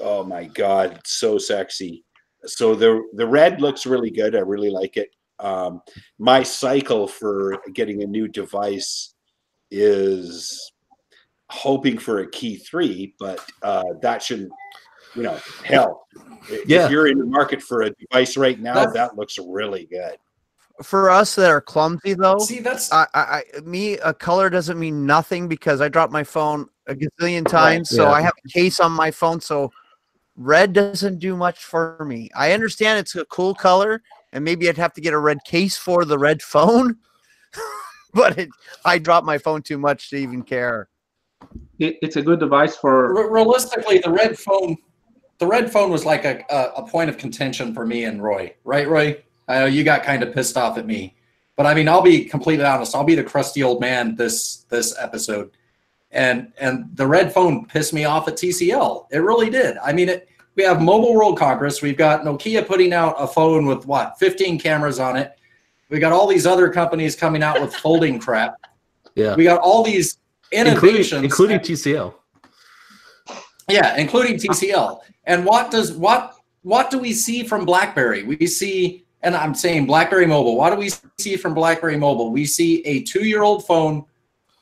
Oh 0.00 0.24
my 0.24 0.44
god, 0.44 1.00
so 1.04 1.38
sexy. 1.38 2.04
So 2.44 2.74
the 2.74 3.02
the 3.14 3.26
red 3.26 3.60
looks 3.60 3.86
really 3.86 4.10
good. 4.10 4.36
I 4.36 4.40
really 4.40 4.70
like 4.70 4.96
it. 4.96 5.10
Um, 5.38 5.80
my 6.18 6.42
cycle 6.42 7.06
for 7.06 7.58
getting 7.74 8.02
a 8.02 8.06
new 8.06 8.28
device 8.28 9.14
is 9.70 10.72
hoping 11.50 11.98
for 11.98 12.20
a 12.20 12.30
key 12.30 12.56
three, 12.56 13.14
but 13.18 13.40
uh, 13.62 13.84
that 14.02 14.22
shouldn't, 14.22 14.52
you 15.14 15.22
know, 15.22 15.38
hell. 15.64 16.06
If 16.48 16.90
you're 16.90 17.08
in 17.08 17.18
the 17.18 17.26
market 17.26 17.62
for 17.62 17.82
a 17.82 17.90
device 17.90 18.36
right 18.36 18.58
now, 18.60 18.74
That's- 18.74 18.94
that 18.94 19.16
looks 19.16 19.38
really 19.38 19.86
good. 19.86 20.16
For 20.82 21.10
us 21.10 21.34
that 21.36 21.50
are 21.50 21.60
clumsy 21.60 22.14
though, 22.14 22.38
See, 22.38 22.60
that's 22.60 22.92
I, 22.92 23.06
I, 23.14 23.42
I 23.56 23.60
me 23.60 23.94
a 23.94 24.12
color 24.12 24.50
doesn't 24.50 24.78
mean 24.78 25.06
nothing 25.06 25.48
because 25.48 25.80
I 25.80 25.88
dropped 25.88 26.12
my 26.12 26.22
phone 26.22 26.68
a 26.86 26.94
gazillion 26.94 27.46
times, 27.46 27.88
so 27.90 28.04
yeah. 28.04 28.10
I 28.10 28.20
have 28.20 28.34
a 28.44 28.48
case 28.48 28.78
on 28.78 28.92
my 28.92 29.10
phone. 29.10 29.40
So 29.40 29.72
red 30.36 30.72
doesn't 30.72 31.18
do 31.18 31.36
much 31.36 31.64
for 31.64 32.04
me. 32.04 32.30
I 32.36 32.52
understand 32.52 32.98
it's 32.98 33.14
a 33.16 33.24
cool 33.26 33.54
color, 33.54 34.02
and 34.32 34.44
maybe 34.44 34.68
I'd 34.68 34.76
have 34.76 34.92
to 34.94 35.00
get 35.00 35.14
a 35.14 35.18
red 35.18 35.38
case 35.44 35.76
for 35.76 36.04
the 36.04 36.18
red 36.18 36.42
phone, 36.42 36.96
but 38.14 38.38
it, 38.38 38.50
I 38.84 38.98
dropped 38.98 39.26
my 39.26 39.38
phone 39.38 39.62
too 39.62 39.78
much 39.78 40.10
to 40.10 40.16
even 40.16 40.42
care. 40.42 40.88
It, 41.78 41.96
it's 42.02 42.16
a 42.16 42.22
good 42.22 42.40
device 42.40 42.76
for 42.76 43.14
Re- 43.14 43.28
realistically, 43.30 43.98
the 43.98 44.10
red 44.10 44.38
phone, 44.38 44.76
the 45.38 45.46
red 45.46 45.70
phone 45.70 45.90
was 45.90 46.04
like 46.04 46.24
a, 46.24 46.44
a, 46.50 46.82
a 46.82 46.86
point 46.86 47.10
of 47.10 47.18
contention 47.18 47.74
for 47.74 47.86
me 47.86 48.04
and 48.04 48.22
Roy, 48.22 48.54
right, 48.64 48.88
Roy? 48.88 49.22
I 49.48 49.60
know 49.60 49.66
you 49.66 49.85
got 49.85 50.02
kind 50.02 50.23
of 50.23 50.35
pissed 50.35 50.56
off 50.56 50.78
at 50.78 50.86
me, 50.86 51.14
but 51.56 51.66
I 51.66 51.74
mean, 51.74 51.89
I'll 51.89 52.02
be 52.02 52.24
completely 52.24 52.64
honest. 52.64 52.94
I'll 52.94 53.05
be 53.05 53.14
the 53.14 53.24
crusty 53.24 53.62
old 53.62 53.81
man 53.81 54.16
this 54.16 54.64
this 54.68 54.94
episode, 54.98 55.51
and 56.10 56.52
and 56.59 56.90
the 56.94 57.06
red 57.06 57.32
phone 57.32 57.66
pissed 57.66 57.93
me 57.93 58.05
off 58.05 58.28
at 58.28 58.35
TCL. 58.35 59.06
It 59.10 59.18
really 59.18 59.51
did. 59.51 59.77
I 59.78 59.93
mean, 59.93 60.09
it. 60.09 60.28
We 60.56 60.62
have 60.64 60.81
Mobile 60.81 61.14
World 61.14 61.39
Congress. 61.39 61.82
We've 61.82 61.98
got 61.98 62.23
Nokia 62.23 62.66
putting 62.66 62.94
out 62.94 63.14
a 63.18 63.27
phone 63.27 63.66
with 63.66 63.86
what 63.86 64.18
15 64.18 64.59
cameras 64.59 64.98
on 64.98 65.16
it. 65.16 65.36
We 65.90 65.98
got 65.98 66.12
all 66.12 66.27
these 66.27 66.47
other 66.47 66.70
companies 66.70 67.14
coming 67.14 67.43
out 67.43 67.60
with 67.60 67.74
folding 67.74 68.18
crap. 68.18 68.56
yeah, 69.14 69.36
We 69.36 69.44
got 69.44 69.60
all 69.60 69.85
these 69.85 70.18
innovations, 70.52 71.23
including 71.23 71.56
including 71.56 71.59
TCL. 71.60 72.14
yeah, 73.68 73.97
including 73.97 74.36
TCL. 74.36 75.01
And 75.24 75.44
what 75.44 75.70
does 75.70 75.93
what 75.93 76.35
what 76.62 76.90
do 76.90 76.98
we 76.98 77.12
see 77.12 77.44
from 77.44 77.64
BlackBerry? 77.64 78.24
We 78.24 78.47
see, 78.47 79.05
and 79.26 79.34
I'm 79.34 79.56
saying 79.56 79.86
BlackBerry 79.86 80.24
Mobile. 80.24 80.56
What 80.56 80.70
do 80.70 80.76
we 80.76 80.88
see 81.18 81.36
from 81.36 81.52
BlackBerry 81.52 81.96
Mobile? 81.96 82.30
We 82.30 82.46
see 82.46 82.80
a 82.86 83.02
two-year-old 83.02 83.66
phone 83.66 84.04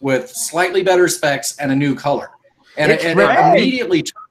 with 0.01 0.31
slightly 0.31 0.83
better 0.83 1.07
specs 1.07 1.59
and 1.59 1.71
a 1.71 1.77
new 1.77 1.95
color. 1.95 2.31
And 2.79 2.91
it, 2.91 3.05
it 3.05 3.19
immediately 3.19 4.03
took, 4.03 4.23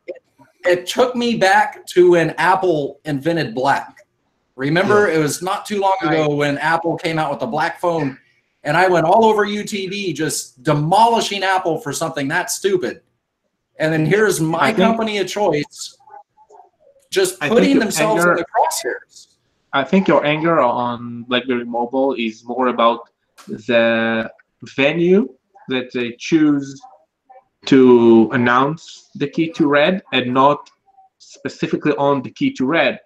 it 0.65 0.88
took 0.88 1.15
me 1.15 1.38
back 1.38 1.85
to 1.88 2.11
when 2.11 2.31
Apple 2.31 2.99
invented 3.05 3.53
black. 3.53 4.07
Remember, 4.55 5.07
it 5.07 5.19
was 5.19 5.43
not 5.43 5.68
too 5.68 5.80
long 5.80 5.97
ago 6.01 6.34
when 6.34 6.57
Apple 6.57 6.97
came 6.97 7.19
out 7.19 7.30
with 7.30 7.39
the 7.39 7.45
black 7.45 7.80
phone, 7.80 8.18
and 8.64 8.76
I 8.76 8.88
went 8.88 9.05
all 9.05 9.26
over 9.26 9.45
UTB 9.45 10.15
just 10.15 10.64
demolishing 10.64 11.43
Apple 11.43 11.77
for 11.77 11.93
something 11.93 12.27
that 12.30 12.49
stupid. 12.49 13.01
And 13.77 13.93
then 13.93 14.05
here's 14.05 14.41
my 14.41 14.73
company 14.73 15.19
of 15.19 15.27
choice 15.27 15.95
just 17.11 17.39
putting 17.39 17.77
themselves 17.77 18.23
in 18.23 18.34
the 18.34 18.45
crosshairs. 18.45 19.32
I 19.74 19.84
think 19.84 20.08
your 20.08 20.24
anger 20.24 20.60
on 20.62 21.24
BlackBerry 21.24 21.66
Mobile 21.66 22.14
is 22.14 22.44
more 22.45 22.68
about 22.68 23.10
the 23.48 24.32
venue 24.76 25.34
that 25.70 25.91
they 25.94 26.16
choose 26.20 26.80
to 27.66 28.30
announce 28.34 29.10
the 29.16 29.28
key 29.28 29.52
two 29.52 29.68
red 29.68 30.04
and 30.12 30.34
not 30.34 30.70
specifically 31.18 31.94
on 31.94 32.22
the 32.22 32.30
key 32.30 32.54
two 32.54 32.66
red. 32.66 33.00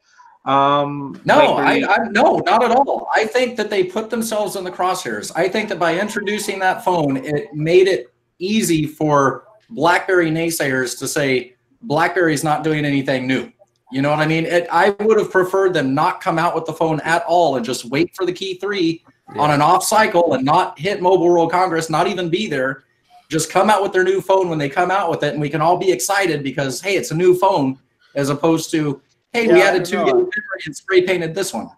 Um, 0.46 1.20
No, 1.26 1.56
I, 1.56 1.84
I 1.88 1.98
no, 2.10 2.38
not 2.40 2.64
at 2.64 2.72
all. 2.72 3.08
I 3.14 3.26
think 3.26 3.58
that 3.58 3.70
they 3.70 3.84
put 3.84 4.10
themselves 4.10 4.56
in 4.56 4.64
the 4.64 4.72
crosshairs. 4.72 5.32
I 5.36 5.48
think 5.50 5.70
that 5.70 5.80
by 5.80 6.00
introducing 6.00 6.60
that 6.60 6.84
phone, 6.84 7.18
it 7.18 7.54
made 7.54 7.88
it 7.88 8.14
easy 8.40 8.86
for 8.86 9.46
BlackBerry 9.70 10.32
naysayers 10.32 10.98
to 11.00 11.08
say 11.08 11.56
BlackBerry's 11.82 12.44
not 12.44 12.64
doing 12.64 12.86
anything 12.86 13.28
new. 13.28 13.52
You 13.92 14.02
know 14.02 14.10
what 14.10 14.20
I 14.20 14.28
mean? 14.28 14.46
It, 14.46 14.68
I 14.72 14.90
would 15.00 15.18
have 15.18 15.32
preferred 15.32 15.74
them 15.74 15.94
not 15.94 16.20
come 16.20 16.38
out 16.38 16.54
with 16.56 16.66
the 16.66 16.74
phone 16.74 17.00
at 17.02 17.24
all 17.26 17.56
and 17.56 17.66
just 17.66 17.86
wait 17.86 18.14
for 18.16 18.26
the 18.26 18.34
key 18.34 18.56
three 18.56 19.04
on 19.38 19.52
an 19.52 19.62
off 19.62 19.84
cycle 19.84 20.34
and 20.34 20.44
not 20.44 20.78
hit 20.78 21.02
Mobile 21.02 21.30
World 21.30 21.52
Congress, 21.52 21.90
not 21.90 22.08
even 22.08 22.30
be 22.30 22.48
there. 22.48 22.84
Just 23.30 23.50
come 23.50 23.70
out 23.70 23.82
with 23.82 23.92
their 23.94 24.04
new 24.04 24.22
phone 24.22 24.50
when 24.50 24.58
they 24.58 24.70
come 24.70 24.90
out 24.92 25.10
with 25.10 25.24
it, 25.24 25.34
and 25.34 25.42
we 25.42 25.50
can 25.50 25.62
all 25.62 25.78
be 25.78 25.92
excited 25.92 26.44
because 26.44 26.80
hey, 26.82 26.96
it's 26.96 27.12
a 27.12 27.16
new 27.16 27.36
phone, 27.38 27.78
as 28.16 28.30
opposed 28.30 28.72
to 28.72 29.02
hey, 29.34 29.48
we 29.48 29.58
Yeah, 29.60 29.66
I 29.66 29.68
added 29.68 29.86
two 29.86 29.98
know. 29.98 30.06
gig 30.06 30.14
of 30.14 30.20
memory 30.20 30.62
and 30.66 30.76
spray 30.76 31.02
painted 31.04 31.36
this 31.36 31.54
one. 31.54 31.70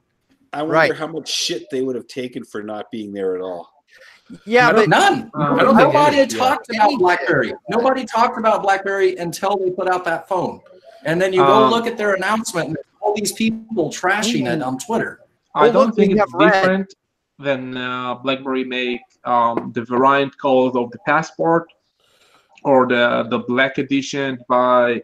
I 0.54 0.62
wonder 0.62 0.74
Right. 0.74 0.96
how 0.96 1.08
much 1.08 1.28
shit 1.30 1.66
they 1.72 1.82
would 1.82 1.96
have 1.96 2.08
taken 2.08 2.44
for 2.44 2.64
not 2.64 2.90
being 2.92 3.14
there 3.14 3.36
at 3.36 3.42
all. 3.42 3.70
Yeah, 4.46 4.72
but 4.72 4.90
none. 4.90 5.32
Um, 5.34 5.60
I 5.60 5.64
don't 5.64 5.76
think 5.76 5.92
Nobody 5.94 6.18
yeah. 6.18 6.26
talked 6.26 6.70
about 6.74 7.00
BlackBerry. 7.00 7.54
Nobody 7.70 8.06
talked 8.06 8.38
about 8.38 8.62
BlackBerry 8.62 9.18
until 9.18 9.58
they 9.58 9.72
put 9.72 9.88
out 9.88 10.06
that 10.06 10.28
phone. 10.28 10.62
And 11.06 11.22
then 11.22 11.34
you 11.34 11.42
go 11.42 11.66
Um, 11.66 11.72
look 11.72 11.88
at 11.88 11.98
their 11.98 12.16
announcement 12.16 12.70
and 12.70 12.78
all 13.02 13.16
these 13.16 13.32
people 13.32 13.90
trashing 13.90 14.52
it 14.54 14.62
on 14.62 14.78
Twitter. 14.78 15.22
I 15.56 15.70
don't 15.70 15.94
think 15.96 16.12
it's 16.12 16.20
have 16.20 16.40
different 16.40 16.94
than 17.40 17.78
uh, 17.78 18.16
BlackBerry 18.16 18.64
make 18.64 19.02
um, 19.24 19.72
the 19.74 19.84
variant 19.86 20.38
called 20.38 20.76
of 20.76 20.92
the 20.92 21.00
passport 21.06 21.68
or 22.64 22.88
the 22.88 23.26
the 23.30 23.40
black 23.40 23.78
edition 23.78 24.38
by 24.48 25.02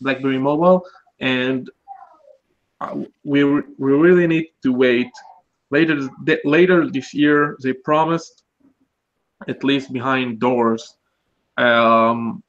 BlackBerry 0.00 0.38
Mobile, 0.38 0.84
and 1.20 1.70
uh, 2.80 2.94
we 3.24 3.42
re- 3.42 3.62
we 3.78 3.92
really 3.92 4.26
need 4.26 4.48
to 4.62 4.72
wait. 4.72 5.10
Later 5.70 6.08
th- 6.26 6.40
later 6.44 6.88
this 6.90 7.12
year, 7.12 7.56
they 7.62 7.72
promised, 7.72 8.44
at 9.48 9.64
least 9.64 9.92
behind 9.92 10.38
doors, 10.38 10.96
um, 11.56 12.42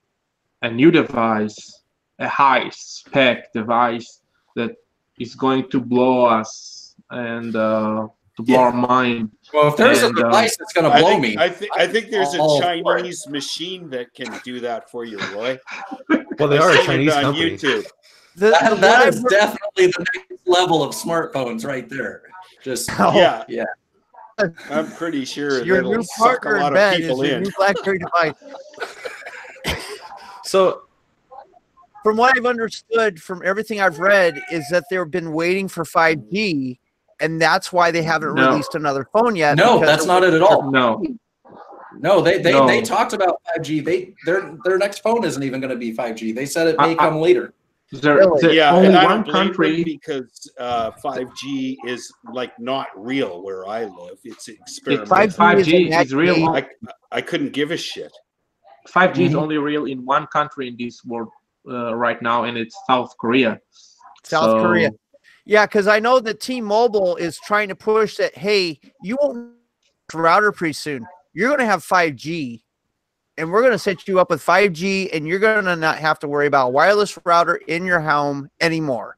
a 0.62 0.70
new 0.70 0.92
device, 0.92 1.79
a 2.20 2.28
high 2.28 2.70
spec 2.70 3.52
device 3.54 4.20
that 4.56 4.76
is 5.20 5.36
going 5.36 5.70
to 5.70 5.80
blow 5.80 6.26
us 6.26 6.96
and 7.10 7.56
uh, 7.56 8.08
to 8.38 8.44
blow 8.44 8.56
Yeah. 8.56 8.62
our 8.62 8.72
mind. 8.74 9.32
Well, 9.54 9.70
if 9.70 9.78
there's 9.78 10.04
And, 10.04 10.18
a 10.18 10.22
uh, 10.22 10.24
device 10.26 10.56
that's 10.58 10.74
going 10.74 10.86
to 10.86 10.92
I 10.96 11.00
blow 11.00 11.10
think, 11.10 11.22
me, 11.22 11.38
I, 11.38 11.50
think 11.50 11.72
I 11.76 11.88
think 11.88 12.10
there's 12.12 12.34
a 12.36 12.40
all 12.40 12.62
for 12.62 12.98
it. 12.98 13.02
Chinese 13.02 13.28
machine 13.28 13.90
that 13.90 14.14
can 14.14 14.28
do 14.44 14.60
that 14.62 14.90
for 14.92 15.06
you, 15.06 15.18
Roy. 15.34 15.58
Well, 16.38 16.48
they 16.50 16.58
are 16.58 16.72
a 16.72 16.84
Chinese 16.86 17.14
on 17.14 17.22
company. 17.24 17.52
YouTube. 17.58 17.86
the, 18.36 18.50
that, 18.52 18.72
what 18.72 18.82
that 18.82 19.14
heard- 19.14 19.24
definitely 19.30 19.88
the 19.88 20.06
next 20.16 20.48
level 20.48 20.84
of 20.84 20.94
smartphones 20.96 21.66
right 21.66 21.90
there. 21.90 22.24
Just 22.64 22.90
Oh, 23.00 23.14
yeah, 23.16 23.44
yeah. 23.50 23.64
I'm 24.70 24.90
pretty 24.92 25.26
sure 25.26 25.64
your 25.66 25.78
that'll 25.78 25.96
new 25.96 26.04
suck 26.04 26.46
a 26.46 26.50
partner 26.50 26.56
in 26.58 26.62
lot 26.64 26.72
of 26.72 26.76
bed 26.76 27.00
is 27.02 27.08
people 27.08 27.26
your 27.26 27.38
in. 27.38 27.44
new 27.44 27.52
BlackBerry 27.58 28.00
device. 28.00 28.34
So 30.46 30.84
From 32.04 32.18
what 32.18 32.38
I've 32.38 32.46
understood, 32.46 33.22
from 33.22 33.42
everything 33.44 33.82
I've 33.82 34.00
read, 34.00 34.42
is 34.52 34.68
that 34.72 34.86
they've 34.90 35.10
been 35.10 35.32
waiting 35.34 35.68
for 35.68 35.84
5G, 35.84 36.80
and 37.20 37.42
that's 37.42 37.74
why 37.74 37.92
they 37.92 38.04
haven't 38.04 38.36
No. 38.36 38.50
released 38.52 38.76
another 38.76 39.08
phone 39.12 39.36
yet. 39.36 39.58
no, 39.58 39.80
that's 39.80 40.06
not 40.06 40.24
it 40.24 40.34
at 40.34 40.42
all. 40.42 40.72
No, 40.72 41.04
No, 42.02 42.22
they 42.22 42.42
they, 42.42 42.52
No. 42.54 42.66
they 42.68 42.82
talked 42.82 43.12
about 43.14 43.42
5G. 43.58 43.84
They 43.84 44.14
their 44.26 44.56
their 44.64 44.78
next 44.78 45.00
phone 45.00 45.24
isn't 45.26 45.42
even 45.44 45.60
going 45.60 45.72
to 45.72 45.76
be 45.76 45.92
5G. 45.94 46.34
They 46.34 46.46
said 46.46 46.68
it 46.68 46.78
may 46.78 46.90
I- 46.90 46.92
I- 46.92 46.96
come 46.96 47.18
later. 47.18 47.54
there, 47.92 48.18
Really? 48.18 48.40
there's 48.42 48.54
Yeah, 48.54 48.72
only 48.76 48.90
one 48.90 49.04
don't 49.04 49.24
blame 49.24 49.34
them 49.48 49.48
country. 49.48 49.84
because 49.84 50.52
uh, 50.60 50.92
5G 51.04 51.76
is 51.86 52.10
like 52.32 52.58
not 52.60 52.88
real 52.96 53.42
where 53.44 53.68
I 53.68 53.86
live. 53.86 54.20
It's 54.24 54.48
It's 54.48 54.60
experimental. 54.60 55.08
5G 55.18 55.36
five 55.36 55.60
is 55.60 55.66
G 55.68 55.92
an 55.92 56.02
is 56.06 56.14
real. 56.14 56.50
I, 56.50 56.68
I 57.12 57.22
couldn't 57.22 57.52
give 57.52 57.72
a 57.72 57.78
shit. 57.78 58.12
Five 58.88 59.14
G 59.16 59.26
is 59.26 59.34
Mhm. 59.34 59.42
only 59.42 59.58
real 59.58 59.86
in 59.86 60.06
one 60.06 60.28
country 60.28 60.68
in 60.68 60.76
this 60.78 61.04
world 61.04 61.30
uh, 61.70 61.96
right 61.96 62.22
now, 62.22 62.44
and 62.46 62.58
it's 62.58 62.76
South 62.88 63.16
Korea. 63.18 63.60
South 64.24 64.46
So- 64.46 64.62
Korea. 64.62 64.92
Yeah, 65.46 65.66
because 65.66 65.88
I 65.88 66.00
know 66.00 66.20
that 66.20 66.40
T-Mobile 66.42 67.16
is 67.16 67.40
trying 67.44 67.70
to 67.70 67.76
push 67.76 68.18
that. 68.18 68.38
Hey, 68.38 68.80
you 69.02 69.18
won't 69.20 69.54
router 70.14 70.52
pretty 70.52 70.74
soon. 70.74 71.08
You're 71.34 71.48
going 71.48 71.60
to 71.60 71.66
have 71.66 71.84
5G, 71.84 72.62
and 73.38 73.52
we're 73.52 73.62
going 73.62 73.72
to 73.72 73.80
set 73.80 74.08
you 74.08 74.20
up 74.20 74.30
with 74.30 74.46
5G, 74.46 75.10
and 75.12 75.28
you're 75.28 75.40
going 75.40 75.66
to 75.66 75.76
not 75.76 75.98
have 75.98 76.20
to 76.20 76.28
worry 76.28 76.46
about 76.46 76.68
a 76.68 76.70
wireless 76.70 77.18
router 77.26 77.56
in 77.56 77.84
your 77.84 78.00
home 78.00 78.50
anymore. 78.62 79.18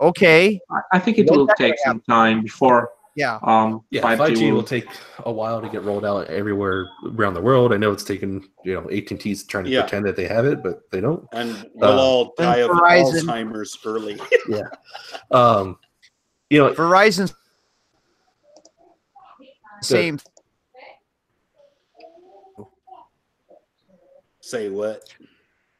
Okay. 0.00 0.60
I 0.92 0.98
think 0.98 1.18
it 1.18 1.30
will 1.30 1.46
take 1.58 1.74
some 1.84 2.00
time 2.08 2.42
before 2.42 2.90
Yeah. 3.16 3.38
um 3.42 3.82
yeah, 3.90 4.02
5G, 4.02 4.18
5G 4.36 4.40
will 4.50 4.56
will. 4.58 4.62
take 4.62 4.86
a 5.24 5.32
while 5.32 5.60
to 5.62 5.68
get 5.70 5.82
rolled 5.82 6.04
out 6.04 6.26
everywhere 6.28 6.86
around 7.14 7.32
the 7.34 7.40
world. 7.40 7.72
I 7.72 7.78
know 7.78 7.90
it's 7.90 8.04
taken 8.04 8.46
you 8.64 8.74
know 8.74 8.88
AT&T's 8.90 9.44
trying 9.46 9.64
to 9.64 9.70
Yeah. 9.70 9.80
pretend 9.82 10.06
that 10.06 10.14
they 10.16 10.28
have 10.28 10.44
it, 10.44 10.62
but 10.62 10.88
they 10.92 11.00
don't. 11.00 11.26
And 11.32 11.68
we'll 11.74 11.90
Uh, 11.90 11.96
all 12.02 12.34
die 12.36 12.58
of 12.58 12.70
Verizon. 12.70 13.22
Alzheimer's 13.24 13.78
early. 13.84 14.20
Yeah. 14.48 14.62
Um, 15.30 15.78
you 16.50 16.58
know, 16.58 16.72
Verizon. 16.74 17.34
Same. 19.82 20.18
Say 24.40 24.68
what? 24.68 25.02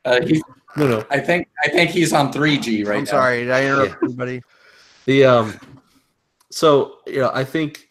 Uh, 0.04 0.20
he, 0.22 0.42
no, 0.76 0.88
no. 0.88 1.04
I 1.10 1.20
think 1.20 1.48
I 1.64 1.68
think 1.68 1.90
he's 1.90 2.12
on 2.12 2.32
3G 2.32 2.84
right 2.86 2.98
I'm 2.98 3.04
now. 3.04 3.10
sorry. 3.10 3.40
Did 3.44 3.50
I 3.52 3.62
interrupt 3.64 3.90
Yeah. 3.90 3.96
everybody? 4.02 4.42
The 5.04 5.24
um, 5.24 5.60
so 6.56 7.00
you 7.06 7.20
know, 7.20 7.30
I 7.34 7.44
think 7.44 7.90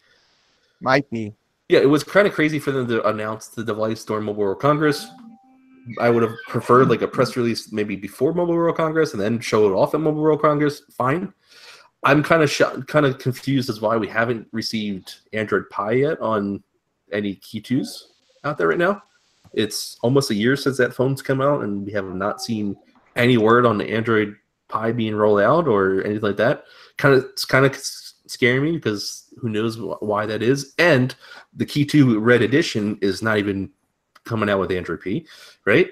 Might 0.80 1.08
be. 1.10 1.32
yeah, 1.68 1.78
it 1.78 1.88
was 1.88 2.02
kind 2.02 2.26
of 2.26 2.34
crazy 2.34 2.58
for 2.58 2.72
them 2.72 2.88
to 2.88 3.06
announce 3.08 3.46
the 3.46 3.62
device 3.62 4.04
during 4.04 4.24
Mobile 4.24 4.42
World 4.42 4.58
Congress. 4.60 5.06
I 6.00 6.10
would 6.10 6.24
have 6.24 6.34
preferred 6.48 6.88
like 6.88 7.02
a 7.02 7.06
press 7.06 7.36
release 7.36 7.70
maybe 7.70 7.94
before 7.94 8.34
Mobile 8.34 8.56
World 8.56 8.76
Congress 8.76 9.12
and 9.12 9.22
then 9.22 9.38
show 9.38 9.68
it 9.68 9.72
off 9.72 9.94
at 9.94 10.00
Mobile 10.00 10.20
World 10.20 10.42
Congress. 10.42 10.82
Fine. 10.90 11.32
I'm 12.02 12.24
kind 12.24 12.42
of 12.42 12.50
sh- 12.50 12.62
kind 12.88 13.06
of 13.06 13.18
confused 13.20 13.70
as 13.70 13.80
why 13.80 13.96
we 13.96 14.08
haven't 14.08 14.48
received 14.50 15.14
Android 15.32 15.70
Pie 15.70 15.92
yet 15.92 16.20
on 16.20 16.60
any 17.12 17.36
Key 17.36 17.60
2s 17.60 18.06
out 18.42 18.58
there 18.58 18.66
right 18.66 18.78
now. 18.78 19.00
It's 19.54 19.96
almost 20.02 20.32
a 20.32 20.34
year 20.34 20.56
since 20.56 20.76
that 20.78 20.92
phone's 20.92 21.22
come 21.22 21.40
out, 21.40 21.62
and 21.62 21.86
we 21.86 21.92
have 21.92 22.04
not 22.06 22.42
seen 22.42 22.76
any 23.14 23.36
word 23.38 23.64
on 23.64 23.78
the 23.78 23.88
Android 23.88 24.34
Pie 24.66 24.90
being 24.90 25.14
rolled 25.14 25.40
out 25.40 25.68
or 25.68 26.02
anything 26.02 26.22
like 26.22 26.36
that. 26.36 26.64
Kind 26.96 27.14
of, 27.14 27.24
it's 27.26 27.44
kind 27.44 27.64
of 27.64 27.72
scaring 28.26 28.62
me 28.64 28.72
because 28.72 29.32
who 29.40 29.48
knows 29.48 29.76
wh- 29.76 30.02
why 30.02 30.26
that 30.26 30.42
is. 30.42 30.74
And 30.78 31.14
the 31.54 31.66
Key 31.66 31.84
2 31.84 32.18
Red 32.20 32.42
Edition 32.42 32.98
is 33.00 33.22
not 33.22 33.38
even 33.38 33.70
coming 34.24 34.48
out 34.50 34.60
with 34.60 34.72
Android 34.72 35.00
P, 35.00 35.26
right? 35.64 35.88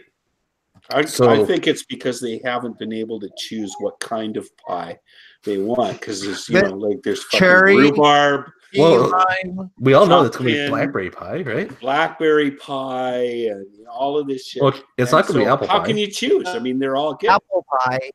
I, 0.90 1.04
So- 1.04 1.30
I 1.30 1.44
think 1.44 1.66
it's 1.66 1.84
because 1.84 2.20
they 2.20 2.40
haven't 2.44 2.78
been 2.78 2.92
able 2.92 3.18
to 3.20 3.30
choose 3.38 3.74
what 3.78 3.98
kind 4.00 4.36
of 4.36 4.48
pie 4.58 4.98
they 5.44 5.58
want. 5.58 5.98
Because 6.00 6.22
there's 6.22 6.48
you 6.48 6.60
The 6.60 6.68
know 6.68 6.76
like 6.76 7.02
there's 7.02 7.24
cherry- 7.32 7.76
rhubarb, 7.76 8.50
Well- 8.76 9.04
Beeline. 9.04 9.70
We 9.78 9.94
all 9.94 10.04
know 10.06 10.24
it's 10.24 10.36
going 10.36 10.52
to 10.52 10.64
be 10.64 10.68
BlackBerry 10.68 11.10
Pie, 11.10 11.42
right? 11.42 11.80
blackberry 11.80 12.50
pie, 12.50 13.46
and 13.50 13.66
all 13.88 14.18
of 14.18 14.26
this 14.26 14.46
shit. 14.48 14.62
Well, 14.62 14.74
it's 14.98 15.12
not 15.12 15.26
going 15.26 15.38
to 15.40 15.44
be 15.44 15.50
Apple 15.50 15.68
How 15.68 15.74
Pie. 15.74 15.78
How 15.78 15.84
can 15.86 15.96
you 15.96 16.08
choose? 16.08 16.48
I 16.48 16.58
mean, 16.58 16.78
they're 16.78 16.96
all 16.96 17.14
good. 17.14 17.30
Apple 17.30 17.64
pie. 17.84 18.10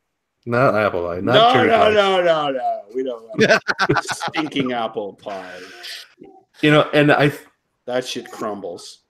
Not 0.49 0.73
Apple 0.73 1.05
Pie. 1.05 1.19
Not 1.19 1.33
no, 1.55 1.63
no, 1.63 1.77
pie. 1.77 1.93
no, 1.93 2.23
no, 2.23 2.49
no. 2.49 2.81
We 2.95 3.03
don't 3.03 3.23
want 3.23 4.03
stinking 4.03 4.73
apple 4.73 5.13
pie. 5.13 5.59
You 6.61 6.71
know, 6.71 6.89
and 6.91 7.11
I, 7.11 7.31
That 7.85 8.03
shit 8.03 8.31
crumbles. 8.31 9.01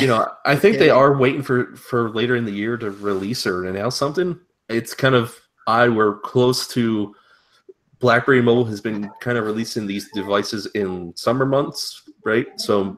you 0.00 0.08
know, 0.08 0.28
I 0.44 0.56
think 0.56 0.78
they 0.78 0.90
are 0.90 1.16
waiting 1.16 1.42
for 1.42 1.76
for 1.76 2.10
later 2.10 2.34
in 2.34 2.44
the 2.44 2.50
year 2.50 2.76
to 2.78 2.90
release 2.90 3.46
or 3.46 3.66
announce 3.66 3.94
something. 3.94 4.40
It's 4.68 4.92
kind 4.92 5.14
of 5.14 5.38
odd. 5.68 5.94
We're 5.94 6.18
close 6.18 6.66
to 6.68 7.14
BlackBerry 8.00 8.42
Mobile 8.42 8.64
has 8.64 8.80
been 8.80 9.08
kind 9.20 9.38
of 9.38 9.44
releasing 9.44 9.86
these 9.86 10.10
devices 10.10 10.66
in 10.74 11.14
summer 11.16 11.46
months, 11.46 12.02
right? 12.24 12.46
So 12.56 12.96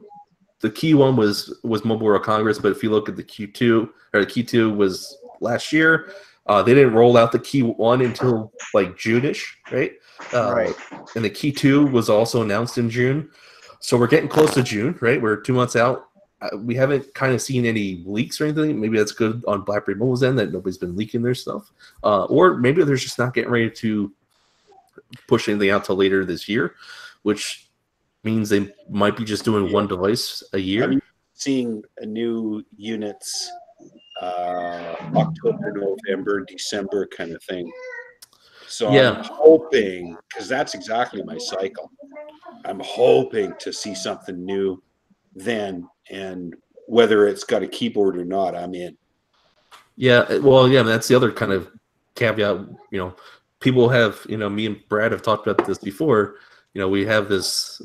the 0.61 0.71
key 0.71 0.95
one 0.95 1.15
was 1.15 1.55
was 1.63 1.85
Mobile 1.85 2.07
World 2.07 2.23
Congress, 2.23 2.57
but 2.57 2.71
if 2.71 2.81
you 2.81 2.89
look 2.89 3.09
at 3.09 3.15
the 3.15 3.23
Q2 3.23 3.89
or 4.15 4.25
the 4.25 4.25
Q2 4.25 4.75
was 4.75 5.19
last 5.39 5.71
year. 5.71 6.11
Uh, 6.47 6.61
they 6.63 6.73
didn't 6.73 6.93
roll 6.93 7.17
out 7.17 7.31
the 7.31 7.39
Key 7.39 7.61
One 7.61 8.01
until 8.01 8.51
like 8.73 8.97
June-ish, 8.97 9.57
right? 9.71 9.93
Uh, 10.33 10.53
Right. 10.53 10.75
And 11.15 11.23
the 11.23 11.29
Key 11.29 11.51
Two 11.51 11.85
was 11.87 12.09
also 12.09 12.41
announced 12.41 12.77
in 12.77 12.89
June, 12.89 13.29
so 13.79 13.97
we're 13.97 14.07
getting 14.07 14.29
close 14.29 14.53
to 14.55 14.63
June, 14.63 14.97
right? 15.01 15.21
We're 15.21 15.37
two 15.37 15.53
months 15.53 15.75
out. 15.75 16.07
Uh, 16.41 16.57
we 16.57 16.73
haven't 16.73 17.13
kind 17.13 17.33
of 17.33 17.41
seen 17.41 17.65
any 17.65 18.03
leaks 18.05 18.41
or 18.41 18.45
anything. 18.45 18.81
Maybe 18.81 18.97
that's 18.97 19.11
good 19.11 19.43
on 19.47 19.61
BlackBerry 19.61 19.95
Mobile's 19.95 20.23
end 20.23 20.39
that 20.39 20.51
nobody's 20.51 20.77
been 20.77 20.95
leaking 20.95 21.21
their 21.21 21.35
stuff, 21.35 21.71
uh, 22.03 22.25
or 22.25 22.55
maybe 22.57 22.83
they're 22.83 22.95
just 22.95 23.19
not 23.19 23.33
getting 23.33 23.51
ready 23.51 23.69
to 23.69 24.11
push 25.27 25.47
anything 25.47 25.69
out 25.69 25.85
till 25.85 25.95
later 25.95 26.25
this 26.25 26.49
year, 26.49 26.75
which 27.21 27.69
means 28.23 28.49
they 28.49 28.73
might 28.89 29.15
be 29.15 29.23
just 29.23 29.45
doing 29.45 29.71
one 29.71 29.87
device 29.87 30.43
a 30.53 30.59
year. 30.59 30.83
I 30.83 30.87
mean, 30.87 31.01
seeing 31.33 31.83
a 31.97 32.05
new 32.05 32.63
units 32.77 33.49
uh, 34.21 34.95
October, 35.15 35.73
November, 35.73 36.45
December 36.45 37.07
kind 37.07 37.33
of 37.33 37.43
thing. 37.43 37.71
So 38.67 38.91
Yeah. 38.91 39.11
I'm 39.11 39.23
hoping 39.23 40.15
because 40.29 40.47
that's 40.47 40.73
exactly 40.75 41.23
my 41.23 41.37
cycle. 41.37 41.91
I'm 42.65 42.79
hoping 42.79 43.53
to 43.59 43.73
see 43.73 43.95
something 43.95 44.45
new 44.45 44.81
then, 45.35 45.89
and 46.09 46.55
whether 46.87 47.27
it's 47.27 47.43
got 47.43 47.63
a 47.63 47.67
keyboard 47.67 48.17
or 48.17 48.25
not, 48.25 48.55
I'm 48.55 48.75
in. 48.75 48.95
Yeah, 49.97 50.19
uh, 50.19 50.39
well, 50.41 50.67
yeah, 50.67 50.83
that's 50.83 51.07
the 51.07 51.15
other 51.15 51.31
kind 51.31 51.51
of 51.51 51.69
caveat. 52.15 52.67
You 52.91 52.99
know, 52.99 53.15
people 53.59 53.89
have, 53.89 54.25
you 54.29 54.37
know, 54.37 54.49
me 54.49 54.67
and 54.67 54.77
Brad 54.87 55.11
have 55.11 55.21
talked 55.21 55.47
about 55.47 55.65
this 55.67 55.77
before. 55.77 56.35
You 56.73 56.81
know, 56.81 56.89
we 56.89 57.05
have 57.05 57.27
this 57.27 57.81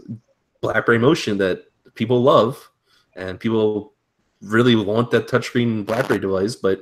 BlackBerry 0.61 0.99
Motion 0.99 1.39
that 1.39 1.65
people 1.95 2.23
love, 2.23 2.71
and 3.15 3.41
people 3.41 3.95
really 4.43 4.77
want 4.77 5.11
that 5.11 5.29
touchscreen 5.29 5.85
BlackBerry 5.85 6.21
device, 6.21 6.57
but 6.57 6.81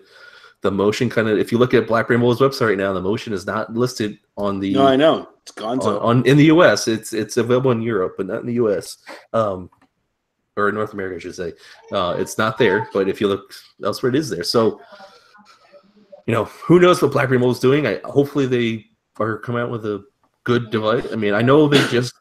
the 0.63 0.71
motion 0.71 1.11
kind 1.11 1.29
of 1.29 1.39
if 1.39 1.53
you 1.53 1.59
look 1.59 1.75
at 1.75 1.87
BlackBerry 1.87 2.19
Mobile's 2.19 2.41
website 2.41 2.69
right 2.69 2.79
now, 2.79 2.93
the 2.93 3.01
motion 3.01 3.33
is 3.33 3.47
not 3.47 3.73
listed 3.75 4.19
on 4.37 4.61
the 4.61 4.73
No, 4.73 4.87
I 4.87 4.97
know 4.97 5.29
it's 5.43 5.53
on, 5.63 5.79
Gonzo. 5.79 6.03
on 6.03 6.27
in 6.27 6.37
the 6.37 6.47
US. 6.47 6.89
It's 6.89 7.13
it's 7.13 7.37
available 7.37 7.71
in 7.71 7.83
Europe, 7.83 8.15
but 8.17 8.27
not 8.27 8.41
in 8.41 8.47
the 8.47 8.55
US. 8.55 8.99
Um, 9.33 9.71
or 10.57 10.71
North 10.73 10.93
America, 10.93 11.17
I 11.17 11.19
should 11.19 11.35
say. 11.35 11.53
Uh, 11.93 12.15
it's 12.19 12.39
not 12.39 12.59
there, 12.59 12.89
but 12.93 13.09
if 13.09 13.21
you 13.21 13.29
look 13.29 13.53
elsewhere, 13.85 14.11
it 14.11 14.17
is 14.17 14.31
there. 14.31 14.45
So, 14.45 14.81
you 16.27 16.33
know, 16.33 16.45
who 16.45 16.79
knows 16.79 17.03
what 17.03 17.13
BlackBerry 17.13 17.39
Mobile 17.39 17.53
is 17.53 17.59
doing? 17.59 17.87
I 17.87 18.01
hopefully 18.05 18.47
they 18.47 18.87
are 19.19 19.39
coming 19.39 19.63
out 19.63 19.71
with 19.71 19.85
a 19.85 20.05
good 20.45 20.71
device. 20.71 21.07
I 21.13 21.17
mean, 21.17 21.35
I 21.35 21.43
know 21.43 21.69
they 21.69 21.85
just 21.89 22.15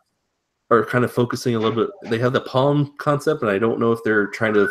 are 0.72 0.84
kind 0.86 1.06
of 1.06 1.12
focusing 1.12 1.56
a 1.56 1.60
little 1.60 1.86
bit. 1.86 2.10
They 2.10 2.18
have 2.18 2.34
the 2.34 2.42
Palm 2.42 2.96
concept, 2.98 3.42
and 3.42 3.52
I 3.52 3.60
don't 3.60 3.80
know 3.80 3.92
if 3.92 4.04
they're 4.04 4.28
trying 4.28 4.56
to 4.56 4.68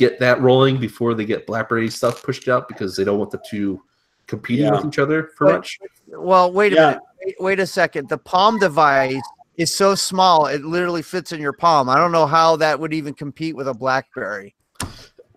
get 0.00 0.18
that 0.18 0.40
rolling 0.40 0.80
before 0.80 1.12
they 1.12 1.26
get 1.26 1.46
BlackBerry 1.46 1.90
stuff 1.90 2.22
pushed 2.22 2.48
out 2.48 2.66
because 2.68 2.96
they 2.96 3.04
don't 3.04 3.18
want 3.18 3.30
the 3.30 3.40
two 3.48 3.82
competing 4.26 4.64
Yeah. 4.64 4.72
with 4.76 4.86
each 4.86 4.98
other 4.98 5.30
for 5.36 5.46
But- 5.48 5.54
much. 5.56 5.78
Well, 6.08 6.50
wait 6.50 6.72
a 6.72 6.76
Yeah. 6.76 6.86
minute. 6.86 7.02
Wait, 7.26 7.34
wait 7.38 7.60
a 7.60 7.66
second. 7.66 8.08
The 8.08 8.16
Palm 8.16 8.58
device 8.58 9.20
is 9.58 9.76
so 9.76 9.94
small; 9.94 10.46
it 10.46 10.64
literally 10.64 11.02
fits 11.02 11.32
in 11.32 11.40
your 11.40 11.52
palm. 11.52 11.90
I 11.90 11.96
don't 11.96 12.12
know 12.12 12.24
how 12.26 12.56
that 12.56 12.80
would 12.80 12.94
even 12.94 13.12
compete 13.12 13.54
with 13.54 13.68
a 13.68 13.74
BlackBerry. 13.74 14.54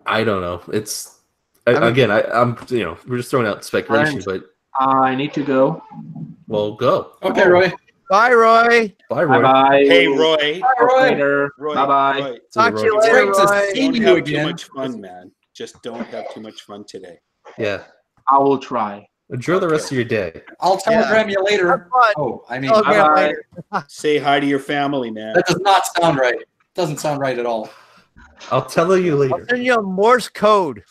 I 0.06 0.24
don't 0.24 0.40
know. 0.40 0.62
It's 0.72 1.20
I, 1.66 1.72
I 1.72 1.74
mean- 1.74 1.82
again, 1.84 2.10
I, 2.10 2.22
I'm 2.22 2.56
you 2.70 2.84
know 2.84 2.96
we're 3.06 3.18
just 3.18 3.30
throwing 3.30 3.46
out 3.46 3.64
speculation, 3.64 4.22
but 4.24 4.44
I 4.80 5.14
need 5.14 5.34
to 5.34 5.42
go. 5.44 5.82
well, 6.48 6.72
go. 6.74 7.12
Okay, 7.22 7.46
Roy. 7.46 7.70
Bye, 8.14 8.32
Roy. 8.32 8.94
Bye, 9.10 9.24
Bye 9.24 9.38
Roy. 9.38 9.42
bye. 9.42 9.84
Hey, 9.88 10.06
Roy. 10.06 10.60
Roy. 10.80 11.00
Later. 11.02 11.52
Roy. 11.58 11.74
Bye 11.74 11.86
bye. 11.86 12.20
Roy, 12.20 12.38
Talk 12.52 12.74
to 12.76 12.80
you 12.84 12.92
Roy. 12.92 12.98
It's 12.98 13.06
later, 13.08 13.24
great 13.24 13.34
to 13.34 13.70
see 13.74 13.80
Don't 13.80 13.94
you 13.96 14.06
have 14.06 14.16
again. 14.18 14.44
too 14.44 14.50
much 14.52 14.64
fun, 14.66 15.00
man. 15.00 15.32
Just 15.52 15.82
don't 15.82 16.06
have 16.06 16.32
too 16.32 16.40
much 16.40 16.62
fun 16.62 16.84
today. 16.86 17.18
Yeah. 17.58 17.82
I 18.30 18.38
will 18.38 18.58
try. 18.58 19.04
Enjoy 19.30 19.58
the 19.58 19.68
rest 19.68 19.90
of 19.90 19.96
your 19.96 20.04
day. 20.04 20.42
I'll 20.60 20.76
telegram 20.76 21.28
you 21.28 21.42
later. 21.42 21.88
Oh, 22.16 22.44
I 22.48 22.60
mean, 22.60 22.70
Okay, 22.70 22.88
Bye-bye. 22.88 23.14
later. 23.16 23.44
Say 23.88 24.18
hi 24.18 24.38
to 24.38 24.46
your 24.46 24.60
family, 24.60 25.10
man. 25.10 25.34
that 25.34 25.46
does 25.48 25.58
not 25.58 25.82
sound 26.00 26.18
right. 26.20 26.38
Doesn't 26.76 27.00
sound 27.00 27.18
right 27.18 27.36
at 27.36 27.46
all. 27.46 27.68
I'll 28.52 28.64
tell 28.64 28.96
you 28.96 29.14
I'll 29.14 29.18
later. 29.28 29.46
send 29.50 29.64
you 29.64 29.74
a 29.74 29.82
Morse 29.82 30.28
code. 30.28 30.84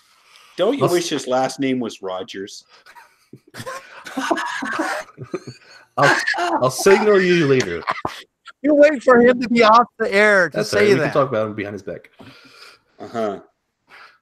Don't 0.57 0.77
you 0.77 0.83
I'll- 0.87 0.91
wish 0.91 1.07
his 1.07 1.25
last 1.25 1.61
name 1.61 1.79
was 1.79 2.01
Rogers? 2.01 2.65
I'll, 5.97 6.21
I'll 6.37 6.71
signal 6.71 7.21
you 7.21 7.47
later. 7.47 7.83
You 8.61 8.73
wait 8.73 9.03
for 9.03 9.19
him 9.19 9.41
to 9.41 9.49
be 9.49 9.63
off 9.63 9.87
the 9.99 10.11
air 10.13 10.49
to 10.49 10.57
That's 10.57 10.73
all 10.73 10.79
right. 10.79 10.87
say 10.87 10.93
We 10.93 10.99
can 10.99 11.11
talk 11.11 11.29
about 11.29 11.47
him 11.47 11.55
behind 11.55 11.73
his 11.73 11.83
back. 11.83 12.09
Uh 12.99 13.07
huh. 13.07 13.39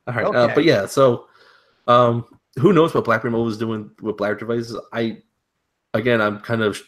All 0.07 0.14
right. 0.14 0.26
Uh, 0.26 0.53
but 0.53 0.64
yeah, 0.64 0.85
so 0.85 1.27
um, 1.88 2.26
who 2.60 2.73
knows 2.73 2.93
what 2.93 3.06
BlackBerry 3.06 3.31
Mobile 3.31 3.49
is 3.49 3.57
doing 3.57 3.91
with 4.02 4.18
BlackBerry 4.18 4.39
devices? 4.39 4.80
I 4.91 5.22
again, 5.93 6.22
I'm 6.22 6.39
kind 6.39 6.64
of 6.64 6.81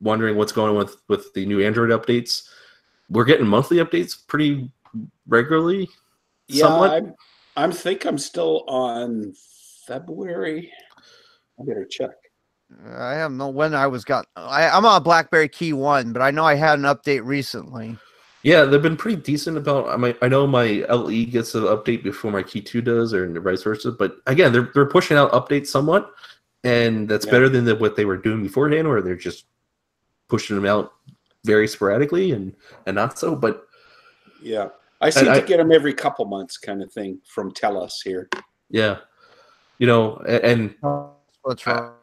wondering 0.00 0.36
what's 0.36 0.52
going 0.52 0.70
on 0.70 0.76
with 0.76 0.96
with 1.08 1.32
the 1.32 1.46
new 1.46 1.64
Android 1.64 1.90
updates. 1.90 2.48
We're 3.08 3.24
getting 3.24 3.46
monthly 3.46 3.78
updates 3.78 4.16
pretty 4.26 4.70
regularly. 5.26 5.88
Yeah, 6.48 6.66
Somewhat. 6.66 6.92
I'm, 6.92 7.14
I'm 7.56 7.72
think 7.72 8.04
I'm 8.04 8.18
still 8.18 8.64
on 8.68 9.34
February. 9.86 10.70
I 11.58 11.64
better 11.64 11.86
check. 11.86 12.10
I 12.94 13.14
have 13.14 13.32
no 13.32 13.48
when 13.48 13.74
I 13.74 13.86
was 13.86 14.04
got. 14.04 14.26
I, 14.36 14.68
I'm 14.68 14.84
on 14.84 15.02
BlackBerry 15.02 15.48
Key 15.48 15.72
One, 15.72 16.12
but 16.12 16.22
I 16.22 16.30
know 16.30 16.44
I 16.44 16.54
had 16.54 16.78
an 16.78 16.84
update 16.84 17.24
recently. 17.24 17.96
Yeah, 18.42 18.64
they've 18.64 18.82
been 18.82 18.96
pretty 18.96 19.20
decent 19.22 19.56
about. 19.56 19.88
I 19.88 19.96
mean, 19.96 20.14
I 20.20 20.28
know 20.28 20.46
my 20.46 20.84
LE 20.88 21.24
gets 21.26 21.54
an 21.54 21.62
update 21.64 22.02
before 22.02 22.30
my 22.32 22.42
Key 22.42 22.60
Two 22.60 22.82
does, 22.82 23.14
or 23.14 23.28
vice 23.40 23.62
versa. 23.62 23.92
But 23.92 24.16
again, 24.26 24.52
they're 24.52 24.70
they're 24.74 24.86
pushing 24.86 25.16
out 25.16 25.30
updates 25.32 25.68
somewhat, 25.68 26.10
and 26.64 27.08
that's 27.08 27.24
Yeah. 27.26 27.32
better 27.32 27.48
than 27.48 27.64
the, 27.64 27.76
what 27.76 27.94
they 27.96 28.04
were 28.04 28.16
doing 28.16 28.42
beforehand, 28.42 28.88
where 28.88 29.00
they're 29.00 29.14
just 29.16 29.44
pushing 30.28 30.56
them 30.56 30.66
out 30.66 30.92
very 31.44 31.68
sporadically 31.68 32.32
and 32.32 32.54
and 32.86 32.96
not 32.96 33.18
so. 33.18 33.36
But 33.36 33.66
Yeah, 34.42 34.68
I 35.00 35.10
seem 35.10 35.28
I- 35.28 35.38
to 35.40 35.46
get 35.46 35.58
them 35.58 35.70
every 35.70 35.94
couple 35.94 36.24
months, 36.24 36.58
kind 36.58 36.82
of 36.82 36.92
thing, 36.92 37.20
from 37.26 37.52
Telus 37.52 38.02
here. 38.02 38.28
yeah, 38.70 38.98
you 39.78 39.86
know, 39.86 40.20
a- 40.26 40.44
and 40.44 40.74
What's 41.42 41.66
wrong? 41.66 41.94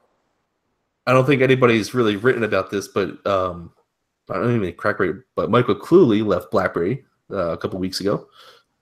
I 1.09 1.13
don't 1.13 1.25
think 1.25 1.41
anybody's 1.41 1.93
really 1.95 2.17
written 2.17 2.43
about 2.43 2.69
this, 2.69 2.87
but 2.87 3.25
um, 3.25 3.71
I 4.29 4.35
don't 4.35 4.55
even 4.55 4.73
crack 4.75 4.99
rate, 4.99 5.15
but 5.35 5.49
Michael 5.49 5.73
Clewley 5.75 6.23
left 6.23 6.51
BlackBerry 6.51 7.03
uh, 7.31 7.49
a 7.53 7.57
couple 7.57 7.79
weeks 7.79 7.99
ago, 7.99 8.27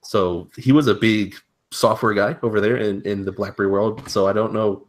so 0.04 0.50
he 0.58 0.74
was 0.74 0.88
a 0.88 0.94
big 0.94 1.36
software 1.72 2.14
guy 2.14 2.36
over 2.44 2.60
there 2.60 2.78
in, 2.78 3.02
in 3.04 3.24
the 3.24 3.32
BlackBerry 3.32 3.70
world. 3.70 4.10
So 4.10 4.28
I 4.28 4.34
don't 4.34 4.52
know 4.54 4.88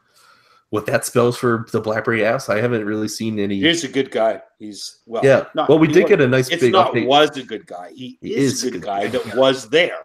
what 0.70 0.84
that 0.86 1.04
spells 1.06 1.36
for 1.36 1.66
the 1.72 1.80
BlackBerry 1.80 2.20
apps. 2.20 2.52
I 2.52 2.60
haven't 2.60 2.84
really 2.84 3.06
seen 3.08 3.38
any. 3.38 3.60
He's 3.60 3.84
a 3.84 3.88
good 3.88 4.10
guy. 4.10 4.42
He's 4.58 4.98
well. 5.06 5.24
yeah, 5.24 5.44
not- 5.54 5.68
well, 5.68 5.78
we 5.78 5.86
did 5.86 6.02
wa- 6.02 6.08
get 6.08 6.20
a 6.20 6.26
nice 6.26 6.48
It's 6.48 6.60
big 6.62 6.72
not 6.72 6.92
update. 6.92 7.06
was 7.06 7.36
a 7.36 7.42
good 7.44 7.66
guy. 7.66 7.92
He, 7.94 8.18
He 8.20 8.34
is, 8.34 8.54
is 8.54 8.64
a 8.64 8.70
good 8.72 8.82
guy 8.82 9.06
that 9.06 9.36
was 9.36 9.68
there. 9.68 10.02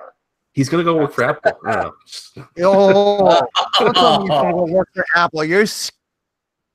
He's 0.53 0.69
gonna 0.69 0.83
go 0.83 0.95
work 0.95 1.13
for 1.13 1.23
Apple. 1.29 1.59
I 1.65 1.75
don't 1.81 1.93
know. 2.57 2.69
Oh, 2.69 3.41
don't 3.79 3.93
tell 3.95 4.19
me 4.21 4.27
you're 4.29 4.41
gonna 4.43 4.53
go 4.53 4.65
work 4.71 4.89
for 4.93 5.03
Apple. 5.15 5.43
You're. 5.43 5.65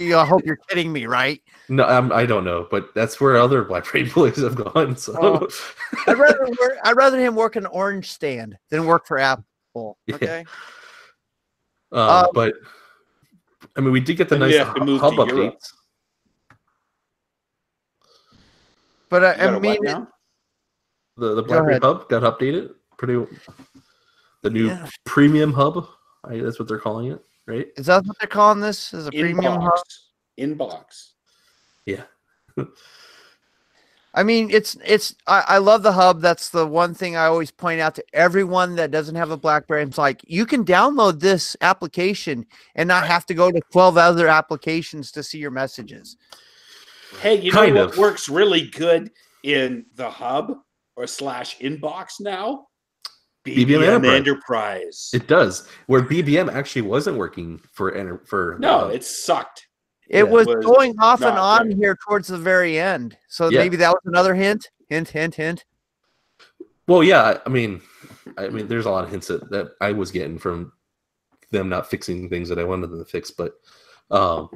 S- 0.01 0.07
you- 0.07 0.17
I 0.17 0.25
hope 0.25 0.43
you're 0.45 0.57
kidding 0.69 0.93
me, 0.93 1.07
right? 1.07 1.41
No, 1.69 1.85
I'm, 1.85 2.11
I 2.13 2.25
don't 2.27 2.45
know, 2.45 2.67
but 2.71 2.95
that's 2.95 3.21
where 3.21 3.37
other 3.37 3.63
BlackBerry 3.65 4.05
employees 4.05 4.37
have 4.43 4.55
gone. 4.57 4.97
So 4.97 5.15
Oh. 5.21 5.49
I'd 6.07 6.19
rather 6.19 6.47
work. 6.61 6.73
I'd 6.85 6.97
rather 6.97 7.19
him 7.19 7.35
work 7.35 7.57
an 7.57 7.67
orange 7.67 8.11
stand 8.11 8.57
than 8.71 8.87
work 8.87 9.07
for 9.07 9.19
Apple. 9.19 9.45
Yeah. 10.07 10.15
Okay. 10.17 10.45
Um, 11.93 12.01
Um, 12.01 12.27
but 12.35 12.55
I 13.77 13.81
mean, 13.81 13.93
we 13.93 14.01
did 14.01 14.17
get 14.17 14.29
the 14.29 14.39
nice 14.39 14.53
you 14.53 14.59
have 14.59 14.69
hub 14.69 14.83
move 14.85 15.01
hub 15.01 15.15
Europe. 15.15 15.31
updates. 15.55 15.73
But 19.09 19.25
I, 19.25 19.33
You 19.33 19.39
got 19.39 19.53
I 19.53 19.57
a 19.57 19.61
mean, 19.61 19.79
what? 19.85 20.09
The 21.17 21.35
the 21.35 21.43
Go 21.43 21.49
BlackBerry 21.49 21.71
ahead. 21.75 21.83
hub 21.83 22.09
got 22.09 22.23
updated. 22.23 22.75
Pretty. 22.97 23.25
The 24.43 24.51
new 24.51 24.67
Yeah. 24.67 24.87
premium 25.05 25.53
hub. 25.53 25.87
I, 26.25 26.39
that's 26.39 26.59
what 26.59 26.69
they're 26.69 26.79
calling 26.79 27.11
it, 27.13 27.25
right? 27.49 27.67
is 27.77 27.87
that 27.87 28.05
what 28.07 28.17
they're 28.21 28.29
calling 28.29 28.61
this? 28.61 28.93
Is 28.95 29.07
a 29.07 29.11
premium 29.11 29.55
Inbox. 29.55 29.63
hub? 29.63 29.85
Inbox. 30.39 31.13
Yeah. 31.87 32.05
I 34.15 34.23
mean, 34.23 34.51
it's 34.51 34.77
it's. 34.85 35.15
I, 35.27 35.45
I 35.47 35.59
love 35.59 35.83
the 35.83 35.93
hub. 35.93 36.21
That's 36.21 36.51
the 36.51 36.67
one 36.67 36.95
thing 36.95 37.17
I 37.17 37.27
always 37.27 37.51
point 37.51 37.81
out 37.81 37.95
to 37.97 38.05
everyone 38.13 38.75
that 38.77 38.91
doesn't 38.91 39.15
have 39.15 39.31
a 39.31 39.37
BlackBerry. 39.37 39.83
It's 39.83 39.99
like 39.99 40.23
you 40.27 40.47
can 40.47 40.65
download 40.65 41.21
this 41.21 41.57
application 41.61 42.47
and 42.75 42.89
not 42.89 43.07
have 43.07 43.27
to 43.27 43.35
go 43.35 43.51
to 43.51 43.61
twelve 43.71 43.97
other 43.97 44.27
applications 44.27 45.13
to 45.13 45.23
see 45.23 45.39
your 45.39 45.51
messages. 45.51 46.17
Hey, 47.21 47.41
you 47.41 47.53
Kind 47.53 47.75
know 47.75 47.87
what 47.87 47.97
works 47.97 48.29
really 48.29 48.69
good 48.69 49.11
in 49.43 49.87
the 49.95 50.11
hub 50.11 50.53
or 50.97 51.07
slash 51.07 51.59
inbox 51.59 52.15
now? 52.21 52.68
BBM 53.45 53.67
BBM 53.67 53.83
Enterprise. 53.85 54.15
Enterprise. 54.17 55.11
It 55.15 55.27
does. 55.27 55.69
Where 55.87 56.03
BBM 56.03 56.53
actually 56.53 56.83
wasn't 56.83 57.17
working 57.17 57.61
for 57.73 57.95
enter- 57.95 58.23
for 58.27 58.57
no, 58.61 58.87
uh, 58.87 58.89
it 58.89 59.05
sucked. 59.05 59.67
It 60.09 60.19
Yeah, 60.19 60.23
was 60.25 60.47
was 60.47 60.65
going 60.65 60.95
off 60.99 61.21
and 61.23 61.39
on 61.39 61.69
good. 61.69 61.77
here 61.77 61.99
towards 62.07 62.29
the 62.29 62.39
very 62.39 62.79
end. 62.79 63.17
So 63.29 63.49
Yeah. 63.49 63.61
maybe 63.61 63.77
that 63.77 63.91
was 63.91 64.03
another 64.07 64.35
hint. 64.35 64.69
Hint, 64.89 65.09
hint, 65.09 65.35
hint. 65.35 65.65
well, 66.87 67.03
yeah. 67.05 67.39
I 67.45 67.49
mean, 67.51 67.83
I 68.39 68.49
mean, 68.49 68.67
there's 68.69 68.87
a 68.87 68.91
lot 68.91 69.05
of 69.05 69.11
hints 69.11 69.27
that, 69.29 69.51
that 69.51 69.73
I 69.83 69.93
was 69.93 70.11
getting 70.11 70.39
from 70.39 70.73
them 71.51 71.69
not 71.69 71.91
fixing 71.91 72.29
things 72.31 72.49
that 72.49 72.59
I 72.59 72.65
wanted 72.65 72.91
them 72.91 72.99
to 72.99 73.05
fix, 73.05 73.31
but 73.31 73.55
um, 74.11 74.49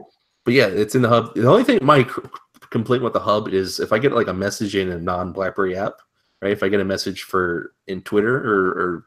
but 0.44 0.54
yeah, 0.54 0.66
it's 0.66 0.94
in 0.94 1.02
the 1.02 1.08
hub. 1.08 1.34
The 1.34 1.46
only 1.48 1.64
thing 1.64 1.78
my 1.82 2.06
complaint 2.70 3.02
with 3.02 3.12
the 3.12 3.20
hub 3.20 3.48
is 3.48 3.78
if 3.80 3.92
I 3.92 3.98
get 3.98 4.12
like 4.12 4.28
a 4.28 4.32
message 4.34 4.74
in 4.74 4.90
a 4.90 4.98
non 4.98 5.32
BlackBerry 5.32 5.76
app, 5.76 5.94
right? 6.42 6.52
If 6.52 6.62
I 6.62 6.68
get 6.68 6.80
a 6.80 6.84
message 6.84 7.22
for 7.22 7.74
in 7.86 8.02
Twitter 8.02 8.36
or, 8.36 8.68
or 8.68 9.06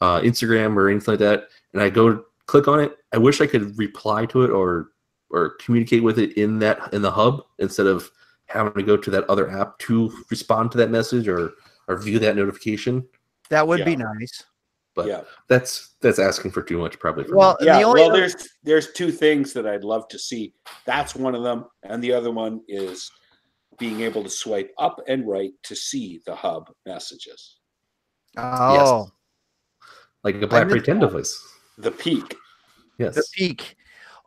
uh, 0.00 0.20
Instagram 0.20 0.76
or 0.76 0.90
anything 0.90 1.12
like 1.12 1.20
that, 1.20 1.48
and 1.72 1.80
I 1.80 1.88
go 1.88 2.24
click 2.46 2.68
on 2.68 2.80
it, 2.80 2.98
I 3.12 3.18
wish 3.18 3.40
I 3.40 3.46
could 3.46 3.78
reply 3.78 4.26
to 4.26 4.42
it 4.42 4.50
or 4.50 4.90
or 5.30 5.50
communicate 5.60 6.02
with 6.02 6.18
it 6.18 6.36
in 6.36 6.58
that 6.58 6.92
in 6.92 7.02
the 7.02 7.10
hub 7.10 7.42
instead 7.58 7.86
of 7.86 8.10
having 8.46 8.72
to 8.72 8.82
go 8.82 8.96
to 8.96 9.10
that 9.10 9.28
other 9.28 9.50
app 9.50 9.78
to 9.78 10.12
respond 10.30 10.72
to 10.72 10.78
that 10.78 10.90
message 10.90 11.28
or 11.28 11.52
or 11.86 11.96
view 11.96 12.18
that 12.18 12.36
notification. 12.36 13.06
That 13.50 13.66
would 13.66 13.84
be 13.84 13.96
nice. 13.96 14.44
But 14.94 15.06
yeah. 15.06 15.20
that's 15.48 15.94
that's 16.00 16.18
asking 16.18 16.50
for 16.50 16.62
too 16.62 16.78
much 16.78 16.98
probably. 16.98 17.24
For 17.24 17.36
Well. 17.36 17.56
Yeah. 17.60 17.78
the 17.78 17.84
only 17.84 18.02
Well, 18.02 18.12
there's 18.12 18.34
there's 18.64 18.92
two 18.92 19.12
things 19.12 19.52
that 19.52 19.66
I'd 19.66 19.84
love 19.84 20.08
to 20.08 20.18
see. 20.18 20.54
That's 20.86 21.14
one 21.14 21.36
of 21.36 21.44
them, 21.44 21.66
and 21.84 22.02
the 22.02 22.12
other 22.12 22.32
one 22.32 22.62
is 22.66 23.08
being 23.78 24.00
able 24.02 24.22
to 24.22 24.30
swipe 24.30 24.72
up 24.78 25.00
and 25.08 25.26
right 25.28 25.52
to 25.64 25.74
see 25.76 26.20
the 26.26 26.34
hub 26.34 26.70
messages. 26.86 27.58
oh, 28.36 29.10
like 30.24 30.34
a 30.36 30.46
BlackBerry 30.46 30.74
missed 30.80 30.86
10 30.86 30.98
device. 31.00 31.48
The 31.78 31.90
peak. 31.90 32.36
Yes. 32.98 33.14
the 33.14 33.24
peak. 33.34 33.76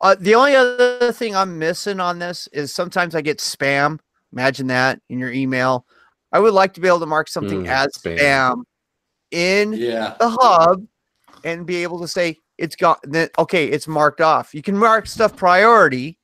Uh, 0.01 0.15
the 0.19 0.33
only 0.35 0.55
other 0.55 1.11
thing 1.11 1.35
I'm 1.35 1.59
missing 1.59 1.99
on 1.99 2.17
this 2.17 2.47
is 2.53 2.71
sometimes 2.73 3.13
I 3.13 3.21
get 3.21 3.37
spam. 3.39 3.99
Imagine 4.33 4.67
that 4.67 4.99
in 5.09 5.19
your 5.19 5.31
email. 5.31 5.85
I 6.31 6.39
would 6.39 6.53
like 6.53 6.73
to 6.75 6.81
be 6.81 6.87
able 6.87 7.01
to 7.01 7.05
mark 7.05 7.27
something 7.27 7.63
Mm, 7.63 7.67
as 7.67 7.87
spam. 7.97 8.17
spam 8.17 8.63
in 9.31 9.73
Yeah. 9.73 10.15
the 10.19 10.29
hub 10.29 10.85
and 11.43 11.65
be 11.65 11.83
able 11.83 11.99
to 11.99 12.07
say 12.07 12.37
it's 12.57 12.75
got 12.75 12.99
okay, 13.37 13.67
it's 13.67 13.87
marked 13.87 14.21
off. 14.21 14.53
You 14.55 14.61
can 14.61 14.77
mark 14.77 15.07
stuff 15.07 15.35
priority, 15.35 16.17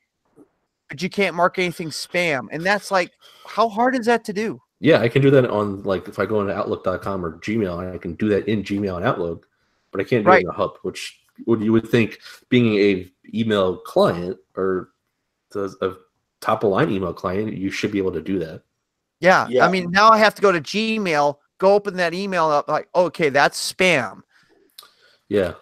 but 0.89 1.01
you 1.01 1.09
can't 1.09 1.35
mark 1.35 1.59
anything 1.59 1.89
spam. 1.89 2.47
And 2.51 2.63
that's 2.63 2.91
like, 2.91 3.11
how 3.45 3.69
hard 3.69 3.95
is 3.95 4.05
that 4.05 4.23
to 4.25 4.33
do? 4.33 4.61
Yeah, 4.79 4.99
I 4.99 5.09
can 5.09 5.21
do 5.21 5.31
that 5.31 5.49
on 5.49 5.83
like 5.83 6.07
if 6.07 6.19
I 6.19 6.25
go 6.25 6.41
into 6.41 6.53
Outlook.com 6.53 7.25
or 7.25 7.39
Gmail, 7.39 7.93
I 7.93 7.97
can 7.97 8.13
do 8.15 8.29
that 8.29 8.47
in 8.47 8.63
Gmail 8.63 8.97
and 8.97 9.05
Outlook, 9.05 9.47
but 9.91 10.01
I 10.01 10.03
can't 10.03 10.23
do 10.23 10.29
Right. 10.29 10.37
it 10.37 10.41
in 10.41 10.47
the 10.47 10.53
hub, 10.53 10.77
which 10.83 11.19
would 11.45 11.61
you 11.61 11.71
would 11.71 11.87
think 11.87 12.19
being 12.49 12.75
a 12.75 13.11
email 13.33 13.77
client 13.77 14.37
or 14.55 14.89
a 15.55 15.93
top 16.41 16.63
of 16.63 16.69
line 16.69 16.91
email 16.91 17.13
client, 17.13 17.53
you 17.53 17.71
should 17.71 17.91
be 17.91 17.97
able 17.97 18.11
to 18.11 18.21
do 18.21 18.37
that. 18.39 18.61
Yeah. 19.19 19.47
Yeah. 19.49 19.65
I 19.65 19.71
mean, 19.71 19.89
now 19.89 20.09
I 20.09 20.19
have 20.19 20.35
to 20.35 20.41
go 20.41 20.51
to 20.51 20.61
Gmail, 20.61 21.37
go 21.57 21.73
open 21.73 21.97
that 21.97 22.13
email 22.13 22.45
up, 22.45 22.67
like, 22.67 22.87
okay, 22.93 23.29
that's 23.29 23.73
spam. 23.73 24.21
Yeah. 25.27 25.53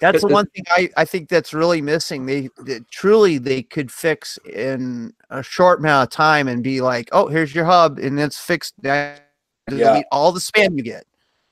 Yep. 0.00 0.12
That's 0.12 0.22
the 0.22 0.28
one 0.28 0.46
thing 0.46 0.64
I, 0.70 0.88
I 0.96 1.04
think 1.04 1.28
that's 1.28 1.52
really 1.52 1.82
missing. 1.82 2.24
They, 2.24 2.48
they 2.64 2.80
truly 2.90 3.36
they 3.38 3.62
could 3.62 3.92
fix 3.92 4.38
in 4.50 5.12
a 5.28 5.42
short 5.42 5.80
amount 5.80 6.04
of 6.04 6.10
time 6.10 6.48
and 6.48 6.62
be 6.62 6.80
like, 6.80 7.10
oh, 7.12 7.28
here's 7.28 7.54
your 7.54 7.66
hub, 7.66 7.98
and 7.98 8.18
it's 8.18 8.38
fixed. 8.38 8.74
Now 8.82 9.16
delete 9.68 10.06
all 10.10 10.32
the 10.32 10.40
spam 10.40 10.76
you 10.76 10.82
get. 10.82 11.04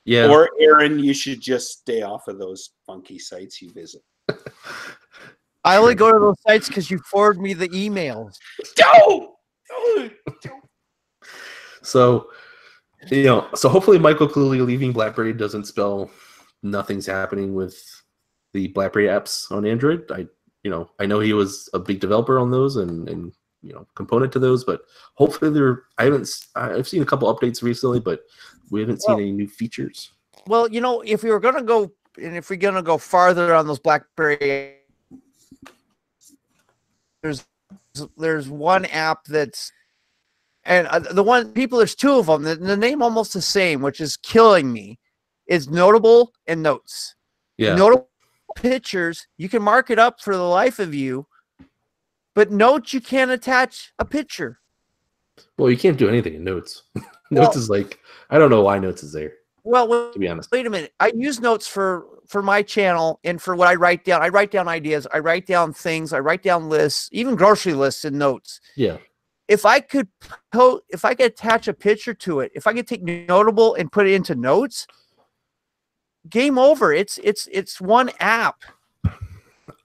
Yeah. 0.05 0.27
Or 0.27 0.49
Aaron, 0.59 0.97
you 0.97 1.13
should 1.13 1.41
just 1.41 1.79
stay 1.79 2.01
off 2.01 2.27
of 2.27 2.39
those 2.39 2.71
funky 2.87 3.19
sites 3.19 3.61
you 3.61 3.71
visit. 3.71 4.01
I 5.63 5.77
only 5.77 5.93
go 5.93 6.11
to 6.11 6.17
those 6.17 6.41
sites 6.47 6.67
because 6.67 6.89
you 6.89 6.97
forward 6.99 7.39
me 7.39 7.53
the 7.53 7.69
emails. 7.69 8.37
Don't! 8.75 9.31
So, 11.83 12.29
you 13.11 13.23
know, 13.23 13.47
so 13.53 13.69
hopefully 13.69 13.99
Michael 13.99 14.27
Clewley 14.27 14.65
leaving 14.65 14.91
BlackBerry 14.91 15.33
doesn't 15.33 15.65
spell 15.65 16.09
nothing's 16.63 17.05
happening 17.05 17.53
with 17.53 17.98
the 18.53 18.67
BlackBerry 18.69 19.07
apps 19.07 19.51
on 19.51 19.65
Android. 19.65 20.09
I, 20.11 20.27
you 20.63 20.71
know, 20.71 20.89
I 20.99 21.05
know 21.05 21.19
he 21.19 21.33
was 21.33 21.69
a 21.73 21.79
big 21.79 21.99
developer 21.99 22.39
on 22.39 22.51
those 22.51 22.75
and 22.77 23.07
and 23.09 23.33
you 23.61 23.73
know 23.73 23.85
component 23.95 24.31
to 24.33 24.39
those, 24.39 24.63
but 24.63 24.81
hopefully 25.15 25.51
there. 25.51 25.83
I 25.97 26.05
haven't. 26.05 26.29
I've 26.55 26.87
seen 26.87 27.01
a 27.01 27.05
couple 27.05 27.33
updates 27.33 27.61
recently, 27.61 27.99
but 27.99 28.21
we 28.71 28.79
haven't 28.81 29.01
seen 29.01 29.15
Well- 29.15 29.21
any 29.21 29.31
new 29.31 29.47
features. 29.47 30.11
Well, 30.47 30.69
you 30.69 30.81
know, 30.81 31.01
if 31.01 31.23
we 31.23 31.31
were 31.31 31.39
gonna 31.39 31.61
go 31.61 31.91
and 32.17 32.35
if 32.35 32.49
we're 32.49 32.55
gonna 32.55 32.81
go 32.81 32.97
farther 32.97 33.53
on 33.53 33.67
those 33.67 33.79
BlackBerry, 33.79 34.77
there's 37.21 37.45
there's 38.17 38.47
one 38.49 38.85
app 38.85 39.25
that's 39.25 39.71
and 40.63 40.87
uh, 40.87 40.99
the 40.99 41.23
one 41.23 41.51
people 41.51 41.77
there's 41.77 41.95
two 41.95 42.13
of 42.13 42.27
them. 42.27 42.43
The, 42.43 42.55
the 42.55 42.77
name 42.77 43.01
almost 43.01 43.33
the 43.33 43.41
same, 43.41 43.81
which 43.81 44.01
is 44.01 44.17
killing 44.17 44.71
me. 44.71 44.99
Is 45.47 45.67
notable 45.67 46.31
and 46.45 46.61
notes. 46.61 47.15
Yeah. 47.57 47.75
Notable 47.75 48.08
pictures 48.61 49.27
you 49.37 49.49
can 49.49 49.61
mark 49.61 49.89
it 49.89 49.99
up 49.99 50.21
for 50.21 50.35
the 50.35 50.43
life 50.43 50.79
of 50.79 50.93
you, 50.93 51.27
but 52.35 52.51
notes 52.51 52.93
you 52.93 53.01
can't 53.01 53.31
attach 53.31 53.91
a 53.99 54.05
picture. 54.05 54.59
Well, 55.57 55.69
you 55.71 55.77
can't 55.77 55.97
do 55.97 56.09
anything 56.09 56.35
in 56.35 56.43
Notes. 56.43 56.83
Well- 57.31 57.43
notes 57.43 57.57
is 57.57 57.69
like 57.69 57.99
I 58.31 58.39
don't 58.39 58.49
know 58.49 58.61
why 58.63 58.79
Notes 58.79 59.03
is 59.03 59.13
there. 59.13 59.33
Well, 59.63 60.11
To 60.11 60.17
be 60.17 60.27
honest. 60.27 60.51
wait 60.51 60.65
a 60.65 60.69
minute 60.69 60.93
i 60.99 61.11
use 61.15 61.39
notes 61.39 61.67
for 61.67 62.07
for 62.27 62.41
my 62.41 62.63
channel 62.63 63.19
and 63.23 63.39
for 63.41 63.55
what 63.55 63.67
i 63.67 63.75
write 63.75 64.03
down 64.03 64.21
i 64.23 64.29
write 64.29 64.49
down 64.51 64.67
ideas 64.67 65.05
i 65.13 65.19
write 65.19 65.45
down 65.45 65.71
things 65.73 66.11
i 66.13 66.19
write 66.19 66.41
down 66.41 66.69
lists 66.69 67.07
even 67.11 67.35
grocery 67.35 67.73
lists 67.73 68.03
and 68.05 68.17
notes 68.17 68.61
Yeah. 68.75 68.97
if 69.47 69.65
i 69.65 69.79
could 69.79 70.07
po- 70.51 70.81
if 70.89 71.05
i 71.05 71.13
could 71.13 71.27
attach 71.27 71.67
a 71.67 71.73
picture 71.73 72.13
to 72.15 72.39
it 72.39 72.51
if 72.55 72.65
i 72.67 72.73
could 72.73 72.87
take 72.87 73.03
notable 73.03 73.75
and 73.75 73.91
put 73.91 74.07
it 74.07 74.13
into 74.13 74.33
notes 74.33 74.87
game 76.29 76.57
over 76.57 76.91
it's 76.93 77.17
it's 77.23 77.47
it's 77.51 77.79
one 77.79 78.09
app 78.19 78.63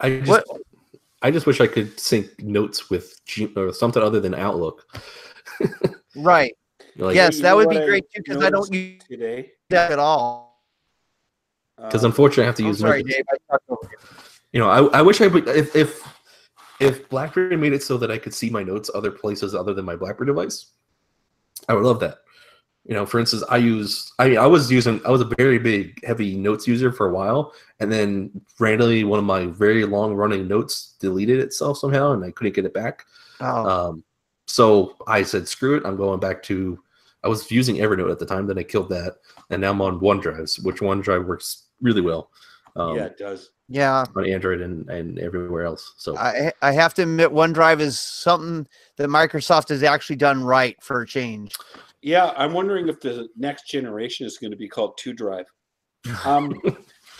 I 0.00 0.10
just 0.18 0.28
What- 0.28 0.44
I 1.22 1.30
just 1.30 1.46
wish 1.46 1.60
I 1.60 1.66
could 1.66 1.98
sync 1.98 2.26
Notes 2.42 2.90
with 2.90 3.24
G- 3.24 3.50
or 3.56 3.72
something 3.72 4.02
other 4.02 4.20
than 4.20 4.34
Outlook. 4.34 4.84
right 6.16 6.54
Like, 6.96 7.14
yes 7.14 7.40
that 7.40 7.56
would 7.56 7.68
be 7.70 7.76
great 7.78 8.04
too 8.14 8.22
because 8.24 8.42
i 8.42 8.50
don't 8.50 8.72
use 8.72 9.02
Today. 9.08 9.50
that 9.70 9.90
at 9.90 9.98
all 9.98 10.62
because 11.76 12.04
Um, 12.04 12.10
unfortunately 12.10 12.44
I 12.44 12.46
have 12.46 12.54
to 12.56 12.62
i'm 12.62 12.68
use 12.68 12.78
sorry 12.80 13.02
dave 13.02 13.24
I 13.50 13.56
you. 13.68 13.78
You 14.52 14.60
know, 14.60 14.68
I, 14.70 14.98
I 14.98 15.02
wish 15.02 15.20
I 15.20 15.26
would 15.26 15.48
if 15.48 15.74
if 15.74 16.02
if 16.80 17.08
BlackBerry 17.08 17.56
made 17.56 17.72
it 17.72 17.82
so 17.82 17.96
that 17.98 18.10
I 18.12 18.18
could 18.18 18.32
see 18.34 18.50
my 18.50 18.62
notes 18.62 18.88
other 18.94 19.10
places 19.10 19.54
other 19.54 19.74
than 19.74 19.84
my 19.84 19.96
BlackBerry 19.96 20.26
device, 20.28 20.66
I 21.68 21.74
would 21.74 21.82
love 21.84 21.98
that. 22.00 22.18
You 22.84 22.94
know, 22.94 23.06
for 23.06 23.18
instance, 23.18 23.42
I 23.48 23.56
use 23.56 24.12
I 24.18 24.28
mean 24.28 24.38
I 24.38 24.46
was 24.46 24.70
using 24.70 25.00
I 25.06 25.10
was 25.10 25.22
a 25.22 25.30
very 25.38 25.58
big 25.58 26.04
heavy 26.04 26.36
notes 26.36 26.66
user 26.66 26.92
for 26.92 27.08
a 27.08 27.12
while, 27.12 27.52
and 27.80 27.90
then 27.90 28.30
randomly 28.58 29.04
one 29.04 29.18
of 29.18 29.24
my 29.24 29.46
very 29.46 29.84
long 29.84 30.14
running 30.14 30.46
notes 30.46 30.94
deleted 31.00 31.40
itself 31.40 31.78
somehow, 31.78 32.12
and 32.12 32.24
I 32.24 32.30
couldn't 32.30 32.54
get 32.54 32.66
it 32.66 32.74
back. 32.74 33.04
oh 33.40 33.68
Um, 33.68 34.04
so 34.46 34.96
I 35.06 35.22
said, 35.22 35.48
screw 35.48 35.76
it, 35.76 35.86
I'm 35.86 35.96
going 35.96 36.20
back 36.20 36.42
to. 36.44 36.78
I 37.22 37.28
was 37.28 37.50
using 37.50 37.76
Evernote 37.76 38.12
at 38.12 38.18
the 38.18 38.26
time, 38.26 38.46
then 38.46 38.58
I 38.58 38.62
killed 38.62 38.90
that, 38.90 39.14
and 39.48 39.62
now 39.62 39.70
I'm 39.70 39.80
on 39.80 39.98
OneDrive, 39.98 40.62
which 40.62 40.80
OneDrive 40.80 41.24
works 41.24 41.68
really 41.80 42.02
well 42.02 42.30
um, 42.76 42.96
yeah, 42.96 43.04
it 43.04 43.18
does. 43.18 43.50
yeah 43.68 44.04
on 44.16 44.28
Android 44.28 44.60
and, 44.60 44.88
and 44.90 45.18
everywhere 45.18 45.64
else. 45.64 45.94
So 45.96 46.16
I, 46.16 46.52
I 46.60 46.72
have 46.72 46.94
to 46.94 47.02
admit 47.02 47.30
OneDrive 47.30 47.80
is 47.80 47.98
something 47.98 48.66
that 48.96 49.08
Microsoft 49.08 49.68
has 49.68 49.82
actually 49.82 50.16
done 50.16 50.42
right 50.42 50.80
for 50.82 51.02
a 51.02 51.06
change. 51.06 51.54
Yeah, 52.04 52.34
I'm 52.36 52.52
wondering 52.52 52.88
if 52.88 53.00
the 53.00 53.28
next 53.34 53.66
generation 53.66 54.26
is 54.26 54.36
going 54.36 54.50
to 54.50 54.58
be 54.58 54.68
called 54.68 54.98
Two 54.98 55.14
Drive. 55.14 55.46
Um, 56.26 56.60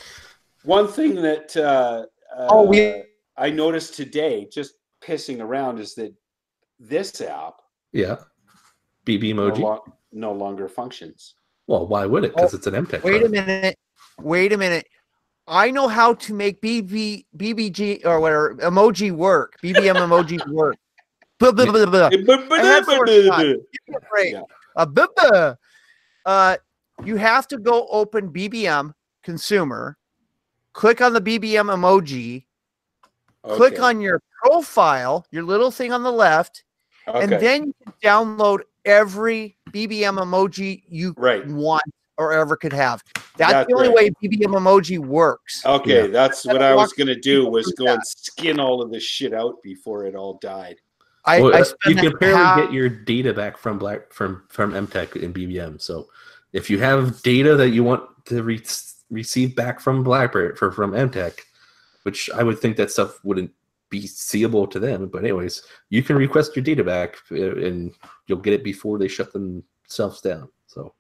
one 0.63 0.89
thing 0.89 1.15
that 1.15 1.57
uh, 1.57 2.05
Oh, 2.37 2.67
uh, 2.67 2.69
we- 2.69 3.03
I 3.39 3.49
noticed 3.49 3.95
today, 3.95 4.47
just 4.53 4.75
pissing 5.03 5.41
around, 5.41 5.79
is 5.79 5.95
that 5.95 6.13
this 6.79 7.19
app 7.23 7.55
yeah, 7.93 8.17
BB 9.07 9.35
no, 9.35 9.51
emoji. 9.51 9.59
lo- 9.61 9.85
no 10.13 10.33
longer 10.33 10.69
functions. 10.69 11.35
well, 11.67 11.87
why 11.87 12.05
would 12.05 12.25
it? 12.25 12.35
Because 12.35 12.53
it's 12.53 12.67
an 12.67 12.75
Emtek. 12.75 13.03
Wait 13.05 13.23
a 13.25 13.29
minute. 13.29 13.77
Wait 14.21 14.53
a 14.53 14.59
minute. 14.59 14.87
I 15.49 15.71
know 15.71 15.89
how 15.89 16.13
to 16.15 16.35
make 16.35 16.61
BB 16.61 17.25
BBG 17.39 18.05
or 18.05 18.21
whatever 18.21 18.55
emoji 18.57 19.13
work. 19.13 19.57
BBM 19.63 19.97
emoji 19.97 20.47
work. 20.53 20.77
Blah, 21.39 21.53
blah, 21.53 21.65
blah, 21.73 21.87
blah. 21.87 22.11
had 22.11 22.85
four 22.85 23.07
shots. 23.07 23.45
Great. 24.11 24.37
Yeah. 24.77 24.83
Uh, 24.83 24.87
blah, 24.87 25.07
blah. 25.17 25.55
Uh, 26.27 26.57
you 27.05 27.17
have 27.17 27.49
to 27.49 27.59
go 27.59 27.87
open 27.91 28.31
BBM 28.31 28.93
consumer, 29.23 29.97
click 30.73 31.01
on 31.01 31.13
the 31.13 31.21
BBM 31.21 31.75
emoji, 31.75 32.45
click 33.43 33.81
on 33.81 34.01
your 34.01 34.23
profile, 34.43 35.27
your 35.31 35.43
little 35.43 35.71
thing 35.71 35.93
on 35.93 36.03
the 36.03 36.13
left, 36.13 36.65
and 37.07 37.31
then 37.33 37.65
you 37.65 37.75
can 37.85 37.93
download 38.03 38.61
every 38.85 39.57
BBM 39.71 40.19
emoji 40.19 40.83
you 40.89 41.15
right. 41.17 41.47
want 41.47 41.83
or 42.17 42.33
ever 42.33 42.57
could 42.57 42.73
have. 42.73 43.03
That's, 43.37 43.53
That's 43.53 43.69
the 43.69 43.75
only 43.75 43.89
right. 43.89 43.97
way 43.97 44.11
BBM 44.23 44.55
emoji 44.55 44.99
works. 44.99 45.65
Okay, 45.67 46.03
Yeah. 46.03 46.07
that's 46.07 46.45
what 46.45 46.63
I 46.63 46.75
was 46.75 46.93
going 46.93 47.09
to 47.09 47.19
do 47.19 47.47
was 47.47 47.73
through 47.77 47.87
go 47.87 47.93
and 47.95 48.07
skin 48.07 48.61
all 48.61 48.81
of 48.81 48.93
this 48.93 49.03
shit 49.03 49.35
out 49.35 49.61
before 49.63 50.05
it 50.05 50.15
all 50.15 50.39
died. 50.41 50.77
I, 51.27 51.41
Well, 51.41 51.55
I 51.55 51.61
uh, 51.61 51.65
spend 51.65 51.97
you 51.97 52.03
can 52.03 52.13
apparently 52.15 52.45
half- 52.45 52.61
get 52.61 52.73
your 52.73 52.89
data 52.89 53.33
back 53.33 53.57
from 53.59 53.79
Black 53.79 54.13
from 54.13 54.43
from 54.49 54.73
Emtek 54.73 55.23
and 55.23 55.35
BBM. 55.35 55.81
So 55.81 56.09
if 56.53 56.69
you 56.69 56.79
have 56.81 57.23
data 57.23 57.57
that 57.57 57.71
you 57.71 57.83
want 57.83 58.03
to 58.27 58.43
re- 58.43 58.63
receive 59.11 59.57
back 59.57 59.81
from 59.81 60.03
BlackBerry 60.05 60.55
for 60.57 60.71
from 60.71 60.93
Emtek, 60.93 61.39
which 62.03 62.29
I 62.31 62.43
would 62.43 62.59
think 62.59 62.77
that 62.77 62.91
stuff 62.91 63.25
wouldn't 63.25 63.51
be 63.91 64.07
seeable 64.07 64.67
to 64.67 64.79
them, 64.79 65.09
but 65.09 65.23
anyways, 65.23 65.63
you 65.89 66.03
can 66.03 66.17
request 66.17 66.57
your 66.57 66.65
data 66.65 66.83
back 66.85 67.17
uh, 67.33 67.57
and 67.57 67.93
you'll 68.27 68.39
get 68.41 68.53
it 68.55 68.65
before 68.65 68.99
they 68.99 69.09
shut 69.09 69.33
themselves 69.33 70.21
down. 70.21 70.49
So 70.67 70.93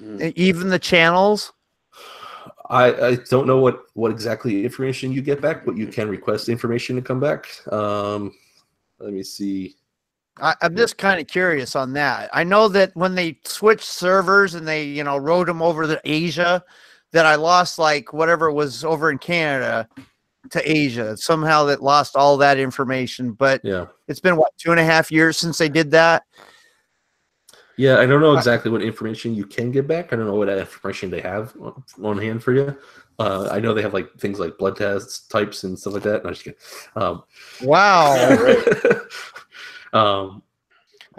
Mhm. 0.00 0.32
even 0.36 0.68
the 0.68 0.78
channels. 0.78 1.52
I, 2.70 2.92
I 3.08 3.14
don't 3.30 3.46
know 3.46 3.58
what 3.58 3.84
what 3.94 4.10
exactly 4.10 4.64
information 4.64 5.10
you 5.12 5.22
get 5.22 5.40
back, 5.40 5.64
but 5.64 5.76
you 5.76 5.86
can 5.86 6.08
request 6.08 6.48
information 6.48 6.96
to 6.96 7.02
come 7.02 7.18
back. 7.18 7.46
Um, 7.72 8.34
let 9.00 9.12
me 9.12 9.22
see. 9.22 9.76
I, 10.40 10.54
I'm 10.62 10.76
just 10.76 10.98
kind 10.98 11.20
of 11.20 11.26
curious 11.26 11.74
on 11.74 11.92
that. 11.94 12.30
I 12.32 12.44
know 12.44 12.68
that 12.68 12.94
when 12.94 13.14
they 13.14 13.40
switched 13.44 13.84
servers 13.84 14.54
and 14.54 14.66
they, 14.66 14.84
you 14.84 15.02
know, 15.02 15.16
wrote 15.16 15.46
them 15.46 15.62
over 15.62 15.86
to 15.86 16.00
Asia, 16.04 16.64
that 17.12 17.26
I 17.26 17.34
lost 17.34 17.78
like 17.78 18.12
whatever 18.12 18.52
was 18.52 18.84
over 18.84 19.10
in 19.10 19.18
Canada 19.18 19.88
to 20.50 20.70
Asia. 20.70 21.16
Somehow 21.16 21.64
that 21.64 21.82
lost 21.82 22.14
all 22.14 22.36
that 22.36 22.58
information. 22.58 23.32
But 23.32 23.60
Yeah. 23.64 23.86
it's 24.06 24.20
been 24.20 24.36
what 24.36 24.52
two 24.58 24.70
and 24.70 24.78
a 24.78 24.84
half 24.84 25.10
years 25.10 25.36
since 25.36 25.58
they 25.58 25.68
did 25.68 25.90
that. 25.90 26.22
Yeah, 27.76 27.98
I 27.98 28.06
don't 28.06 28.20
know 28.20 28.34
uh, 28.34 28.38
exactly 28.38 28.70
what 28.70 28.82
information 28.82 29.34
you 29.34 29.46
can 29.46 29.70
get 29.70 29.86
back. 29.86 30.12
I 30.12 30.16
don't 30.16 30.26
know 30.26 30.34
what 30.34 30.48
information 30.48 31.10
they 31.10 31.20
have 31.20 31.54
on- 31.60 31.82
on 32.02 32.18
hand 32.18 32.42
for 32.42 32.52
you. 32.52 32.76
Uh, 33.18 33.48
I 33.50 33.58
know 33.58 33.74
they 33.74 33.82
have 33.82 33.94
like 33.94 34.12
things 34.18 34.38
like 34.38 34.58
blood 34.58 34.76
tests, 34.76 35.26
types, 35.26 35.64
and 35.64 35.76
stuff 35.78 35.94
like 35.94 36.02
that. 36.04 36.24
No, 36.24 36.30
just 36.30 36.44
kidding. 36.44 36.58
Um, 36.96 37.24
Wow. 37.62 38.14
Um, 39.92 40.42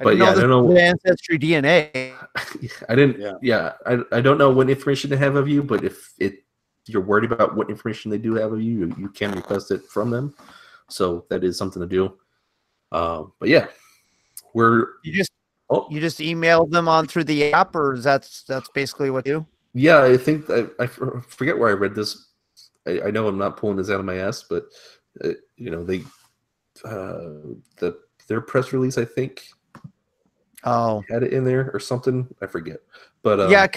But 0.02 0.16
yeah, 0.18 0.30
I 0.32 0.34
don't 0.36 0.50
know- 0.50 0.78
Ancestry 0.78 1.38
DNA. 1.40 2.14
I 2.90 2.96
didn't. 2.96 3.20
Yeah. 3.20 3.34
Yeah, 3.42 3.74
I, 3.86 4.18
I 4.18 4.22
don't 4.22 4.38
know 4.38 4.50
what 4.52 4.70
information 4.70 5.10
they 5.10 5.18
have 5.18 5.36
of 5.36 5.48
you, 5.50 5.62
but 5.64 5.84
if 5.84 6.14
it 6.20 6.44
you're 6.86 7.02
worried 7.02 7.30
about 7.32 7.56
what 7.56 7.70
information 7.70 8.10
they 8.10 8.18
do 8.18 8.34
have 8.36 8.54
of 8.54 8.62
you, 8.62 8.80
you, 8.80 8.96
you 8.98 9.10
can 9.10 9.32
request 9.32 9.72
it 9.72 9.84
from 9.88 10.10
them. 10.10 10.34
So 10.88 11.26
that 11.30 11.44
is 11.44 11.58
something 11.58 11.82
to 11.82 11.88
do. 11.88 12.14
Um, 12.92 13.34
but 13.40 13.50
yeah, 13.50 13.68
we're 14.54 14.88
You 15.04 15.14
just 15.14 15.32
oh 15.70 15.86
you 15.90 16.00
just 16.00 16.22
email 16.22 16.66
them 16.66 16.88
on 16.88 17.06
through 17.08 17.26
the 17.26 17.52
app, 17.54 17.76
or 17.76 17.96
is 17.96 18.04
that's 18.04 18.44
that's 18.44 18.70
basically 18.70 19.10
what 19.10 19.26
you 19.28 19.34
do? 19.34 19.46
Yeah. 19.74 20.04
I 20.04 20.18
think 20.18 20.50
I 20.50 20.88
forget 20.88 21.58
where 21.58 21.70
I 21.70 21.74
read 21.74 21.96
this. 21.96 22.28
I, 22.88 23.02
I 23.08 23.12
know 23.12 23.28
I'm 23.28 23.38
not 23.38 23.58
pulling 23.58 23.78
this 23.78 23.90
out 23.90 24.00
of 24.00 24.06
my 24.06 24.18
ass, 24.18 24.44
but 24.44 24.66
uh, 25.24 25.30
you 25.58 25.70
know 25.70 25.84
they 25.84 26.00
uh, 26.86 27.54
the 27.78 28.00
their 28.28 28.42
press 28.42 28.74
release 28.74 28.98
I 28.98 29.06
think 29.06 29.48
Oh, 30.66 31.04
had 31.10 31.24
it 31.24 31.34
in 31.34 31.46
there 31.46 31.72
or 31.74 31.80
something. 31.80 32.28
I 32.42 32.46
forget. 32.48 32.78
But 33.24 33.40
um, 33.40 33.52
yeah. 33.52 33.68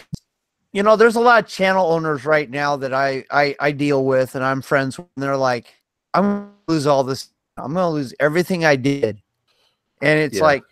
You 0.74 0.82
know, 0.82 0.96
there's 0.96 1.16
a 1.16 1.20
lot 1.20 1.44
of 1.44 1.50
channel 1.50 1.92
owners 1.92 2.24
right 2.24 2.48
now 2.48 2.76
that 2.76 2.94
I 2.94 3.24
I, 3.30 3.54
I 3.60 3.72
deal 3.72 4.04
with, 4.06 4.34
and 4.34 4.42
I'm 4.44 4.62
friends 4.62 4.96
with. 4.98 5.06
And 5.16 5.22
they're 5.22 5.36
like, 5.36 5.66
I'm 6.14 6.22
gonna 6.22 6.50
lose 6.66 6.86
all 6.86 7.04
this. 7.04 7.28
I'm 7.58 7.74
gonna 7.74 7.90
lose 7.90 8.14
everything 8.18 8.64
I 8.64 8.76
did, 8.76 9.20
and 10.00 10.18
it's 10.18 10.38
Yeah. 10.38 10.44
like, 10.44 10.64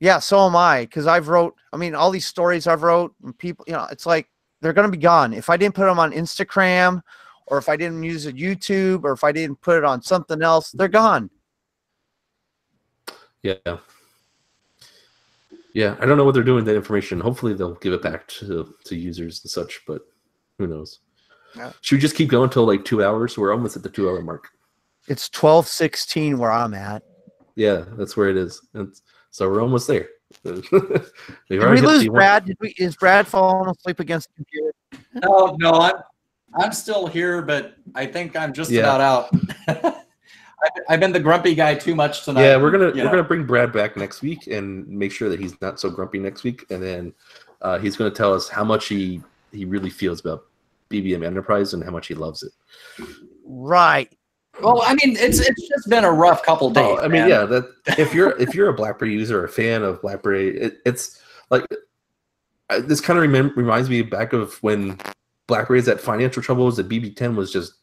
yeah, 0.00 0.18
so 0.18 0.46
am 0.46 0.56
I. 0.56 0.82
Because 0.82 1.06
I've 1.06 1.28
wrote. 1.28 1.54
I 1.72 1.76
mean, 1.76 1.94
all 1.94 2.10
these 2.10 2.26
stories 2.26 2.66
I've 2.66 2.82
wrote, 2.82 3.14
and 3.22 3.36
people, 3.38 3.64
you 3.68 3.74
know, 3.74 3.86
it's 3.90 4.06
like 4.06 4.28
they're 4.60 4.72
gonna 4.72 4.88
be 4.88 4.98
gone 4.98 5.32
if 5.32 5.48
I 5.48 5.56
didn't 5.56 5.74
put 5.74 5.84
them 5.86 5.98
on 5.98 6.12
Instagram, 6.12 7.02
or 7.46 7.58
if 7.58 7.68
I 7.68 7.76
didn't 7.76 8.02
use 8.02 8.26
a 8.26 8.32
YouTube, 8.32 9.04
or 9.04 9.12
if 9.12 9.22
I 9.22 9.32
didn't 9.32 9.60
put 9.60 9.78
it 9.78 9.84
on 9.84 10.02
something 10.02 10.42
else. 10.42 10.72
They're 10.72 10.88
gone. 10.88 11.30
Yeah. 13.42 13.54
Yeah, 15.72 15.96
I 16.00 16.06
don't 16.06 16.18
know 16.18 16.24
what 16.24 16.34
they're 16.34 16.42
doing 16.42 16.56
with 16.56 16.66
that 16.66 16.74
information. 16.76 17.20
Hopefully 17.20 17.54
they'll 17.54 17.74
give 17.76 17.92
it 17.92 18.02
back 18.02 18.26
to, 18.28 18.74
to 18.84 18.96
users 18.96 19.42
and 19.44 19.50
such, 19.50 19.82
but 19.86 20.02
who 20.58 20.66
knows? 20.66 20.98
Yeah. 21.54 21.72
Should 21.80 21.96
we 21.96 22.00
just 22.00 22.16
keep 22.16 22.28
going 22.28 22.44
until 22.44 22.66
like 22.66 22.84
two 22.84 23.04
hours? 23.04 23.38
We're 23.38 23.52
almost 23.52 23.76
at 23.76 23.82
the 23.82 23.88
two 23.88 24.08
hour 24.08 24.20
mark. 24.20 24.48
It's 25.08 25.28
twelve 25.28 25.66
sixteen 25.66 26.38
where 26.38 26.50
I'm 26.50 26.74
at. 26.74 27.02
Yeah, 27.54 27.84
that's 27.92 28.16
where 28.16 28.28
it 28.28 28.36
is. 28.36 28.60
And 28.74 28.94
so 29.30 29.48
we're 29.48 29.62
almost 29.62 29.86
there. 29.86 30.08
We've 30.44 30.70
Did 30.70 31.70
we 31.70 31.80
lose 31.80 32.08
Brad? 32.08 32.44
Did 32.44 32.56
we? 32.60 32.74
Is 32.78 32.96
Brad 32.96 33.26
falling 33.26 33.68
asleep 33.68 34.00
against 34.00 34.28
the 34.28 34.44
computer? 34.44 34.72
No, 35.14 35.56
no, 35.58 35.72
I'm 35.72 35.94
I'm 36.54 36.72
still 36.72 37.06
here, 37.06 37.42
but 37.42 37.74
I 37.94 38.06
think 38.06 38.36
I'm 38.36 38.52
just 38.52 38.70
Yeah. 38.70 38.82
about 38.82 39.00
out. 39.00 39.94
I've, 40.62 40.72
I've 40.88 41.00
been 41.00 41.12
the 41.12 41.20
grumpy 41.20 41.54
guy 41.54 41.74
too 41.74 41.94
much 41.94 42.24
tonight. 42.24 42.42
Yeah, 42.42 42.56
we're 42.56 42.70
gonna 42.70 42.92
you 42.94 43.02
we're 43.04 43.10
gonna 43.10 43.24
bring 43.24 43.44
Brad 43.44 43.72
back 43.72 43.96
next 43.96 44.22
week 44.22 44.46
and 44.46 44.86
make 44.86 45.10
sure 45.12 45.28
that 45.28 45.40
he's 45.40 45.60
not 45.60 45.80
so 45.80 45.90
grumpy 45.90 46.18
next 46.18 46.44
week, 46.44 46.64
and 46.70 46.82
then 46.82 47.12
uh, 47.62 47.78
he's 47.78 47.96
gonna 47.96 48.10
tell 48.10 48.32
us 48.34 48.48
how 48.48 48.64
much 48.64 48.86
he 48.86 49.22
he 49.52 49.64
really 49.64 49.90
feels 49.90 50.20
about 50.20 50.46
BBM 50.90 51.24
Enterprise 51.24 51.74
and 51.74 51.82
how 51.82 51.90
much 51.90 52.08
he 52.08 52.14
loves 52.14 52.42
it. 52.42 52.52
Right. 53.44 54.14
Well, 54.62 54.82
I 54.84 54.94
mean, 54.94 55.16
it's 55.16 55.40
it's 55.40 55.68
just 55.68 55.88
been 55.88 56.04
a 56.04 56.12
rough 56.12 56.42
couple 56.42 56.68
oh, 56.68 56.72
days. 56.72 56.84
Oh, 56.84 56.98
I 56.98 57.02
mean, 57.02 57.22
man. 57.22 57.28
yeah. 57.28 57.44
That 57.44 57.64
if 57.98 58.14
you're 58.14 58.38
if 58.40 58.54
you're 58.54 58.68
a 58.68 58.74
BlackBerry 58.74 59.12
user, 59.12 59.40
or 59.40 59.44
a 59.44 59.48
fan 59.48 59.82
of 59.82 60.00
BlackBerry, 60.02 60.56
it, 60.56 60.78
it's 60.84 61.22
like 61.50 61.66
this 62.80 63.00
kind 63.00 63.18
of 63.18 63.24
remem- 63.24 63.56
reminds 63.56 63.90
me 63.90 64.02
back 64.02 64.32
of 64.32 64.54
when 64.62 64.98
BlackBerry's 65.46 65.88
at 65.88 66.00
financial 66.00 66.42
troubles. 66.42 66.76
The 66.76 66.84
BB10 66.84 67.34
was 67.34 67.52
just 67.52 67.74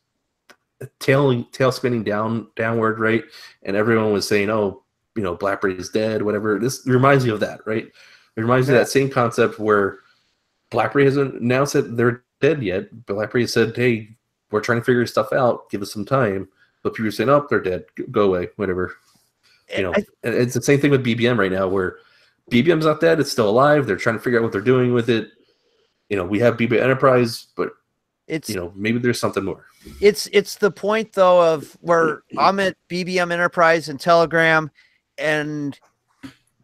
tail 1.00 1.44
tail 1.52 1.72
spinning 1.72 2.04
down 2.04 2.48
downward, 2.56 3.00
right? 3.00 3.24
And 3.64 3.76
everyone 3.76 4.14
was 4.14 4.28
saying, 4.28 4.50
"Oh, 4.50 4.84
you 5.16 5.24
know, 5.24 5.36
BlackBerry 5.36 5.78
is 5.78 5.90
dead." 5.90 6.22
Whatever. 6.22 6.60
This 6.60 6.86
reminds 6.86 7.26
me 7.26 7.32
of 7.32 7.40
that, 7.42 7.62
right? 7.66 7.86
It 7.86 8.42
reminds 8.42 8.68
me 8.68 8.76
of 8.76 8.80
that 8.80 8.90
same 8.90 9.10
concept 9.10 9.60
where 9.60 10.00
BlackBerry 10.70 11.06
hasn't 11.06 11.42
announced 11.42 11.74
that 11.74 11.98
they're 11.98 12.24
dead 12.40 12.62
yet. 12.62 13.06
BlackBerry 13.06 13.48
said, 13.48 13.76
"Hey, 13.76 14.16
we're 14.52 14.62
trying 14.62 14.80
to 14.80 14.86
figure 14.86 15.06
stuff 15.06 15.34
out. 15.34 15.70
Give 15.70 15.82
us 15.82 15.92
some 15.92 16.06
time." 16.06 16.48
But 16.88 16.94
people 16.96 17.08
are 17.10 17.12
saying, 17.12 17.30
"Oh, 17.30 17.46
they're 17.50 17.60
dead. 17.62 17.84
Go 18.12 18.22
away. 18.24 18.48
Whatever." 18.56 18.96
You 19.76 19.84
know, 19.84 19.94
I- 19.94 20.06
it's 20.24 20.54
the 20.54 20.62
same 20.62 20.80
thing 20.80 20.92
with 20.92 21.04
BBM 21.04 21.38
right 21.38 21.52
now, 21.52 21.68
where 21.68 21.98
BBM's 22.50 22.86
not 22.86 23.02
dead; 23.02 23.20
it's 23.20 23.32
still 23.32 23.50
alive. 23.50 23.86
They're 23.86 23.98
trying 23.98 24.16
to 24.16 24.22
figure 24.22 24.40
out 24.40 24.44
what 24.44 24.54
they're 24.54 24.62
doing 24.62 24.94
with 24.94 25.10
it. 25.10 25.30
You 26.10 26.16
know, 26.16 26.24
we 26.24 26.40
have 26.40 26.56
BBM 26.56 26.82
Enterprise, 26.82 27.48
but 27.58 27.72
it's 28.28 28.50
you 28.50 28.56
know, 28.56 28.72
maybe 28.76 29.00
there's 29.00 29.20
something 29.20 29.44
more. 29.44 29.66
it's 30.00 30.28
it's 30.32 30.56
the 30.56 30.72
point 30.72 31.12
though 31.14 31.54
of 31.54 31.78
where 31.82 32.24
I'm 32.38 32.60
at 32.62 32.78
BBM 32.90 33.32
Enterprise 33.34 33.90
and 33.90 34.00
Telegram, 34.00 34.72
and 35.18 35.78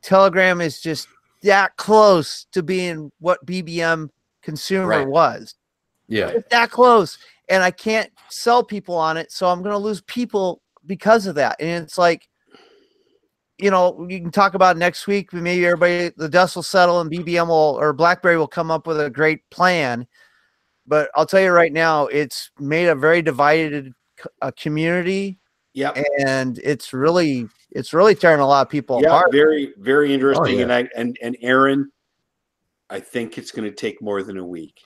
Telegram 0.01 0.61
is 0.61 0.79
just 0.79 1.07
that 1.41 1.75
close 1.77 2.45
to 2.53 2.63
being 2.63 3.11
what 3.19 3.45
BBM 3.45 4.09
consumer 4.41 4.87
Right. 4.87 5.07
was. 5.07 5.55
Yeah, 6.07 6.33
that 6.51 6.69
close, 6.71 7.17
and 7.49 7.63
I 7.63 7.71
can't 7.71 8.11
sell 8.29 8.63
people 8.63 8.95
on 8.95 9.17
it, 9.17 9.31
so 9.31 9.47
I'm 9.47 9.61
going 9.61 9.73
to 9.73 9.77
lose 9.77 10.01
people 10.01 10.61
because 10.85 11.27
of 11.27 11.35
that. 11.35 11.55
And 11.59 11.83
it's 11.83 11.97
like, 11.97 12.27
you 13.59 13.69
know, 13.71 14.05
you 14.09 14.19
can 14.19 14.31
talk 14.31 14.55
about 14.55 14.77
next 14.77 15.07
week. 15.07 15.31
Maybe 15.31 15.65
everybody, 15.65 16.11
the 16.17 16.29
dust 16.29 16.55
will 16.55 16.63
settle, 16.63 16.99
and 17.01 17.11
BBM 17.11 17.47
will 17.47 17.77
or 17.79 17.93
BlackBerry 17.93 18.37
will 18.37 18.47
come 18.47 18.71
up 18.71 18.87
with 18.87 18.99
a 18.99 19.09
great 19.09 19.47
plan. 19.51 20.07
But 20.87 21.09
I'll 21.15 21.25
tell 21.25 21.39
you 21.41 21.51
right 21.51 21.71
now, 21.71 22.07
it's 22.07 22.51
made 22.59 22.87
a 22.87 22.95
very 22.95 23.21
divided 23.21 23.93
c- 24.19 24.29
a 24.41 24.51
community, 24.51 25.39
Yeah. 25.73 25.91
and 26.25 26.59
it's 26.59 26.91
really 26.93 27.47
it's 27.71 27.93
really 27.93 28.15
tearing 28.15 28.41
a 28.41 28.45
lot 28.47 28.65
of 28.65 28.69
people 28.69 29.01
Yeah, 29.01 29.09
apart. 29.09 29.31
very, 29.31 29.73
very 29.77 30.11
oh, 30.11 30.13
interesting. 30.13 30.57
yeah. 30.57 30.63
And 30.63 30.73
I 30.73 30.89
and 30.95 31.17
and 31.21 31.37
Aaron, 31.41 31.89
I 32.89 32.99
think 32.99 33.37
it's 33.37 33.51
going 33.51 33.69
to 33.69 33.75
take 33.75 34.01
more 34.01 34.23
than 34.23 34.37
a 34.37 34.45
week. 34.45 34.81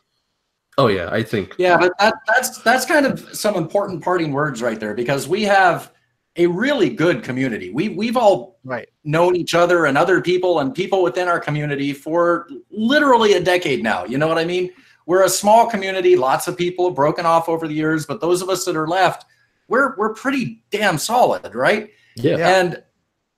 Oh 0.77 0.87
yeah, 0.87 1.09
I 1.11 1.23
think. 1.23 1.55
Yeah, 1.57 1.77
but 1.77 1.93
that, 1.99 2.13
that's 2.27 2.61
that's 2.61 2.85
kind 2.85 3.05
of 3.05 3.35
some 3.35 3.55
important 3.55 4.03
parting 4.03 4.31
words 4.31 4.61
right 4.61 4.79
there 4.79 4.93
because 4.93 5.27
we 5.27 5.43
have 5.43 5.91
a 6.35 6.45
really 6.45 6.89
good 6.89 7.23
community. 7.23 7.71
We 7.71 7.89
we've 7.89 8.17
all 8.17 8.57
Right. 8.63 8.89
known 9.05 9.35
each 9.35 9.55
other 9.55 9.85
and 9.85 9.97
other 9.97 10.21
people 10.21 10.59
and 10.59 10.75
people 10.75 11.01
within 11.01 11.27
our 11.29 11.39
community 11.39 11.93
for 11.93 12.47
literally 12.69 13.33
a 13.33 13.39
decade 13.41 13.81
now. 13.81 14.03
You 14.05 14.17
know 14.17 14.27
what 14.27 14.37
I 14.37 14.43
mean? 14.45 14.71
We're 15.05 15.23
a 15.23 15.29
small 15.29 15.67
community. 15.67 16.17
Lots 16.17 16.47
of 16.49 16.57
people 16.57 16.87
have 16.87 16.95
broken 16.95 17.25
off 17.25 17.47
over 17.47 17.65
the 17.67 17.73
years, 17.73 18.05
but 18.05 18.19
those 18.19 18.41
of 18.41 18.49
us 18.49 18.65
that 18.65 18.75
are 18.75 18.87
left, 18.87 19.25
we're 19.69 19.95
we're 19.97 20.13
pretty 20.13 20.63
damn 20.69 20.97
solid, 20.97 21.55
right? 21.55 21.89
Yeah. 22.15 22.37
Yeah. 22.37 22.59
And 22.59 22.83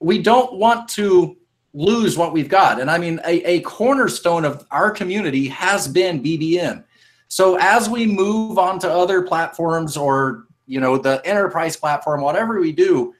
we 0.01 0.21
don't 0.21 0.53
want 0.55 0.89
to 0.89 1.37
lose 1.73 2.17
what 2.17 2.33
we've 2.33 2.49
got. 2.49 2.81
And 2.81 2.89
I 2.89 2.97
mean, 2.97 3.21
a, 3.25 3.43
a 3.43 3.59
cornerstone 3.61 4.43
of 4.43 4.65
our 4.71 4.89
community 4.91 5.47
has 5.49 5.87
been 5.87 6.23
BBM. 6.23 6.83
So 7.29 7.57
as 7.61 7.87
we 7.87 8.05
move 8.05 8.57
on 8.57 8.79
to 8.79 8.91
other 8.91 9.21
platforms 9.21 9.95
or, 9.95 10.45
you 10.65 10.79
know, 10.79 10.97
the 10.97 11.21
enterprise 11.25 11.77
platform, 11.77 12.21
whatever 12.21 12.59
we 12.59 12.71
do, 12.71 13.13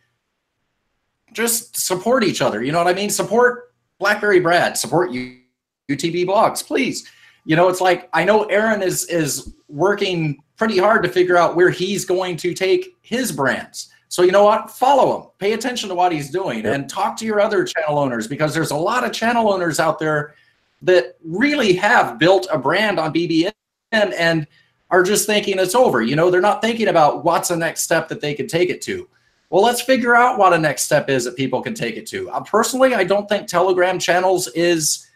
just 1.32 1.78
support 1.78 2.24
each 2.24 2.42
other. 2.42 2.64
You 2.64 2.72
know 2.72 2.80
what 2.80 2.88
I 2.88 2.94
mean? 2.94 3.12
Support 3.12 3.74
BlackBerry 4.00 4.40
Brad, 4.40 4.78
support 4.78 5.12
UTB 5.12 6.26
blogs, 6.26 6.66
please. 6.66 7.08
You 7.46 7.56
know, 7.56 7.70
it's 7.70 7.82
like 7.82 8.10
I 8.14 8.24
know 8.26 8.46
Aaron 8.46 8.82
is 8.82 9.06
is 9.06 9.54
working 9.68 10.42
pretty 10.58 10.80
hard 10.80 11.04
to 11.04 11.10
figure 11.10 11.38
out 11.38 11.56
where 11.56 11.70
he's 11.70 12.04
going 12.04 12.36
to 12.38 12.54
take 12.54 12.98
his 13.02 13.32
brands. 13.32 13.90
So 14.08 14.24
you 14.24 14.32
know 14.32 14.44
what? 14.44 14.72
Follow 14.72 15.16
him. 15.22 15.30
Pay 15.38 15.54
attention 15.54 15.88
to 15.90 15.96
what 15.96 16.12
he's 16.12 16.32
doing 16.32 16.64
Yep. 16.64 16.76
and 16.76 16.90
talk 16.90 17.16
to 17.18 17.26
your 17.26 17.40
other 17.40 17.64
channel 17.64 18.00
owners 18.00 18.28
because 18.28 18.56
there's 18.56 18.72
a 18.72 18.76
lot 18.76 19.04
of 19.04 19.12
channel 19.14 19.54
owners 19.54 19.80
out 19.80 20.00
there 20.00 20.34
that 20.82 21.16
really 21.24 21.74
have 21.74 22.18
built 22.18 22.48
a 22.52 22.58
brand 22.58 23.00
on 23.00 23.14
BBM 23.14 23.52
and 23.92 24.48
are 24.92 25.04
just 25.04 25.26
thinking 25.26 25.60
it's 25.60 25.76
over. 25.76 26.02
You 26.02 26.16
know, 26.16 26.32
they're 26.32 26.42
not 26.42 26.62
thinking 26.62 26.88
about 26.88 27.24
what's 27.24 27.50
the 27.50 27.58
next 27.58 27.82
step 27.82 28.08
that 28.10 28.22
they 28.22 28.34
can 28.34 28.48
take 28.48 28.70
it 28.70 28.82
to. 28.84 29.08
Well, 29.50 29.64
let's 29.64 29.82
figure 29.82 30.16
out 30.16 30.38
what 30.38 30.54
a 30.54 30.58
next 30.58 30.84
step 30.84 31.10
is 31.10 31.26
that 31.26 31.36
people 31.36 31.62
can 31.62 31.74
take 31.74 31.98
it 31.98 32.06
to. 32.08 32.30
Uh, 32.30 32.42
personally, 32.42 32.94
I 32.94 33.04
don't 33.04 33.28
think 33.28 33.48
Telegram 33.48 33.98
channels 34.00 34.48
is 34.50 35.08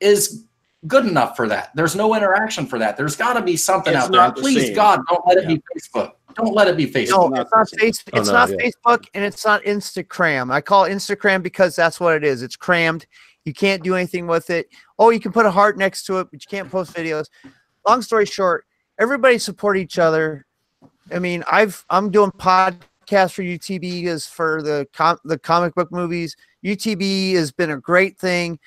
is 0.00 0.44
good 0.86 1.06
enough 1.06 1.36
for 1.36 1.48
that. 1.48 1.70
There's 1.74 1.94
no 1.94 2.14
interaction 2.14 2.66
for 2.66 2.78
that. 2.78 2.96
There's 2.96 3.16
got 3.16 3.34
to 3.34 3.42
be 3.42 3.56
something 3.56 3.94
It's 3.94 4.04
out 4.04 4.12
there. 4.12 4.28
the 4.30 4.40
Please, 4.40 4.66
same. 4.66 4.74
God, 4.74 5.00
don't 5.08 5.26
let 5.26 5.38
it 5.38 5.48
be 5.48 5.62
Facebook. 5.74 6.12
Don't 6.34 6.54
let 6.54 6.68
it 6.68 6.76
be 6.76 6.86
Facebook. 6.86 7.30
No, 7.32 7.40
it's 7.40 7.50
not 7.52 7.70
the 7.70 7.76
face. 7.78 8.04
Oh, 8.12 8.18
It's 8.18 8.28
no, 8.28 8.34
not 8.34 8.50
yeah. 8.50 8.56
Facebook, 8.56 9.06
and 9.14 9.24
it's 9.24 9.44
not 9.44 9.62
Instagram. 9.62 10.52
I 10.52 10.60
call 10.60 10.84
it 10.84 10.90
Instagram 10.90 11.42
because 11.42 11.76
that's 11.76 12.00
what 12.00 12.14
it 12.16 12.24
is. 12.24 12.42
It's 12.42 12.56
crammed. 12.56 13.06
You 13.44 13.52
can't 13.54 13.82
do 13.82 13.94
anything 13.94 14.26
with 14.26 14.50
it. 14.50 14.68
Oh, 14.98 15.10
you 15.10 15.20
can 15.20 15.32
put 15.32 15.46
a 15.46 15.50
heart 15.50 15.78
next 15.78 16.04
to 16.06 16.18
it, 16.18 16.28
but 16.30 16.42
you 16.42 16.46
can't 16.48 16.70
post 16.70 16.94
videos. 16.94 17.26
Long 17.86 18.02
story 18.02 18.26
short, 18.26 18.64
everybody 18.98 19.38
support 19.38 19.76
each 19.76 19.98
other. 19.98 20.46
I 21.12 21.18
mean, 21.18 21.44
I've 21.50 21.84
I'm 21.90 22.10
doing 22.10 22.30
podcasts 22.32 23.32
for 23.32 23.42
UTB 23.42 24.04
is 24.04 24.26
for 24.26 24.62
the 24.62 24.86
com- 24.92 25.18
the 25.24 25.38
comic 25.38 25.74
book 25.74 25.92
movies. 25.92 26.36
UTB 26.64 27.34
has 27.34 27.52
been 27.52 27.70
a 27.70 27.78
great 27.78 28.18
thing. 28.18 28.58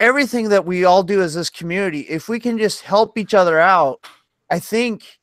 Everything 0.00 0.48
that 0.50 0.64
we 0.64 0.84
all 0.84 1.02
do 1.02 1.22
as 1.22 1.34
this 1.34 1.48
community, 1.48 2.00
if 2.00 2.28
we 2.28 2.40
can 2.40 2.58
just 2.58 2.82
help 2.82 3.16
each 3.16 3.34
other 3.34 3.58
out, 3.58 4.04
I 4.50 4.58
think 4.58 5.18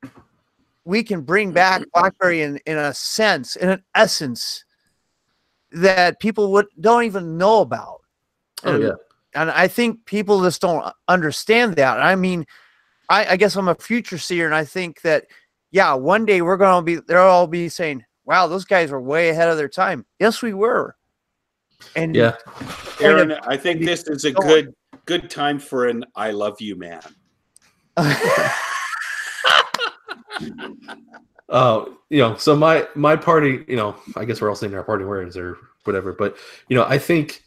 we 0.85 1.03
can 1.03 1.21
bring 1.21 1.51
back 1.51 1.83
BlackBerry 1.93 2.41
in, 2.41 2.57
in 2.65 2.77
a 2.77 2.93
sense, 2.93 3.55
in 3.57 3.69
an 3.69 3.83
essence, 3.93 4.63
that 5.71 6.19
people 6.19 6.51
would 6.53 6.65
don't 6.79 7.03
even 7.03 7.37
know 7.37 7.61
about. 7.61 8.01
Oh 8.63 8.73
and, 8.73 8.83
yeah. 8.83 8.91
and 9.35 9.51
I 9.51 9.67
think 9.67 10.05
people 10.05 10.41
just 10.41 10.61
don't 10.61 10.91
understand 11.07 11.75
that. 11.75 11.99
I 11.99 12.15
mean, 12.15 12.45
I, 13.09 13.33
I 13.33 13.37
guess 13.37 13.55
I'm 13.55 13.67
a 13.67 13.75
future 13.75 14.17
seer, 14.17 14.45
and 14.45 14.55
I 14.55 14.63
think 14.65 15.01
that 15.01 15.25
yeah, 15.71 15.93
one 15.93 16.25
day 16.25 16.41
we're 16.41 16.57
gonna 16.57 16.83
be 16.83 16.95
they'll 16.95 17.19
all 17.19 17.47
be 17.47 17.69
saying, 17.69 18.05
"Wow, 18.25 18.47
those 18.47 18.65
guys 18.65 18.91
were 18.91 19.01
way 19.01 19.29
ahead 19.29 19.49
of 19.49 19.57
their 19.57 19.69
time." 19.69 20.05
Yes, 20.19 20.41
we 20.41 20.53
were. 20.53 20.95
And 21.95 22.15
Yeah. 22.15 22.35
Aaron, 22.99 23.31
I 23.47 23.57
think 23.57 23.81
this 23.81 24.03
is 24.07 24.25
a 24.25 24.31
Go 24.31 24.41
on. 24.41 24.47
good 24.47 24.73
good 25.05 25.29
time 25.29 25.59
for 25.59 25.87
an 25.87 26.05
"I 26.15 26.31
love 26.31 26.61
you, 26.61 26.75
man." 26.75 27.01
uh, 31.49 31.85
you 32.09 32.19
know, 32.19 32.35
so 32.35 32.55
my 32.55 32.87
my 32.95 33.15
party, 33.15 33.65
you 33.67 33.75
know, 33.75 33.95
I 34.15 34.25
guess 34.25 34.41
we're 34.41 34.49
all 34.49 34.55
saying 34.55 34.73
our 34.73 34.83
party 34.83 35.05
words 35.05 35.35
or 35.37 35.57
whatever, 35.83 36.13
but 36.13 36.37
you 36.67 36.75
know, 36.75 36.85
I 36.85 36.97
think, 36.97 37.43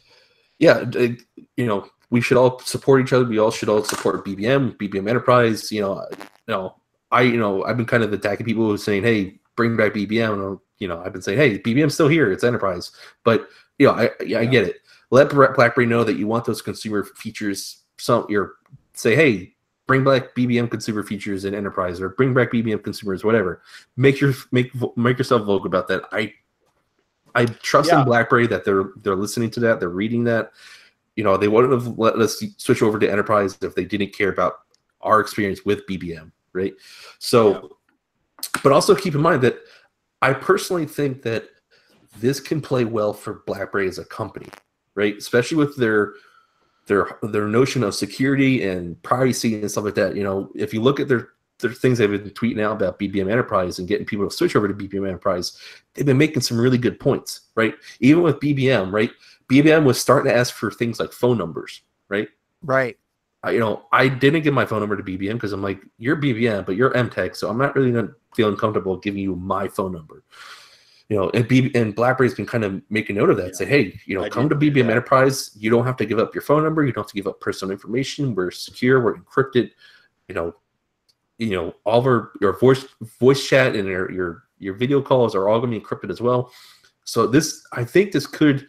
yeah, 0.59 0.85
you 0.91 1.67
know, 1.67 1.89
we 2.13 2.21
should 2.21 2.37
all 2.37 2.59
support 2.61 3.01
each 3.01 3.15
other. 3.15 3.25
We 3.25 3.39
all 3.39 3.51
should 3.51 3.71
all 3.71 3.83
support 3.83 4.25
BBM, 4.25 4.77
BBM 4.77 5.09
Enterprise. 5.09 5.73
You 5.73 5.81
know, 5.81 6.07
you 6.47 6.55
know, 6.55 6.77
I, 7.11 7.23
you 7.23 7.39
know, 7.39 7.65
I've 7.65 7.79
been 7.79 7.87
kind 7.87 8.03
of 8.03 8.13
attacking 8.13 8.45
people 8.45 8.67
who 8.67 8.77
saying, 8.77 9.03
hey, 9.03 9.41
bring 9.57 9.79
back 9.79 9.95
BBM. 9.95 10.35
And, 10.35 10.59
you 10.79 10.89
know, 10.89 11.03
I've 11.03 11.15
been 11.15 11.23
saying, 11.23 11.39
hey, 11.39 11.59
BBM's 11.59 11.95
still 11.95 12.09
here. 12.09 12.31
It's 12.31 12.45
Enterprise, 12.45 12.93
but 13.25 13.49
you 13.79 13.87
know, 13.87 13.95
I, 13.95 14.11
yeah, 14.25 14.41
I 14.41 14.45
get 14.45 14.67
it. 14.69 14.77
Let 15.11 15.31
BlackBerry 15.31 15.87
know 15.87 16.05
that 16.05 16.17
you 16.17 16.27
want 16.27 16.45
those 16.45 16.61
consumer 16.61 17.03
features. 17.05 17.83
Some, 17.99 18.27
you're 18.29 18.57
say, 18.93 19.17
hey, 19.17 19.55
bring 19.87 20.05
back 20.05 20.35
BBM 20.35 20.71
consumer 20.71 21.03
features 21.03 21.47
in 21.47 21.55
enterprise 21.55 21.99
or 22.01 22.11
bring 22.11 22.35
back 22.35 22.53
BBM 22.53 22.85
consumers, 22.85 23.25
whatever. 23.25 23.63
Make 23.97 24.21
your 24.21 24.35
make 24.53 24.71
make 24.97 25.17
yourself 25.17 25.45
vocal 25.47 25.67
about 25.67 25.89
that. 25.89 26.05
I 26.13 26.35
I 27.35 27.47
trust 27.47 27.89
Yeah. 27.91 28.01
in 28.01 28.07
BlackBerry 28.07 28.47
that 28.49 28.65
they're 28.65 28.91
they're 29.03 29.17
listening 29.17 29.51
to 29.53 29.61
that, 29.61 29.81
they're 29.81 29.89
reading 29.89 30.25
that. 30.25 30.53
You 31.17 31.25
know, 31.25 31.37
they 31.37 31.49
wouldn't 31.49 31.73
have 31.73 31.99
let 31.99 32.17
us 32.17 32.43
switch 32.57 32.83
over 32.83 32.99
to 32.99 33.11
enterprise 33.11 33.59
if 33.61 33.75
they 33.75 33.85
didn't 33.85 34.17
care 34.17 34.31
about 34.31 34.61
our 35.01 35.21
experience 35.21 35.65
with 35.65 35.87
BBM, 35.87 36.33
right? 36.53 36.73
So, 37.19 37.77
but 38.63 38.73
also 38.73 38.95
keep 38.95 39.15
in 39.15 39.21
mind 39.21 39.43
that 39.43 39.59
I 40.23 40.33
personally 40.33 40.87
think 40.87 41.23
that 41.23 41.49
this 42.19 42.41
can 42.41 42.61
play 42.61 42.85
well 42.85 43.13
for 43.13 43.43
BlackBerry 43.47 43.89
as 43.89 43.99
a 43.99 44.05
company, 44.05 44.49
right? 44.95 45.17
Especially 45.17 45.57
with 45.57 45.77
their 45.77 46.15
their 46.87 47.19
their 47.23 47.47
notion 47.47 47.83
of 47.83 47.95
security 47.95 48.67
and 48.67 49.01
privacy 49.03 49.61
and 49.61 49.71
stuff 49.71 49.85
like 49.85 49.95
that. 49.95 50.17
You 50.17 50.25
know, 50.25 50.51
if 50.55 50.73
you 50.73 50.81
look 50.81 51.01
at 51.01 51.09
their 51.09 51.31
their 51.59 51.73
things 51.73 51.99
they've 51.99 52.11
been 52.11 52.29
tweeting 52.31 52.61
out 52.61 52.73
about 52.73 52.99
BBM 52.99 53.31
Enterprise 53.31 53.79
and 53.79 53.89
getting 53.89 54.07
people 54.07 54.29
to 54.29 54.35
switch 54.35 54.57
over 54.57 54.69
to 54.69 54.75
BBM 54.75 55.07
Enterprise, 55.07 55.57
they've 55.95 56.07
been 56.07 56.19
making 56.19 56.43
some 56.43 56.61
really 56.61 56.79
good 56.79 56.99
points, 56.99 57.43
right? 57.55 57.75
Even 58.01 58.23
with 58.23 58.41
BBM, 58.41 58.93
right? 58.93 59.11
BBM 59.49 59.85
was 59.85 60.01
starting 60.01 60.31
to 60.31 60.37
ask 60.37 60.55
for 60.55 60.71
things 60.71 61.01
like 61.01 61.13
phone 61.13 61.39
numbers, 61.39 61.83
right? 62.09 62.29
right. 62.63 62.97
I, 63.43 63.53
you 63.53 63.59
know, 63.59 63.87
I 63.93 64.09
didn't 64.09 64.43
give 64.43 64.55
my 64.55 64.67
phone 64.67 64.81
number 64.81 64.97
to 64.97 65.03
BBM 65.03 65.35
because 65.35 65.53
I'm 65.53 65.63
like, 65.63 65.81
you're 65.99 66.17
BBM, 66.17 66.65
but 66.65 66.77
you're 66.77 66.93
Emtek, 66.93 67.37
so 67.37 67.49
I'm 67.49 67.59
not 67.59 67.75
really 67.75 67.91
not 67.91 68.11
feeling 68.35 68.57
comfortable 68.57 68.97
giving 68.97 69.21
you 69.21 69.35
my 69.35 69.69
phone 69.69 69.93
number. 69.93 70.23
You 71.09 71.17
know, 71.17 71.31
and 71.35 71.47
B 71.47 71.71
and 71.75 71.95
BlackBerry's 71.95 72.35
been 72.35 72.47
kind 72.47 72.65
of 72.65 72.81
making 72.89 73.17
note 73.17 73.29
of 73.29 73.37
that. 73.37 73.49
Yeah. 73.49 73.53
Say, 73.53 73.65
hey, 73.67 74.01
you 74.07 74.17
know, 74.17 74.25
I 74.25 74.31
come 74.31 74.49
to 74.49 74.55
BBM 74.55 74.87
that. 74.87 74.93
Enterprise. 74.93 75.51
You 75.59 75.69
don't 75.69 75.85
have 75.85 75.97
to 75.99 76.07
give 76.07 76.19
up 76.19 76.35
your 76.35 76.43
phone 76.43 76.63
number. 76.63 76.85
You 76.85 76.93
don't 76.93 77.03
have 77.03 77.11
to 77.11 77.17
give 77.17 77.27
up 77.27 77.41
personal 77.41 77.73
information. 77.73 78.35
We're 78.35 78.51
secure. 78.51 79.03
We're 79.03 79.17
encrypted. 79.17 79.73
You 80.29 80.35
know, 80.35 80.55
you 81.37 81.51
know, 81.51 81.75
all 81.85 81.99
of 81.99 82.07
our 82.07 82.33
your 82.41 82.59
voice 82.59 82.87
voice 83.21 83.47
chat 83.47 83.77
and 83.77 83.87
your 83.87 84.11
your 84.11 84.45
your 84.59 84.75
video 84.75 85.03
calls 85.03 85.35
are 85.35 85.49
all 85.49 85.59
going 85.59 85.73
to 85.73 85.79
be 85.79 85.85
encrypted 85.85 86.11
as 86.11 86.21
well. 86.23 86.51
So 87.05 87.27
this, 87.27 87.67
I 87.73 87.85
think, 87.85 88.13
this 88.13 88.27
could 88.27 88.67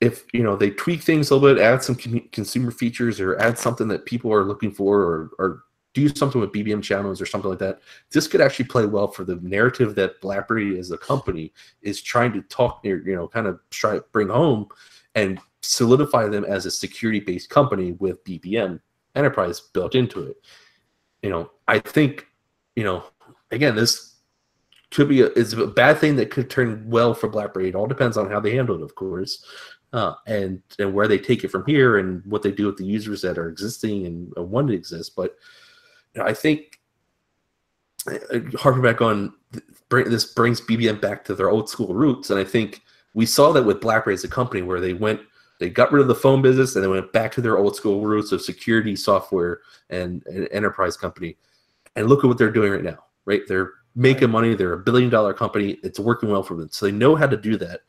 if 0.00 0.24
you 0.32 0.42
know 0.42 0.56
they 0.56 0.70
tweak 0.70 1.02
things 1.02 1.30
a 1.30 1.36
little 1.36 1.54
bit, 1.54 1.62
add 1.62 1.82
some 1.82 1.96
consumer 2.32 2.70
features, 2.70 3.20
or 3.20 3.38
add 3.40 3.58
something 3.58 3.88
that 3.88 4.06
people 4.06 4.32
are 4.32 4.44
looking 4.44 4.70
for, 4.70 5.00
or 5.00 5.30
or 5.38 5.64
do 5.94 6.08
something 6.08 6.40
with 6.40 6.52
BBM 6.52 6.82
channels 6.82 7.20
or 7.20 7.26
something 7.26 7.50
like 7.50 7.58
that, 7.58 7.80
this 8.12 8.28
could 8.28 8.40
actually 8.40 8.66
play 8.66 8.86
well 8.86 9.08
for 9.08 9.24
the 9.24 9.36
narrative 9.36 9.94
that 9.96 10.20
BlackBerry 10.20 10.78
as 10.78 10.90
a 10.90 10.98
company 10.98 11.52
is 11.82 12.02
trying 12.02 12.32
to 12.34 12.42
talk, 12.42 12.84
near, 12.84 13.06
you 13.06 13.16
know, 13.16 13.26
kind 13.26 13.46
of 13.46 13.58
try 13.70 13.94
to 13.94 14.04
bring 14.12 14.28
home 14.28 14.68
and 15.14 15.40
solidify 15.62 16.28
them 16.28 16.44
as 16.44 16.66
a 16.66 16.70
security-based 16.70 17.50
company 17.50 17.92
with 17.92 18.22
BBM 18.24 18.80
Enterprise 19.16 19.60
built 19.60 19.94
into 19.94 20.22
it. 20.22 20.36
You 21.22 21.30
know, 21.30 21.50
I 21.66 21.80
think, 21.80 22.26
you 22.76 22.84
know, 22.84 23.02
again, 23.50 23.74
this 23.74 24.14
could 24.90 25.08
be 25.08 25.22
a, 25.22 25.26
is 25.30 25.54
a 25.54 25.66
bad 25.66 25.98
thing 25.98 26.14
that 26.16 26.30
could 26.30 26.48
turn 26.48 26.84
well 26.88 27.12
for 27.14 27.28
BlackBerry. 27.28 27.68
It 27.68 27.74
all 27.74 27.86
depends 27.86 28.16
on 28.16 28.30
how 28.30 28.38
they 28.38 28.54
handle 28.54 28.76
it, 28.76 28.82
of 28.82 28.94
course 28.94 29.44
uh, 29.92 30.14
and 30.26 30.62
and 30.78 30.92
where 30.92 31.08
they 31.08 31.18
take 31.18 31.44
it 31.44 31.50
from 31.50 31.64
here 31.66 31.98
and 31.98 32.24
what 32.26 32.42
they 32.42 32.52
do 32.52 32.66
with 32.66 32.76
the 32.76 32.84
users 32.84 33.22
that 33.22 33.38
are 33.38 33.48
existing 33.48 34.06
and 34.06 34.32
uh, 34.36 34.42
want 34.42 34.68
to 34.68 34.74
exist. 34.74 35.16
But 35.16 35.36
you 36.14 36.22
know, 36.22 36.28
I 36.28 36.34
think 36.34 36.80
uh, 38.10 38.40
harping 38.58 38.82
back 38.82 39.00
on 39.00 39.32
bring, 39.88 40.10
this 40.10 40.26
brings 40.26 40.60
BBM 40.60 41.00
back 41.00 41.24
to 41.26 41.34
their 41.34 41.50
old 41.50 41.68
school 41.68 41.94
roots, 41.94 42.30
and 42.30 42.38
I 42.38 42.44
think 42.44 42.82
we 43.14 43.26
saw 43.26 43.52
that 43.52 43.64
with 43.64 43.80
BlackBerry 43.80 44.14
as 44.14 44.24
a 44.24 44.28
company 44.28 44.62
where 44.62 44.80
they 44.80 44.92
went. 44.92 45.20
They 45.58 45.68
got 45.68 45.90
rid 45.90 46.02
of 46.02 46.06
the 46.06 46.14
phone 46.14 46.40
business 46.40 46.76
and 46.76 46.84
they 46.84 46.88
went 46.88 47.12
back 47.12 47.32
to 47.32 47.40
their 47.40 47.58
old 47.58 47.74
school 47.74 48.02
roots 48.02 48.30
of 48.30 48.40
security 48.40 48.94
software 48.94 49.62
and 49.90 50.24
an 50.26 50.46
enterprise 50.52 50.96
company. 50.96 51.36
And 51.96 52.08
look 52.08 52.22
at 52.22 52.28
what 52.28 52.38
they're 52.38 52.52
doing 52.52 52.70
right 52.70 52.84
now, 52.84 53.06
right? 53.24 53.42
They're 53.48 53.72
making 53.96 54.30
money. 54.30 54.54
They're 54.54 54.74
a 54.74 54.78
billion 54.78 55.10
dollar 55.10 55.34
company. 55.34 55.78
It's 55.82 55.98
working 55.98 56.30
well 56.30 56.44
for 56.44 56.54
them. 56.54 56.68
So 56.70 56.86
they 56.86 56.92
know 56.92 57.16
how 57.16 57.26
to 57.26 57.36
do 57.36 57.56
that 57.56 57.80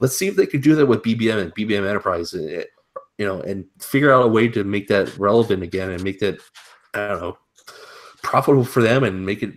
let's 0.00 0.16
see 0.16 0.26
if 0.28 0.36
they 0.36 0.46
could 0.46 0.62
do 0.62 0.74
that 0.74 0.86
with 0.86 1.02
BBM 1.02 1.40
and 1.40 1.54
BBM 1.54 1.86
Enterprise, 1.88 2.34
eh, 2.34 2.60
eh, 2.60 2.64
you 3.18 3.26
know, 3.26 3.40
and 3.40 3.64
figure 3.80 4.12
out 4.12 4.24
a 4.24 4.28
way 4.28 4.48
to 4.48 4.64
make 4.64 4.88
that 4.88 5.16
relevant 5.18 5.62
again 5.62 5.90
and 5.90 6.02
make 6.02 6.20
that 6.20 6.38
I 6.94 7.08
don't 7.08 7.20
know 7.20 7.38
profitable 8.22 8.64
for 8.64 8.82
them 8.82 9.04
and 9.04 9.24
make 9.24 9.42
it 9.42 9.54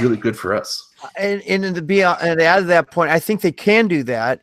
really 0.00 0.16
good 0.16 0.36
for 0.36 0.54
us. 0.54 0.84
Uh, 1.02 1.08
and 1.18 1.42
and 1.64 1.74
to 1.74 1.82
be 1.82 2.02
uh, 2.02 2.16
and 2.20 2.40
add 2.40 2.60
to 2.60 2.64
that 2.66 2.90
point, 2.90 3.10
I 3.10 3.20
think 3.20 3.40
they 3.40 3.52
can 3.52 3.88
do 3.88 4.02
that, 4.04 4.42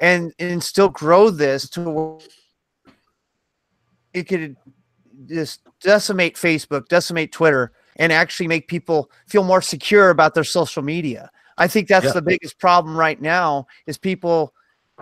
and 0.00 0.32
and 0.38 0.62
still 0.62 0.88
grow 0.88 1.30
this 1.30 1.68
to 1.70 2.18
it 4.12 4.24
could 4.24 4.56
just 5.26 5.60
decimate 5.80 6.34
Facebook, 6.34 6.88
decimate 6.88 7.32
Twitter, 7.32 7.72
and 7.96 8.12
actually 8.12 8.48
make 8.48 8.68
people 8.68 9.10
feel 9.28 9.44
more 9.44 9.62
secure 9.62 10.10
about 10.10 10.34
their 10.34 10.44
social 10.44 10.82
media. 10.82 11.30
I 11.58 11.68
think 11.68 11.88
that's 11.88 12.06
Yeah. 12.06 12.12
the 12.12 12.22
biggest 12.22 12.58
problem 12.58 12.96
right 12.96 13.20
now 13.20 13.66
is 13.86 13.98
people, 13.98 14.54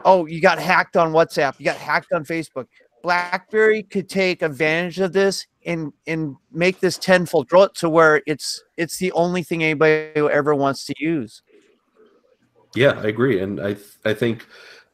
oh, 0.05 0.27
you 0.27 0.41
got 0.41 0.59
hacked 0.59 0.97
on 0.97 1.12
WhatsApp, 1.12 1.55
you 1.59 1.65
got 1.65 1.77
hacked 1.77 2.12
on 2.12 2.25
Facebook. 2.25 2.66
BlackBerry 3.03 3.85
could 3.85 4.09
take 4.09 4.43
advantage 4.43 4.99
of 4.99 5.12
this 5.12 5.47
and 5.65 5.93
and 6.07 6.35
make 6.53 6.81
this 6.81 6.99
tenfold 6.99 7.49
grow 7.49 7.65
it 7.65 7.75
to 7.75 7.89
where 7.89 8.23
it's 8.27 8.62
it's 8.77 8.99
the 8.99 9.12
only 9.12 9.43
thing 9.43 9.62
anybody 9.62 10.11
ever 10.16 10.55
wants 10.55 10.85
to 10.87 10.95
use. 10.99 11.43
Yeah, 12.75 13.01
I 13.01 13.07
agree, 13.07 13.41
and 13.41 13.61
I 13.61 13.77
I 14.05 14.15
think 14.15 14.47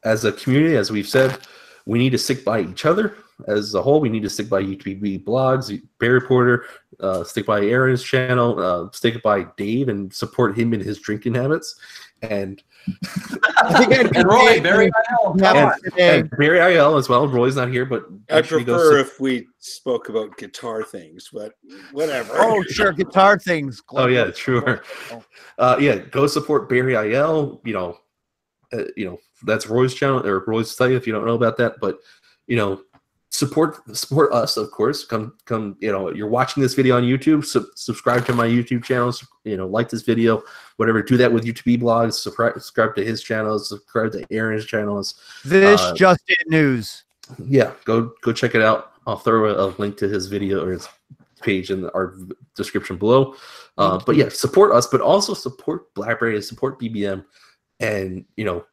as 0.05 0.25
a 0.25 0.33
community, 0.33 0.77
as 0.77 0.91
we've 0.91 1.09
said, 1.09 1.39
we 1.87 1.99
need 1.99 2.11
to 2.11 2.19
stick 2.19 2.45
by 2.45 2.61
each 2.61 2.85
other 2.85 3.17
as 3.49 3.75
a 3.75 3.83
whole. 3.83 4.01
We 4.01 4.09
need 4.09 4.23
to 4.23 4.31
stick 4.31 4.49
by 4.49 4.63
UTB 4.63 5.25
blogs, 5.25 5.81
Berry 5.99 6.15
Report, 6.15 6.67
uh, 7.01 7.25
stick 7.25 7.47
by 7.47 7.63
Aaron's 7.63 8.03
channel, 8.03 8.59
uh, 8.61 8.91
stick 8.93 9.23
by 9.23 9.47
Dave, 9.57 9.89
and 9.89 10.13
support 10.13 10.57
him 10.57 10.73
in 10.75 10.81
his 10.81 10.99
drinking 10.99 11.35
habits. 11.35 11.79
And 12.23 12.63
I 12.87 13.79
think 13.79 13.93
I'd 13.93 14.17
And 14.17 14.27
Roy, 14.27 14.61
BerryIL, 14.61 15.41
Yeah. 15.41 15.75
and 15.99 16.31
BerryIL 16.33 16.99
as 16.99 17.09
well. 17.09 17.27
Roy's 17.27 17.57
not 17.57 17.69
here, 17.69 17.85
but 17.85 18.05
I 18.31 18.37
make 18.37 18.45
sure 18.45 18.59
you 18.59 18.65
go 18.65 18.75
prefer 18.75 18.99
if 18.99 19.21
we 19.21 19.47
spoke 19.59 20.09
about 20.09 20.37
guitar 20.37 20.83
things, 20.83 21.31
but 21.33 21.55
whatever. 21.93 22.33
Oh, 22.35 22.63
sure, 22.65 22.93
guitar 22.93 23.39
things. 23.39 23.83
Oh 23.91 24.07
yeah, 24.07 24.31
sure. 24.33 24.83
Uh, 25.59 25.77
yeah, 25.81 25.97
go 25.97 26.27
support 26.27 26.69
Barry 26.69 26.95
IL. 26.95 27.61
You 27.65 27.73
know, 27.73 27.99
uh, 28.73 28.85
you 28.97 29.07
know 29.07 29.19
that's 29.45 29.67
Roy's 29.67 29.95
channel 29.95 30.27
or 30.27 30.45
Roy's 30.47 30.75
site 30.75 30.93
if 30.93 31.07
you 31.07 31.13
don't 31.13 31.27
know 31.27 31.35
about 31.35 31.57
that. 31.59 31.75
But 31.81 31.99
you 32.47 32.57
know, 32.57 32.83
support 33.35 33.97
support 33.97 34.33
us, 34.33 34.57
of 34.57 34.71
course. 34.71 35.05
Come 35.05 35.35
come. 35.45 35.77
You 35.81 35.91
know, 35.91 36.13
you're 36.13 36.29
watching 36.29 36.63
this 36.63 36.75
video 36.75 36.97
on 36.97 37.03
YouTube. 37.03 37.45
Sub- 37.45 37.67
subscribe 37.75 38.25
to 38.27 38.33
my 38.33 38.47
YouTube 38.47 38.85
channel. 38.85 39.13
You 39.43 39.57
know, 39.57 39.67
like 39.67 39.89
this 39.89 40.03
video, 40.03 40.43
whatever. 40.77 41.03
Do 41.03 41.17
that 41.17 41.33
with 41.33 41.45
UTB 41.45 41.81
blogs. 41.81 42.15
Subscribe, 42.15 42.55
subscribe 42.55 42.95
to 42.97 43.05
his 43.05 43.23
channel. 43.23 43.59
Subscribe 43.59 44.13
to 44.13 44.25
Aaron's 44.31 44.65
channels. 44.65 45.15
This 45.45 45.81
Uh, 45.81 45.95
just 45.95 46.23
in 46.29 46.51
news. 46.51 47.05
Yeah, 47.45 47.73
go 47.85 48.13
go 48.23 48.33
check 48.33 48.55
it 48.55 48.63
out. 48.63 48.93
I'll 49.07 49.19
throw 49.19 49.51
a, 49.51 49.67
a 49.67 49.75
link 49.79 49.97
to 49.99 50.09
his 50.09 50.27
video 50.27 50.65
or 50.65 50.71
his 50.73 50.89
page 51.43 51.71
in 51.71 51.89
our 51.91 52.15
description 52.57 52.97
below. 52.97 53.35
Uh, 53.77 53.99
but 54.07 54.17
yeah, 54.17 54.29
support 54.29 54.73
us, 54.73 54.87
but 54.87 55.01
also 55.01 55.35
support 55.35 55.93
BlackBerry, 55.95 56.37
and 56.37 56.45
support 56.45 56.79
BBM, 56.79 57.25
and 57.81 58.25
you 58.37 58.45
know, 58.45 58.65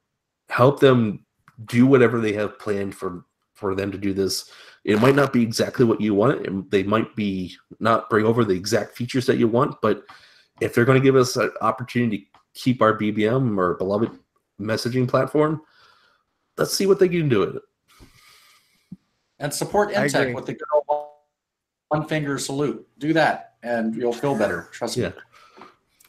help 0.49 0.79
them 0.79 1.25
do 1.65 1.88
whatever 1.88 2.19
they 2.19 2.33
have 2.33 2.59
planned 2.59 2.95
for 2.95 3.25
for 3.61 3.75
them 3.75 3.91
to 3.91 3.97
do 3.97 4.13
this. 4.13 4.51
It 4.83 4.99
might 4.99 5.15
not 5.15 5.31
be 5.31 5.41
exactly 5.41 5.85
what 5.85 6.01
you 6.01 6.13
want. 6.13 6.45
and 6.45 6.69
They 6.71 6.83
might 6.83 7.15
be 7.15 7.55
not 7.79 8.09
bring 8.09 8.25
over 8.25 8.43
the 8.43 8.55
exact 8.55 8.97
features 8.97 9.25
that 9.27 9.38
you 9.38 9.47
want, 9.47 9.79
but 9.81 10.03
if 10.59 10.73
they're 10.73 10.85
going 10.85 10.99
to 10.99 11.03
give 11.03 11.15
us 11.15 11.38
an 11.38 11.51
opportunity 11.61 12.17
to 12.17 12.39
keep 12.55 12.81
our 12.81 12.97
BBM 12.97 13.57
or 13.57 13.75
beloved 13.75 14.11
messaging 14.59 15.07
platform, 15.07 15.61
let's 16.57 16.73
see 16.73 16.88
what 16.88 16.99
they 16.99 17.07
can 17.07 17.29
do 17.29 17.39
with 17.39 17.55
it. 17.55 17.61
And 19.39 19.53
support 19.53 19.89
I 19.89 20.05
agree. 20.05 20.09
Emtek 20.09 20.35
with 20.35 20.45
the 20.47 20.53
good 20.53 20.67
old 20.89 21.07
one 21.89 22.07
finger 22.07 22.38
salute. 22.38 22.88
Do 22.99 23.13
that, 23.13 23.55
and 23.63 23.95
you'll 23.95 24.13
feel 24.13 24.35
better. 24.35 24.69
Trust 24.71 24.97
me. 24.97 25.11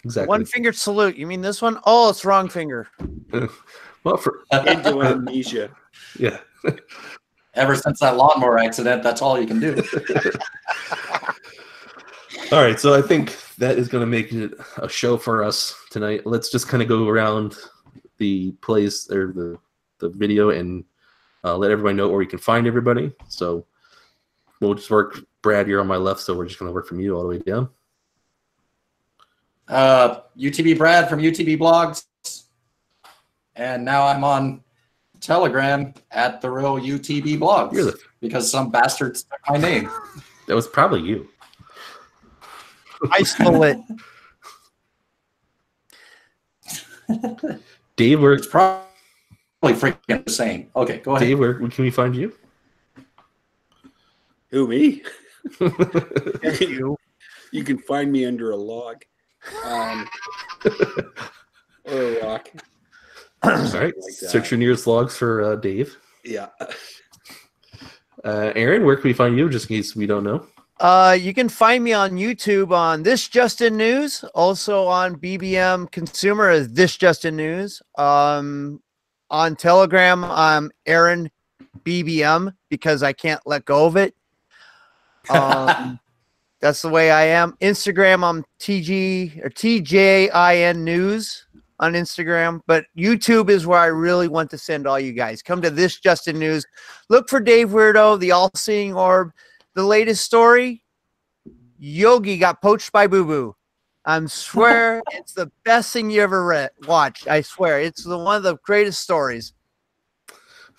Exactly. 0.04 0.28
One 0.28 0.44
finger 0.44 0.72
salute. 0.72 1.16
You 1.16 1.26
mean 1.26 1.40
this 1.40 1.62
one? 1.62 1.78
Oh, 1.84 2.10
it's 2.10 2.24
wrong 2.24 2.48
finger. 2.48 2.88
well, 4.04 4.16
for 4.16 4.40
Into 4.66 5.02
amnesia. 5.02 5.70
yeah. 6.18 6.38
Ever 7.54 7.74
since 7.76 8.00
that 8.00 8.16
lawnmower 8.16 8.58
accident, 8.58 9.02
that's 9.02 9.20
all 9.20 9.38
you 9.40 9.46
can 9.46 9.60
do. 9.60 9.76
All 12.50 12.62
right, 12.62 12.78
so 12.78 12.94
I 12.94 13.00
think 13.00 13.36
that 13.56 13.78
is 13.78 13.88
going 13.88 14.02
to 14.02 14.06
make 14.06 14.32
it 14.32 14.52
a 14.76 14.88
show 14.88 15.16
for 15.16 15.42
us 15.42 15.74
tonight. 15.90 16.26
Let's 16.26 16.50
just 16.50 16.68
kind 16.68 16.82
of 16.82 16.88
go 16.88 17.08
around 17.08 17.56
the 18.18 18.52
place 18.60 19.10
or 19.10 19.32
the 19.32 19.58
the 19.98 20.10
video 20.10 20.50
and 20.50 20.84
uh, 21.44 21.56
let 21.56 21.70
everybody 21.70 21.94
know 21.94 22.08
where 22.08 22.20
you 22.20 22.28
can 22.28 22.38
find 22.38 22.66
everybody. 22.66 23.12
So 23.28 23.66
we'll 24.60 24.74
just 24.74 24.90
work. 24.90 25.18
Brad, 25.40 25.66
you're 25.66 25.80
on 25.80 25.86
my 25.86 25.96
left, 25.96 26.20
so 26.20 26.36
we're 26.36 26.46
just 26.46 26.58
going 26.58 26.68
to 26.68 26.74
work 26.74 26.86
from 26.86 27.00
you 27.00 27.16
all 27.16 27.22
the 27.22 27.28
way 27.28 27.38
down. 27.38 27.68
Uh, 29.68 30.20
UTB 30.38 30.76
Brad 30.76 31.08
from 31.08 31.20
UTB 31.20 31.58
Blogs, 31.58 32.04
and 33.56 33.84
now 33.84 34.06
I'm 34.06 34.24
on 34.24 34.62
Telegram 35.23 35.94
at 36.11 36.40
the 36.40 36.51
real 36.51 36.78
UTB 36.78 37.39
Blogs 37.39 37.73
You're 37.73 37.94
because 38.20 38.51
some 38.51 38.70
bastards 38.70 39.23
took 39.23 39.39
my 39.49 39.57
name. 39.57 39.89
that 40.49 40.55
was 40.55 40.66
probably 40.66 41.01
you. 41.01 41.28
I 43.11 43.23
stole 43.23 43.62
it. 43.62 43.78
Dave, 47.97 48.20
where 48.20 48.35
It's 48.35 48.47
probably 48.47 48.85
freaking 49.62 50.24
the 50.24 50.31
same. 50.31 50.70
Okay, 50.74 50.99
go 50.99 51.16
ahead. 51.16 51.28
Dave, 51.28 51.39
where, 51.39 51.55
where 51.59 51.70
can 51.70 51.85
we 51.85 51.90
find 51.90 52.16
you? 52.16 52.32
Who 54.51 54.69
me? 54.69 55.03
you. 56.61 56.97
You 57.53 57.65
can 57.65 57.78
find 57.78 58.11
me 58.11 58.24
under 58.24 58.51
a 58.51 58.57
log. 58.57 59.03
Um, 59.65 60.09
or 61.85 62.03
a 62.03 62.23
rock. 62.23 62.49
All 63.44 63.51
right, 63.51 63.93
Like 63.97 64.12
search 64.12 64.51
your 64.51 64.59
nearest 64.59 64.86
logs 64.86 65.16
for 65.16 65.43
uh, 65.43 65.56
Dave. 65.56 65.97
Yeah. 66.24 66.48
Uh, 68.24 68.52
Aaron, 68.55 68.85
where 68.85 68.94
can 68.94 69.02
we 69.02 69.12
find 69.12 69.36
you? 69.36 69.48
Just 69.48 69.69
in 69.69 69.78
case 69.78 69.97
we 69.97 70.06
don't 70.06 70.23
know. 70.23 70.47
Uh, 70.78 71.16
you 71.20 71.35
can 71.35 71.48
find 71.48 71.82
me 71.82 71.93
on 71.93 72.12
YouTube 72.12 72.70
on 72.70 73.02
This 73.02 73.27
Justin 73.27 73.77
News, 73.77 74.24
also 74.35 74.86
on 74.86 75.16
BBM 75.16 75.90
Consumer 75.90 76.48
as 76.48 76.69
This 76.73 76.97
Justin 76.97 77.35
News. 77.35 77.82
Um, 77.98 78.81
on 79.28 79.56
Telegram, 79.56 80.23
I'm 80.24 80.70
Aaron 80.86 81.32
BBM 81.81 82.55
because 82.69 83.02
I 83.02 83.12
can't 83.12 83.40
let 83.44 83.64
go 83.64 83.86
of 83.86 83.97
it. 83.97 84.14
Um, 85.31 86.01
that's 86.60 86.82
the 86.82 86.89
way 86.89 87.10
I 87.10 87.24
am. 87.27 87.56
Instagram, 87.60 88.24
I'm 88.24 88.44
TG 88.60 89.44
or 89.44 89.51
TJIN 89.51 90.78
News 90.78 91.47
on 91.82 91.94
Instagram, 91.94 92.60
but 92.68 92.86
YouTube 92.96 93.50
is 93.50 93.66
where 93.66 93.80
I 93.80 93.86
really 93.86 94.28
want 94.28 94.50
to 94.50 94.59
send 94.59 94.86
all 94.86 95.00
you 95.00 95.12
guys. 95.12 95.42
Come 95.42 95.60
to 95.62 95.70
This 95.70 95.98
Justin 95.98 96.38
News. 96.38 96.64
Look 97.10 97.28
for 97.28 97.40
Dave 97.40 97.70
Weirdo, 97.70 98.20
the 98.20 98.30
All 98.30 98.52
Seeing 98.54 98.94
Orb. 98.94 99.32
The 99.74 99.82
latest 99.82 100.24
story 100.24 100.84
Yogi 101.78 102.38
got 102.38 102.62
poached 102.62 102.92
by 102.92 103.09
Boo 103.09 103.24
Boo. 103.24 103.56
I 104.04 104.24
swear 104.26 105.02
it's 105.10 105.32
the 105.32 105.50
best 105.64 105.92
thing 105.92 106.09
you 106.09 106.22
ever 106.22 106.46
read, 106.46 106.70
watched. 106.86 107.26
I 107.26 107.40
swear 107.40 107.80
it's 107.80 108.04
the, 108.04 108.16
one 108.16 108.36
of 108.36 108.44
the 108.44 108.59
greatest 108.59 109.02
stories. 109.02 109.52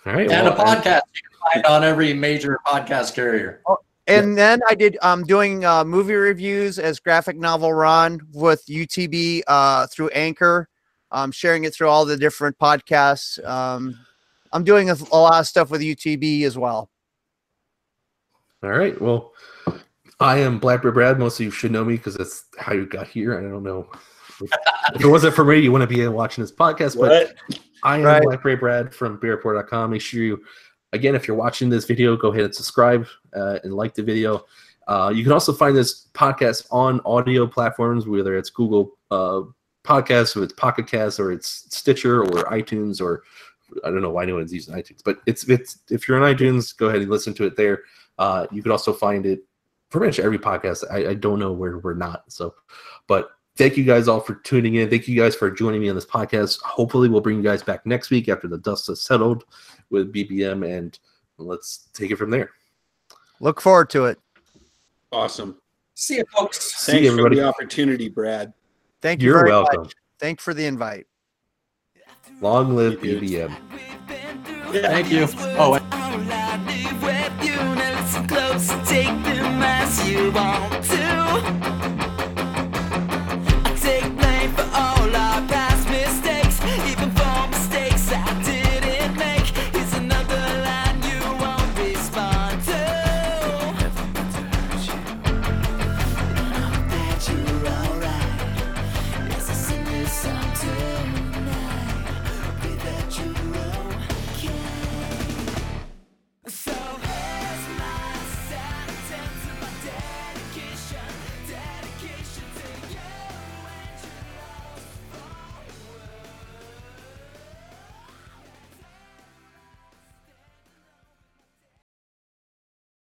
All 0.05 0.13
right, 0.13 0.31
and 0.31 0.47
a 0.47 0.51
well, 0.51 0.61
uh, 0.61 0.75
podcast 0.75 1.01
you 1.13 1.21
can 1.29 1.63
find 1.63 1.65
on 1.65 1.83
every 1.83 2.13
major 2.13 2.59
podcast 2.65 3.13
carrier. 3.13 3.61
And 4.07 4.37
then 4.37 4.61
I 4.69 4.75
did 4.75 4.97
um 5.01 5.23
doing 5.23 5.65
uh, 5.65 5.83
movie 5.83 6.13
reviews 6.13 6.79
as 6.79 6.99
graphic 6.99 7.37
novel 7.37 7.73
Ron 7.73 8.21
with 8.33 8.65
UTB 8.67 9.43
uh, 9.47 9.87
through 9.87 10.09
Anchor, 10.09 10.69
um, 11.13 11.31
sharing 11.31 11.63
it 11.63 11.73
through 11.73 11.87
all 11.87 12.05
the 12.05 12.17
different 12.17 12.57
podcasts. 12.57 13.43
Um, 13.47 13.97
I'm 14.51 14.63
doing 14.63 14.89
a, 14.89 14.97
a 15.11 15.17
lot 15.17 15.39
of 15.39 15.47
stuff 15.47 15.71
with 15.71 15.81
UTB 15.81 16.43
as 16.43 16.57
well. 16.57 16.89
All 18.63 18.71
right. 18.71 18.99
Well, 18.99 19.33
I 20.19 20.39
am 20.39 20.59
Blackbird 20.59 20.95
Brad. 20.95 21.19
Most 21.19 21.39
of 21.39 21.45
you 21.45 21.51
should 21.51 21.71
know 21.71 21.85
me 21.85 21.97
because 21.97 22.15
that's 22.15 22.45
how 22.57 22.73
you 22.73 22.85
got 22.85 23.07
here. 23.07 23.37
I 23.37 23.41
don't 23.41 23.63
know. 23.63 23.89
If, 24.41 24.51
if 24.95 25.01
it 25.03 25.07
wasn't 25.07 25.35
for 25.35 25.45
me, 25.45 25.59
you 25.59 25.71
wouldn't 25.71 25.89
be 25.89 26.05
watching 26.07 26.43
this 26.43 26.51
podcast. 26.51 26.99
But 26.99 27.35
I 27.83 27.97
am 27.97 28.03
Right. 28.03 28.23
Blackberry 28.23 28.55
Brad 28.55 28.93
from 28.93 29.19
beerreport.com. 29.19 29.91
Make 29.91 30.01
sure 30.01 30.23
you, 30.23 30.41
again, 30.93 31.13
if 31.13 31.27
you're 31.27 31.37
watching 31.37 31.69
this 31.69 31.85
video, 31.85 32.15
go 32.15 32.31
ahead 32.31 32.45
and 32.45 32.55
subscribe 32.55 33.05
uh, 33.35 33.59
and 33.63 33.73
like 33.73 33.93
the 33.93 34.03
video. 34.03 34.45
Uh, 34.87 35.11
you 35.13 35.23
can 35.23 35.31
also 35.31 35.53
find 35.53 35.75
this 35.75 36.07
podcast 36.13 36.65
on 36.71 37.01
audio 37.05 37.45
platforms, 37.45 38.07
whether 38.07 38.37
it's 38.37 38.49
Google 38.49 38.97
uh, 39.11 39.41
Podcasts, 39.83 40.35
or 40.35 40.43
it's 40.43 40.53
Pocket 40.53 40.87
Cast, 40.87 41.19
or 41.19 41.31
it's 41.31 41.67
Stitcher, 41.75 42.21
or 42.21 42.45
iTunes, 42.45 43.01
or 43.01 43.23
I 43.83 43.89
don't 43.89 44.01
know 44.01 44.11
why 44.11 44.23
anyone's 44.23 44.53
using 44.53 44.75
iTunes, 44.75 45.01
but 45.03 45.17
it's 45.25 45.47
it's 45.49 45.79
if 45.89 46.07
you're 46.07 46.23
on 46.23 46.35
iTunes, 46.35 46.75
go 46.75 46.87
ahead 46.87 47.01
and 47.01 47.09
listen 47.09 47.33
to 47.35 47.45
it 47.45 47.55
there. 47.55 47.83
Uh, 48.17 48.47
you 48.51 48.61
can 48.61 48.71
also 48.71 48.93
find 48.93 49.25
it 49.25 49.43
pretty 49.89 50.07
much 50.07 50.19
every 50.19 50.39
podcast. 50.39 50.83
I, 50.91 51.09
I 51.09 51.13
don't 51.13 51.39
know 51.39 51.51
where 51.51 51.79
we're 51.79 51.93
not. 51.93 52.23
So, 52.31 52.53
but 53.07 53.31
thank 53.57 53.77
you 53.77 53.83
guys 53.83 54.07
all 54.07 54.19
for 54.19 54.35
tuning 54.35 54.75
in. 54.75 54.89
Thank 54.89 55.07
you 55.07 55.19
guys 55.19 55.35
for 55.35 55.49
joining 55.51 55.81
me 55.81 55.89
on 55.89 55.95
this 55.95 56.05
podcast. 56.05 56.61
Hopefully, 56.61 57.09
we'll 57.09 57.21
bring 57.21 57.37
you 57.37 57.43
guys 57.43 57.63
back 57.63 57.85
next 57.85 58.09
week 58.09 58.29
after 58.29 58.47
the 58.47 58.57
dust 58.59 58.87
has 58.87 59.01
settled 59.01 59.43
with 59.89 60.13
BBM, 60.13 60.77
and 60.77 60.97
let's 61.37 61.89
take 61.93 62.11
it 62.11 62.17
from 62.17 62.31
there. 62.31 62.51
Look 63.39 63.59
forward 63.59 63.89
to 63.91 64.05
it. 64.05 64.19
Awesome. 65.11 65.59
See 65.95 66.17
you, 66.17 66.25
folks. 66.35 66.75
See 66.75 66.93
Thanks 66.93 67.05
you, 67.05 67.17
for 67.17 67.29
the 67.29 67.43
opportunity, 67.43 68.09
Brad. 68.09 68.53
Thank 69.03 69.21
you 69.21 69.31
You're 69.31 69.39
very 69.39 69.51
welcome. 69.51 69.81
much. 69.81 69.93
Thank 70.17 70.39
you 70.39 70.43
for 70.43 70.53
the 70.53 70.65
invite. 70.65 71.05
Long 72.39 72.73
live 72.73 73.03
You 73.03 73.19
do. 73.19 73.21
BBM. 73.21 73.53
Thank 74.71 75.11
you. 75.11 75.27
Oh, 75.59 75.77